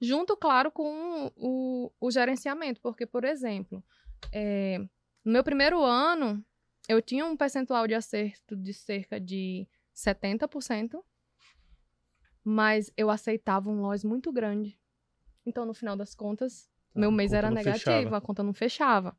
junto, 0.00 0.36
claro, 0.36 0.70
com 0.70 1.32
o, 1.34 1.90
o 2.00 2.10
gerenciamento, 2.12 2.80
porque, 2.80 3.04
por 3.04 3.24
exemplo, 3.24 3.82
é, 4.32 4.80
no 5.26 5.32
meu 5.32 5.42
primeiro 5.42 5.82
ano, 5.82 6.40
eu 6.88 7.02
tinha 7.02 7.26
um 7.26 7.36
percentual 7.36 7.88
de 7.88 7.94
acerto 7.94 8.54
de 8.54 8.72
cerca 8.72 9.18
de 9.18 9.68
70%, 9.92 11.04
mas 12.44 12.92
eu 12.96 13.10
aceitava 13.10 13.68
um 13.68 13.80
loss 13.80 14.04
muito 14.04 14.30
grande. 14.30 14.78
Então, 15.44 15.66
no 15.66 15.74
final 15.74 15.96
das 15.96 16.14
contas, 16.14 16.70
Tá, 16.94 17.00
meu 17.00 17.10
mês 17.10 17.32
era 17.32 17.50
negativo, 17.50 17.74
fechava. 17.80 18.16
a 18.16 18.20
conta 18.20 18.42
não 18.44 18.54
fechava. 18.54 19.18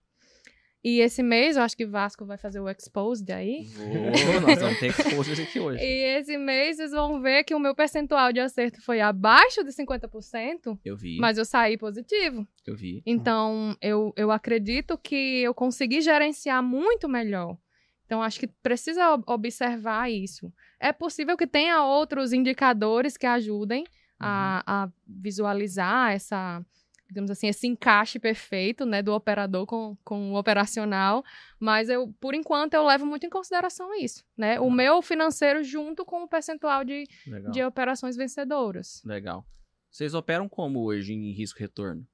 E 0.89 0.99
esse 1.01 1.21
mês, 1.23 1.57
eu 1.57 1.63
acho 1.63 1.75
que 1.75 1.85
Vasco 1.85 2.25
vai 2.25 2.37
fazer 2.37 2.59
o 2.59 2.69
Exposed 2.69 3.29
aí. 3.31 3.65
Vou, 3.75 4.41
nós 4.41 4.59
vamos 4.61 4.79
ter 4.79 4.87
exposures 4.87 5.39
aqui 5.39 5.59
hoje. 5.59 5.83
E 5.83 6.17
esse 6.19 6.37
mês 6.37 6.77
vocês 6.77 6.91
vão 6.91 7.21
ver 7.21 7.43
que 7.43 7.53
o 7.53 7.59
meu 7.59 7.75
percentual 7.75 8.31
de 8.31 8.39
acerto 8.39 8.81
foi 8.81 9.01
abaixo 9.01 9.63
de 9.63 9.71
50%, 9.71 10.77
Eu 10.85 10.95
vi, 10.95 11.17
mas 11.19 11.37
eu 11.37 11.43
saí 11.45 11.77
positivo. 11.77 12.47
eu 12.65 12.75
vi. 12.75 13.01
Então, 13.05 13.75
eu, 13.81 14.13
eu 14.15 14.31
acredito 14.31 14.97
que 14.97 15.41
eu 15.41 15.53
consegui 15.53 15.99
gerenciar 16.01 16.63
muito 16.63 17.09
melhor. 17.09 17.57
Então, 18.05 18.21
acho 18.23 18.39
que 18.39 18.47
precisa 18.47 19.13
ob- 19.13 19.23
observar 19.27 20.09
isso. 20.09 20.53
É 20.79 20.93
possível 20.93 21.35
que 21.35 21.45
tenha 21.45 21.83
outros 21.83 22.31
indicadores 22.31 23.17
que 23.17 23.25
ajudem 23.25 23.83
a, 24.19 24.63
a 24.85 24.89
visualizar 25.05 26.13
essa, 26.13 26.65
digamos 27.07 27.31
assim, 27.31 27.47
esse 27.47 27.65
encaixe 27.67 28.19
perfeito, 28.19 28.85
né, 28.85 29.01
do 29.01 29.13
operador 29.13 29.65
com, 29.65 29.95
com 30.03 30.33
o 30.33 30.35
operacional, 30.37 31.23
mas 31.59 31.87
eu, 31.89 32.13
por 32.19 32.33
enquanto, 32.35 32.73
eu 32.73 32.85
levo 32.85 33.05
muito 33.05 33.25
em 33.25 33.29
consideração 33.29 33.93
isso, 33.95 34.23
né, 34.37 34.59
o 34.59 34.69
meu 34.69 35.01
financeiro 35.01 35.63
junto 35.63 36.03
com 36.05 36.23
o 36.23 36.27
percentual 36.27 36.83
de, 36.83 37.05
Legal. 37.25 37.51
de 37.51 37.63
operações 37.63 38.15
vencedoras. 38.15 39.01
Legal. 39.05 39.45
Vocês 39.89 40.13
operam 40.13 40.49
como 40.49 40.81
hoje 40.83 41.13
em 41.13 41.31
risco-retorno? 41.31 42.05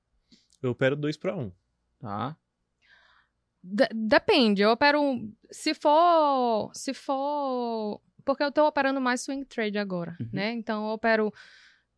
Eu 0.62 0.72
opero 0.72 0.96
2 0.96 1.18
para 1.18 1.36
1. 1.36 1.41
Um. 1.41 1.52
Tá? 2.00 2.38
De- 3.64 3.89
depende, 3.94 4.62
eu 4.62 4.72
opero. 4.72 5.00
Se 5.52 5.74
for. 5.74 6.70
Se 6.74 6.94
for. 6.94 8.02
Porque 8.26 8.44
eu 8.44 8.52
tô 8.52 8.66
operando 8.68 9.02
mais 9.02 9.22
swing 9.22 9.44
trade 9.46 9.78
agora, 9.78 10.16
Uhum. 10.20 10.30
né? 10.32 10.52
Então 10.54 10.86
eu 10.88 10.94
opero 10.94 11.34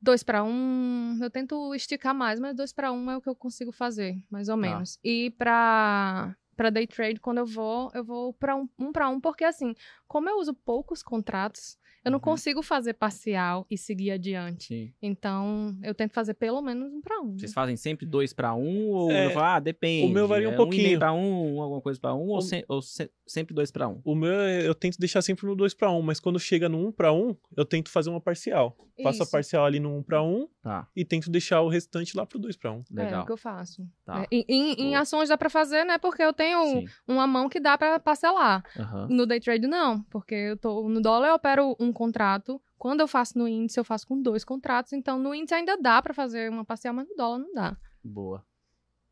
2 0.06 0.24
para 0.24 0.44
1. 0.44 0.48
Um, 0.50 1.20
eu 1.24 1.30
tento 1.32 1.74
esticar 1.74 2.14
mais, 2.14 2.40
mas 2.40 2.56
2 2.56 2.72
para 2.72 2.92
1 2.92 2.96
um 2.96 3.12
é 3.12 3.18
o 3.18 3.22
que 3.22 3.28
eu 3.30 3.36
consigo 3.36 3.72
fazer, 3.72 4.16
mais 4.30 4.48
ou 4.50 4.56
Tá. 4.56 4.62
menos. 4.62 5.00
E 5.04 5.32
pra. 5.32 6.36
Pra 6.56 6.70
day 6.70 6.88
trade, 6.88 7.20
quando 7.20 7.40
eu 7.40 7.46
vou, 7.46 7.92
eu 7.94 8.02
vou 8.02 8.34
pra 8.34 8.56
um, 8.56 8.66
um 8.80 8.90
para 8.94 9.10
um, 9.10 9.20
porque 9.20 9.44
assim, 9.44 9.74
como 10.08 10.30
eu 10.30 10.38
uso 10.38 10.54
poucos 10.54 11.04
contratos, 11.04 11.78
eu 12.06 12.12
não 12.12 12.18
Uhum. 12.18 12.22
consigo 12.22 12.62
fazer 12.62 12.94
parcial 12.94 13.66
e 13.70 13.78
seguir 13.78 14.12
adiante. 14.12 14.68
Sim. 14.68 14.94
Então, 15.02 15.76
eu 15.84 15.94
tento 15.94 16.14
fazer 16.14 16.34
pelo 16.36 16.62
menos 16.62 16.94
um 16.94 17.02
para 17.02 17.20
um. 17.22 17.38
Vocês 17.38 17.54
fazem 17.54 17.76
sempre 17.76 18.06
dois 18.06 18.32
pra 18.32 18.54
um 18.54 18.90
ou 18.92 19.12
É, 19.12 19.26
eu 19.26 19.32
falo, 19.32 19.46
ah, 19.46 19.60
depende. 19.60 20.06
o 20.10 20.14
meu 20.14 20.28
varia 20.28 20.48
um 20.48 20.52
é 20.52 20.54
Um 20.54 20.58
pouquinho. 20.58 20.84
meio 20.84 21.00
pra 21.00 21.12
um, 21.12 21.62
alguma 21.62 21.82
coisa 21.82 22.00
pra 22.00 22.14
um, 22.14 22.28
ou, 22.28 22.38
O- 22.38 22.42
se- 22.42 22.64
ou 22.70 22.82
se- 22.82 23.10
sempre 23.26 23.54
dois 23.54 23.72
pra 23.72 23.88
um? 23.88 24.00
O 24.06 24.14
meu 24.16 24.32
é- 24.34 24.68
eu 24.68 24.76
tento 24.76 24.98
deixar 25.00 25.22
sempre 25.22 25.46
no 25.48 25.56
2 25.56 25.74
para 25.74 25.90
1, 25.92 25.98
um, 25.98 26.02
mas 26.02 26.20
quando 26.20 26.40
chega 26.40 26.70
no 26.70 26.78
1 26.78 26.88
um 26.88 26.92
para 26.92 27.12
1, 27.12 27.30
um, 27.30 27.36
eu 27.58 27.66
tento 27.66 27.90
fazer 27.90 28.10
uma 28.10 28.22
parcial. 28.22 28.78
Faço 29.04 29.22
a 29.22 29.24
Isso. 29.24 29.32
parcial 29.32 29.66
ali 29.66 29.80
no 29.80 29.90
1 29.90 29.98
um 29.98 30.04
para 30.04 30.22
1 30.24 30.26
um, 30.44 30.48
Tá, 30.62 30.88
e 30.96 31.04
tento 31.04 31.30
deixar 31.30 31.62
o 31.62 31.68
restante 31.68 32.16
lá 32.16 32.26
pro 32.26 32.40
2 32.40 32.56
para 32.56 32.72
1. 32.72 32.76
Um. 32.78 32.84
É, 32.98 33.04
legal. 33.04 33.24
o 33.24 33.26
que 33.26 33.32
eu 33.32 33.38
faço. 33.38 33.86
Tá. 34.06 34.22
É, 34.24 34.28
Em, 34.32 34.46
em- 34.48 34.74
em 34.90 34.96
ações 34.96 35.28
dá 35.30 35.38
pra 35.38 35.50
fazer, 35.50 35.84
né? 35.86 35.98
Porque 35.98 36.22
eu 36.24 36.32
tenho 36.34 36.64
Sim. 36.66 36.86
uma 37.08 37.26
mão 37.28 37.50
que 37.50 37.60
dá 37.60 37.78
pra 37.78 38.00
parcelar. 38.00 38.64
Aham. 38.80 39.08
No 39.10 39.26
day 39.26 39.40
trade, 39.40 39.68
não. 39.68 40.02
Porque 40.04 40.34
eu 40.36 40.58
tô 40.58 40.88
no 40.88 41.02
dólar, 41.02 41.30
eu 41.30 41.36
opero 41.36 41.76
um 41.80 41.92
contrato. 41.96 42.62
Quando 42.78 43.00
eu 43.00 43.08
faço 43.08 43.40
no 43.40 43.48
índice, 43.48 43.80
eu 43.80 43.84
faço 43.84 44.06
com 44.06 44.22
dois 44.22 44.46
contratos. 44.46 44.94
Então, 44.94 45.18
no 45.18 45.34
índice 45.34 45.56
ainda 45.56 45.76
dá 45.76 46.00
pra 46.00 46.14
fazer 46.14 46.52
uma 46.52 46.64
parcial, 46.64 46.94
mas 46.94 47.10
no 47.10 47.16
dólar 47.16 47.40
não 47.40 47.52
dá. 47.52 47.76
Boa. 48.04 48.46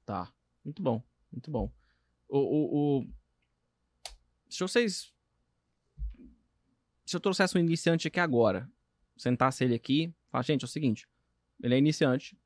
Tá. 0.06 0.32
Muito 0.64 0.84
bom. 0.84 1.02
Muito 1.32 1.50
bom. 1.50 1.72
O, 2.30 2.38
o, 2.38 3.00
o... 3.02 3.08
Se 4.48 4.60
vocês. 4.60 5.12
Se 7.06 7.16
eu 7.16 7.20
trouxesse 7.20 7.58
um 7.58 7.62
iniciante 7.62 8.08
aqui 8.08 8.20
agora, 8.20 8.70
sentasse 9.18 9.64
ele 9.64 9.74
aqui, 9.74 10.14
fala, 10.30 10.44
gente, 10.44 10.62
é 10.64 10.66
o 10.66 10.70
seguinte. 10.70 11.08
Ele 11.62 11.74
é 11.76 11.78
iniciante 11.78 12.38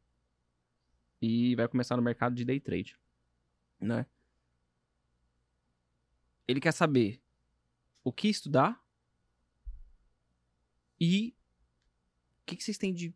e 1.21 1.55
vai 1.55 1.67
começar 1.67 1.97
no 1.97 2.03
mercado 2.03 2.35
de 2.35 2.45
day 2.45 2.59
trade, 2.59 2.97
né? 3.79 4.05
Ele 6.47 6.61
quer 6.61 6.71
saber 6.71 7.21
o 8.03 8.11
que 8.11 8.29
estudar 8.29 8.81
e 10.99 11.35
o 12.41 12.45
que, 12.45 12.55
que 12.55 12.63
vocês 12.63 12.77
têm 12.77 12.93
de 12.93 13.13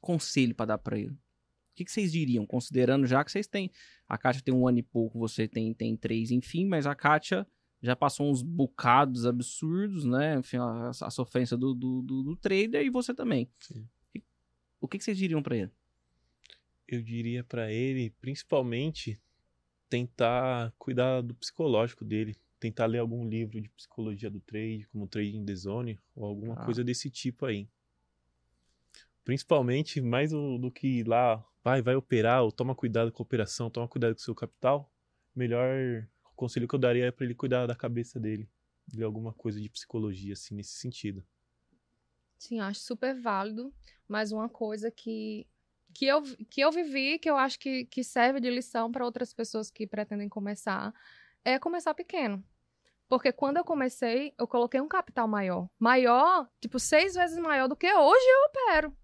conselho 0.00 0.54
pra 0.54 0.66
dar 0.66 0.78
pra 0.78 0.98
ele. 0.98 1.12
O 1.12 1.74
que, 1.74 1.84
que 1.84 1.92
vocês 1.92 2.12
diriam, 2.12 2.46
considerando 2.46 3.06
já 3.06 3.24
que 3.24 3.30
vocês 3.30 3.46
têm. 3.46 3.70
A 4.08 4.18
Kátia 4.18 4.42
tem 4.42 4.54
um 4.54 4.66
ano 4.66 4.78
e 4.78 4.82
pouco, 4.82 5.18
você 5.18 5.46
tem, 5.46 5.72
tem 5.72 5.96
três, 5.96 6.30
enfim, 6.30 6.64
mas 6.66 6.86
a 6.86 6.94
Kátia 6.94 7.46
já 7.80 7.94
passou 7.94 8.30
uns 8.30 8.42
bocados 8.42 9.24
absurdos, 9.24 10.04
né? 10.04 10.38
Enfim, 10.38 10.56
a, 10.56 10.90
a 10.90 11.10
sofrência 11.10 11.56
do, 11.56 11.74
do, 11.74 12.02
do, 12.02 12.22
do 12.22 12.36
trader 12.36 12.84
e 12.84 12.90
você 12.90 13.14
também. 13.14 13.48
Sim. 13.60 13.86
O 14.80 14.88
que, 14.88 14.98
que 14.98 15.04
vocês 15.04 15.16
diriam 15.18 15.42
pra 15.42 15.56
ele? 15.56 15.70
Eu 16.86 17.02
diria 17.02 17.44
para 17.44 17.70
ele, 17.72 18.10
principalmente, 18.20 19.20
tentar 19.88 20.72
cuidar 20.78 21.20
do 21.20 21.34
psicológico 21.34 22.04
dele. 22.04 22.36
Tentar 22.60 22.86
ler 22.86 22.98
algum 22.98 23.28
livro 23.28 23.60
de 23.60 23.68
psicologia 23.70 24.30
do 24.30 24.40
trade, 24.40 24.86
como 24.88 25.06
Trading 25.06 25.44
the 25.44 25.54
Zone, 25.54 25.98
ou 26.14 26.24
alguma 26.26 26.56
Tá. 26.56 26.64
coisa 26.64 26.82
desse 26.82 27.08
tipo 27.10 27.46
aí. 27.46 27.68
Principalmente, 29.24 30.00
mais 30.00 30.30
do, 30.30 30.58
do 30.58 30.70
que 30.70 31.00
ir 31.00 31.06
lá, 31.08 31.44
vai, 31.62 31.82
vai 31.82 31.94
operar, 31.94 32.42
ou 32.42 32.50
toma 32.50 32.74
cuidado 32.74 33.12
com 33.12 33.22
a 33.22 33.24
operação, 33.26 33.70
toma 33.70 33.86
cuidado 33.86 34.14
com 34.14 34.20
o 34.20 34.24
seu 34.24 34.34
capital. 34.34 34.90
Melhor 35.34 36.08
o 36.24 36.34
conselho 36.34 36.66
que 36.66 36.74
eu 36.74 36.78
daria 36.78 37.06
é 37.06 37.10
para 37.10 37.24
ele 37.26 37.34
cuidar 37.34 37.66
da 37.66 37.74
cabeça 37.74 38.18
dele. 38.18 38.48
Ler 38.92 39.04
alguma 39.04 39.32
coisa 39.34 39.60
de 39.60 39.68
psicologia, 39.68 40.32
assim, 40.32 40.54
nesse 40.54 40.72
sentido. 40.72 41.22
Sim, 42.38 42.60
acho 42.60 42.80
super 42.80 43.14
válido. 43.20 43.72
Mas 44.06 44.32
uma 44.32 44.48
coisa 44.48 44.90
que, 44.90 45.46
que, 45.92 46.06
eu, 46.06 46.22
que 46.48 46.60
eu 46.60 46.70
vivi, 46.72 47.18
que 47.18 47.28
eu 47.28 47.36
acho 47.36 47.58
que, 47.58 47.84
que 47.84 48.02
serve 48.02 48.40
de 48.40 48.48
lição 48.48 48.90
para 48.90 49.04
outras 49.04 49.34
pessoas 49.34 49.70
que 49.70 49.86
pretendem 49.86 50.28
começar, 50.28 50.94
é 51.52 51.58
começar 51.58 51.94
pequeno. 51.94 52.44
Porque 53.08 53.32
quando 53.32 53.56
eu 53.56 53.64
comecei, 53.64 54.34
eu 54.38 54.46
coloquei 54.46 54.80
um 54.80 54.88
capital 54.88 55.26
maior. 55.26 55.68
Maior, 55.78 56.46
tipo, 56.60 56.78
seis 56.78 57.14
vezes 57.14 57.38
maior 57.38 57.66
do 57.66 57.76
que 57.76 57.90
hoje 57.92 58.24
eu 58.26 58.44
opero. 58.50 58.96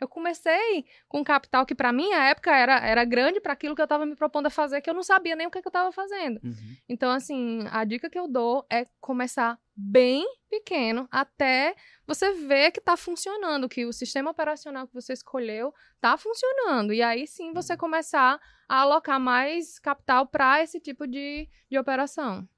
Eu 0.00 0.08
comecei 0.08 0.86
com 1.06 1.20
um 1.20 1.24
capital 1.24 1.66
que, 1.66 1.74
para 1.74 1.92
mim, 1.92 2.10
a 2.12 2.30
época 2.30 2.56
era, 2.56 2.78
era 2.78 3.04
grande 3.04 3.38
para 3.38 3.52
aquilo 3.52 3.74
que 3.74 3.82
eu 3.82 3.84
estava 3.84 4.06
me 4.06 4.16
propondo 4.16 4.46
a 4.46 4.50
fazer, 4.50 4.80
que 4.80 4.88
eu 4.88 4.94
não 4.94 5.02
sabia 5.02 5.36
nem 5.36 5.46
o 5.46 5.50
que, 5.50 5.60
que 5.60 5.68
eu 5.68 5.70
estava 5.70 5.92
fazendo. 5.92 6.40
Uhum. 6.42 6.76
Então, 6.88 7.10
assim, 7.10 7.66
a 7.70 7.84
dica 7.84 8.08
que 8.08 8.18
eu 8.18 8.26
dou 8.26 8.64
é 8.70 8.86
começar 8.98 9.58
bem 9.80 10.24
pequeno 10.48 11.08
até 11.10 11.74
você 12.06 12.32
ver 12.32 12.70
que 12.72 12.80
está 12.80 12.96
funcionando, 12.96 13.68
que 13.68 13.86
o 13.86 13.92
sistema 13.92 14.30
operacional 14.30 14.86
que 14.86 14.94
você 14.94 15.12
escolheu 15.12 15.72
está 15.94 16.16
funcionando. 16.16 16.92
E 16.92 17.02
aí 17.02 17.26
sim 17.26 17.52
você 17.52 17.76
começar 17.76 18.40
a 18.68 18.80
alocar 18.82 19.18
mais 19.18 19.78
capital 19.78 20.26
para 20.26 20.62
esse 20.62 20.80
tipo 20.80 21.06
de, 21.06 21.48
de 21.70 21.78
operação. 21.78 22.48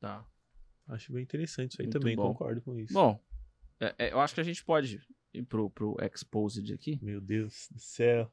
Tá. 0.00 0.24
Acho 0.88 1.12
bem 1.12 1.22
interessante 1.22 1.72
isso 1.72 1.82
aí 1.82 1.86
Muito 1.86 1.98
também, 1.98 2.16
bom. 2.16 2.28
concordo 2.28 2.62
com 2.62 2.78
isso. 2.78 2.94
Bom, 2.94 3.20
é- 3.80 3.94
é, 3.98 4.12
eu 4.12 4.20
acho 4.20 4.34
que 4.34 4.40
a 4.40 4.44
gente 4.44 4.64
pode 4.64 5.00
ir 5.34 5.42
pro, 5.44 5.68
pro 5.70 5.96
Exposed 6.00 6.72
aqui. 6.72 6.98
Meu 7.02 7.20
Deus 7.20 7.68
do 7.70 7.80
céu. 7.80 8.32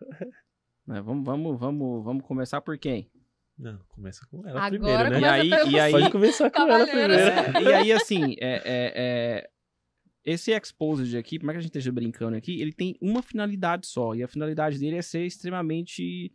né? 0.86 1.00
Vamos, 1.00 1.24
vamos, 1.24 1.58
vamos, 1.58 2.04
vamos 2.04 2.26
começar 2.26 2.60
por 2.60 2.76
quem? 2.78 3.10
Não, 3.58 3.78
começa 3.88 4.26
com 4.26 4.46
ela 4.46 4.58
Agora 4.58 4.70
primeiro, 4.70 5.10
né? 5.10 5.20
E 5.20 5.24
aí, 5.24 5.48
e 5.70 5.80
aí, 5.80 5.92
Pode 5.92 6.10
começar 6.10 6.50
com 6.50 6.62
ela 6.62 6.86
primeiro. 6.86 7.12
É, 7.14 7.62
e 7.62 7.72
aí, 7.72 7.92
assim, 7.92 8.34
é, 8.38 8.56
é- 8.64 8.92
é, 8.94 9.50
esse 10.24 10.50
Exposed 10.52 11.16
aqui, 11.16 11.38
por 11.38 11.46
mais 11.46 11.54
que 11.54 11.58
a 11.58 11.62
gente 11.62 11.70
esteja 11.70 11.90
brincando 11.92 12.36
aqui, 12.36 12.60
ele 12.60 12.72
tem 12.72 12.96
uma 13.00 13.22
finalidade 13.22 13.86
só. 13.86 14.14
E 14.14 14.22
a 14.22 14.28
finalidade 14.28 14.78
dele 14.78 14.96
é 14.96 15.02
ser 15.02 15.24
extremamente 15.24 16.32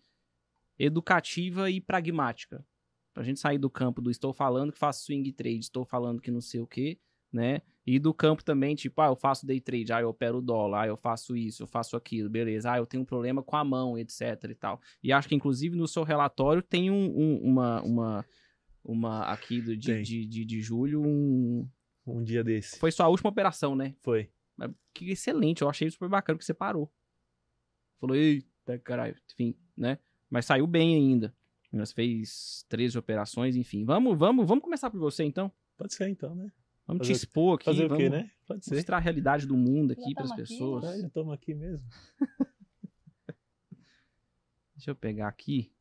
educativa 0.80 1.70
e 1.70 1.80
pragmática. 1.80 2.66
Pra 3.14 3.24
gente 3.24 3.40
sair 3.40 3.58
do 3.58 3.70
campo 3.70 4.02
do 4.02 4.10
estou 4.10 4.34
falando 4.34 4.72
que 4.72 4.80
faço 4.80 5.04
swing 5.06 5.32
trade, 5.34 5.60
estou 5.60 5.86
falando 5.86 6.22
que 6.22 6.32
não 6.32 6.42
sei 6.42 6.62
o 6.62 6.68
quê, 6.68 6.98
né? 7.32 7.62
E 7.86 7.98
do 7.98 8.14
campo 8.14 8.44
também, 8.44 8.76
tipo, 8.76 9.02
ah, 9.02 9.08
eu 9.08 9.16
faço 9.16 9.46
day 9.46 9.60
trade, 9.60 9.92
ah, 9.92 10.02
eu 10.02 10.10
opero 10.10 10.38
o 10.38 10.42
dólar, 10.42 10.84
ah, 10.84 10.88
eu 10.88 10.98
faço 10.98 11.36
isso, 11.36 11.64
eu 11.64 11.68
faço 11.68 11.96
aquilo, 11.98 12.30
beleza. 12.30 12.72
Ah, 12.72 12.78
eu 12.78 12.86
tenho 12.86 13.02
um 13.04 13.06
problema 13.06 13.42
com 13.42 13.56
a 13.56 13.64
mão, 13.64 13.98
etc 13.98 14.22
e 14.50 14.56
tal. 14.56 14.80
E 15.02 15.12
acho 15.12 15.28
que, 15.28 15.36
inclusive, 15.36 15.76
no 15.76 15.88
seu 15.88 16.04
relatório 16.04 16.62
tem 16.62 16.92
um- 16.92 17.18
um- 17.18 17.38
uma, 17.42 17.82
uma, 17.82 18.26
uma 18.84 19.24
aqui 19.26 19.62
do, 19.62 19.76
de, 19.76 20.02
de, 20.04 20.26
de, 20.28 20.46
de 20.46 20.62
julho, 20.62 21.02
um, 21.04 21.68
Um 22.06 22.24
dia 22.24 22.44
desse. 22.44 22.78
foi 22.80 22.92
sua 22.92 23.08
última 23.08 23.30
operação, 23.30 23.76
né? 23.76 23.96
Foi. 24.02 24.30
Mas 24.56 24.72
que 24.94 25.10
excelente, 25.12 25.62
eu 25.64 25.70
achei 25.70 25.90
super 25.90 26.10
bacana 26.10 26.38
que 26.38 26.46
você 26.46 26.54
parou. 26.54 26.92
Falou, 28.00 28.16
eita, 28.16 28.78
caralho, 28.80 29.16
enfim, 29.34 29.56
né? 29.78 29.98
Mas 30.30 30.46
saiu 30.46 30.66
bem 30.68 30.96
ainda. 30.96 31.34
Nós 31.72 31.92
fez 31.92 32.66
13 32.68 32.98
operações, 32.98 33.56
enfim. 33.56 33.86
Vamos, 33.86 34.18
vamos, 34.18 34.46
vamos 34.48 34.64
começar 34.64 34.90
por 34.90 35.00
você 35.00 35.24
então. 35.24 35.52
Pode 35.78 35.94
ser 35.94 36.10
então, 36.10 36.36
né? 36.36 36.52
Vamos 36.88 37.08
Fazer 37.08 37.14
te 37.14 37.18
expor 37.18 37.56
aqui, 37.56 37.66
Fazer 37.66 37.86
o 37.86 37.90
vamos 37.90 38.04
quê, 38.04 38.10
né? 38.10 38.32
Pode 38.46 38.66
ser. 38.66 38.76
mostrar 38.76 38.98
a 38.98 39.00
realidade 39.00 39.46
do 39.46 39.56
mundo 39.56 39.92
aqui 39.92 40.14
para 40.14 40.24
as 40.24 40.30
tamo 40.30 40.42
aqui, 40.42 40.50
pessoas. 40.50 40.86
Ah, 40.86 40.98
estamos 40.98 41.34
aqui 41.34 41.54
mesmo. 41.54 41.88
Deixa 44.76 44.92
eu 44.92 44.96
pegar 44.96 45.28
aqui. 45.28 45.72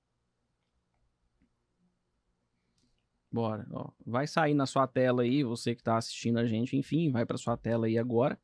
Bora, 3.32 3.66
ó. 3.70 3.90
Vai 4.04 4.26
sair 4.26 4.54
na 4.54 4.66
sua 4.66 4.86
tela 4.86 5.22
aí, 5.22 5.44
você 5.44 5.74
que 5.74 5.82
tá 5.82 5.96
assistindo 5.96 6.38
a 6.38 6.46
gente, 6.46 6.76
enfim, 6.76 7.10
vai 7.10 7.24
pra 7.24 7.38
sua 7.38 7.56
tela 7.56 7.86
aí 7.86 7.96
agora, 7.96 8.38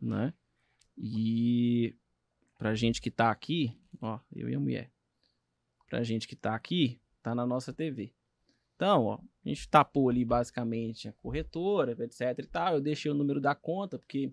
né? 0.00 0.34
E 0.96 1.96
pra 2.58 2.74
gente 2.74 3.00
que 3.00 3.10
tá 3.10 3.30
aqui, 3.30 3.80
ó, 4.00 4.18
eu 4.32 4.50
e 4.50 4.54
a 4.54 4.60
mulher. 4.60 4.90
Pra 5.86 6.02
gente 6.02 6.26
que 6.26 6.36
tá 6.36 6.54
aqui, 6.54 7.00
tá 7.22 7.34
na 7.34 7.46
nossa 7.46 7.72
TV. 7.72 8.12
Então, 8.78 9.06
ó, 9.06 9.18
a 9.44 9.48
gente 9.48 9.68
tapou 9.68 10.08
ali 10.08 10.24
basicamente 10.24 11.08
a 11.08 11.12
corretora, 11.12 11.96
etc 12.04 12.38
e 12.38 12.46
tal. 12.46 12.74
Eu 12.74 12.80
deixei 12.80 13.10
o 13.10 13.14
número 13.14 13.40
da 13.40 13.52
conta, 13.52 13.98
porque, 13.98 14.32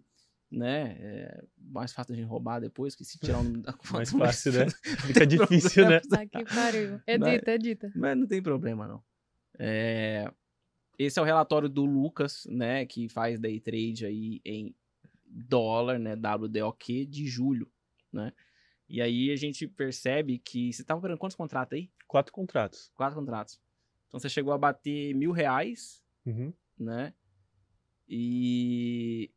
né, 0.51 0.95
é 0.99 1.43
mais 1.57 1.91
fácil 1.91 2.13
a 2.13 2.15
gente 2.15 2.27
roubar 2.27 2.59
depois 2.61 2.95
que 2.95 3.03
se 3.03 3.17
tirar 3.17 3.39
o 3.39 3.43
número 3.43 3.63
da 3.63 3.73
conta. 3.73 3.93
Mais 3.93 4.13
mas- 4.13 4.43
fácil, 4.43 4.53
né? 4.53 4.67
Fica 5.07 5.25
difícil, 5.25 5.89
né? 5.89 5.99
Que 5.99 6.45
pariu. 6.45 7.01
Edita, 7.07 7.51
edita. 7.53 7.91
Mas 7.95 8.15
não 8.15 8.27
tem 8.27 8.39
problema, 8.39 8.87
não. 8.87 9.03
É, 9.57 10.31
Esse 10.99 11.17
é 11.17 11.21
o 11.23 11.25
relatório 11.25 11.67
do 11.67 11.83
Lucas, 11.83 12.45
né? 12.47 12.85
Que 12.85 13.09
faz 13.09 13.39
day 13.39 13.59
trade 13.59 14.05
aí 14.05 14.41
em 14.45 14.75
dólar, 15.25 15.97
né? 15.97 16.13
WDOQ 16.15 17.03
de 17.07 17.25
julho, 17.25 17.67
né? 18.13 18.31
E 18.87 19.01
aí 19.01 19.31
a 19.31 19.35
gente 19.35 19.67
percebe 19.67 20.37
que... 20.37 20.71
Você 20.71 20.83
tava 20.83 20.99
operando 20.99 21.17
quantos 21.17 21.35
contratos 21.35 21.75
aí? 21.75 21.89
Quatro 22.07 22.31
contratos. 22.31 22.91
Quatro 22.93 23.15
contratos. 23.17 23.59
Então 24.15 24.21
você 24.21 24.29
chegou 24.29 24.53
a 24.53 24.57
bater 24.57 25.13
mil 25.13 25.33
reais, 25.33 26.01
Uhum. 26.25 26.53
né? 26.79 27.13
E... 28.07 29.29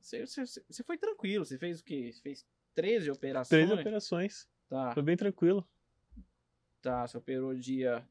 Você, 0.00 0.26
você- 0.26 0.64
você 0.68 0.82
foi 0.82 0.98
tranquilo. 0.98 1.44
Você 1.44 1.56
fez 1.56 1.78
o 1.78 1.84
quê? 1.84 2.10
Você 2.12 2.20
fez 2.20 2.44
13 2.74 3.08
operações? 3.08 3.48
Três 3.48 3.70
operações. 3.70 4.48
Tá. 4.68 4.92
Foi 4.92 5.02
bem 5.04 5.16
tranquilo. 5.16 5.64
Tá, 6.80 7.06
você 7.06 7.16
operou 7.16 7.54
dia, 7.54 8.04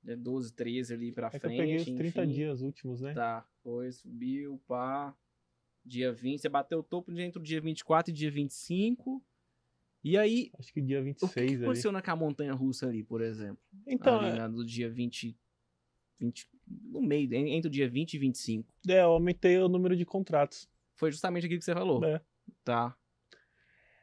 dia 0.00 0.16
12, 0.16 0.52
13 0.52 0.94
ali 0.94 1.10
pra 1.10 1.26
É 1.26 1.30
que 1.30 1.36
eu 1.36 1.40
frente. 1.40 1.56
peguei 1.58 1.76
os 1.78 1.84
30 1.86 2.22
enfim. 2.24 2.32
dias 2.32 2.60
últimos, 2.60 3.00
né? 3.00 3.14
Tá, 3.14 3.44
foi, 3.64 3.90
subiu, 3.90 4.62
pá. 4.68 5.12
Dia 5.84 6.12
20, 6.12 6.40
você 6.40 6.48
bateu 6.48 6.78
o 6.78 6.82
topo 6.84 7.10
entre 7.18 7.40
o 7.40 7.42
dia 7.42 7.60
24 7.60 8.12
e 8.12 8.14
dia 8.14 8.30
25. 8.30 9.20
E 10.04 10.18
aí, 10.18 10.50
Acho 10.58 10.72
que 10.72 10.82
dia 10.82 10.98
o 10.98 11.02
que, 11.02 11.06
26 11.06 11.32
que 11.34 11.40
ali. 11.56 11.64
aconteceu 11.64 11.90
naquela 11.90 12.16
montanha 12.16 12.52
russa 12.52 12.86
ali, 12.86 13.02
por 13.02 13.22
exemplo? 13.22 13.58
Então, 13.86 14.20
ali 14.20 14.38
é, 14.38 14.46
do 14.48 14.64
dia 14.64 14.90
20, 14.90 15.34
20. 16.20 16.46
No 16.90 17.00
meio, 17.00 17.32
en- 17.34 17.54
entre 17.56 17.68
o 17.68 17.70
dia 17.70 17.88
20 17.88 18.14
e 18.14 18.18
25. 18.18 18.68
é, 18.88 19.00
eu 19.00 19.10
aumentei 19.10 19.56
o 19.58 19.68
número 19.68 19.96
de 19.96 20.04
contratos. 20.04 20.68
Foi 20.94 21.10
justamente 21.10 21.46
aquilo 21.46 21.58
que 21.58 21.64
você 21.64 21.72
falou. 21.74 22.04
É. 22.04 22.20
Tá. 22.62 22.94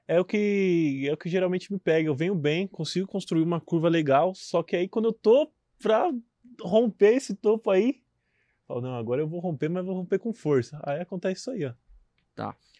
É 0.07 0.19
o 0.19 0.25
que 0.25 1.05
é 1.07 1.13
o 1.13 1.17
que 1.17 1.29
geralmente 1.29 1.71
me 1.71 1.79
pega. 1.79 2.09
Eu 2.09 2.15
venho 2.15 2.35
bem, 2.35 2.67
consigo 2.67 3.07
construir 3.07 3.43
uma 3.43 3.61
curva 3.61 3.87
legal, 3.87 4.33
só 4.35 4.61
que 4.63 4.75
aí 4.75 4.87
quando 4.89 5.05
eu 5.05 5.13
tô 5.13 5.49
pra 5.79 6.11
romper 6.59 7.15
esse 7.15 7.33
topo 7.35 7.69
aí, 7.69 7.89
eu 7.89 8.67
falo, 8.67 8.81
não, 8.81 8.95
agora 8.95 9.21
eu 9.21 9.27
vou 9.27 9.39
romper, 9.39 9.69
mas 9.69 9.85
vou 9.85 9.95
romper 9.95 10.19
com 10.19 10.33
força. 10.33 10.79
Aí 10.83 10.99
acontece 10.99 11.41
isso 11.41 11.51
aí, 11.51 11.65
ó. 11.65 11.73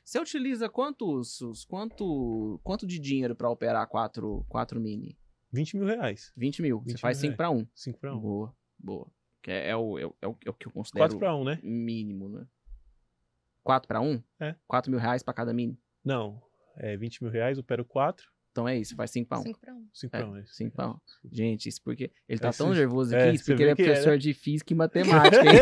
Você 0.03 0.19
utiliza 0.19 0.67
quantos. 0.69 1.41
os- 1.41 1.63
Quanto, 1.65 2.59
quanto 2.63 2.85
de 2.87 2.99
dinheiro 2.99 3.35
pra 3.35 3.49
operar 3.49 3.87
4, 3.87 4.45
quatro 4.49 4.79
mini? 4.79 5.17
20 5.51 5.77
mil 5.77 5.85
reais. 5.85 6.31
20 6.35 6.61
mil. 6.61 6.79
20 6.79 6.91
você 6.91 6.97
faz 6.97 7.17
mil 7.21 7.31
5 7.31 7.37
para 7.37 7.49
1. 7.51 7.67
5 7.75 7.99
pra 7.99 8.15
1. 8.15 8.19
Boa, 8.19 8.55
boa. 8.79 9.11
Que 9.41 9.51
é, 9.51 9.69
é 9.69 9.75
o, 9.75 9.97
é, 9.99 10.05
o, 10.05 10.15
é 10.21 10.27
o 10.27 10.37
é 10.45 10.49
o 10.49 10.53
que 10.53 10.67
eu 10.67 10.71
considero 10.71 11.03
4 11.03 11.19
pra 11.19 11.35
1, 11.35 11.43
né? 11.43 11.59
mínimo, 11.63 12.29
né? 12.29 12.45
4 13.63 13.87
para 13.87 14.01
1? 14.01 14.21
É. 14.39 14.55
4 14.67 14.89
mil 14.91 14.99
reais 14.99 15.21
pra 15.23 15.33
cada 15.33 15.53
mini. 15.53 15.79
Não, 16.03 16.41
é 16.77 16.95
20 16.97 17.21
mil 17.23 17.31
reais, 17.31 17.57
opero 17.57 17.85
4. 17.85 18.25
Então 18.51 18.67
é 18.67 18.77
isso, 18.77 18.95
faz 18.97 19.09
5 19.11 19.29
para 19.29 19.39
1. 19.39 19.43
5 19.43 19.59
para 19.61 19.73
1. 19.73 19.85
5 19.93 20.15
É, 20.15 20.19
pra 20.19 20.29
1. 20.29 20.37
é. 20.37 20.43
cinco 20.45 20.75
pra 20.75 20.89
um. 20.89 20.95
Gente, 21.31 21.69
isso 21.69 21.81
porque. 21.81 22.11
Ele 22.27 22.37
tá 22.37 22.49
É, 22.49 22.51
tão 22.51 22.73
nervoso 22.73 23.15
é, 23.15 23.23
aqui, 23.29 23.35
isso 23.35 23.45
cê 23.45 23.51
porque 23.53 23.63
ele 23.63 23.69
é 23.69 23.71
é, 23.71 23.75
professor 23.75 24.11
né? 24.11 24.17
de 24.17 24.33
física 24.33 24.73
e 24.73 24.75
matemática. 24.77 25.37
hein? 25.37 25.59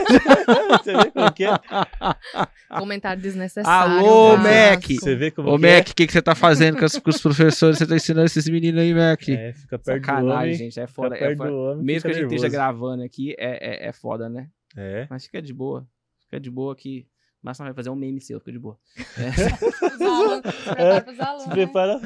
Você 0.84 0.98
vê 0.98 1.12
como 1.12 1.32
que 1.32 1.44
é? 1.46 1.50
Comentário 2.80 3.22
desnecessário. 3.22 4.00
Alô. 4.00 4.38
Mac! 4.38 4.84
Você 4.90 5.16
vê 5.16 5.30
como 5.32 5.50
Ô, 5.54 5.60
que 5.60 5.66
é? 5.68 5.78
Mac, 5.78 5.88
o 5.90 5.96
que, 5.96 6.08
que 6.08 6.14
você 6.14 6.22
tá 6.22 6.34
fazendo 6.36 6.78
com, 6.78 6.86
as- 6.86 6.98
com 6.98 7.10
os 7.10 7.22
professores? 7.22 7.78
Você 7.78 7.86
tá 7.86 7.96
ensinando 7.96 8.26
esses 8.26 8.48
meninos 8.50 8.82
aí, 8.82 8.94
Mac? 8.94 9.28
É, 9.30 9.54
fica 9.54 9.78
perto 9.80 10.02
do 10.02 10.06
Sacanagem, 10.08 10.34
homem. 10.44 10.54
gente. 10.56 10.80
É 10.80 10.88
Fica 10.88 10.94
foda. 10.96 11.16
É 11.16 11.20
perto 11.20 11.38
foda. 11.38 11.50
do 11.50 11.58
homem, 11.58 11.84
Mesmo 11.86 12.02
que 12.02 12.08
a 12.08 12.14
gente 12.14 12.24
esteja 12.26 12.44
nervoso. 12.44 12.52
gravando 12.58 13.04
aqui, 13.04 13.36
é, 13.38 13.86
é, 13.86 13.90
é 13.90 13.92
foda, 13.92 14.28
né? 14.30 14.50
É. 14.76 15.08
Mas 15.10 15.26
fica 15.26 15.42
de 15.42 15.54
boa. 15.54 15.88
Fica 16.26 16.40
de 16.40 16.50
boa 16.50 16.76
que. 16.76 17.06
Mas 17.42 17.58
vai 17.58 17.74
fazer 17.74 17.90
um 17.90 17.96
meme 17.96 18.20
seu, 18.20 18.40
fica 18.40 18.52
de 18.52 18.60
boa. 18.60 18.78
É. 19.18 19.96
Os 19.96 20.02
alunos, 20.02 20.54
se 20.56 20.64
prepara 20.76 21.02
pros 21.04 21.20
alunos, 21.20 21.44
Se 21.44 21.50
né? 21.50 21.56
prepara 21.56 22.02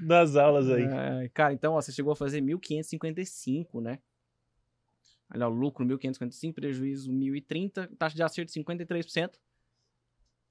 nas 0.00 0.36
aulas 0.36 0.70
aí. 0.70 0.84
Ai, 0.84 1.28
cara, 1.30 1.52
então, 1.52 1.74
ó, 1.74 1.80
você 1.80 1.90
chegou 1.92 2.12
a 2.12 2.16
fazer 2.16 2.40
1.555, 2.40 3.80
né? 3.82 3.98
Olha, 5.34 5.48
o 5.48 5.50
lucro 5.50 5.84
1.555, 5.84 6.54
prejuízo 6.54 7.10
1.030, 7.12 7.96
taxa 7.98 8.14
de 8.14 8.22
acerto 8.22 8.52
53%. 8.52 9.32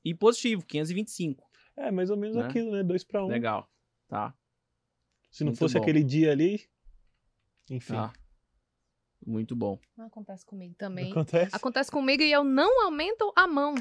E 0.03 0.13
positivo, 0.13 0.65
525. 0.65 1.49
É, 1.77 1.89
mais 1.91 2.09
ou 2.09 2.17
menos 2.17 2.35
Né? 2.35 2.43
aquilo, 2.45 2.71
né? 2.71 2.83
2 2.83 3.03
pra 3.05 3.23
1. 3.25 3.27
Legal. 3.27 3.69
Tá, 4.07 4.33
Se 5.31 5.43
não 5.43 5.49
Muito 5.49 5.59
fosse 5.59 5.75
bom. 5.75 5.81
aquele 5.81 6.03
dia 6.03 6.31
ali. 6.31 6.61
Enfim. 7.69 7.93
tá. 7.93 8.13
Muito 9.25 9.55
bom. 9.55 9.79
Não 9.97 10.05
acontece 10.05 10.45
comigo 10.45 10.75
também. 10.77 11.09
Acontece. 11.11 11.55
Acontece 11.55 11.89
comigo 11.89 12.21
e 12.21 12.31
eu 12.31 12.43
não 12.43 12.83
aumento 12.85 13.33
a 13.35 13.47
mão. 13.47 13.73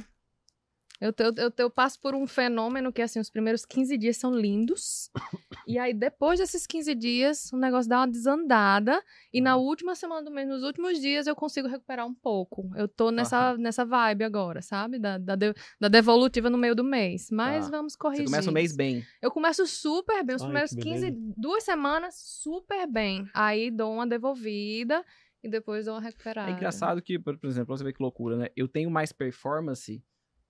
Eu, 1.00 1.12
te- 1.12 1.24
eu, 1.24 1.52
eu 1.58 1.68
passo 1.70 2.00
por 2.00 2.14
um 2.14 2.24
fenômeno 2.26 2.92
que, 2.92 3.02
assim, 3.02 3.18
os 3.18 3.28
primeiros 3.28 3.66
15 3.66 3.98
dias 3.98 4.16
são 4.16 4.32
lindos. 4.32 5.10
e 5.66 5.76
aí, 5.78 5.92
depois 5.92 6.38
desses 6.38 6.66
15 6.66 6.94
dias, 6.94 7.52
o 7.52 7.56
negócio 7.56 7.88
dá 7.90 7.98
uma 7.98 8.06
desandada. 8.08 9.02
E 9.32 9.40
na 9.40 9.56
última 9.56 9.94
semana 9.96 10.22
do 10.22 10.30
mês, 10.30 10.48
nos 10.48 10.62
últimos 10.62 11.00
dias, 11.00 11.26
eu 11.26 11.34
consigo 11.34 11.66
recuperar 11.66 12.06
um 12.06 12.14
pouco. 12.14 12.70
Eu 12.76 12.86
tô 12.86 13.10
nessa, 13.10 13.56
nessa 13.58 13.84
vibe 13.84 14.22
agora, 14.24 14.62
sabe? 14.62 14.98
Da, 14.98 15.18
da, 15.18 15.34
de- 15.34 15.54
da 15.80 15.88
devolutiva 15.88 16.48
no 16.48 16.56
meio 16.56 16.74
do 16.76 16.84
mês. 16.84 17.28
Mas 17.30 17.64
Tá. 17.68 17.76
vamos 17.76 17.94
Você 17.94 17.98
corrigir. 17.98 18.24
começa 18.26 18.50
o 18.50 18.54
mês 18.54 18.74
bem. 18.74 19.04
Eu 19.20 19.30
começo 19.32 19.66
super 19.66 20.24
bem. 20.24 20.36
Os 20.36 20.42
Ai, 20.42 20.46
primeiros 20.48 20.70
que 20.72 20.80
15, 20.80 21.10
beleza. 21.10 21.34
duas 21.36 21.64
semanas, 21.64 22.14
super 22.16 22.86
bem. 22.86 23.28
Aí 23.34 23.68
dou 23.70 23.92
uma 23.92 24.06
devolvida 24.06 25.04
e 25.42 25.48
depois 25.48 25.86
dou 25.86 25.94
uma 25.94 26.00
recuperada. 26.00 26.50
É 26.50 26.54
engraçado 26.54 27.02
que, 27.02 27.18
por 27.18 27.36
exemplo, 27.42 27.76
você 27.76 27.82
vê 27.84 27.92
que 27.92 28.02
loucura, 28.02 28.36
né? 28.36 28.48
Eu 28.56 28.68
tenho 28.68 28.90
mais 28.90 29.12
performance 29.12 30.02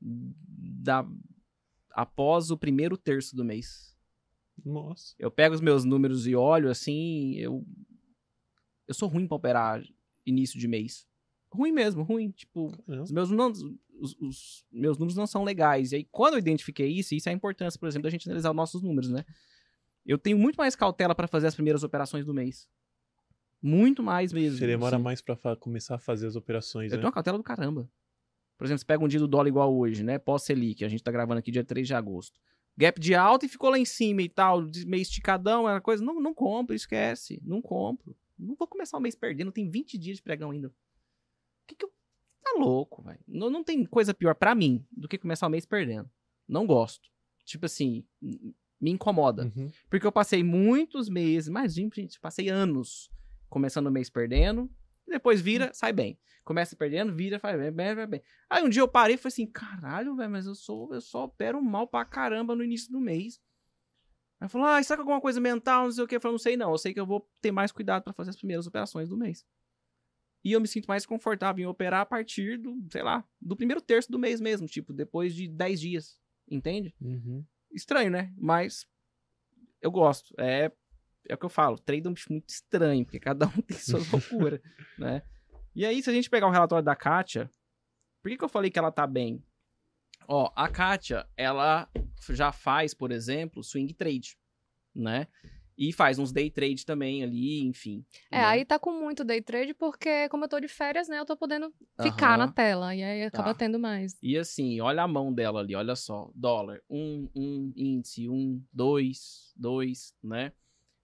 da... 0.05 1.07
após 1.93 2.51
o 2.51 2.59
primeiro 2.59 2.97
terço 2.97 3.35
do 3.35 3.45
mês. 3.45 3.97
Nossa. 4.65 5.15
Eu 5.19 5.31
pego 5.31 5.55
os 5.55 5.61
meus 5.61 5.85
números 5.85 6.27
e 6.27 6.35
olho 6.37 6.71
assim, 6.71 7.35
eu. 7.37 7.65
Eu 8.87 8.95
sou 8.95 9.09
ruim 9.09 9.27
pra 9.27 9.37
operar 9.37 9.83
início 10.27 10.59
de 10.61 10.69
mês. 10.69 11.07
Ruim 11.53 11.73
mesmo, 11.73 12.03
ruim. 12.03 12.31
Tipo, 12.31 12.71
Não. 12.87 13.03
os 13.03 13.11
meus, 13.11 13.31
não, 13.31 13.51
os, 13.51 14.15
os 14.21 14.65
meus 14.71 14.99
números 14.99 15.17
não 15.17 15.27
são 15.27 15.43
legais. 15.43 15.93
E 15.93 15.97
aí, 15.97 16.05
quando 16.05 16.35
eu 16.35 16.39
identifiquei 16.39 16.89
isso, 16.89 17.15
isso 17.15 17.29
é 17.29 17.33
a 17.33 17.35
importância, 17.35 17.79
por 17.81 17.89
exemplo, 17.89 18.05
da 18.05 18.11
gente 18.11 18.29
analisar 18.29 18.51
os 18.51 18.57
nossos 18.57 18.83
números, 18.83 19.11
né? 19.11 19.25
Eu 20.05 20.19
tenho 20.19 20.39
muito 20.39 20.57
mais 20.57 20.77
cautela 20.77 21.15
para 21.15 21.27
fazer 21.27 21.47
as 21.47 21.55
primeiras 21.55 21.83
operações 21.83 22.27
do 22.27 22.35
mês. 22.35 22.69
Muito 23.63 24.03
mais 24.03 24.33
mesmo. 24.33 24.59
Você 24.59 24.67
demora 24.67 24.97
assim. 24.97 25.03
mais 25.03 25.23
pra 25.23 25.35
fa- 25.35 25.57
começar 25.57 25.95
a 25.95 25.99
fazer 25.99 26.27
as 26.27 26.37
operações, 26.37 26.93
Eu 26.93 26.97
né? 26.97 27.01
tenho 27.01 27.07
uma 27.07 27.13
cautela 27.15 27.39
do 27.39 27.45
caramba. 27.45 27.91
Por 28.57 28.65
exemplo, 28.65 28.81
você 28.81 28.87
pega 28.87 29.05
um 29.05 29.09
dia 29.09 29.21
do 29.21 29.29
dólar 29.29 29.49
igual 29.49 29.77
hoje, 29.77 30.03
né? 30.03 30.19
Pós-Selic, 30.19 30.85
a 30.85 30.89
gente 30.89 31.03
tá 31.03 31.11
gravando 31.11 31.39
aqui 31.39 31.51
dia 31.51 31.65
3 31.65 31.87
de 31.87 31.95
agosto. 31.95 32.41
Gap 32.77 33.01
de 33.01 33.15
alta 33.15 33.47
e 33.47 33.49
ficou 33.49 33.71
lá 33.71 33.79
em 33.79 33.85
cima 33.85 34.23
e 34.23 34.29
tal, 34.29 34.63
meio 34.87 35.03
esticadão, 35.03 35.69
era 35.69 35.81
coisa. 35.81 36.05
Não, 36.05 36.21
não 36.21 36.35
compro, 36.35 36.75
esquece. 36.75 37.41
Não 37.45 37.63
compro. 37.63 38.17
Não 38.39 38.55
vou 38.57 38.67
começar 38.67 38.97
o 38.97 39.01
mês 39.01 39.15
perdendo, 39.15 39.53
tem 39.53 39.69
20 39.69 39.97
dias 39.97 40.17
de 40.17 40.23
pregão 40.23 40.51
ainda. 40.51 40.73
Que 41.67 41.75
que 41.75 41.85
eu. 41.85 41.93
Tá 42.43 42.59
louco, 42.59 43.03
velho. 43.03 43.21
Não, 43.27 43.49
não 43.49 43.65
tem 43.65 43.85
coisa 43.87 44.13
pior 44.13 44.35
pra 44.35 44.55
mim 44.55 44.85
do 44.93 45.09
que 45.09 45.17
começar 45.17 45.47
o 45.47 45.51
mês 45.51 45.65
perdendo. 45.65 46.11
Não 46.47 46.67
gosto. 46.67 47.09
Tipo 47.45 47.65
assim, 47.67 48.05
me 48.21 48.91
incomoda. 48.91 49.45
Uhum. 49.57 49.71
Porque 49.89 50.07
eu 50.07 50.13
passei 50.13 50.43
muitos 50.43 51.09
meses, 51.09 51.49
mais 51.49 51.73
gente, 51.75 52.21
passei 52.21 52.51
anos 52.51 53.11
começando 53.49 53.87
o 53.87 53.91
mês 53.91 54.11
perdendo, 54.11 54.69
depois 55.07 55.41
vira, 55.41 55.73
sai 55.73 55.93
bem. 55.93 56.19
Começa 56.45 56.77
perdendo, 56.77 57.15
vira, 57.15 57.39
faz 57.39 57.59
bem, 57.59 57.73
bem, 57.73 57.95
bem, 57.95 58.07
bem. 58.07 58.23
Aí 58.51 58.63
um 58.63 58.69
dia 58.69 58.83
eu 58.83 58.89
parei 58.89 59.15
e 59.15 59.19
falei 59.19 59.33
assim, 59.33 59.47
caralho, 59.47 60.15
velho, 60.15 60.31
mas 60.31 60.47
eu 60.47 60.55
sou, 60.55 60.93
eu 60.93 61.01
só 61.01 61.25
opero 61.25 61.63
mal 61.63 61.87
pra 61.87 62.05
caramba 62.05 62.55
no 62.55 62.63
início 62.63 62.91
do 62.93 63.01
mês. 63.01 63.41
Aí 64.41 64.49
falou, 64.49 64.67
ah, 64.67 64.83
será 64.83 64.99
que 64.99 65.01
alguma 65.01 65.21
coisa 65.21 65.41
mental, 65.41 65.85
não 65.85 65.93
sei 65.93 66.05
o 66.05 66.07
que? 66.07 66.17
Eu 66.17 66.21
falei, 66.21 66.35
não 66.35 66.39
sei 66.39 66.57
não, 66.57 66.71
eu 66.71 66.79
sei 66.79 66.93
que 66.93 67.01
eu 67.01 67.07
vou 67.07 67.27
ter 67.41 67.51
mais 67.51 67.73
cuidado 67.73 68.03
pra 68.03 68.13
fazer 68.13 68.31
as 68.31 68.37
primeiras 68.37 68.67
operações 68.67 69.09
do 69.09 69.17
mês. 69.17 69.47
E 70.45 70.53
eu 70.53 70.61
me 70.61 70.69
sinto 70.69 70.87
mais 70.87 71.07
confortável 71.07 71.65
em 71.65 71.67
operar 71.67 72.03
a 72.03 72.07
partir 72.07 72.59
do, 72.59 72.77
sei 72.91 73.03
lá, 73.03 73.27
do 73.41 73.57
primeiro 73.57 73.81
terço 73.81 74.13
do 74.13 74.19
mês 74.19 74.41
mesmo, 74.41 74.67
tipo, 74.67 74.93
depois 74.93 75.35
de 75.35 75.49
10 75.49 75.81
dias, 75.81 76.21
entende? 76.47 76.95
Uhum. 77.01 77.43
estranho, 77.73 78.11
né? 78.11 78.31
Mas 78.37 78.87
eu 79.81 79.91
gosto. 79.91 80.35
É, 80.39 80.71
é 81.29 81.35
o 81.35 81.39
que 81.39 81.45
eu 81.47 81.51
falo. 81.51 81.79
Trade 81.79 82.07
é 82.07 82.11
um 82.11 82.15
bicho 82.15 82.33
muito 82.33 82.49
estranho, 82.49 83.05
porque 83.05 83.21
cada 83.21 83.47
um 83.47 83.51
tem 83.63 83.77
suas 83.79 84.07
loucuras, 84.11 84.61
né? 84.99 85.23
E 85.75 85.85
aí, 85.85 86.03
se 86.03 86.11
a 86.11 86.13
gente 86.13 86.31
pegar 86.31 86.47
o 86.47 86.51
relatório 86.51 86.85
da 86.85 86.95
Kátia, 86.95 87.51
por 88.23 88.31
que, 88.31 88.39
que 88.39 88.45
eu 88.45 88.49
falei 88.49 88.71
que 88.71 88.79
ela 88.79 88.93
tá 88.93 89.07
bem? 89.07 89.43
Ó, 90.29 90.51
a 90.55 90.69
Kátia, 90.69 91.27
ela 91.37 91.89
já 92.31 92.53
faz, 92.53 92.95
por 92.95 93.11
exemplo, 93.13 93.63
swing 93.63 93.93
trade, 93.93 94.37
né? 94.95 95.27
E 95.77 95.93
faz 95.93 96.19
uns 96.21 96.33
day 96.33 96.49
trade 96.51 96.87
também 96.87 97.23
ali, 97.25 97.61
enfim. 97.63 98.05
É, 98.31 98.39
né? 98.39 98.45
aí 98.47 98.65
tá 98.65 98.79
com 98.79 98.93
muito 98.93 99.25
day 99.25 99.43
trade, 99.43 99.75
porque 99.75 100.29
como 100.29 100.45
eu 100.45 100.49
tô 100.49 100.61
de 100.61 100.69
férias, 100.69 101.09
né, 101.09 101.19
eu 101.19 101.27
tô 101.27 101.37
podendo 101.37 101.75
ficar 102.01 102.39
na 102.39 102.45
Aham. 102.45 102.53
tela. 102.53 102.95
E 102.95 103.03
aí 103.03 103.25
acaba 103.25 103.53
Tá. 103.53 103.59
tendo 103.59 103.79
mais. 103.79 104.17
E 104.23 104.39
assim, 104.39 104.81
olha 104.81 105.03
a 105.03 105.09
mão 105.09 105.33
dela 105.33 105.61
ali, 105.61 105.75
olha 105.75 105.97
só. 105.97 106.31
Dólar, 106.35 106.81
um, 106.89 107.29
um, 107.35 107.73
índice, 107.75 108.29
um, 108.29 108.63
dois, 108.73 109.53
dois, 109.57 110.15
né? 110.23 110.53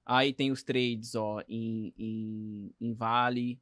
Aí 0.05 0.33
tem 0.33 0.51
os 0.51 0.63
trades, 0.63 1.15
ó, 1.15 1.43
em, 1.49 1.93
em, 1.97 2.75
em 2.81 2.93
Vale, 2.95 3.61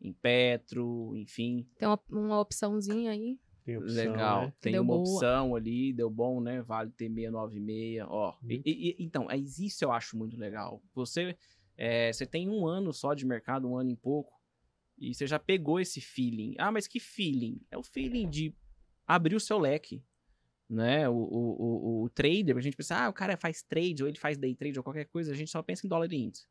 em 0.00 0.12
Petro, 0.12 1.14
enfim. 1.16 1.66
Tem 1.78 1.86
uma, 1.88 2.00
uma 2.08 2.40
opçãozinha 2.40 3.10
aí. 3.10 3.38
Tem 3.64 3.76
opção, 3.76 4.12
Legal. 4.12 4.40
né? 4.46 4.52
Tem 4.60 4.72
Deu 4.72 4.82
uma 4.82 4.96
boa. 4.96 5.02
opção 5.16 5.54
ali, 5.54 5.92
deu 5.92 6.08
bom, 6.08 6.40
né? 6.40 6.62
Vale 6.62 6.90
T696, 6.92 8.06
ó. 8.08 8.36
E- 8.48 8.54
Uhum. 8.56 8.62
e- 8.64 8.88
e- 8.90 8.96
então, 9.04 9.30
é 9.30 9.36
isso 9.36 9.84
eu 9.84 9.92
acho 9.92 10.16
muito 10.16 10.36
legal. 10.38 10.82
Você, 10.94 11.36
é, 11.76 12.10
você 12.12 12.24
tem 12.24 12.48
um 12.48 12.66
ano 12.66 12.92
só 12.92 13.12
de 13.12 13.26
mercado, 13.26 13.68
um 13.68 13.76
ano 13.76 13.90
e 13.90 13.96
pouco, 13.96 14.32
e 14.96 15.14
você 15.14 15.26
já 15.26 15.38
pegou 15.38 15.78
esse 15.78 16.00
feeling. 16.00 16.54
Ah, 16.58 16.72
mas 16.72 16.86
que 16.86 16.98
feeling? 16.98 17.60
É 17.70 17.76
o 17.76 17.82
feeling 17.82 18.28
de 18.28 18.54
abrir 19.06 19.34
o 19.36 19.40
seu 19.40 19.58
leque, 19.58 20.02
né? 20.70 21.08
O, 21.08 21.14
o, 21.14 21.62
o, 21.62 22.02
o 22.04 22.08
trader, 22.10 22.56
a 22.56 22.60
gente 22.60 22.76
pensa, 22.76 22.96
ah, 22.96 23.08
o 23.08 23.12
cara 23.12 23.36
faz 23.36 23.62
trade, 23.62 24.02
ou 24.02 24.08
ele 24.08 24.18
faz 24.18 24.38
day 24.38 24.54
trade, 24.54 24.78
ou 24.78 24.84
qualquer 24.84 25.06
coisa, 25.06 25.32
a 25.32 25.34
gente 25.34 25.50
só 25.50 25.60
pensa 25.62 25.84
em 25.84 25.88
dólar 25.88 26.12
e 26.12 26.16
índice. 26.16 26.46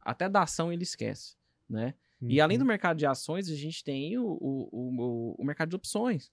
Até 0.00 0.28
da 0.28 0.42
ação 0.42 0.72
ele 0.72 0.84
esquece, 0.84 1.36
né? 1.68 1.94
E 2.22 2.40
além 2.40 2.56
do 2.56 2.62
Uhum. 2.62 2.68
mercado 2.68 2.96
de 2.96 3.04
ações, 3.04 3.50
a 3.50 3.54
gente 3.54 3.84
tem 3.84 4.16
o, 4.16 4.24
o, 4.26 5.34
o, 5.38 5.44
mercado 5.44 5.70
de 5.70 5.76
opções. 5.76 6.32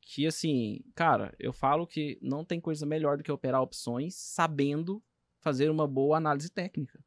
Que, 0.00 0.26
assim, 0.26 0.80
cara, 0.94 1.34
eu 1.38 1.52
falo 1.52 1.86
que 1.86 2.18
não 2.22 2.44
tem 2.44 2.60
coisa 2.60 2.86
melhor 2.86 3.18
do 3.18 3.22
que 3.22 3.30
operar 3.30 3.60
opções 3.60 4.14
sabendo 4.14 5.02
fazer 5.38 5.70
uma 5.70 5.86
boa 5.86 6.16
análise 6.16 6.50
técnica. 6.50 7.04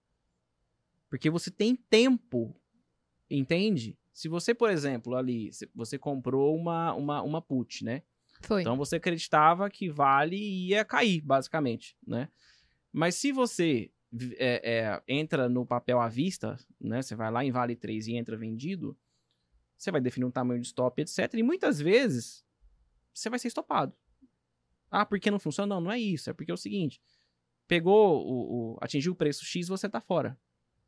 Porque 1.10 1.30
você 1.30 1.50
tem 1.50 1.76
tempo, 1.76 2.56
entende? 3.30 3.98
Se 4.14 4.28
você, 4.28 4.54
por 4.54 4.70
exemplo, 4.70 5.16
ali, 5.16 5.50
você 5.74 5.98
comprou 5.98 6.56
uma, 6.56 6.94
uma, 6.94 7.22
uma 7.24 7.42
put, 7.42 7.84
né? 7.84 8.04
Foi. 8.46 8.62
Então 8.62 8.78
você 8.78 8.98
acreditava 8.98 9.70
que 9.70 9.90
Vale 9.90 10.38
ia 10.68 10.86
cair, 10.86 11.22
basicamente, 11.22 11.98
né? 12.06 12.30
Mas 12.92 13.16
se 13.16 13.32
você 13.32 13.92
é, 14.38 14.62
é, 14.74 15.04
entra 15.08 15.50
no 15.50 15.66
papel 15.66 16.00
à 16.00 16.08
vista, 16.08 16.58
né? 16.80 17.02
Você 17.02 17.16
vai 17.16 17.32
lá 17.32 17.44
em 17.44 17.52
Vale 17.52 17.76
3 17.76 18.08
e 18.08 18.16
entra 18.16 18.38
vendido, 18.38 18.98
você 19.78 19.92
vai 19.92 20.00
definir 20.00 20.26
um 20.26 20.32
tamanho 20.32 20.62
de 20.62 20.68
stop, 20.68 21.02
etc. 21.02 21.34
E 21.34 21.44
muitas 21.44 21.80
vezes 21.80 22.46
você 23.14 23.30
vai 23.30 23.40
ser 23.40 23.50
estopado. 23.50 23.94
Ah, 24.90 25.06
por 25.06 25.20
que 25.20 25.30
não 25.32 25.40
funciona? 25.40 25.76
Não, 25.76 25.82
não 25.82 25.92
é 25.92 26.00
isso. 26.00 26.30
É 26.30 26.34
porque 26.34 26.52
é 26.52 26.54
o 26.54 26.58
seguinte: 26.58 27.02
pegou 27.68 28.26
o, 28.26 28.74
o- 28.74 28.78
atingiu 28.82 29.12
o 29.14 29.16
preço 29.16 29.44
X, 29.44 29.68
você 29.68 29.90
tá 29.90 30.00
fora 30.00 30.38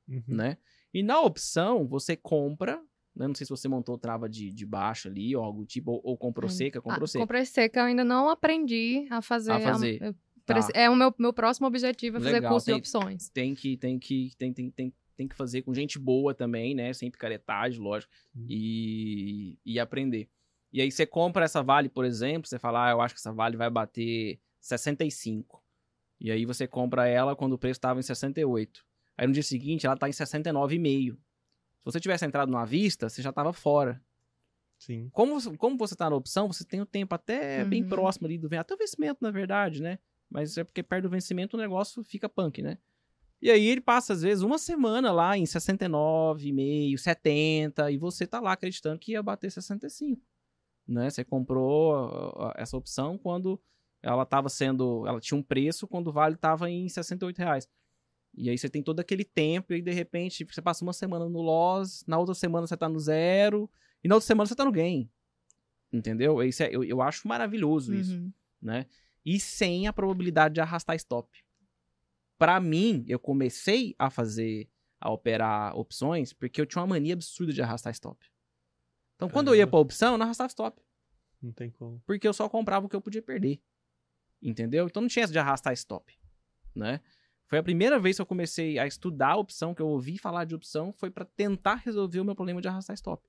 Uhum. 0.08 0.24
né? 0.28 0.58
E 0.94 1.04
na 1.04 1.20
opção, 1.20 1.86
você 1.86 2.16
compra? 2.16 2.82
Não 3.18 3.34
sei 3.36 3.46
se 3.46 3.50
você 3.50 3.68
montou 3.68 3.98
trava 3.98 4.30
de, 4.30 4.52
de 4.52 4.66
baixo 4.66 5.08
ali, 5.08 5.36
ou 5.36 5.44
algo 5.44 5.66
tipo, 5.66 5.92
ou, 5.92 6.02
ou 6.04 6.18
comprou 6.18 6.48
Hum. 6.48 6.54
seca, 6.54 6.82
comprou 6.82 7.06
ah, 7.06 7.08
seca. 7.08 7.24
comprei 7.24 7.46
seca, 7.46 7.80
eu 7.80 7.86
ainda 7.86 8.04
não 8.04 8.30
aprendi 8.30 9.08
a 9.10 9.22
fazer. 9.22 9.52
A 9.52 9.60
fazer. 9.60 10.02
eu 10.02 10.16
Tá. 10.48 10.56
É 10.74 10.90
o 10.90 10.96
meu, 10.96 11.14
meu 11.20 11.34
próximo 11.34 11.68
objetivo, 11.68 12.18
é 12.18 12.20
fazer 12.22 12.32
Legal, 12.32 12.54
curso 12.54 12.66
tem- 12.68 12.76
de 12.76 12.80
opções. 12.80 13.30
Tem 13.30 13.54
que, 13.54 13.76
tem 13.76 14.00
que, 14.00 14.32
tem, 14.38 14.54
tem, 14.54 14.72
tem, 14.72 14.94
tem 15.18 15.28
que 15.28 15.36
fazer 15.36 15.62
com 15.62 15.74
gente 15.74 16.00
boa 16.00 16.34
também, 16.34 16.74
né? 16.74 16.94
Sem 16.94 17.12
picaretagem, 17.12 17.82
lógico. 17.82 18.14
Hum. 18.34 18.46
E, 18.48 19.58
e 19.66 19.78
aprender. 19.78 20.30
E 20.72 20.80
aí 20.82 20.90
você 20.90 21.06
compra 21.06 21.44
essa 21.44 21.62
Vale, 21.62 21.90
por 21.90 22.06
exemplo, 22.06 22.48
você 22.48 22.58
fala, 22.58 22.88
ah, 22.88 22.92
eu 22.92 23.02
acho 23.02 23.14
que 23.14 23.20
essa 23.20 23.34
Vale 23.34 23.58
vai 23.58 23.70
bater 23.70 24.40
65. 24.62 25.62
E 26.20 26.32
aí 26.32 26.46
você 26.46 26.66
compra 26.66 27.08
ela 27.08 27.36
quando 27.36 27.54
o 27.54 27.58
preço 27.58 27.78
estava 27.80 28.00
em 28.00 28.04
68. 28.04 28.86
Aí 29.18 29.28
no 29.28 29.34
dia 29.34 29.44
seguinte 29.44 29.86
ela 29.86 29.98
tá 29.98 30.08
em 30.08 30.14
69,5. 30.14 31.18
Se 31.88 31.94
você 31.94 32.00
tivesse 32.00 32.26
entrado 32.26 32.52
numa 32.52 32.66
vista, 32.66 33.08
você 33.10 33.22
já 33.22 33.32
tava 33.32 33.54
fora. 33.54 34.02
Sim. 34.78 35.10
Como, 35.12 35.40
você- 35.40 35.56
como 35.58 35.78
você 35.78 35.96
tá 35.96 36.10
na 36.10 36.16
opção, 36.16 36.48
você 36.52 36.64
tem 36.66 36.82
o 36.82 36.86
tempo 36.86 37.16
até 37.16 37.64
bem 37.66 37.82
Uhum. 37.84 37.90
próximo 37.90 38.28
ali 38.28 38.38
do 38.38 38.48
vencimento. 38.50 38.62
Até 38.62 38.74
o 38.76 38.78
vencimento, 38.78 39.18
na 39.22 39.32
verdade, 39.32 39.82
né? 39.82 39.98
Mas 40.30 40.58
é 40.58 40.64
porque 40.64 40.84
perto 40.84 41.04
do 41.04 41.10
vencimento 41.10 41.56
o 41.56 41.60
negócio 41.60 42.04
fica 42.04 42.28
punk, 42.28 42.62
né? 42.62 42.78
E 43.42 43.50
aí 43.50 43.66
ele 43.68 43.82
passa, 43.82 44.14
às 44.14 44.22
vezes, 44.22 44.44
uma 44.44 44.58
semana 44.58 45.12
lá 45.12 45.38
em 45.38 45.46
69,5, 45.46 46.98
70, 46.98 47.92
e 47.92 47.98
você 47.98 48.26
tá 48.28 48.40
lá 48.40 48.52
acreditando 48.54 49.00
que 49.00 49.12
ia 49.14 49.24
bater 49.24 49.52
65. 49.52 50.22
Né? 50.88 51.10
Você 51.10 51.24
comprou 51.24 52.52
essa 52.56 52.76
opção 52.78 53.18
quando 53.18 53.60
ela 54.02 54.26
tava 54.26 54.50
sendo. 54.50 55.06
Ela 55.08 55.20
tinha 55.20 55.38
um 55.38 55.44
preço 55.44 55.88
quando 55.88 56.08
o 56.08 56.12
vale 56.12 56.36
tava 56.36 56.70
em 56.70 56.88
68 56.90 57.38
reais. 57.40 57.68
E 58.38 58.50
aí 58.52 58.58
você 58.58 58.70
tem 58.70 58.84
todo 58.84 59.00
aquele 59.00 59.24
tempo, 59.26 59.74
e 59.74 59.78
aí, 59.78 59.82
de 59.82 59.92
repente 59.92 60.46
você 60.46 60.62
passa 60.62 60.84
uma 60.86 60.94
semana 60.94 61.28
no 61.28 61.42
loss, 61.42 62.04
na 62.06 62.18
outra 62.20 62.36
semana 62.36 62.68
você 62.68 62.78
tá 62.78 62.88
no 62.88 63.00
zero, 63.00 63.70
e 64.04 64.08
na 64.08 64.16
outra 64.16 64.28
semana 64.28 64.46
você 64.48 64.56
tá 64.56 64.64
no 64.64 64.72
gain. 64.72 65.10
Entendeu? 65.92 66.44
Isso 66.44 66.62
é, 66.64 66.70
eu, 66.72 66.84
eu 66.84 67.02
acho 67.02 67.28
maravilhoso 67.28 67.94
isso 67.94 68.14
Uhum. 68.14 68.32
né? 68.62 68.86
E 69.26 69.40
sem 69.40 69.88
a 69.88 69.94
probabilidade 69.94 70.54
de 70.54 70.62
arrastar 70.62 70.96
stop. 70.96 71.44
Pra 72.38 72.60
mim, 72.60 73.04
eu 73.08 73.18
comecei 73.20 73.96
a 73.98 74.10
fazer, 74.10 74.70
a 75.02 75.10
operar 75.12 75.76
opções, 75.76 76.32
porque 76.32 76.62
eu 76.62 76.66
tinha 76.66 76.82
uma 76.82 76.88
mania 76.88 77.14
absurda 77.14 77.52
de 77.52 77.62
arrastar 77.62 77.92
stop. 77.94 78.24
Então, 79.16 79.28
quando 79.30 79.48
eu 79.48 79.56
ia 79.56 79.66
pra 79.66 79.80
opção, 79.80 80.14
eu 80.14 80.18
não 80.20 80.26
arrastava 80.26 80.48
stop, 80.50 80.80
Não 81.42 81.52
tem 81.52 81.72
como. 81.72 82.00
porque 82.06 82.28
eu 82.28 82.34
só 82.34 82.48
comprava 82.48 82.86
o 82.86 82.90
que 82.90 82.96
eu 82.96 83.02
podia 83.02 83.22
perder. 83.22 83.60
Entendeu? 84.42 84.86
Então 84.86 85.02
não 85.02 85.10
tinha 85.10 85.24
essa 85.24 85.34
de 85.34 85.40
arrastar 85.40 85.74
stop, 85.74 86.16
né? 86.76 87.02
Foi 87.48 87.58
a 87.58 87.64
primeira 87.64 87.98
vez 88.00 88.16
que 88.18 88.22
eu 88.22 88.26
comecei 88.26 88.78
a 88.78 88.86
estudar 88.86 89.32
a 89.32 89.38
opção, 89.38 89.74
que 89.74 89.82
eu 89.82 89.88
ouvi 89.88 90.18
falar 90.18 90.44
de 90.46 90.54
opção, 90.54 90.92
foi 90.94 91.10
pra 91.10 91.24
tentar 91.26 91.76
resolver 91.76 92.20
o 92.20 92.26
meu 92.26 92.36
problema 92.36 92.62
de 92.62 92.68
arrastar 92.68 92.94
stop. 92.96 93.24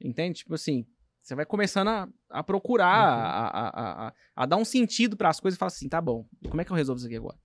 Entende? 0.00 0.38
Tipo 0.38 0.54
assim, 0.54 0.86
você 1.20 1.34
vai 1.34 1.44
começando 1.44 1.88
a, 1.88 2.08
a 2.30 2.42
procurar, 2.42 2.86
Uhum. 3.18 3.22
a, 3.22 3.48
a, 3.48 3.68
a, 3.68 4.08
a, 4.08 4.14
a 4.36 4.46
dar 4.46 4.56
um 4.56 4.64
sentido 4.64 5.16
para 5.16 5.28
as 5.28 5.38
coisas 5.40 5.56
e 5.56 5.58
falar 5.58 5.68
assim, 5.68 5.88
tá 5.88 6.00
bom, 6.00 6.26
como 6.48 6.60
é 6.60 6.64
que 6.64 6.72
eu 6.72 6.76
resolvo 6.76 6.98
isso 6.98 7.06
aqui 7.06 7.16
agora? 7.16 7.38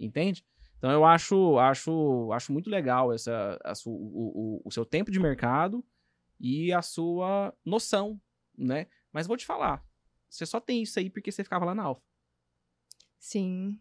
Entende? 0.00 0.44
Então 0.78 0.90
eu 0.90 1.04
acho, 1.04 1.58
acho, 1.58 2.32
acho 2.32 2.52
muito 2.52 2.68
legal 2.68 3.12
essa, 3.12 3.56
a 3.62 3.74
su- 3.74 3.88
o, 3.90 4.56
o, 4.56 4.62
o 4.64 4.70
seu 4.72 4.84
tempo 4.84 5.12
de 5.12 5.20
mercado 5.20 5.84
e 6.40 6.72
a 6.72 6.82
sua 6.82 7.54
noção, 7.64 8.20
né? 8.58 8.88
Mas 9.12 9.28
vou 9.28 9.36
te 9.36 9.46
falar, 9.46 9.84
você 10.28 10.44
só 10.44 10.58
tem 10.58 10.82
isso 10.82 10.98
aí 10.98 11.08
porque 11.08 11.30
você 11.30 11.44
ficava 11.44 11.64
lá 11.64 11.72
na 11.74 11.84
Alfa. 11.84 12.02
Sim. 13.18 13.78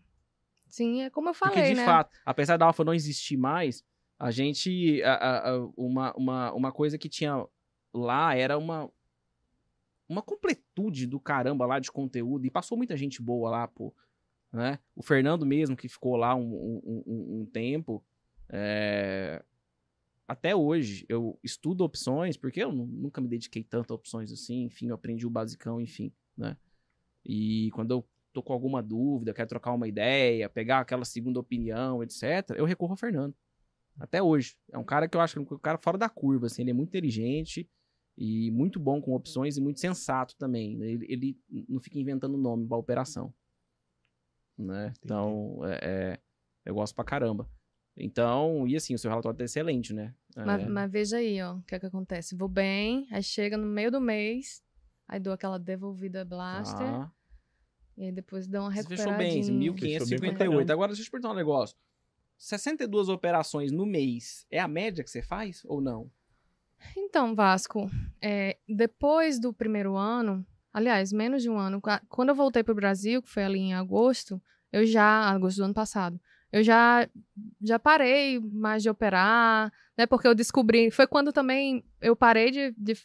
Sim, 0.72 1.02
é 1.04 1.10
como 1.10 1.30
eu 1.30 1.34
Porque 1.34 1.50
falei, 1.56 1.70
de 1.74 1.76
né? 1.76 1.86
fato, 1.86 2.10
apesar 2.26 2.58
da 2.58 2.66
Alfa 2.66 2.84
não 2.84 2.94
existir 2.94 3.38
mais, 3.38 3.84
A 4.18 4.32
gente. 4.32 5.02
a- 5.04 5.50
a- 5.52 5.66
uma, 5.78 6.14
uma, 6.16 6.54
uma 6.54 6.72
coisa 6.72 6.98
que 6.98 7.08
tinha 7.10 7.46
lá 7.94 8.34
era 8.36 8.58
uma. 8.58 8.90
Uma 10.08 10.22
completude 10.22 11.08
do 11.08 11.20
caramba 11.20 11.66
lá 11.66 11.80
de 11.80 11.92
conteúdo. 11.92 12.46
E 12.46 12.52
passou 12.52 12.78
muita 12.78 12.98
gente 12.98 13.22
boa 13.22 13.50
lá, 13.50 13.68
pô. 13.68 13.94
Né? 14.52 14.78
O 14.96 15.02
Fernando 15.02 15.46
mesmo, 15.46 15.76
que 15.78 15.88
ficou 15.88 16.18
lá 16.18 16.36
um, 16.36 16.44
um, 16.84 17.04
um- 17.08 17.42
um 17.42 17.46
tempo. 17.46 18.04
é, 18.50 19.42
Até 20.28 20.56
hoje, 20.56 21.06
eu 21.10 21.38
estudo 21.44 21.84
opções, 21.84 22.38
porque 22.38 22.62
eu 22.64 22.72
nu- 22.72 22.86
nunca 22.86 23.20
me 23.22 23.28
dediquei 23.28 23.64
tanto 23.64 23.92
a 23.92 23.96
opções 23.96 24.32
assim. 24.32 24.64
Enfim, 24.64 24.88
eu 24.90 24.96
aprendi 24.96 25.26
o 25.26 25.30
basicão, 25.30 25.80
enfim, 25.82 26.12
né? 26.38 26.56
E 27.26 27.70
quando 27.74 27.92
eu 27.92 28.08
tô 28.34 28.42
com 28.42 28.54
alguma 28.54 28.82
dúvida, 28.82 29.34
quero 29.34 29.50
trocar 29.50 29.74
uma 29.74 29.88
ideia, 29.88 30.50
pegar 30.50 30.80
aquela 30.80 31.06
segunda 31.06 31.40
opinião, 31.40 32.02
etc., 32.04 32.52
eu 32.56 32.66
recorro 32.66 32.94
ao 32.94 32.98
Fernando. 32.98 33.36
Até 34.00 34.22
hoje. 34.24 34.56
É 34.72 34.78
um 34.78 34.84
cara 34.84 35.08
que 35.08 35.16
eu 35.18 35.22
acho 35.22 35.34
que 35.34 35.40
é 35.40 35.56
um 35.56 35.60
cara 35.60 35.78
fora 35.78 35.98
da 35.98 36.10
curva, 36.10 36.48
assim, 36.48 36.62
ele 36.62 36.72
é 36.72 36.74
muito 36.74 36.90
inteligente 36.90 37.70
e 38.18 38.50
muito 38.52 38.80
bom 38.80 39.02
com 39.02 39.14
opções 39.14 39.58
e 39.58 39.62
muito 39.62 39.80
sensato 39.80 40.36
também. 40.38 40.78
né? 40.78 40.88
Ele, 40.92 41.06
ele 41.10 41.66
não 41.68 41.80
fica 41.80 42.00
inventando 42.00 42.38
nome 42.38 42.68
pra 42.68 42.78
operação. 42.78 43.34
Né? 44.58 44.94
Então, 45.04 45.60
é, 45.66 45.80
é, 45.82 46.20
eu 46.66 46.76
gosto 46.76 46.94
pra 46.96 47.04
caramba. 47.04 47.50
Então, 47.98 48.68
e 48.68 48.76
assim, 48.76 48.96
o 48.96 48.98
seu 49.00 49.10
relatório 49.10 49.38
tá 49.38 49.44
excelente, 49.44 49.94
né? 49.94 50.14
Mas, 50.36 50.62
É, 50.62 50.70
mas 50.70 50.92
veja 50.92 51.18
aí, 51.18 51.42
ó, 51.42 51.56
o 51.56 51.64
que 51.64 51.76
é 51.76 51.80
que 51.80 51.86
acontece. 51.86 52.36
Vou 52.36 52.48
bem, 52.48 53.08
aí 53.12 53.22
chega 53.22 53.58
no 53.58 53.68
meio 53.68 53.92
do 53.92 54.00
mês, 54.00 54.64
aí 55.08 55.20
dou 55.20 55.34
aquela 55.34 55.60
devolvida 55.60 56.24
blaster, 56.24 56.88
tá. 56.88 57.12
E 58.02 58.06
aí 58.06 58.12
depois 58.12 58.48
dou 58.48 58.62
uma 58.62 58.72
Você 58.74 58.84
fechou 58.84 59.14
recuperadinha. 59.14 59.18
bem, 59.18 59.32
Fechou 59.78 60.08
bem 60.08 60.20
pra 60.20 60.30
1558. 60.30 60.38
caramba. 60.38 60.74
Agora, 60.74 60.88
deixa 60.90 61.02
eu 61.02 61.06
te 61.06 61.12
perguntar 61.12 61.32
um 61.34 61.36
negócio. 61.38 61.76
62 62.38 63.08
operações 63.10 63.72
no 63.72 63.86
mês 63.86 64.46
é 64.50 64.60
a 64.60 64.68
média 64.68 65.04
que 65.04 65.10
você 65.12 65.22
faz 65.22 65.62
ou 65.66 65.80
não? 65.80 66.10
Então, 66.98 67.36
Vasco, 67.36 67.90
é, 68.20 68.58
depois 68.68 69.40
do 69.40 69.54
primeiro 69.54 69.96
ano, 69.96 70.44
aliás, 70.74 71.14
menos 71.14 71.44
de 71.44 71.50
um 71.50 71.58
ano, 71.60 71.80
qua- 71.80 72.02
quando 72.10 72.30
eu 72.30 72.36
voltei 72.36 72.64
pro 72.64 72.74
Brasil, 72.74 73.22
que 73.22 73.30
foi 73.30 73.44
ali 73.44 73.60
em 73.60 73.74
agosto, 73.76 74.42
eu 74.72 74.84
já, 74.86 75.30
agosto 75.30 75.58
do 75.58 75.66
ano 75.66 75.74
passado, 75.74 76.20
eu 76.52 76.64
já, 76.64 77.08
já 77.62 77.80
parei 77.80 78.40
mais 78.40 78.84
de 78.84 78.90
operar, 78.90 79.72
né, 79.98 80.06
porque 80.06 80.28
eu 80.28 80.36
descobri, 80.36 80.92
foi 80.92 81.08
quando 81.08 81.32
também 81.32 81.84
eu 82.02 82.16
parei 82.16 82.52
de, 82.52 82.74
de, 82.78 82.98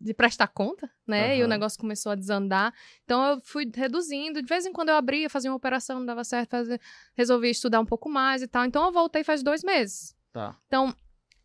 de 0.00 0.14
prestar 0.14 0.48
conta, 0.48 0.90
né, 1.06 1.38
e 1.38 1.44
o 1.44 1.48
negócio 1.48 1.78
começou 1.78 2.12
a 2.12 2.16
desandar, 2.16 2.74
então 3.04 3.24
eu 3.24 3.40
fui 3.42 3.70
reduzindo, 3.74 4.42
de 4.42 4.48
vez 4.48 4.66
em 4.66 4.72
quando 4.72 4.88
eu 4.88 4.96
abria, 4.96 5.30
fazia 5.30 5.50
uma 5.50 5.56
operação, 5.56 6.00
não 6.00 6.06
dava 6.06 6.24
certo, 6.24 6.50
fazia, 6.50 6.80
resolvi 7.16 7.50
estudar 7.50 7.80
um 7.80 7.86
pouco 7.86 8.08
mais 8.08 8.42
e 8.42 8.48
tal, 8.48 8.64
então 8.64 8.84
eu 8.84 8.92
voltei 8.92 9.22
faz 9.22 9.42
dois 9.42 9.62
meses. 9.62 10.16
Tá. 10.32 10.56
Então, 10.66 10.94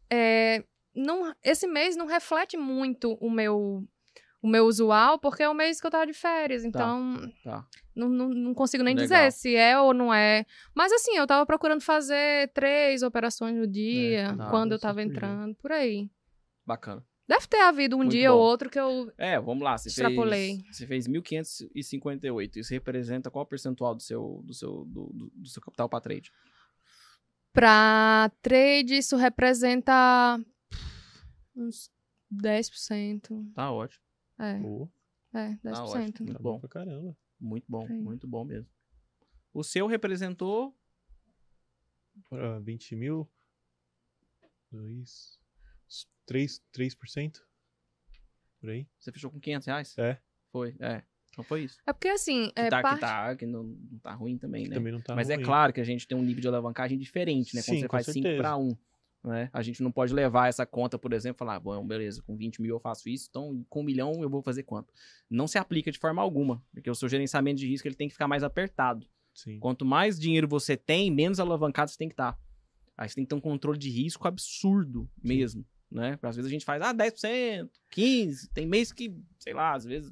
é, 0.10 0.64
não, 0.96 1.34
esse 1.44 1.68
mês 1.68 1.96
não 1.96 2.06
reflete 2.06 2.58
muito 2.58 3.14
o 3.20 3.30
meu 3.30 3.88
o 4.44 4.48
meu 4.48 4.66
usual, 4.68 5.18
porque 5.18 5.42
é 5.42 5.48
o 5.50 5.54
mês 5.56 5.80
que 5.82 5.88
eu 5.88 5.92
tava 5.92 6.06
de 6.06 6.14
férias. 6.14 6.64
Então, 6.66 7.32
Tá. 7.44 7.66
não, 7.96 8.10
não, 8.10 8.30
não 8.30 8.54
consigo 8.54 8.84
nem 8.84 8.94
Legal. 8.94 9.08
dizer 9.08 9.32
se 9.32 9.56
é 9.56 9.80
ou 9.80 9.94
não 9.94 10.14
é. 10.14 10.46
Mas 10.76 10.92
assim, 10.92 11.16
eu 11.18 11.26
tava 11.26 11.46
procurando 11.46 11.80
fazer 11.82 12.52
três 12.54 13.02
operações 13.04 13.56
no 13.56 13.66
dia, 13.66 14.36
tá. 14.38 14.50
quando 14.50 14.74
eu 14.74 14.80
tava 14.80 15.02
entrando, 15.02 15.56
por 15.56 15.72
aí. 15.72 16.10
Bacana. 16.66 17.04
Deve 17.26 17.48
ter 17.48 17.62
havido 17.62 17.96
um 17.96 18.00
Muito 18.00 18.12
dia 18.12 18.30
bom. 18.32 18.36
ou 18.36 18.42
outro 18.44 18.70
que 18.70 18.78
eu. 18.78 19.10
É, 19.18 19.40
vamos 19.40 19.64
lá. 19.64 19.78
Você 19.78 19.88
Extrapolei. 19.88 20.58
fez, 20.62 20.78
você 20.78 20.86
fez 20.88 21.08
1.558. 21.08 22.58
Isso 22.58 22.74
representa 22.74 23.32
qual 23.32 23.46
percentual 23.46 23.96
do 23.96 24.04
seu, 24.04 24.42
do 24.44 24.54
seu, 24.54 24.84
do, 24.86 25.10
do- 25.14 25.48
seu 25.48 25.62
capital 25.62 25.88
para 25.88 26.02
trade? 26.02 26.32
Pra 27.54 28.30
trade, 28.42 28.98
isso 28.98 29.16
representa 29.16 30.38
uns 31.56 31.90
10%. 32.30 33.54
Tá 33.54 33.72
ótimo. 33.72 34.04
É, 34.40 34.60
Pô, 34.60 34.90
é, 35.34 35.50
10%. 35.58 35.62
Tá 35.62 35.84
ótimo. 35.84 36.12
tá 36.14 36.24
Muito 36.24 36.42
bom 36.44 36.60
pra 36.60 36.70
caramba. 36.70 37.18
Muito 37.40 37.66
bom, 37.68 37.88
Sim. 37.88 38.02
muito 38.02 38.28
bom 38.28 38.44
mesmo. 38.46 38.70
O 39.54 39.64
seu 39.64 39.86
representou. 39.88 40.76
Pra 42.30 42.60
20 42.60 42.96
mil. 42.96 43.30
Dois. 44.72 45.40
Três, 46.26 46.62
3%? 46.74 47.42
Por 48.60 48.70
aí? 48.70 48.88
Você 48.98 49.12
fechou 49.12 49.30
com 49.30 49.40
500 49.40 49.68
reais? 49.68 49.98
É. 49.98 50.18
Foi, 50.52 50.76
é. 50.80 51.04
Então 51.30 51.44
foi 51.44 51.64
isso. 51.64 51.80
É 51.86 51.92
porque 51.92 52.08
assim, 52.08 52.50
Que 52.52 52.62
é 52.62 52.70
tá, 52.70 52.82
parte... 52.82 52.96
que 52.96 53.02
tá, 53.02 53.36
que 53.36 53.46
não, 53.46 53.64
não 53.64 54.00
tá 54.00 54.14
ruim 54.14 54.38
também, 54.38 54.68
né? 54.68 54.76
Também 54.76 54.94
não 54.94 55.02
tá 55.02 55.16
Mas 55.16 55.30
é 55.30 55.36
ruim. 55.36 55.44
claro 55.44 55.74
que 55.74 55.82
a 55.82 55.84
gente 55.84 56.08
tem 56.08 56.18
um 56.18 56.22
nível 56.22 56.42
de 56.42 56.48
alavancagem 56.48 56.98
diferente, 56.98 57.56
né? 57.56 57.62
Quando 57.62 57.76
Sim, 57.76 57.82
você 57.82 57.88
com 57.88 57.92
faz 57.98 58.06
5 58.06 58.14
certeza. 58.22 58.42
para 58.42 58.56
1. 58.58 58.78
Né? 59.24 59.50
A 59.54 59.62
gente 59.62 59.82
não 59.82 59.92
pode 59.92 60.14
levar 60.14 60.50
essa 60.50 60.66
conta, 60.66 61.00
por 61.00 61.14
exemplo, 61.14 61.38
e 61.38 61.40
falar, 61.40 61.60
bom, 61.60 61.86
beleza, 61.86 62.22
com 62.22 62.36
20 62.36 62.62
mil 62.62 62.76
eu 62.76 62.80
faço 62.80 63.08
isso, 63.08 63.28
então 63.30 63.66
com 63.70 63.80
um 63.80 63.84
milhão 63.84 64.22
eu 64.22 64.30
vou 64.30 64.42
fazer 64.42 64.64
quanto? 64.64 64.94
Não 65.30 65.48
se 65.48 65.58
aplica 65.58 65.92
de 65.92 65.98
forma 65.98 66.22
alguma, 66.22 66.62
porque 66.74 66.90
o 66.90 66.96
seu 66.96 67.08
gerenciamento 67.08 67.60
de 67.60 67.68
risco 67.68 67.88
ele 67.88 67.96
tem 67.96 68.10
que 68.10 68.14
ficar 68.14 68.28
mais 68.28 68.44
apertado. 68.44 69.08
Sim. 69.34 69.60
Quanto 69.60 69.86
mais 69.86 70.20
dinheiro 70.20 70.48
você 70.48 70.76
tem, 70.76 71.10
menos 71.10 71.40
alavancado 71.40 71.90
você 71.90 71.98
tem 71.98 72.10
que 72.10 72.14
estar. 72.14 72.38
Aí 72.98 73.08
você 73.08 73.16
tem 73.16 73.24
que 73.24 73.30
ter 73.30 73.36
um 73.36 73.42
controle 73.42 73.78
de 73.80 73.90
risco 73.90 74.28
absurdo 74.28 75.10
mesmo, 75.24 75.66
né? 75.90 76.20
Às 76.22 76.36
vezes 76.36 76.50
a 76.50 76.52
gente 76.52 76.66
faz, 76.66 76.82
ah, 76.82 76.94
10%, 76.94 77.70
15%, 77.96 78.50
tem 78.54 78.68
mês 78.68 78.92
que, 78.92 79.16
sei 79.40 79.54
lá, 79.54 79.74
às 79.74 79.86
vezes 79.86 80.12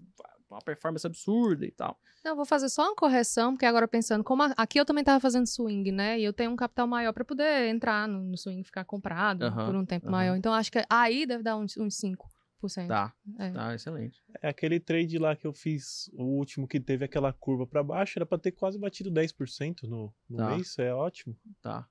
uma 0.56 0.62
performance 0.62 1.06
absurda 1.06 1.66
e 1.66 1.72
tal. 1.72 1.98
Não, 2.24 2.36
vou 2.36 2.46
fazer 2.46 2.70
só 2.70 2.84
uma 2.84 2.96
correção, 2.96 3.54
porque 3.54 3.66
agora 3.66 3.88
pensando, 3.88 4.24
como 4.24 4.44
a- 4.44 4.54
aqui 4.58 4.80
eu 4.80 4.86
também 4.86 5.04
tava 5.04 5.20
fazendo 5.20 5.48
swing, 5.48 5.92
né? 5.92 6.20
E 6.20 6.24
eu 6.24 6.34
tenho 6.34 6.52
um 6.52 6.56
capital 6.56 6.86
maior 6.88 7.14
pra 7.14 7.26
poder 7.26 7.68
entrar 7.68 8.08
no, 8.08 8.22
no 8.24 8.38
swing, 8.38 8.64
ficar 8.64 8.84
comprado 8.86 9.52
por 9.54 9.76
um 9.76 9.86
tempo 9.86 10.10
maior. 10.10 10.36
Então 10.36 10.54
acho 10.54 10.72
que 10.72 10.84
aí 10.90 11.26
deve 11.26 11.44
dar 11.44 11.58
uns, 11.58 11.76
uns 11.78 11.96
5%. 12.00 12.88
Tá, 12.88 13.12
É. 13.40 13.50
tá, 13.52 13.74
excelente. 13.74 14.22
É 14.40 14.50
aquele 14.50 14.80
trade 14.80 15.18
lá 15.18 15.36
que 15.36 15.48
eu 15.48 15.54
fiz, 15.54 16.12
o 16.14 16.24
último 16.38 16.68
que 16.68 16.80
teve 16.80 17.04
aquela 17.04 17.34
curva 17.34 17.66
pra 17.66 17.82
baixo, 17.82 18.20
era 18.20 18.26
pra 18.26 18.38
ter 18.38 18.52
quase 18.52 18.78
batido 18.78 19.10
10% 19.10 19.88
no, 19.88 20.14
no 20.30 20.38
Tá. 20.38 20.50
mês. 20.56 20.78
É 20.78 20.94
ótimo. 20.94 21.36
Tá. 21.60 21.88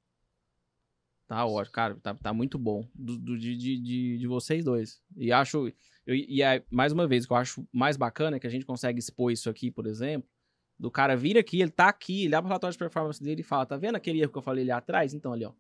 Tá 1.31 1.47
ótimo, 1.47 1.73
cara. 1.73 1.95
Tá, 2.03 2.13
tá 2.13 2.35
muito 2.35 2.59
bom. 2.59 2.85
Do, 2.93 3.17
do- 3.17 3.39
de, 3.39 3.57
de, 3.57 4.19
de, 4.19 4.27
vocês 4.27 4.65
dois. 4.65 5.01
E 5.17 5.31
acho. 5.31 5.69
eu- 6.05 6.15
e 6.17 6.43
é, 6.43 6.65
mais 6.69 6.93
uma 6.93 7.07
vez, 7.07 7.23
o 7.25 7.29
que 7.29 7.33
eu 7.33 7.37
acho 7.37 7.65
mais 7.73 7.97
bacana 7.97 8.37
é 8.37 8.41
que 8.41 8.49
a 8.49 8.51
gente 8.51 8.67
consegue 8.67 8.99
expor 8.99 9.31
isso 9.31 9.49
aqui, 9.49 9.71
por 9.71 9.87
exemplo. 9.87 10.29
Do 10.77 10.91
cara 10.91 11.15
vir 11.17 11.39
aqui, 11.39 11.61
ele 11.61 11.71
tá 11.71 11.89
aqui, 11.89 12.25
ele 12.25 12.35
abre 12.35 12.47
o 12.47 12.49
relatório 12.49 12.73
de 12.73 12.79
performance 12.79 13.23
dele 13.23 13.43
e 13.43 13.45
fala: 13.45 13.65
tá 13.65 13.77
vendo 13.77 13.95
aquele 13.95 14.21
erro 14.21 14.33
que 14.33 14.39
eu 14.39 14.43
falei 14.43 14.63
ali 14.65 14.73
atrás? 14.73 15.15
Então, 15.15 15.33
ali, 15.33 15.45
ó. 15.45 15.51
Tá 15.51 15.57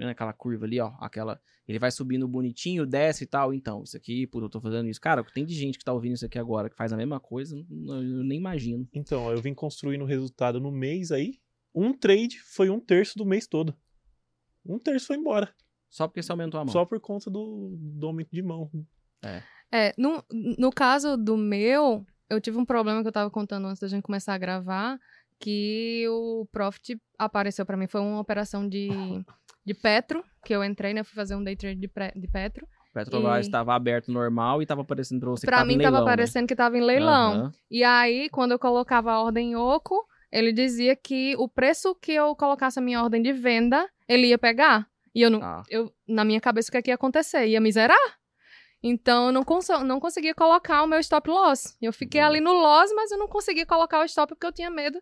Vendo 0.00 0.10
aquela 0.10 0.32
curva 0.34 0.66
ali, 0.66 0.78
ó? 0.78 0.92
Aquela. 0.98 1.40
Ele 1.66 1.78
vai 1.78 1.90
subindo 1.90 2.28
bonitinho, 2.28 2.84
desce 2.84 3.24
e 3.24 3.26
tal. 3.26 3.54
Então, 3.54 3.82
isso 3.84 3.96
aqui, 3.96 4.26
pô, 4.26 4.42
eu 4.42 4.50
tô 4.50 4.60
fazendo 4.60 4.90
isso. 4.90 5.00
Cara, 5.00 5.24
tem 5.24 5.46
de 5.46 5.54
gente 5.54 5.78
que 5.78 5.84
tá 5.86 5.94
ouvindo 5.94 6.16
isso 6.16 6.26
aqui 6.26 6.38
agora, 6.38 6.68
que 6.68 6.76
faz 6.76 6.92
a 6.92 6.98
mesma 6.98 7.18
coisa, 7.18 7.56
eu, 7.56 8.02
nem 8.24 8.36
imagino. 8.36 8.86
Então, 8.92 9.30
eu 9.30 9.40
vim 9.40 9.54
construindo 9.54 10.04
resultado 10.04 10.60
no 10.60 10.70
mês 10.70 11.10
aí. 11.10 11.40
Um 11.74 11.94
trade 11.94 12.38
foi 12.40 12.68
um 12.68 12.78
terço 12.78 13.16
do 13.16 13.24
mês 13.24 13.46
todo. 13.46 13.74
Um 14.64 14.78
terço 14.78 15.06
foi 15.08 15.16
embora. 15.16 15.52
Só 15.90 16.06
porque 16.08 16.22
você 16.22 16.32
aumentou 16.32 16.58
a 16.60 16.64
mão. 16.64 16.72
Só 16.72 16.84
por 16.84 16.98
conta 17.00 17.30
do, 17.30 17.76
do 17.78 18.06
aumento 18.06 18.30
de 18.32 18.42
mão. 18.42 18.70
É, 19.70 19.92
no, 19.96 20.22
no 20.58 20.70
caso 20.70 21.16
do 21.16 21.36
meu, 21.36 22.04
eu 22.28 22.40
tive 22.40 22.58
um 22.58 22.64
problema 22.64 23.02
que 23.02 23.08
eu 23.08 23.12
tava 23.12 23.30
contando 23.30 23.66
antes 23.66 23.80
da 23.80 23.88
gente 23.88 24.02
começar 24.02 24.34
a 24.34 24.38
gravar, 24.38 24.98
que 25.38 26.06
o 26.08 26.46
Profit 26.50 27.00
apareceu 27.18 27.64
pra 27.66 27.76
mim. 27.76 27.86
Foi 27.86 28.00
uma 28.00 28.20
operação 28.20 28.68
de, 28.68 28.88
de 29.64 29.74
Petro, 29.74 30.24
que 30.44 30.54
eu 30.54 30.64
entrei, 30.64 30.92
né? 30.94 31.00
Eu 31.00 31.04
fui 31.04 31.14
fazer 31.14 31.34
um 31.34 31.42
day 31.44 31.56
trade 31.56 31.78
de, 31.80 31.88
pre- 31.88 32.12
de 32.16 32.28
Petro. 32.28 32.66
Petrobras 32.92 33.38
E- 33.46 33.48
estava 33.48 33.74
aberto 33.74 34.12
normal 34.12 34.60
e 34.62 34.66
tava 34.66 34.82
aparecendo 34.82 35.20
pra 35.20 35.30
você 35.30 35.46
que 35.46 35.50
pra 35.50 35.58
tava 35.58 35.68
mim 35.68 35.74
em 35.74 35.78
tava 35.78 35.90
leilão, 35.96 36.06
né? 36.06 36.12
aparecendo 36.12 36.46
que 36.46 36.54
tava 36.56 36.76
em 36.76 36.82
leilão. 36.82 37.32
Aham. 37.34 37.52
E 37.70 37.82
aí, 37.84 38.28
quando 38.28 38.52
eu 38.52 38.58
colocava 38.58 39.12
a 39.12 39.22
ordem 39.22 39.52
em 39.52 39.56
oco, 39.56 40.06
ele 40.32 40.52
dizia 40.52 40.96
que 40.96 41.36
o 41.36 41.48
preço 41.48 41.94
que 41.94 42.12
eu 42.12 42.34
colocasse 42.34 42.78
a 42.78 42.82
minha 42.82 43.02
ordem 43.02 43.20
de 43.22 43.32
venda, 43.32 43.88
ele 44.08 44.28
ia 44.28 44.38
pegar. 44.38 44.88
E 45.14 45.20
eu 45.20 45.30
não. 45.30 45.40
Tá. 45.40 45.62
Eu, 45.68 45.92
na 46.08 46.24
minha 46.24 46.40
cabeça, 46.40 46.68
o 46.68 46.72
que, 46.72 46.78
é 46.78 46.82
que 46.82 46.90
ia 46.90 46.94
acontecer? 46.94 47.46
Ia 47.46 47.60
me 47.60 47.70
zerar. 47.70 47.98
Então, 48.82 49.26
eu 49.26 49.32
não, 49.32 49.44
conso- 49.44 49.84
não 49.84 50.00
conseguia 50.00 50.34
colocar 50.34 50.82
o 50.82 50.86
meu 50.86 50.98
stop 50.98 51.28
loss. 51.30 51.76
Eu 51.80 51.92
fiquei 51.92 52.20
Boa. 52.20 52.30
ali 52.30 52.40
no 52.40 52.52
loss, 52.52 52.90
mas 52.94 53.12
eu 53.12 53.18
não 53.18 53.28
conseguia 53.28 53.64
colocar 53.66 54.00
o 54.00 54.04
stop 54.04 54.34
porque 54.34 54.46
eu 54.46 54.52
tinha 54.52 54.70
medo 54.70 54.98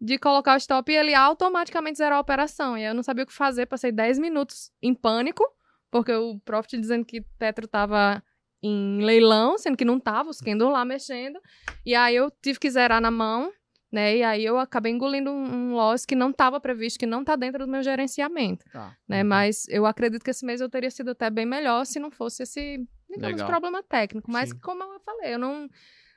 de 0.00 0.18
colocar 0.18 0.54
o 0.54 0.58
stop 0.58 0.92
e 0.92 0.94
ele 0.94 1.14
automaticamente 1.14 1.98
zerar 1.98 2.18
a 2.18 2.20
operação. 2.20 2.76
E 2.76 2.84
eu 2.84 2.94
não 2.94 3.02
sabia 3.02 3.24
o 3.24 3.26
que 3.26 3.32
fazer. 3.32 3.66
Passei 3.66 3.90
10 3.90 4.18
minutos 4.18 4.70
em 4.82 4.94
pânico, 4.94 5.42
porque 5.90 6.12
o 6.12 6.38
Profit 6.44 6.78
dizendo 6.78 7.04
que 7.04 7.22
Petro 7.38 7.66
tava 7.66 8.22
em 8.62 9.02
leilão, 9.02 9.58
sendo 9.58 9.76
que 9.76 9.84
não 9.84 9.98
tava, 9.98 10.30
os 10.30 10.40
candles 10.40 10.70
lá 10.70 10.84
mexendo. 10.84 11.40
E 11.84 11.94
aí 11.94 12.14
eu 12.14 12.30
tive 12.42 12.58
que 12.58 12.70
zerar 12.70 13.00
na 13.00 13.10
mão, 13.10 13.50
né? 13.94 14.16
E 14.16 14.22
aí 14.24 14.44
eu 14.44 14.58
acabei 14.58 14.90
engolindo 14.92 15.30
um, 15.30 15.70
um 15.70 15.74
loss 15.74 16.04
que 16.04 16.14
não 16.16 16.30
estava 16.30 16.60
previsto, 16.60 16.98
que 16.98 17.06
não 17.06 17.24
tá 17.24 17.36
dentro 17.36 17.64
do 17.64 17.70
meu 17.70 17.82
gerenciamento, 17.82 18.64
Tá. 18.72 18.96
né? 19.08 19.22
Mas 19.22 19.66
eu 19.68 19.86
acredito 19.86 20.24
que 20.24 20.30
esse 20.30 20.44
mês 20.44 20.60
eu 20.60 20.68
teria 20.68 20.90
sido 20.90 21.10
até 21.12 21.30
bem 21.30 21.46
melhor 21.46 21.86
se 21.86 21.98
não 22.00 22.10
fosse 22.10 22.42
esse, 22.42 22.78
digamos, 23.08 23.36
Legal. 23.36 23.46
problema 23.48 23.82
técnico. 23.82 24.30
Mas 24.30 24.50
Sim. 24.50 24.58
como 24.58 24.82
eu 24.82 24.98
falei, 25.00 25.34
eu 25.34 25.38
não, 25.38 25.68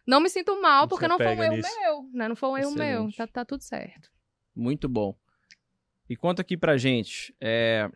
não 0.08 0.20
me 0.20 0.28
sinto 0.30 0.60
mal, 0.62 0.82
Não 0.82 0.88
porque 0.88 1.08
não 1.08 1.18
foi 1.18 1.28
um 1.36 1.44
erro 1.44 1.56
nisso. 1.56 1.80
meu, 1.82 2.10
né? 2.14 2.28
Não 2.28 2.36
foi 2.36 2.50
um 2.50 2.58
erro 2.58 2.72
meu. 2.72 2.88
Excelente. 3.10 3.18
Tá, 3.18 3.28
tá 3.28 3.46
tudo 3.46 3.62
certo. 3.62 4.10
Muito 4.56 4.90
bom. 4.90 5.16
E 6.10 6.16
conta 6.16 6.42
aqui 6.42 6.58
pra 6.58 6.78
gente, 6.78 7.36
é, 7.40 7.90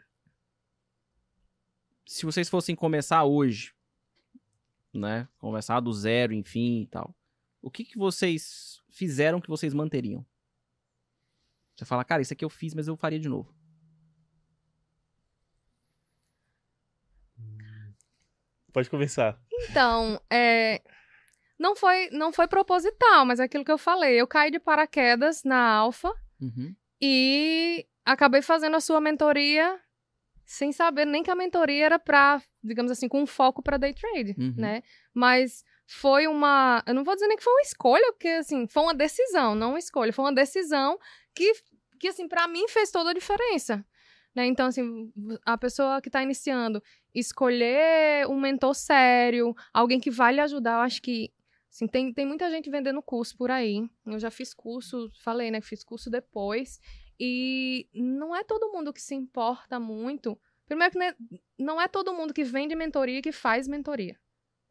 se 2.06 2.26
vocês 2.26 2.50
fossem 2.50 2.76
começar 2.76 3.24
hoje, 3.24 3.74
né? 4.94 5.28
Começar 5.38 5.80
do 5.80 5.92
zero, 5.94 6.34
enfim 6.34 6.82
e 6.82 6.88
tal. 6.88 7.16
O 7.62 7.70
que, 7.70 7.84
que 7.86 7.98
vocês 7.98 8.82
fizeram 8.90 9.40
que 9.40 9.48
vocês 9.50 9.74
manteriam? 9.74 10.26
Você 11.76 11.86
fala, 11.86 12.04
cara, 12.04 12.22
isso 12.22 12.34
aqui 12.34 12.44
eu 12.44 12.50
fiz, 12.50 12.74
mas 12.74 12.88
eu 12.88 12.96
faria 12.98 13.20
de 13.20 13.30
novo. 13.30 13.54
Pode 18.74 18.90
começar. 18.90 19.38
Então, 19.70 20.20
é, 20.30 20.82
não 21.60 21.76
foi 21.76 22.10
não 22.12 22.32
foi 22.32 22.48
proposital, 22.48 23.26
mas 23.26 23.40
é 23.40 23.44
aquilo 23.44 23.66
que 23.66 23.72
eu 23.72 23.78
falei. 23.78 24.20
Eu 24.20 24.28
caí 24.28 24.50
de 24.50 24.60
paraquedas 24.60 25.44
na 25.44 25.60
Alfa 25.74 26.14
Uhum. 26.40 26.74
e 27.00 27.86
acabei 28.06 28.42
fazendo 28.42 28.76
a 28.76 28.80
sua 28.82 29.00
mentoria 29.02 29.80
sem 30.46 30.72
saber 30.72 31.06
nem 31.06 31.22
que 31.22 31.30
a 31.30 31.36
mentoria 31.36 31.86
era 31.86 32.00
para, 32.00 32.42
digamos 32.64 32.92
assim, 32.92 33.08
com 33.08 33.22
um 33.22 33.28
foco 33.28 33.62
para 33.62 33.78
day 33.78 33.94
trade, 33.94 34.36
Uhum. 34.38 34.54
né? 34.58 34.84
Mas 35.14 35.64
foi 35.94 36.26
uma, 36.26 36.82
eu 36.88 36.94
não 36.94 37.04
vou 37.04 37.14
dizer 37.14 37.28
nem 37.28 37.36
que 37.36 37.44
foi 37.44 37.54
uma 37.54 37.62
escolha, 37.62 38.14
porque 38.14 38.30
assim, 38.30 38.66
foi 38.66 38.84
uma 38.84 38.94
decisão, 38.94 39.54
não 39.54 39.72
uma 39.72 39.80
escolha, 39.80 40.14
foi 40.14 40.26
uma 40.26 40.34
decisão 40.34 40.98
que 41.36 41.52
que 42.00 42.08
assim 42.08 42.28
para 42.28 42.48
mim 42.48 42.68
fez 42.68 42.90
toda 42.90 43.12
a 43.12 43.14
diferença. 43.14 43.86
Né? 44.34 44.46
Então, 44.48 44.68
assim, 44.68 45.12
a 45.46 45.58
pessoa 45.58 46.02
que 46.02 46.08
está 46.10 46.24
iniciando, 46.24 46.82
escolher 47.14 48.26
um 48.28 48.40
mentor 48.40 48.74
sério, 48.74 49.54
alguém 49.74 50.00
que 50.00 50.10
vai 50.10 50.34
lhe 50.34 50.40
ajudar, 50.40 50.76
eu 50.76 50.80
acho 50.80 51.02
que 51.02 51.32
assim, 51.70 51.88
tem, 51.88 52.14
tem 52.14 52.26
muita 52.26 52.50
gente 52.50 52.70
vendendo 52.70 53.02
curso 53.02 53.38
por 53.38 53.52
aí. 53.52 53.88
Eu 54.06 54.18
já 54.18 54.32
fiz 54.32 54.54
curso, 54.54 55.12
falei, 55.24 55.52
né? 55.52 55.62
Fiz 55.62 55.84
curso 55.84 56.10
depois. 56.10 56.80
E 57.20 57.88
não 57.94 58.36
é 58.36 58.44
todo 58.44 58.72
mundo 58.72 58.94
que 58.94 59.02
se 59.02 59.14
importa 59.14 59.80
muito. 59.80 60.40
Primeiro 60.66 60.92
que 60.92 60.98
né, 60.98 61.14
não 61.60 61.80
é 61.80 61.88
todo 61.88 62.14
mundo 62.14 62.34
que 62.34 62.44
vende 62.44 62.76
mentoria 62.76 63.22
que 63.22 63.32
faz 63.32 63.68
mentoria. 63.68 64.18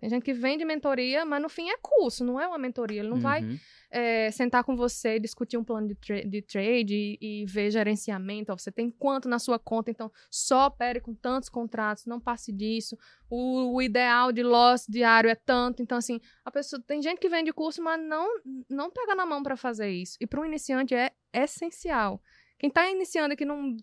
Tem 0.01 0.09
gente 0.09 0.22
que 0.24 0.32
vende 0.32 0.64
mentoria, 0.64 1.24
mas 1.27 1.43
no 1.43 1.48
fim 1.51 1.68
é 1.68 1.77
curso, 1.77 2.24
não 2.24 2.40
é 2.40 2.48
uma 2.48 2.56
mentoria. 2.56 3.01
Ele 3.01 3.10
não 3.10 3.20
vai 3.20 3.43
Uhum. 3.43 3.59
é, 3.90 4.31
sentar 4.31 4.64
com 4.64 4.74
você, 4.74 5.18
discutir 5.20 5.59
um 5.59 5.64
plano 5.64 5.89
de, 5.89 5.94
tra- 5.94 6.22
de 6.24 6.40
trade 6.43 6.94
e, 7.20 7.43
e 7.43 7.44
ver 7.44 7.70
gerenciamento. 7.70 8.51
Ó, 8.51 8.56
você 8.56 8.72
tem 8.72 8.90
quanto 8.90 9.28
na 9.28 9.39
sua 9.39 9.59
conta, 9.59 9.90
então 9.90 10.10
só 10.31 10.68
opere 10.68 11.01
com 11.01 11.12
tantos 11.14 11.48
contratos, 11.51 12.06
não 12.06 12.18
passe 12.18 12.51
disso. 12.51 12.97
O, 13.28 13.74
o 13.77 13.82
ideal 13.82 14.32
de 14.32 14.43
loss 14.43 14.86
diário 14.89 15.28
é 15.28 15.35
tanto. 15.35 15.82
Então, 15.82 15.98
assim, 15.98 16.18
a 16.44 16.51
pessoa 16.51 16.82
tem 16.86 17.02
gente 17.02 17.18
que 17.18 17.28
vende 17.28 17.52
curso, 17.52 17.82
mas 17.82 18.01
não, 18.01 18.27
não 18.68 18.90
pega 18.90 19.14
na 19.14 19.27
mão 19.27 19.43
para 19.43 19.56
fazer 19.56 19.90
isso. 19.90 20.16
E 20.20 20.27
para 20.27 20.40
um 20.40 20.47
iniciante 20.47 20.94
é 20.94 21.12
essencial. 21.32 22.22
Quem 22.59 22.68
está 22.68 22.89
iniciando 22.90 23.35
e 23.35 23.36
que 23.36 23.44
não, 23.44 23.77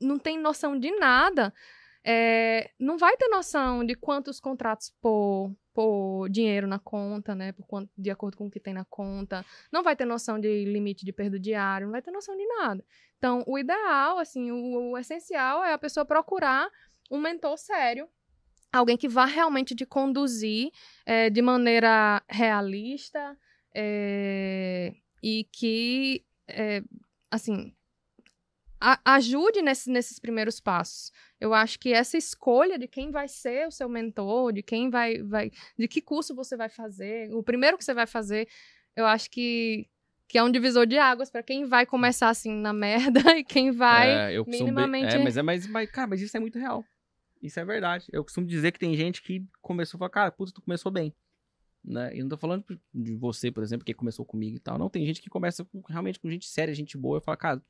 não 0.00 0.18
tem 0.18 0.38
noção 0.38 0.78
de 0.78 0.90
nada, 0.98 1.52
é, 2.04 2.70
não 2.80 2.98
vai 2.98 3.16
ter 3.16 3.28
noção 3.28 3.84
de 3.86 3.94
quantos 3.94 4.40
contratos 4.40 4.92
por, 5.00 5.54
por 5.74 6.28
dinheiro 6.28 6.66
na 6.66 6.78
conta, 6.78 7.34
né? 7.34 7.52
Por 7.52 7.66
quanto, 7.66 7.90
de 7.96 8.10
acordo 8.10 8.36
com 8.36 8.46
o 8.46 8.50
que 8.50 8.60
tem 8.60 8.74
na 8.74 8.84
conta. 8.84 9.44
Não 9.72 9.82
vai 9.82 9.96
ter 9.96 10.04
noção 10.04 10.38
de 10.38 10.64
limite 10.64 11.04
de 11.04 11.12
perda 11.12 11.38
diário, 11.38 11.86
não 11.86 11.92
vai 11.92 12.02
ter 12.02 12.10
noção 12.10 12.36
de 12.36 12.46
nada. 12.46 12.84
Então, 13.18 13.42
o 13.46 13.58
ideal, 13.58 14.18
assim, 14.18 14.50
o, 14.50 14.90
o 14.90 14.98
essencial 14.98 15.64
é 15.64 15.72
a 15.72 15.78
pessoa 15.78 16.04
procurar 16.04 16.68
um 17.10 17.20
mentor 17.20 17.56
sério, 17.58 18.08
alguém 18.72 18.96
que 18.96 19.08
vá 19.08 19.26
realmente 19.26 19.74
te 19.74 19.84
conduzir 19.84 20.70
é, 21.04 21.28
de 21.28 21.42
maneira 21.42 22.22
realista 22.28 23.36
é, 23.74 24.94
e 25.22 25.44
que, 25.52 26.24
é, 26.48 26.82
assim, 27.30 27.74
a- 28.82 29.00
ajude 29.16 29.62
nesse- 29.62 29.90
nesses 29.90 30.18
primeiros 30.18 30.58
passos. 30.60 31.12
Eu 31.40 31.54
acho 31.54 31.78
que 31.78 31.92
essa 31.92 32.16
escolha 32.16 32.78
de 32.78 32.88
quem 32.88 33.10
vai 33.10 33.28
ser 33.28 33.66
o 33.66 33.70
seu 33.70 33.88
mentor, 33.88 34.52
de 34.52 34.62
quem 34.62 34.90
vai, 34.90 35.22
vai 35.22 35.50
de 35.78 35.86
que 35.88 36.00
curso 36.00 36.34
você 36.34 36.56
vai 36.56 36.68
fazer, 36.68 37.32
o 37.34 37.42
primeiro 37.42 37.78
que 37.78 37.84
você 37.84 37.94
vai 37.94 38.06
fazer, 38.06 38.48
eu 38.96 39.06
acho 39.06 39.30
que, 39.30 39.88
que 40.28 40.36
é 40.38 40.42
um 40.42 40.50
divisor 40.50 40.86
de 40.86 40.98
águas 40.98 41.30
para 41.30 41.42
quem 41.42 41.64
vai 41.64 41.84
começar 41.86 42.28
assim 42.28 42.52
na 42.52 42.72
merda 42.72 43.20
e 43.38 43.44
quem 43.44 43.70
vai. 43.70 44.10
É, 44.10 44.38
bem- 44.44 44.60
minimamente- 44.64 45.14
É, 45.14 45.18
mas, 45.24 45.36
é, 45.36 45.42
mas, 45.42 45.66
mas, 45.66 45.90
cara, 45.90 46.06
mas 46.08 46.20
isso 46.20 46.36
é 46.36 46.40
muito 46.40 46.58
real. 46.58 46.84
Isso 47.42 47.58
é 47.58 47.64
verdade. 47.64 48.06
Eu 48.12 48.22
costumo 48.22 48.46
dizer 48.46 48.70
que 48.72 48.78
tem 48.78 48.94
gente 48.96 49.20
que 49.22 49.44
começou 49.60 49.96
a 49.96 50.00
falar, 50.00 50.10
cara, 50.10 50.30
puta, 50.32 50.52
tu 50.52 50.62
começou 50.62 50.92
bem. 50.92 51.12
Né? 51.84 52.14
E 52.16 52.20
não 52.22 52.28
tô 52.28 52.36
falando 52.36 52.64
de 52.94 53.16
você, 53.16 53.50
por 53.50 53.62
exemplo, 53.64 53.84
que 53.84 53.92
começou 53.92 54.24
comigo 54.24 54.56
e 54.56 54.60
tal. 54.60 54.78
Não, 54.78 54.88
tem 54.88 55.04
gente 55.04 55.20
que 55.20 55.28
começa 55.28 55.64
com- 55.64 55.80
realmente 55.88 56.20
com 56.20 56.30
gente 56.30 56.46
séria, 56.48 56.72
gente 56.72 56.96
boa, 56.96 57.18
e 57.18 57.20
fala, 57.20 57.36
cara, 57.36 57.62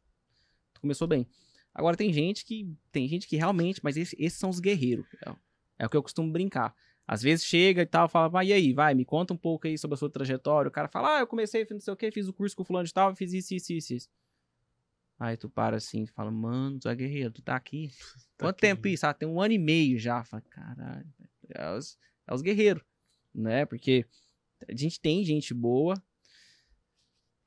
começou 0.82 1.08
bem. 1.08 1.26
Agora 1.74 1.96
tem 1.96 2.12
gente 2.12 2.44
que. 2.44 2.70
Tem 2.90 3.08
gente 3.08 3.26
que 3.26 3.36
realmente, 3.36 3.80
mas 3.82 3.96
esse- 3.96 4.14
esses 4.18 4.38
são 4.38 4.50
os 4.50 4.60
guerreiros. 4.60 5.06
É, 5.26 5.34
é 5.78 5.86
o 5.86 5.88
que 5.88 5.96
eu 5.96 6.02
costumo 6.02 6.30
brincar. 6.30 6.74
Às 7.06 7.22
vezes 7.22 7.44
chega 7.46 7.82
e 7.82 7.86
tal, 7.86 8.08
fala, 8.08 8.28
vai, 8.28 8.46
e 8.48 8.52
aí, 8.52 8.72
vai, 8.74 8.94
me 8.94 9.04
conta 9.04 9.32
um 9.32 9.36
pouco 9.36 9.66
aí 9.66 9.76
sobre 9.78 9.94
a 9.94 9.98
sua 9.98 10.10
trajetória. 10.10 10.68
O 10.68 10.72
cara 10.72 10.86
fala, 10.88 11.16
ah, 11.16 11.20
eu 11.20 11.26
comecei, 11.26 11.66
não 11.70 11.80
sei 11.80 11.92
o 11.92 11.96
quê, 11.96 12.10
fiz 12.12 12.28
o 12.28 12.32
curso 12.32 12.54
com 12.54 12.62
o 12.62 12.66
fulano 12.66 12.86
de 12.86 12.92
tal, 12.92 13.14
fiz 13.16 13.32
isso, 13.32 13.54
isso, 13.54 13.72
isso, 13.72 13.94
isso. 13.94 14.08
Aí 15.18 15.36
tu 15.36 15.48
para 15.48 15.76
assim 15.76 16.02
e 16.02 16.06
fala, 16.06 16.30
mano, 16.30 16.78
tu 16.78 16.88
é 16.88 16.94
guerreiro, 16.94 17.30
tu 17.32 17.42
tá 17.42 17.56
aqui. 17.56 17.90
Tá 18.36 18.46
Quanto 18.46 18.56
aqui. 18.56 18.60
tempo 18.62 18.88
isso? 18.88 19.06
Ah, 19.06 19.14
tem 19.14 19.28
um 19.28 19.40
ano 19.40 19.54
e 19.54 19.58
meio 19.58 19.98
já. 19.98 20.24
Fala, 20.24 20.42
caralho, 20.42 21.06
é 21.50 21.70
os, 21.76 21.96
é 22.26 22.34
os 22.34 22.42
guerreiros, 22.42 22.82
né? 23.34 23.64
Porque 23.66 24.04
a 24.68 24.74
gente 24.76 25.00
tem 25.00 25.24
gente 25.24 25.54
boa. 25.54 25.94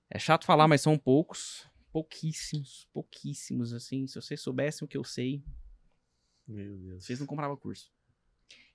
É 0.09 0.17
chato 0.19 0.45
falar, 0.45 0.67
mas 0.67 0.81
são 0.81 0.97
poucos. 0.97 1.67
Pouquíssimos, 1.95 2.89
pouquíssimos, 2.91 3.71
assim. 3.71 4.05
Se 4.05 4.15
vocês 4.21 4.41
soubessem 4.41 4.85
o 4.85 4.87
que 4.89 4.97
eu 4.97 5.03
sei, 5.05 5.41
Meu 6.45 6.77
Deus. 6.77 7.05
vocês 7.05 7.21
não 7.21 7.25
compravam 7.25 7.55
curso. 7.55 7.89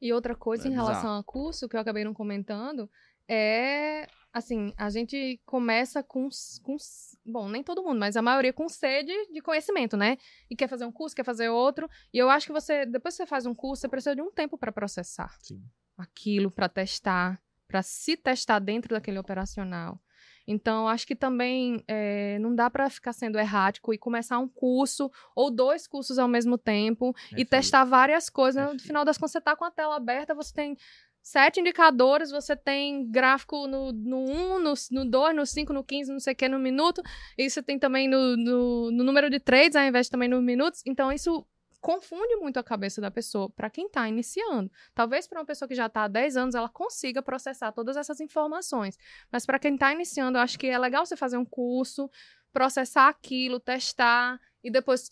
E 0.01 0.11
outra 0.11 0.35
coisa 0.35 0.67
É 0.67 0.71
em 0.71 0.75
relação 0.75 1.03
bizarro. 1.03 1.21
a 1.21 1.23
curso, 1.25 1.69
que 1.69 1.77
eu 1.77 1.81
acabei 1.81 2.03
não 2.03 2.15
comentando, 2.15 2.91
é 3.29 4.09
assim, 4.33 4.73
a 4.75 4.89
gente 4.89 5.39
começa 5.45 6.03
com, 6.03 6.29
s- 6.29 6.59
com 6.63 6.77
s- 6.77 7.15
bom, 7.23 7.47
nem 7.51 7.63
todo 7.63 7.83
mundo, 7.83 7.99
mas 8.01 8.17
a 8.17 8.23
maioria 8.23 8.55
com 8.55 8.67
sede 8.71 9.13
de 9.31 9.43
conhecimento, 9.43 9.99
né? 9.99 10.17
E 10.49 10.57
quer 10.57 10.67
fazer 10.67 10.87
um 10.87 10.93
curso, 10.93 11.15
quer 11.15 11.25
fazer 11.25 11.51
outro. 11.51 11.91
E 12.15 12.17
eu 12.17 12.31
acho 12.31 12.47
que 12.47 12.53
você, 12.55 12.87
depois 12.87 13.13
que 13.15 13.19
você 13.23 13.27
faz 13.27 13.45
um 13.45 13.55
curso, 13.55 13.83
você 13.83 13.89
precisa 13.91 14.17
de 14.17 14.23
um 14.23 14.31
tempo 14.33 14.57
para 14.57 14.73
processar 14.73 15.37
Sim. 15.43 15.63
aquilo, 15.99 16.51
para 16.51 16.71
testar, 16.71 17.39
para 17.69 17.83
se 17.83 18.17
testar 18.17 18.61
dentro 18.61 18.95
daquele 18.95 19.19
operacional. 19.19 20.01
Então, 20.47 20.89
acho 20.89 21.07
que 21.07 21.15
também 21.15 21.83
é, 21.87 22.39
não 22.39 22.55
dá 22.55 22.69
para 22.71 22.89
ficar 22.91 23.12
sendo 23.12 23.39
errático 23.39 23.93
e 23.95 23.99
começar 23.99 24.39
um 24.39 24.49
curso 24.49 25.11
ou 25.35 25.51
dois 25.51 25.87
cursos 25.87 26.19
ao 26.19 26.29
mesmo 26.29 26.59
tempo 26.59 27.15
É 27.33 27.41
e 27.41 27.45
testar 27.45 27.85
várias 27.85 28.29
coisas. 28.29 28.62
É 28.62 28.73
no 28.73 28.79
final 28.79 29.05
das 29.05 29.17
contas, 29.17 29.33
você 29.33 29.41
tá 29.41 29.55
com 29.55 29.65
a 29.65 29.71
tela 29.71 29.97
aberta, 29.97 30.35
você 30.35 30.53
tem 30.53 30.77
sete 31.23 31.61
indicadores, 31.61 32.31
você 32.31 32.57
tem 32.57 33.09
gráfico 33.11 33.67
no, 33.67 33.93
no 33.93 34.19
1, 34.19 34.59
no, 34.59 34.75
no 34.91 35.05
2, 35.05 35.37
no 35.37 35.47
5, 35.47 35.73
no 35.73 35.85
15, 35.85 36.12
não 36.12 36.21
sei 36.21 36.33
o 36.33 36.37
que, 36.37 36.49
no 36.49 36.59
minuto. 36.59 37.03
E 37.37 37.49
você 37.49 37.62
tem 37.62 37.79
também 37.79 38.09
no, 38.09 38.37
no, 38.37 38.91
no 38.91 39.05
número 39.05 39.29
de 39.31 39.39
trades, 39.39 39.77
ao 39.77 39.85
invés 39.85 40.07
de 40.07 40.11
também 40.11 40.29
nos 40.29 40.43
minutos. 40.43 40.83
Então, 40.87 41.12
isso 41.12 41.47
confunde 41.81 42.36
muito 42.36 42.59
a 42.59 42.62
cabeça 42.65 43.01
da 43.01 43.11
pessoa 43.11 43.48
para 43.51 43.70
quem 43.70 43.86
está 43.86 44.07
iniciando. 44.09 44.70
Talvez 44.94 45.27
para 45.27 45.39
uma 45.40 45.47
pessoa 45.47 45.69
que 45.69 45.74
já 45.74 45.86
está 45.86 46.05
há 46.05 46.09
10 46.09 46.36
anos 46.36 46.55
ela 46.55 46.69
consiga 46.69 47.23
processar 47.23 47.73
todas 47.73 47.97
essas 47.97 48.20
informações. 48.20 48.98
Mas 49.32 49.47
para 49.47 49.59
quem 49.59 49.74
está 49.74 49.93
iniciando, 49.93 50.39
eu 50.39 50.43
acho 50.43 50.59
que 50.59 50.66
é 50.66 50.78
legal 50.78 51.07
você 51.07 51.16
fazer 51.16 51.36
um 51.39 51.44
curso, 51.44 52.11
processar 52.52 53.09
aquilo, 53.09 53.59
testar 53.59 54.39
e 54.62 54.70
depois 54.70 55.11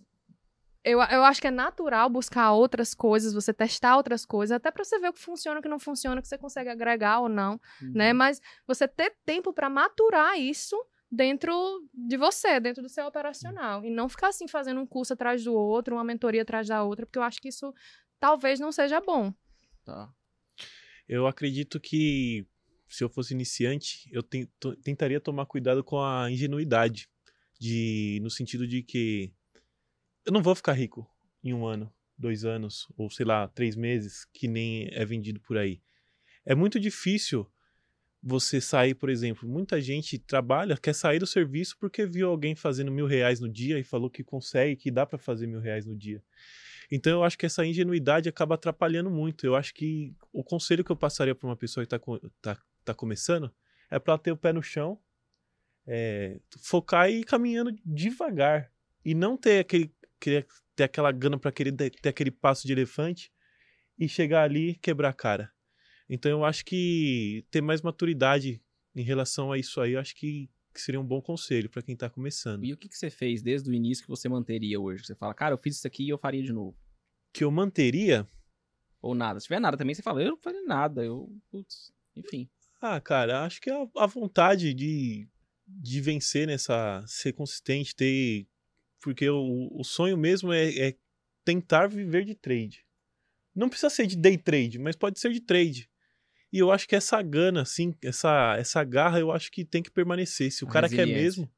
eu, 0.84 1.00
eu 1.02 1.24
acho 1.24 1.40
que 1.40 1.46
é 1.46 1.50
natural 1.50 2.08
buscar 2.08 2.52
outras 2.52 2.94
coisas, 2.94 3.34
você 3.34 3.52
testar 3.52 3.96
outras 3.96 4.24
coisas, 4.24 4.54
até 4.56 4.70
para 4.70 4.84
você 4.84 4.98
ver 4.98 5.08
o 5.08 5.12
que 5.12 5.20
funciona, 5.20 5.58
o 5.58 5.62
que 5.62 5.68
não 5.68 5.78
funciona, 5.78 6.18
o 6.18 6.22
que 6.22 6.28
você 6.28 6.38
consegue 6.38 6.70
agregar 6.70 7.20
ou 7.20 7.28
não, 7.28 7.60
Uhum. 7.82 7.92
né? 7.94 8.12
Mas 8.12 8.40
você 8.66 8.86
ter 8.88 9.14
tempo 9.26 9.52
para 9.52 9.68
maturar 9.68 10.38
isso 10.38 10.76
dentro 11.10 11.52
de 11.92 12.16
você, 12.16 12.60
dentro 12.60 12.82
do 12.82 12.88
seu 12.88 13.06
operacional. 13.06 13.84
E 13.84 13.90
não 13.90 14.08
ficar 14.08 14.28
assim 14.28 14.46
fazendo 14.46 14.80
um 14.80 14.86
curso 14.86 15.12
atrás 15.12 15.42
do 15.42 15.54
outro, 15.54 15.96
uma 15.96 16.04
mentoria 16.04 16.42
atrás 16.42 16.68
da 16.68 16.82
outra, 16.82 17.06
porque 17.06 17.18
eu 17.18 17.22
acho 17.22 17.40
que 17.40 17.48
isso 17.48 17.72
talvez 18.20 18.60
não 18.60 18.70
seja 18.70 19.00
bom. 19.00 19.32
Tá. 19.84 20.12
Eu 21.08 21.26
acredito 21.26 21.80
que 21.80 22.46
se 22.88 23.04
eu 23.04 23.08
fosse 23.08 23.34
iniciante, 23.34 24.08
eu 24.12 24.22
tentaria 24.82 25.20
tomar 25.20 25.46
cuidado 25.46 25.84
com 25.84 26.00
a 26.02 26.30
ingenuidade. 26.30 27.08
De, 27.60 28.20
no 28.22 28.30
sentido 28.30 28.68
de 28.68 28.84
que 28.84 29.32
eu 30.24 30.32
não 30.32 30.40
vou 30.40 30.54
ficar 30.54 30.74
rico 30.74 31.10
em 31.42 31.52
um 31.52 31.66
ano, 31.66 31.92
dois 32.16 32.44
anos, 32.44 32.86
ou 32.96 33.10
sei 33.10 33.26
lá, 33.26 33.48
três 33.48 33.74
meses, 33.74 34.24
que 34.32 34.46
nem 34.46 34.88
é 34.92 35.04
vendido 35.04 35.40
por 35.40 35.58
aí. 35.58 35.82
É 36.46 36.54
muito 36.54 36.78
difícil 36.78 37.50
você 38.22 38.60
sair, 38.60 38.94
por 38.94 39.08
exemplo, 39.08 39.48
muita 39.48 39.80
gente 39.80 40.18
trabalha, 40.18 40.76
quer 40.76 40.94
sair 40.94 41.18
do 41.18 41.26
serviço 41.26 41.76
porque 41.78 42.04
viu 42.04 42.28
alguém 42.28 42.54
fazendo 42.54 42.90
mil 42.90 43.06
reais 43.06 43.40
no 43.40 43.48
dia 43.48 43.78
e 43.78 43.84
falou 43.84 44.10
que 44.10 44.24
consegue, 44.24 44.76
que 44.76 44.90
dá 44.90 45.06
para 45.06 45.18
fazer 45.18 45.46
mil 45.46 45.60
reais 45.60 45.86
no 45.86 45.96
dia. 45.96 46.22
Então 46.90 47.12
eu 47.12 47.24
acho 47.24 47.36
que 47.38 47.46
essa 47.46 47.64
ingenuidade 47.64 48.28
acaba 48.28 48.54
atrapalhando 48.54 49.10
muito. 49.10 49.44
Eu 49.44 49.54
acho 49.54 49.74
que 49.74 50.14
o 50.32 50.42
conselho 50.42 50.82
que 50.82 50.90
eu 50.90 50.96
passaria 50.96 51.34
para 51.34 51.46
uma 51.48 51.56
pessoa 51.56 51.86
que 51.86 51.94
está 51.94 52.04
tá, 52.40 52.60
tá 52.84 52.94
começando 52.94 53.52
é 53.90 53.98
para 53.98 54.18
ter 54.18 54.32
o 54.32 54.36
pé 54.36 54.52
no 54.52 54.62
chão, 54.62 54.98
é, 55.86 56.40
focar 56.62 57.10
e 57.10 57.20
ir 57.20 57.24
caminhando 57.24 57.74
devagar 57.84 58.70
e 59.04 59.14
não 59.14 59.36
ter 59.36 59.60
aquele, 59.60 59.92
ter 60.18 60.82
aquela 60.82 61.12
gana 61.12 61.38
para 61.38 61.52
querer 61.52 61.72
ter 61.72 62.08
aquele 62.08 62.30
passo 62.30 62.66
de 62.66 62.72
elefante 62.72 63.32
e 63.98 64.08
chegar 64.08 64.42
ali 64.42 64.70
e 64.70 64.74
quebrar 64.74 65.10
a 65.10 65.14
cara. 65.14 65.52
Então 66.08 66.30
eu 66.30 66.44
acho 66.44 66.64
que 66.64 67.44
ter 67.50 67.60
mais 67.60 67.82
maturidade 67.82 68.62
em 68.94 69.02
relação 69.02 69.52
a 69.52 69.58
isso 69.58 69.80
aí, 69.80 69.92
eu 69.92 70.00
acho 70.00 70.16
que, 70.16 70.50
que 70.72 70.80
seria 70.80 71.00
um 71.00 71.06
bom 71.06 71.20
conselho 71.20 71.68
para 71.68 71.82
quem 71.82 71.94
tá 71.94 72.08
começando. 72.08 72.64
E 72.64 72.72
o 72.72 72.76
que, 72.76 72.88
que 72.88 72.96
você 72.96 73.10
fez 73.10 73.42
desde 73.42 73.70
o 73.70 73.74
início 73.74 74.04
que 74.04 74.10
você 74.10 74.28
manteria 74.28 74.80
hoje? 74.80 75.04
Você 75.04 75.14
fala, 75.14 75.34
cara, 75.34 75.54
eu 75.54 75.58
fiz 75.58 75.76
isso 75.76 75.86
aqui 75.86 76.04
e 76.04 76.08
eu 76.08 76.18
faria 76.18 76.42
de 76.42 76.52
novo. 76.52 76.76
Que 77.32 77.44
eu 77.44 77.50
manteria, 77.50 78.26
Ou 79.00 79.14
nada. 79.14 79.38
Se 79.38 79.46
tiver 79.46 79.60
nada 79.60 79.76
também, 79.76 79.94
você 79.94 80.02
fala, 80.02 80.22
eu 80.22 80.30
não 80.30 80.38
falei 80.38 80.62
nada. 80.62 81.04
Eu, 81.04 81.30
putz, 81.50 81.92
enfim. 82.16 82.48
ah, 82.80 83.00
cara, 83.00 83.44
acho 83.44 83.60
que 83.60 83.70
a, 83.70 83.86
a 83.96 84.06
vontade 84.06 84.74
de, 84.74 85.28
de 85.66 86.00
vencer 86.00 86.46
nessa, 86.46 87.04
ser 87.06 87.32
consistente, 87.32 87.94
ter. 87.94 88.46
Porque 89.00 89.28
o, 89.28 89.68
o 89.72 89.84
sonho 89.84 90.16
mesmo 90.16 90.52
é, 90.52 90.88
é 90.88 90.96
tentar 91.44 91.86
viver 91.86 92.24
de 92.24 92.34
trade. 92.34 92.84
Não 93.54 93.68
precisa 93.68 93.90
ser 93.90 94.06
de 94.06 94.16
day 94.16 94.36
trade, 94.36 94.78
mas 94.78 94.96
pode 94.96 95.20
ser 95.20 95.32
de 95.32 95.40
trade. 95.40 95.88
E 96.52 96.58
eu 96.58 96.70
acho 96.72 96.88
que 96.88 96.96
essa 96.96 97.20
gana, 97.22 97.62
assim, 97.62 97.94
essa, 98.02 98.56
essa 98.58 98.82
garra, 98.84 99.20
eu 99.20 99.30
acho 99.30 99.50
que 99.50 99.64
tem 99.64 99.82
que 99.82 99.90
permanecer. 99.90 100.50
Se 100.50 100.64
o 100.64 100.68
A 100.68 100.70
cara 100.70 100.88
quer 100.88 101.06
mesmo. 101.06 101.50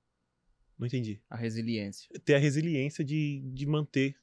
Não 0.78 0.86
entendi. 0.86 1.20
A 1.28 1.36
resiliência. 1.36 2.08
Ter 2.24 2.34
a 2.34 2.38
resiliência 2.38 3.04
de, 3.04 3.40
de 3.52 3.66
manter. 3.66 4.16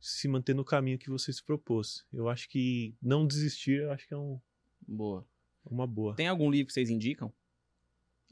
Se 0.00 0.26
manter 0.28 0.54
no 0.54 0.64
caminho 0.64 0.98
que 0.98 1.08
você 1.10 1.32
se 1.32 1.42
propôs. 1.44 2.04
Eu 2.12 2.28
acho 2.28 2.48
que 2.48 2.94
não 3.00 3.26
desistir, 3.26 3.82
eu 3.82 3.92
acho 3.92 4.06
que 4.06 4.14
é 4.14 4.16
um- 4.16 4.40
Boa. 4.86 5.26
uma 5.64 5.86
boa. 5.86 6.14
Tem 6.16 6.26
algum 6.26 6.50
livro 6.50 6.66
que 6.68 6.72
vocês 6.72 6.90
indicam? 6.90 7.32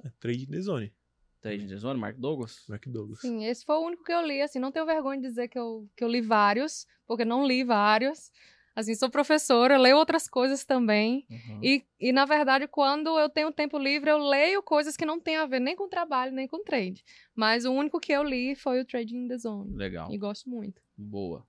É, 0.04 0.10
trade 0.18 0.44
in 0.44 0.46
the 0.46 0.60
zone. 0.60 0.92
Trade 1.40 1.64
in 1.64 1.68
the 1.68 1.76
Zone, 1.76 2.00
Mark 2.00 2.16
Douglas? 2.18 2.64
Mark 2.68 2.84
Douglas. 2.88 3.20
Sim, 3.20 3.44
esse 3.44 3.64
foi 3.64 3.76
o 3.76 3.86
único 3.86 4.02
que 4.02 4.12
eu 4.12 4.26
li, 4.26 4.42
assim, 4.42 4.58
não 4.58 4.72
tenho 4.72 4.84
vergonha 4.84 5.20
de 5.20 5.28
dizer 5.28 5.46
que 5.46 5.56
eu, 5.58 5.88
que 5.96 6.02
eu 6.02 6.08
li 6.08 6.20
vários, 6.20 6.84
porque 7.06 7.24
não 7.24 7.46
li 7.46 7.62
vários. 7.62 8.32
Assim, 8.78 8.94
sou 8.94 9.10
professora, 9.10 9.76
leio 9.76 9.96
outras 9.96 10.28
coisas 10.28 10.64
também. 10.64 11.26
Uhum. 11.28 11.60
E, 11.60 11.84
e, 11.98 12.12
na 12.12 12.24
verdade, 12.24 12.68
quando 12.68 13.18
eu 13.18 13.28
tenho 13.28 13.50
tempo 13.50 13.76
livre, 13.76 14.08
eu 14.08 14.18
leio 14.18 14.62
coisas 14.62 14.96
que 14.96 15.04
não 15.04 15.18
têm 15.18 15.36
a 15.36 15.46
ver 15.46 15.58
nem 15.58 15.74
com 15.74 15.88
trabalho, 15.88 16.30
nem 16.30 16.46
com 16.46 16.62
trade. 16.62 17.04
Mas 17.34 17.64
o 17.64 17.72
único 17.72 17.98
que 17.98 18.12
eu 18.12 18.22
li 18.22 18.54
foi 18.54 18.80
o 18.80 18.84
Trading 18.84 19.24
in 19.24 19.26
the 19.26 19.36
Zone. 19.36 19.74
Legal. 19.74 20.12
E 20.12 20.16
gosto 20.16 20.48
muito. 20.48 20.80
Boa. 20.96 21.44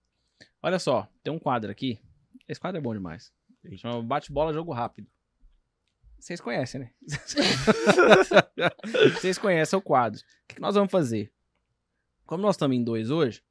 Olha 0.60 0.80
só, 0.80 1.08
tem 1.22 1.32
um 1.32 1.38
quadro 1.38 1.70
aqui. 1.70 2.02
Esse 2.48 2.60
quadro 2.60 2.80
é 2.80 2.82
bom 2.82 2.96
demais. 2.96 3.32
Chama 3.78 4.02
Bate-bola 4.02 4.52
Jogo 4.52 4.74
Rápido. 4.74 5.08
Vocês 6.20 6.42
conhecem, 6.42 6.82
né? 6.82 6.92
Vocês 9.14 9.38
conhecem 9.38 9.78
o 9.78 9.82
quadro. 9.84 10.20
O 10.20 10.24
que 10.48 10.56
que 10.56 10.62
nós 10.62 10.74
vamos 10.74 10.92
fazer? 10.92 11.32
Como 12.26 12.42
nós 12.42 12.56
estamos 12.56 12.76
em 12.76 12.84
dois 12.84 13.12
hoje, 13.12 13.44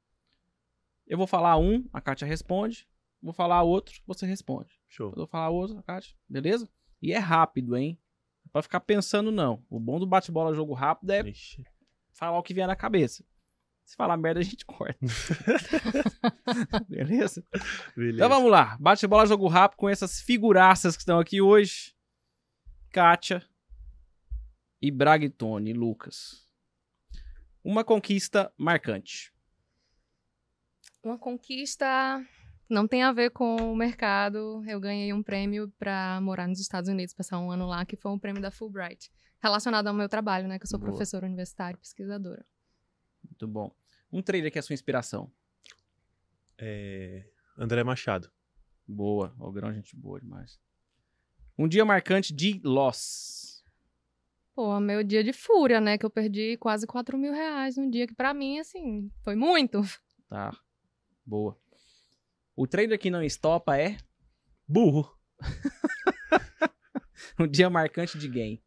eu 1.07 1.17
vou 1.17 1.25
falar 1.25 1.57
um, 1.57 1.87
a 1.93 2.01
Kátia 2.01 2.27
responde. 2.27 2.88
Vou 3.21 3.33
falar 3.33 3.63
outro, 3.63 4.01
você 4.07 4.25
responde. 4.25 4.79
Show. 4.87 5.09
Eu 5.09 5.15
vou 5.17 5.27
falar 5.27 5.49
outro, 5.49 5.81
Kátia. 5.83 6.15
Beleza? 6.27 6.69
E 7.01 7.11
é 7.11 7.17
rápido, 7.17 7.75
hein? 7.75 7.99
Não 8.43 8.49
é 8.49 8.51
pra 8.53 8.61
ficar 8.61 8.79
pensando, 8.79 9.31
não. 9.31 9.63
O 9.69 9.79
bom 9.79 9.99
do 9.99 10.07
bate-bola 10.07 10.55
jogo 10.55 10.73
rápido 10.73 11.11
é 11.11 11.21
Ixi. 11.29 11.63
falar 12.13 12.37
o 12.37 12.43
que 12.43 12.53
vier 12.53 12.67
na 12.67 12.75
cabeça. 12.75 13.23
Se 13.83 13.95
falar 13.95 14.17
merda, 14.17 14.39
a 14.39 14.43
gente 14.43 14.65
corta. 14.65 14.99
Beleza? 16.87 17.43
Beleza. 17.95 18.15
Então 18.15 18.29
vamos 18.29 18.51
lá. 18.51 18.77
Bate-bola, 18.79 19.25
jogo 19.25 19.47
rápido 19.47 19.77
com 19.77 19.89
essas 19.89 20.21
figuraças 20.21 20.95
que 20.95 21.01
estão 21.01 21.19
aqui 21.19 21.41
hoje. 21.41 21.95
Kátia 22.91 23.43
e 24.81 24.91
Bragtone, 24.91 25.73
Lucas. 25.73 26.47
Uma 27.63 27.83
conquista 27.83 28.53
marcante. 28.57 29.33
Uma 31.03 31.17
conquista 31.17 32.23
não 32.69 32.87
tem 32.87 33.01
a 33.01 33.11
ver 33.11 33.31
com 33.31 33.55
o 33.55 33.75
mercado. 33.75 34.63
Eu 34.67 34.79
ganhei 34.79 35.11
um 35.11 35.23
prêmio 35.23 35.69
para 35.79 36.21
morar 36.21 36.47
nos 36.47 36.59
Estados 36.59 36.89
Unidos, 36.89 37.13
passar 37.13 37.39
um 37.39 37.51
ano 37.51 37.65
lá, 37.65 37.83
que 37.85 37.97
foi 37.97 38.11
um 38.11 38.19
prêmio 38.19 38.41
da 38.41 38.51
Fulbright. 38.51 39.11
Relacionado 39.41 39.87
ao 39.87 39.93
meu 39.93 40.07
trabalho, 40.07 40.47
né? 40.47 40.59
Que 40.59 40.65
eu 40.65 40.69
sou 40.69 40.79
Boa. 40.79 40.91
professora 40.91 41.25
universitária 41.25 41.75
e 41.75 41.79
pesquisadora. 41.79 42.45
Muito 43.23 43.47
bom. 43.47 43.73
Um 44.11 44.21
trailer 44.21 44.51
que 44.51 44.57
é 44.57 44.61
a 44.61 44.63
sua 44.63 44.73
inspiração. 44.73 45.31
É, 46.57 47.25
André 47.57 47.83
Machado. 47.83 48.29
Boa. 48.87 49.33
O 49.39 49.51
grão, 49.51 49.73
gente 49.73 49.95
boa 49.95 50.19
demais. 50.19 50.59
Um 51.57 51.67
dia 51.67 51.83
marcante 51.85 52.33
de 52.33 52.61
loss. 52.63 53.63
Pô, 54.53 54.79
meu 54.79 55.03
dia 55.03 55.23
de 55.23 55.31
fúria, 55.31 55.79
né? 55.79 55.97
Que 55.97 56.05
eu 56.05 56.09
perdi 56.09 56.57
quase 56.57 56.85
4 56.85 57.17
mil 57.17 57.31
reais 57.33 57.77
num 57.77 57.89
dia 57.89 58.05
que 58.05 58.13
pra 58.13 58.33
mim, 58.33 58.59
assim, 58.59 59.09
foi 59.23 59.35
muito. 59.35 59.81
Tá. 60.27 60.55
Boa. 61.25 61.57
O 62.61 62.67
trailer 62.67 62.99
que 62.99 63.09
não 63.09 63.23
estopa 63.23 63.77
é 63.77 63.95
Burro. 64.67 65.17
um 67.39 67.47
dia 67.47 67.69
marcante 67.69 68.19
de 68.19 68.27
game. 68.27 68.61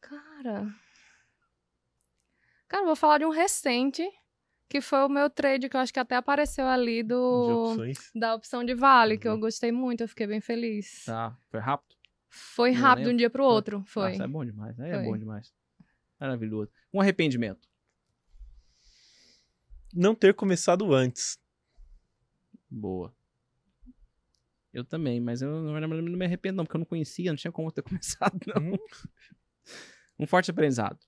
Cara. 0.00 0.66
Cara, 2.66 2.84
eu 2.84 2.86
vou 2.86 2.96
falar 2.96 3.18
de 3.18 3.26
um 3.26 3.30
recente, 3.30 4.02
que 4.66 4.80
foi 4.80 5.00
o 5.00 5.10
meu 5.10 5.28
trade, 5.28 5.68
que 5.68 5.76
eu 5.76 5.80
acho 5.82 5.92
que 5.92 6.00
até 6.00 6.16
apareceu 6.16 6.66
ali 6.66 7.02
do. 7.02 7.76
Da 8.14 8.34
opção 8.34 8.64
de 8.64 8.74
vale, 8.74 9.18
que 9.18 9.28
eu 9.28 9.34
Uhum. 9.34 9.40
gostei 9.40 9.70
muito, 9.70 10.00
eu 10.00 10.08
fiquei 10.08 10.26
bem 10.26 10.40
feliz. 10.40 11.04
Tá. 11.04 11.38
Foi 11.50 11.60
rápido? 11.60 11.96
Foi 12.30 12.72
Não 12.72 12.80
rápido 12.80 13.08
de 13.08 13.12
um 13.12 13.16
dia 13.18 13.28
pro 13.28 13.44
outro, 13.44 13.84
foi. 13.86 14.14
isso 14.14 14.22
é 14.22 14.26
bom 14.26 14.42
demais. 14.42 14.80
Aí 14.80 14.90
é 14.90 15.02
bom 15.02 15.18
demais. 15.18 15.52
Maravilhoso. 16.18 16.72
Um 16.94 17.00
arrependimento. 17.02 17.68
Não 19.92 20.14
ter 20.14 20.32
começado 20.32 20.94
antes. 20.94 21.38
Boa. 22.76 23.10
Eu 24.70 24.84
também, 24.84 25.18
mas 25.18 25.40
eu 25.40 25.50
não 25.50 26.02
me 26.02 26.26
arrependo, 26.26 26.58
não, 26.58 26.64
porque 26.64 26.76
eu 26.76 26.80
não 26.80 26.86
conhecia, 26.86 27.30
não 27.30 27.36
tinha 27.36 27.50
como 27.50 27.68
eu 27.68 27.72
ter 27.72 27.80
começado, 27.82 28.38
não. 28.54 28.74
Hum. 28.74 28.78
Um 30.18 30.26
forte 30.26 30.50
aprendizado. 30.50 30.98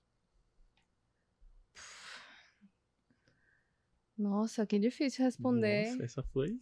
Nossa, 4.17 4.65
que 4.65 4.79
difícil 4.79 5.23
responder. 5.23 5.91
Nossa, 5.91 6.03
essa 6.03 6.23
foi. 6.23 6.59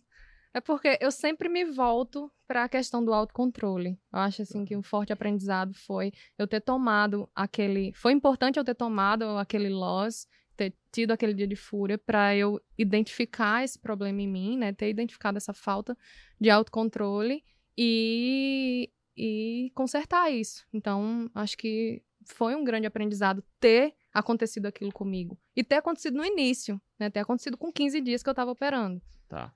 É 0.53 0.59
porque 0.59 0.97
eu 0.99 1.11
sempre 1.11 1.47
me 1.47 1.63
volto 1.63 2.31
para 2.45 2.65
a 2.65 2.69
questão 2.69 3.03
do 3.03 3.13
autocontrole. 3.13 3.99
Eu 4.11 4.19
acho 4.19 4.41
assim 4.41 4.65
que 4.65 4.75
um 4.75 4.83
forte 4.83 5.13
aprendizado 5.13 5.73
foi 5.73 6.11
eu 6.37 6.47
ter 6.47 6.61
tomado 6.61 7.29
aquele, 7.33 7.93
foi 7.93 8.11
importante 8.11 8.59
eu 8.59 8.63
ter 8.63 8.75
tomado 8.75 9.23
aquele 9.37 9.69
loss, 9.69 10.27
ter 10.57 10.73
tido 10.91 11.11
aquele 11.11 11.33
dia 11.33 11.47
de 11.47 11.55
fúria 11.55 11.97
para 11.97 12.35
eu 12.35 12.59
identificar 12.77 13.63
esse 13.63 13.79
problema 13.79 14.21
em 14.21 14.27
mim, 14.27 14.57
né, 14.57 14.73
ter 14.73 14.89
identificado 14.89 15.37
essa 15.37 15.53
falta 15.53 15.95
de 16.41 16.49
autocontrole 16.49 17.43
e 17.77 18.91
e 19.17 19.71
consertar 19.73 20.29
isso. 20.29 20.65
Então, 20.71 21.29
acho 21.33 21.57
que 21.57 22.03
foi 22.23 22.53
um 22.55 22.63
grande 22.63 22.85
aprendizado 22.85 23.43
ter 23.59 23.95
acontecido 24.13 24.67
aquilo 24.67 24.91
comigo. 24.91 25.39
E 25.55 25.63
ter 25.63 25.75
acontecido 25.75 26.17
no 26.17 26.23
início, 26.23 26.79
né? 26.99 27.09
Ter 27.09 27.21
acontecido 27.21 27.57
com 27.57 27.71
15 27.71 27.99
dias 28.01 28.21
que 28.21 28.29
eu 28.29 28.35
tava 28.35 28.51
operando. 28.51 29.01
Tá. 29.27 29.51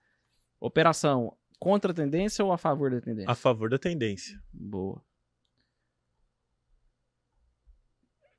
Operação 0.59 1.37
contra 1.59 1.91
a 1.91 1.93
tendência 1.95 2.43
ou 2.43 2.51
a 2.51 2.57
favor 2.57 2.89
da 2.89 2.99
tendência? 2.99 3.31
A 3.31 3.35
favor 3.35 3.69
da 3.69 3.77
tendência. 3.77 4.41
Boa. 4.51 5.03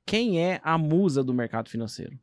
Quem 0.05 0.43
é 0.43 0.59
a 0.63 0.77
musa 0.77 1.23
do 1.23 1.33
mercado 1.33 1.69
financeiro? 1.69 2.19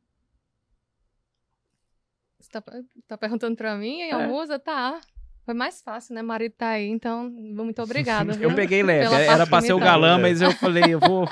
Você 2.40 2.50
tá, 2.50 2.62
tá 3.06 3.18
perguntando 3.18 3.54
pra 3.56 3.76
mim, 3.76 4.00
hein, 4.00 4.10
É. 4.10 4.12
Almusa? 4.14 4.58
Tá. 4.58 5.00
Foi 5.44 5.54
mais 5.54 5.82
fácil, 5.82 6.14
né? 6.14 6.22
Marido 6.22 6.54
tá 6.56 6.68
aí, 6.70 6.86
então 6.88 7.28
muito 7.30 7.82
obrigada. 7.82 8.32
Eu 8.42 8.54
peguei 8.54 8.82
leve. 8.82 9.14
Era 9.14 9.46
pra 9.46 9.60
ser 9.60 9.72
o 9.72 9.78
galã, 9.78 10.18
mas 10.18 10.40
eu 10.40 10.52
falei, 10.52 10.84
eu 10.94 11.00
vou. 11.00 11.26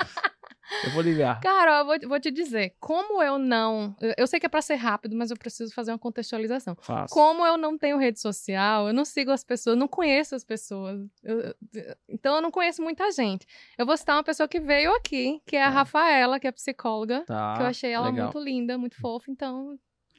Eu 0.83 0.91
vou 0.91 1.01
ligar. 1.01 1.39
Cara, 1.39 1.79
eu 1.79 1.85
vou, 1.85 1.95
vou 2.09 2.19
te 2.19 2.29
dizer, 2.29 2.75
como 2.79 3.23
eu 3.23 3.39
não. 3.39 3.95
Eu, 4.17 4.27
sei 4.27 4.39
que 4.39 4.45
é 4.45 4.49
pra 4.49 4.61
ser 4.61 4.75
rápido, 4.75 5.15
mas 5.15 5.31
eu 5.31 5.37
preciso 5.37 5.73
fazer 5.73 5.91
uma 5.91 5.97
contextualização. 5.97 6.75
Faço. 6.79 7.11
Como 7.13 7.43
eu 7.45 7.57
não 7.57 7.75
tenho 7.75 7.97
rede 7.97 8.19
social, 8.19 8.87
eu 8.87 8.93
não 8.93 9.03
sigo 9.03 9.31
as 9.31 9.43
pessoas, 9.43 9.75
não 9.77 9.87
conheço 9.87 10.35
as 10.35 10.43
pessoas. 10.43 10.99
eu- 11.23 11.39
eu- 11.73 11.95
então 12.07 12.35
eu 12.35 12.41
não 12.41 12.51
conheço 12.51 12.83
muita 12.83 13.11
gente. 13.11 13.47
Eu 13.79 13.85
vou 13.85 13.97
citar 13.97 14.15
uma 14.15 14.23
pessoa 14.23 14.47
que 14.47 14.59
veio 14.59 14.93
aqui, 14.95 15.41
que 15.47 15.55
é 15.55 15.63
a 15.63 15.67
Tá. 15.69 15.71
Rafaela, 15.71 16.39
que 16.39 16.47
é 16.47 16.51
psicóloga. 16.51 17.23
Tá. 17.25 17.55
que 17.57 17.63
eu 17.63 17.67
achei 17.67 17.91
ela 17.91 18.09
legal. 18.09 18.25
muito 18.25 18.39
linda, 18.39 18.77
muito 18.77 18.95
fofa, 18.99 19.31
então. 19.31 19.75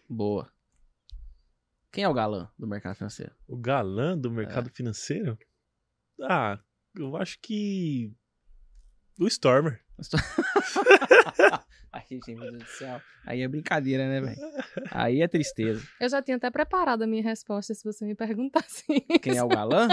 Boa. 0.09 0.49
Quem 1.93 2.05
é 2.05 2.09
o 2.09 2.15
galã 2.15 2.49
do 2.59 2.67
mercado 2.67 2.95
financeiro? 2.95 3.33
O 3.49 3.57
galã 3.57 4.17
do 4.17 4.31
mercado 4.31 4.69
É. 4.69 4.73
financeiro? 4.73 5.39
Ah, 6.23 6.59
eu 6.97 7.17
acho 7.17 7.39
que. 7.41 8.13
O 9.19 9.27
Stormer. 9.27 9.83
Ai, 11.93 12.05
gente, 12.09 12.35
meu 12.35 12.51
Deus 12.53 12.63
do 12.63 12.69
céu. 12.71 13.01
Aí 13.27 13.43
é 13.43 13.49
brincadeira, 13.49 14.09
né, 14.09 14.21
velho? 14.21 14.41
Aí 14.91 15.21
é 15.21 15.29
tristeza. 15.29 15.87
Eu 16.01 16.09
já 16.09 16.23
tinha 16.23 16.37
até 16.37 16.49
preparado 16.51 17.03
a 17.03 17.07
minha 17.07 17.23
resposta 17.23 17.75
se 17.75 17.83
você 17.85 18.05
me 18.07 18.15
perguntasse. 18.15 18.85
Quem 19.21 19.37
é 19.37 19.43
o 19.43 19.49
galã? 19.49 19.89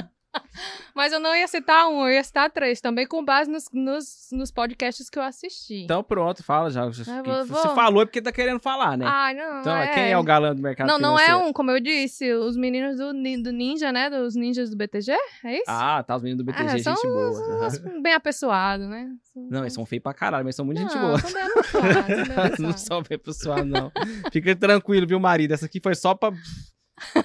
Mas 0.94 1.14
eu 1.14 1.20
não 1.20 1.36
ia 1.36 1.48
citar 1.48 1.88
um, 1.88 2.06
eu 2.06 2.12
ia 2.14 2.24
citar 2.24 2.50
três, 2.52 2.82
também 2.82 3.08
com 3.08 3.24
base 3.24 3.50
nos, 3.50 3.66
nos, 3.72 4.28
nos 4.32 4.52
podcasts 4.52 5.10
que 5.10 5.18
eu 5.18 5.24
assisti. 5.24 5.84
Então 5.84 6.04
pronto, 6.04 6.44
fala 6.44 6.70
já. 6.70 6.86
Você 6.86 7.02
Eu 7.10 7.24
vou- 7.24 7.46
você 7.46 7.68
vou. 7.68 7.76
falou 7.76 8.02
é 8.02 8.06
porque 8.06 8.22
tá 8.22 8.32
querendo 8.32 8.60
falar, 8.60 8.98
né? 8.98 9.06
Ai, 9.08 9.34
não. 9.36 9.62
então, 9.62 9.76
é... 9.76 9.94
quem 9.94 10.12
é 10.12 10.18
o 10.18 10.24
galã 10.24 10.56
do 10.56 10.62
mercado 10.62 10.88
Não, 10.88 10.98
não 11.00 11.20
é 11.20 11.36
um, 11.36 11.52
como 11.54 11.72
eu 11.72 11.80
disse, 11.80 12.32
os 12.34 12.56
meninos 12.58 12.98
do, 12.98 13.14
do 13.14 13.52
Ninja, 13.52 13.92
né? 13.92 14.10
Dos 14.10 14.36
ninjas 14.36 14.70
do 14.70 14.76
BTG, 14.78 15.12
é 15.44 15.54
isso? 15.56 15.64
Ah, 15.68 16.04
tá, 16.04 16.16
os 16.16 16.22
meninos 16.24 16.44
do 16.44 16.52
BTG, 16.52 16.66
Ah, 16.66 16.78
gente 16.78 16.84
são 16.84 16.96
boa. 16.96 17.30
os- 17.30 17.40
Aham. 17.40 17.68
os 17.96 18.02
Bem 18.02 18.14
apessoados, 18.14 18.88
né? 18.88 19.10
Não, 19.36 19.62
eles 19.62 19.74
são 19.74 19.86
feios 19.86 20.04
pra 20.04 20.14
caralho, 20.14 20.46
mas 20.46 20.56
são 20.56 20.66
muito 20.66 20.80
gente 20.82 20.94
Não, 20.96 21.02
boa. 21.02 21.20
são 21.20 21.32
bem 21.32 21.44
apessoados, 21.44 21.68
são 21.72 21.82
não 22.36 22.44
apessoados. 22.46 22.82
são 22.82 23.02
bem 23.04 23.18
pessoal, 23.20 23.66
não. 23.66 23.92
Fica 24.32 24.56
tranquilo, 24.56 25.08
viu, 25.08 25.20
marido? 25.20 25.54
Essa 25.54 25.66
aqui 25.68 25.80
foi 25.82 25.96
só 25.96 26.14
pra, 26.16 26.32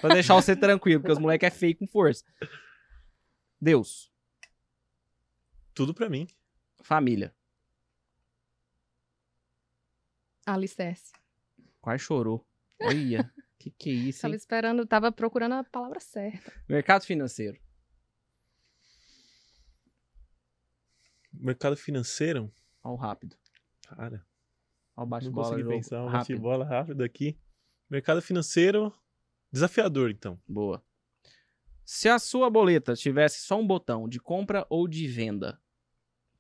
pra 0.01 0.13
deixar 0.15 0.35
você 0.35 0.55
tranquilo, 0.55 1.01
porque 1.01 1.13
os 1.13 1.19
moleques 1.19 1.47
é 1.47 1.51
feio 1.51 1.77
com 1.77 1.87
força. 1.87 2.23
Deus, 3.67 4.11
Tudo 5.73 5.95
pra 5.95 6.11
mim. 6.11 6.27
família. 6.83 7.33
Alicerce. 10.45 11.13
Quase 11.81 12.03
chorou. 12.03 12.45
Olha, 12.81 13.33
que 13.59 13.71
que 13.71 13.91
é 13.91 13.93
isso, 13.93 14.23
Tava 14.23 14.35
hein? 14.35 14.37
esperando, 14.37 14.85
tava 14.85 15.13
procurando 15.13 15.53
a 15.55 15.63
palavra 15.63 16.01
certa. 16.01 16.53
Mercado 16.69 17.05
financeiro. 17.07 17.61
Mercado 21.33 21.77
financeiro, 21.77 22.53
Ó 22.83 22.93
o 22.93 22.97
rápido. 22.97 23.37
cara, 23.83 24.27
Ó 24.97 25.03
o 25.03 25.05
não 25.05 25.09
bate-bola. 25.09 25.49
consegui 25.51 25.69
pensar 25.69 26.03
um 26.05 26.09
rápido. 26.09 26.41
bola 26.41 26.65
rápido 26.65 27.03
aqui. 27.05 27.39
Mercado 27.89 28.21
financeiro, 28.21 28.93
desafiador, 29.53 30.11
então. 30.11 30.41
Boa. 30.49 30.85
Se 31.95 32.09
a 32.09 32.19
sua 32.19 32.49
boleta 32.49 32.95
tivesse 32.95 33.43
só 33.43 33.61
um 33.61 33.67
botão 33.67 34.09
de 34.09 34.19
compra 34.19 34.67
ou 34.71 34.89
de 34.89 35.07
venda 35.07 35.61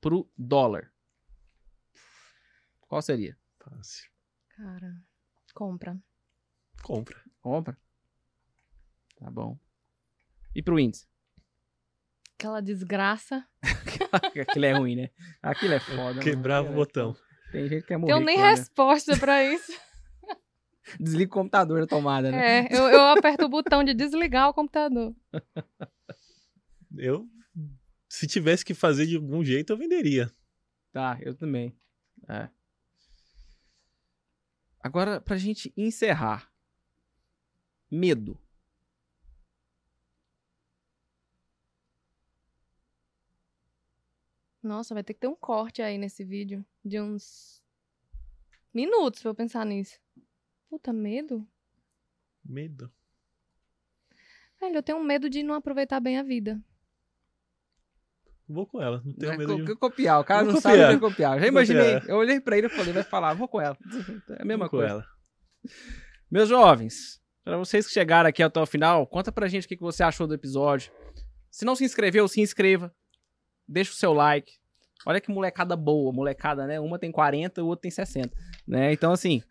pro 0.00 0.26
dólar, 0.34 0.90
qual 2.88 3.02
seria? 3.02 3.36
Fácil. 3.60 4.10
Cara, 4.56 4.96
compra. 5.52 6.00
Compra. 6.82 7.22
Compra? 7.42 7.78
Tá 9.16 9.30
bom. 9.30 9.58
E 10.54 10.62
pro 10.62 10.80
índice? 10.80 11.06
Aquela 12.32 12.62
desgraça. 12.62 13.46
Aquilo 14.40 14.64
é 14.64 14.72
ruim, 14.72 14.96
né? 14.96 15.10
Aquilo 15.42 15.74
é 15.74 15.80
foda. 15.80 16.18
Quebrava 16.18 16.68
mano. 16.68 16.80
o 16.80 16.80
botão. 16.80 17.14
Tem 17.52 17.68
gente 17.68 17.82
que 17.82 17.88
quer 17.88 17.98
morrer. 17.98 18.14
Tenho 18.14 18.24
nem 18.24 18.36
com, 18.36 18.42
né? 18.42 18.48
resposta 18.48 19.18
pra 19.18 19.44
isso. 19.44 19.70
Desliga 21.00 21.30
o 21.30 21.34
computador 21.34 21.80
na 21.80 21.86
tomada, 21.86 22.30
né? 22.30 22.66
É, 22.66 22.76
eu, 22.76 22.88
eu 22.88 23.00
aperto 23.06 23.44
o 23.44 23.48
botão 23.48 23.84
de 23.84 23.94
desligar 23.94 24.48
o 24.48 24.54
computador. 24.54 25.14
Eu, 26.94 27.26
se 28.06 28.26
tivesse 28.26 28.62
que 28.62 28.74
fazer 28.74 29.06
de 29.06 29.16
algum 29.16 29.42
jeito, 29.42 29.72
eu 29.72 29.78
venderia. 29.78 30.30
Tá, 30.92 31.18
eu 31.22 31.34
também. 31.34 31.74
É. 32.28 32.50
Agora, 34.78 35.18
pra 35.18 35.38
gente 35.38 35.72
encerrar. 35.74 36.52
Medo. 37.90 38.38
Nossa, 44.62 44.92
vai 44.92 45.02
ter 45.02 45.14
que 45.14 45.20
ter 45.20 45.28
um 45.28 45.34
corte 45.34 45.80
aí 45.80 45.96
nesse 45.96 46.22
vídeo. 46.24 46.64
De 46.84 47.00
uns 47.00 47.62
minutos 48.74 49.22
pra 49.22 49.30
eu 49.30 49.34
pensar 49.34 49.64
nisso. 49.64 50.01
Puta, 50.72 50.90
medo? 50.90 51.46
Medo. 52.42 52.90
Velho, 54.58 54.76
eu 54.76 54.82
tenho 54.82 55.04
medo 55.04 55.28
de 55.28 55.42
não 55.42 55.54
aproveitar 55.54 56.00
bem 56.00 56.16
a 56.18 56.22
vida. 56.22 56.58
Vou 58.48 58.66
com 58.66 58.80
ela. 58.80 59.02
Não 59.04 59.12
tenho 59.12 59.32
Né? 59.32 59.36
medo 59.38 59.58
Co- 59.58 59.64
de... 59.64 59.74
copiar, 59.76 60.18
o 60.18 60.24
cara 60.24 60.44
Vou 60.44 60.54
não 60.54 60.62
copiar. 60.62 60.76
sabe 60.78 60.88
nem 60.88 60.98
copiar. 60.98 61.38
Já 61.38 61.46
imaginei. 61.46 61.94
copiar. 61.96 62.08
Eu 62.10 62.16
olhei 62.16 62.40
pra 62.40 62.56
ele 62.56 62.68
e 62.68 62.70
falei, 62.70 62.90
vai 62.94 63.02
falar, 63.02 63.34
vou 63.34 63.46
com 63.46 63.60
ela. 63.60 63.76
É 64.38 64.40
a 64.40 64.44
mesma 64.46 64.64
Vou 64.64 64.70
com 64.70 64.76
coisa. 64.78 64.92
ela. 64.94 65.06
Meus 66.30 66.48
jovens, 66.48 67.20
para 67.44 67.58
vocês 67.58 67.86
que 67.86 67.92
chegaram 67.92 68.30
aqui 68.30 68.42
até 68.42 68.58
o 68.58 68.64
final, 68.64 69.06
conta 69.06 69.30
pra 69.30 69.48
gente 69.48 69.66
o 69.66 69.68
que 69.68 69.76
que 69.76 69.82
você 69.82 70.02
achou 70.02 70.26
do 70.26 70.32
episódio. 70.32 70.90
Se 71.50 71.66
não 71.66 71.76
se 71.76 71.84
inscreveu, 71.84 72.26
se 72.28 72.40
inscreva. 72.40 72.90
Deixa 73.68 73.92
o 73.92 73.94
seu 73.96 74.14
like. 74.14 74.54
Olha 75.04 75.20
que 75.20 75.30
molecada 75.30 75.76
boa, 75.76 76.10
molecada, 76.14 76.66
né? 76.66 76.80
Uma 76.80 76.98
tem 76.98 77.12
40, 77.12 77.62
o 77.62 77.66
outro 77.66 77.82
tem 77.82 77.90
60, 77.90 78.34
né? 78.66 78.90
Então, 78.90 79.12
assim, 79.12 79.42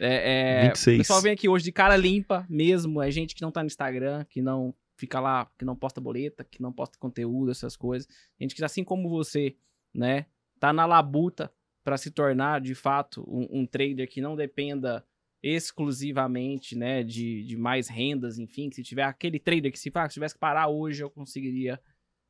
é, 0.00 0.62
é, 0.62 0.68
26. 0.68 0.96
o 0.96 0.98
pessoal 0.98 1.22
vem 1.22 1.32
aqui 1.32 1.48
hoje 1.48 1.64
de 1.64 1.72
cara 1.72 1.96
limpa 1.96 2.46
mesmo. 2.48 3.00
É 3.02 3.10
gente 3.10 3.34
que 3.34 3.42
não 3.42 3.50
tá 3.50 3.62
no 3.62 3.66
Instagram, 3.66 4.24
que 4.24 4.42
não 4.42 4.74
fica 4.96 5.20
lá, 5.20 5.50
que 5.58 5.64
não 5.64 5.76
posta 5.76 6.00
boleta, 6.00 6.44
que 6.44 6.62
não 6.62 6.72
posta 6.72 6.98
conteúdo, 6.98 7.50
essas 7.50 7.76
coisas. 7.76 8.08
Gente 8.40 8.54
que, 8.54 8.64
assim 8.64 8.84
como 8.84 9.08
você, 9.08 9.56
né? 9.94 10.26
Tá 10.58 10.72
na 10.72 10.86
labuta 10.86 11.52
para 11.84 11.96
se 11.96 12.10
tornar, 12.10 12.60
de 12.60 12.74
fato, 12.74 13.22
um, 13.28 13.60
um 13.60 13.66
trader 13.66 14.08
que 14.08 14.20
não 14.20 14.34
dependa 14.34 15.04
exclusivamente, 15.42 16.74
né, 16.74 17.02
de, 17.02 17.44
de 17.44 17.54
mais 17.54 17.86
rendas, 17.86 18.38
enfim, 18.38 18.70
que 18.70 18.76
se 18.76 18.82
tiver 18.82 19.02
aquele 19.02 19.38
trader 19.38 19.70
que 19.70 19.78
se, 19.78 19.92
ah, 19.92 20.08
se 20.08 20.14
tivesse 20.14 20.32
que 20.32 20.40
parar 20.40 20.68
hoje, 20.68 21.04
eu 21.04 21.10
conseguiria 21.10 21.78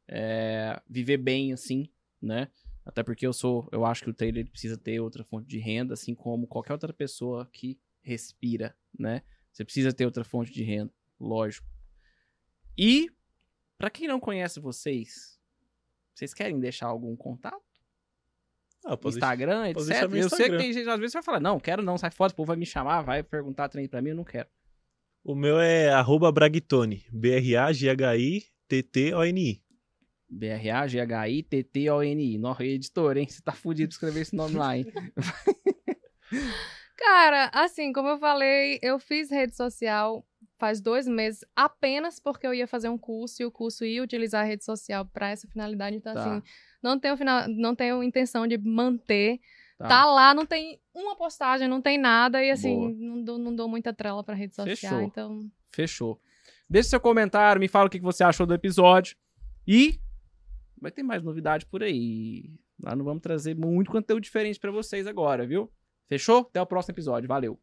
é, 0.09 0.83
viver 0.91 1.19
bem, 1.19 1.53
assim, 1.53 1.89
né, 2.21 2.49
até 2.85 3.03
porque 3.03 3.27
eu 3.27 3.33
sou, 3.33 3.69
eu 3.73 3.85
acho 3.85 4.05
que 4.05 4.11
o 4.11 4.15
trader 4.15 4.49
precisa 4.51 4.77
ter 4.77 5.01
outra 5.01 5.25
fonte 5.25 5.47
de 5.47 5.59
renda, 5.59 5.95
assim 5.95 6.15
como 6.15 6.47
qualquer 6.47 6.73
outra 6.73 6.93
pessoa 6.93 7.49
que 7.53 7.79
respira, 8.03 8.77
né, 8.99 9.23
você 9.51 9.65
precisa 9.65 9.93
ter 9.93 10.05
outra 10.05 10.25
fonte 10.25 10.53
de 10.53 10.63
renda, 10.63 10.93
lógico. 11.19 11.67
E, 12.77 13.09
para 13.79 13.89
quem 13.89 14.09
não 14.09 14.21
conhece 14.21 14.61
vocês, 14.61 15.41
vocês 16.15 16.35
querem 16.35 16.61
deixar 16.61 16.87
algum 16.87 17.17
contato? 17.17 17.63
Ah, 18.85 18.99
Instagram, 19.07 19.71
etc. 19.71 19.87
deixar 19.87 20.09
meu 20.09 20.21
Eu 20.21 20.29
sei 20.29 20.37
que 20.37 20.43
Instagram. 20.43 20.59
tem 20.59 20.73
gente, 20.73 20.89
às 20.89 20.99
vezes, 20.99 21.15
vai 21.15 21.23
falar, 21.23 21.41
não, 21.41 21.59
quero 21.59 21.83
não, 21.83 21.97
sai 21.97 22.11
fora, 22.11 22.33
o 22.33 22.37
povo 22.37 22.49
vai 22.49 22.57
me 22.57 22.67
chamar, 22.67 23.03
vai 23.03 23.23
perguntar 23.23 23.69
trem 23.69 23.89
pra 23.89 24.03
mim, 24.03 24.11
eu 24.11 24.17
não 24.17 24.25
quero. 24.25 24.49
O 25.25 25.35
meu 25.35 25.59
é 25.59 25.89
arroba 25.89 26.31
Bragtone. 26.31 27.07
B-R-A-G-H-I-T-T-O-N-I. 27.11 29.64
B-R-A-G-H-I-T-T-O-N-I. 30.29 32.39
Nossa, 32.39 32.65
editor, 32.65 33.17
hein? 33.17 33.27
Você 33.29 33.43
tá 33.43 33.53
fudido 33.53 33.89
de 33.89 33.95
escrever 33.95 34.21
esse 34.21 34.35
nome 34.35 34.57
lá, 34.57 34.77
hein? 34.77 34.87
Cara, 36.97 37.51
assim, 37.53 37.93
como 37.93 38.09
eu 38.09 38.19
falei, 38.19 38.79
eu 38.83 38.99
fiz 38.99 39.31
rede 39.31 39.57
social 39.57 40.25
faz 40.59 40.81
dois 40.81 41.07
meses 41.07 41.45
apenas 41.55 42.19
porque 42.21 42.47
eu 42.47 42.55
ia 42.55 42.67
fazer 42.67 42.89
um 42.89 42.97
curso 42.97 43.43
e 43.43 43.45
o 43.45 43.51
curso 43.51 43.85
ia 43.85 44.03
utilizar 44.03 44.43
a 44.43 44.45
rede 44.45 44.65
social 44.65 45.05
pra 45.05 45.31
essa 45.31 45.49
finalidade. 45.49 45.97
Então, 45.97 46.15
Tá. 46.15 46.37
assim, 46.37 46.43
não 46.83 46.99
tenho, 46.99 47.17
final, 47.17 47.49
não 47.49 47.75
tenho 47.75 48.03
intenção 48.03 48.47
de 48.47 48.57
manter. 48.57 49.41
Tá. 49.77 49.89
Tá. 49.89 50.05
lá, 50.07 50.33
não 50.33 50.47
tem 50.47 50.81
uma 50.95 51.17
postagem, 51.17 51.67
não 51.69 51.83
tem 51.83 51.99
nada. 51.99 52.43
E 52.43 52.51
assim, 52.51 52.95
não 52.95 53.23
dou, 53.23 53.39
não 53.39 53.55
dou 53.55 53.69
muita 53.69 53.93
trela 53.93 54.23
pra 54.23 54.35
rede 54.35 54.55
social. 54.55 54.77
Fechou. 54.77 55.01
Então, 55.03 55.51
Fechou. 55.73 56.21
Deixe 56.71 56.89
seu 56.89 57.01
comentário, 57.01 57.61
me 57.61 57.69
fala 57.69 57.87
o 57.87 57.91
que 57.91 57.99
você 58.01 58.23
achou 58.23 58.47
do 58.47 58.55
episódio. 58.55 59.17
E 59.67 59.99
vai 60.85 60.93
ter 60.93 61.03
mais 61.03 61.23
novidade 61.23 61.65
por 61.65 61.83
aí. 61.83 62.45
Nós 62.79 62.97
não 62.97 63.05
vamos 63.05 63.23
trazer 63.23 63.57
muito 63.57 63.91
conteúdo 63.91 64.23
diferente 64.23 64.61
pra 64.61 64.71
vocês 64.71 65.07
agora, 65.07 65.47
viu? 65.47 65.73
Fechou? 66.07 66.41
Até 66.41 66.61
o 66.61 66.67
próximo 66.67 66.93
episódio. 66.93 67.27
Valeu. 67.27 67.59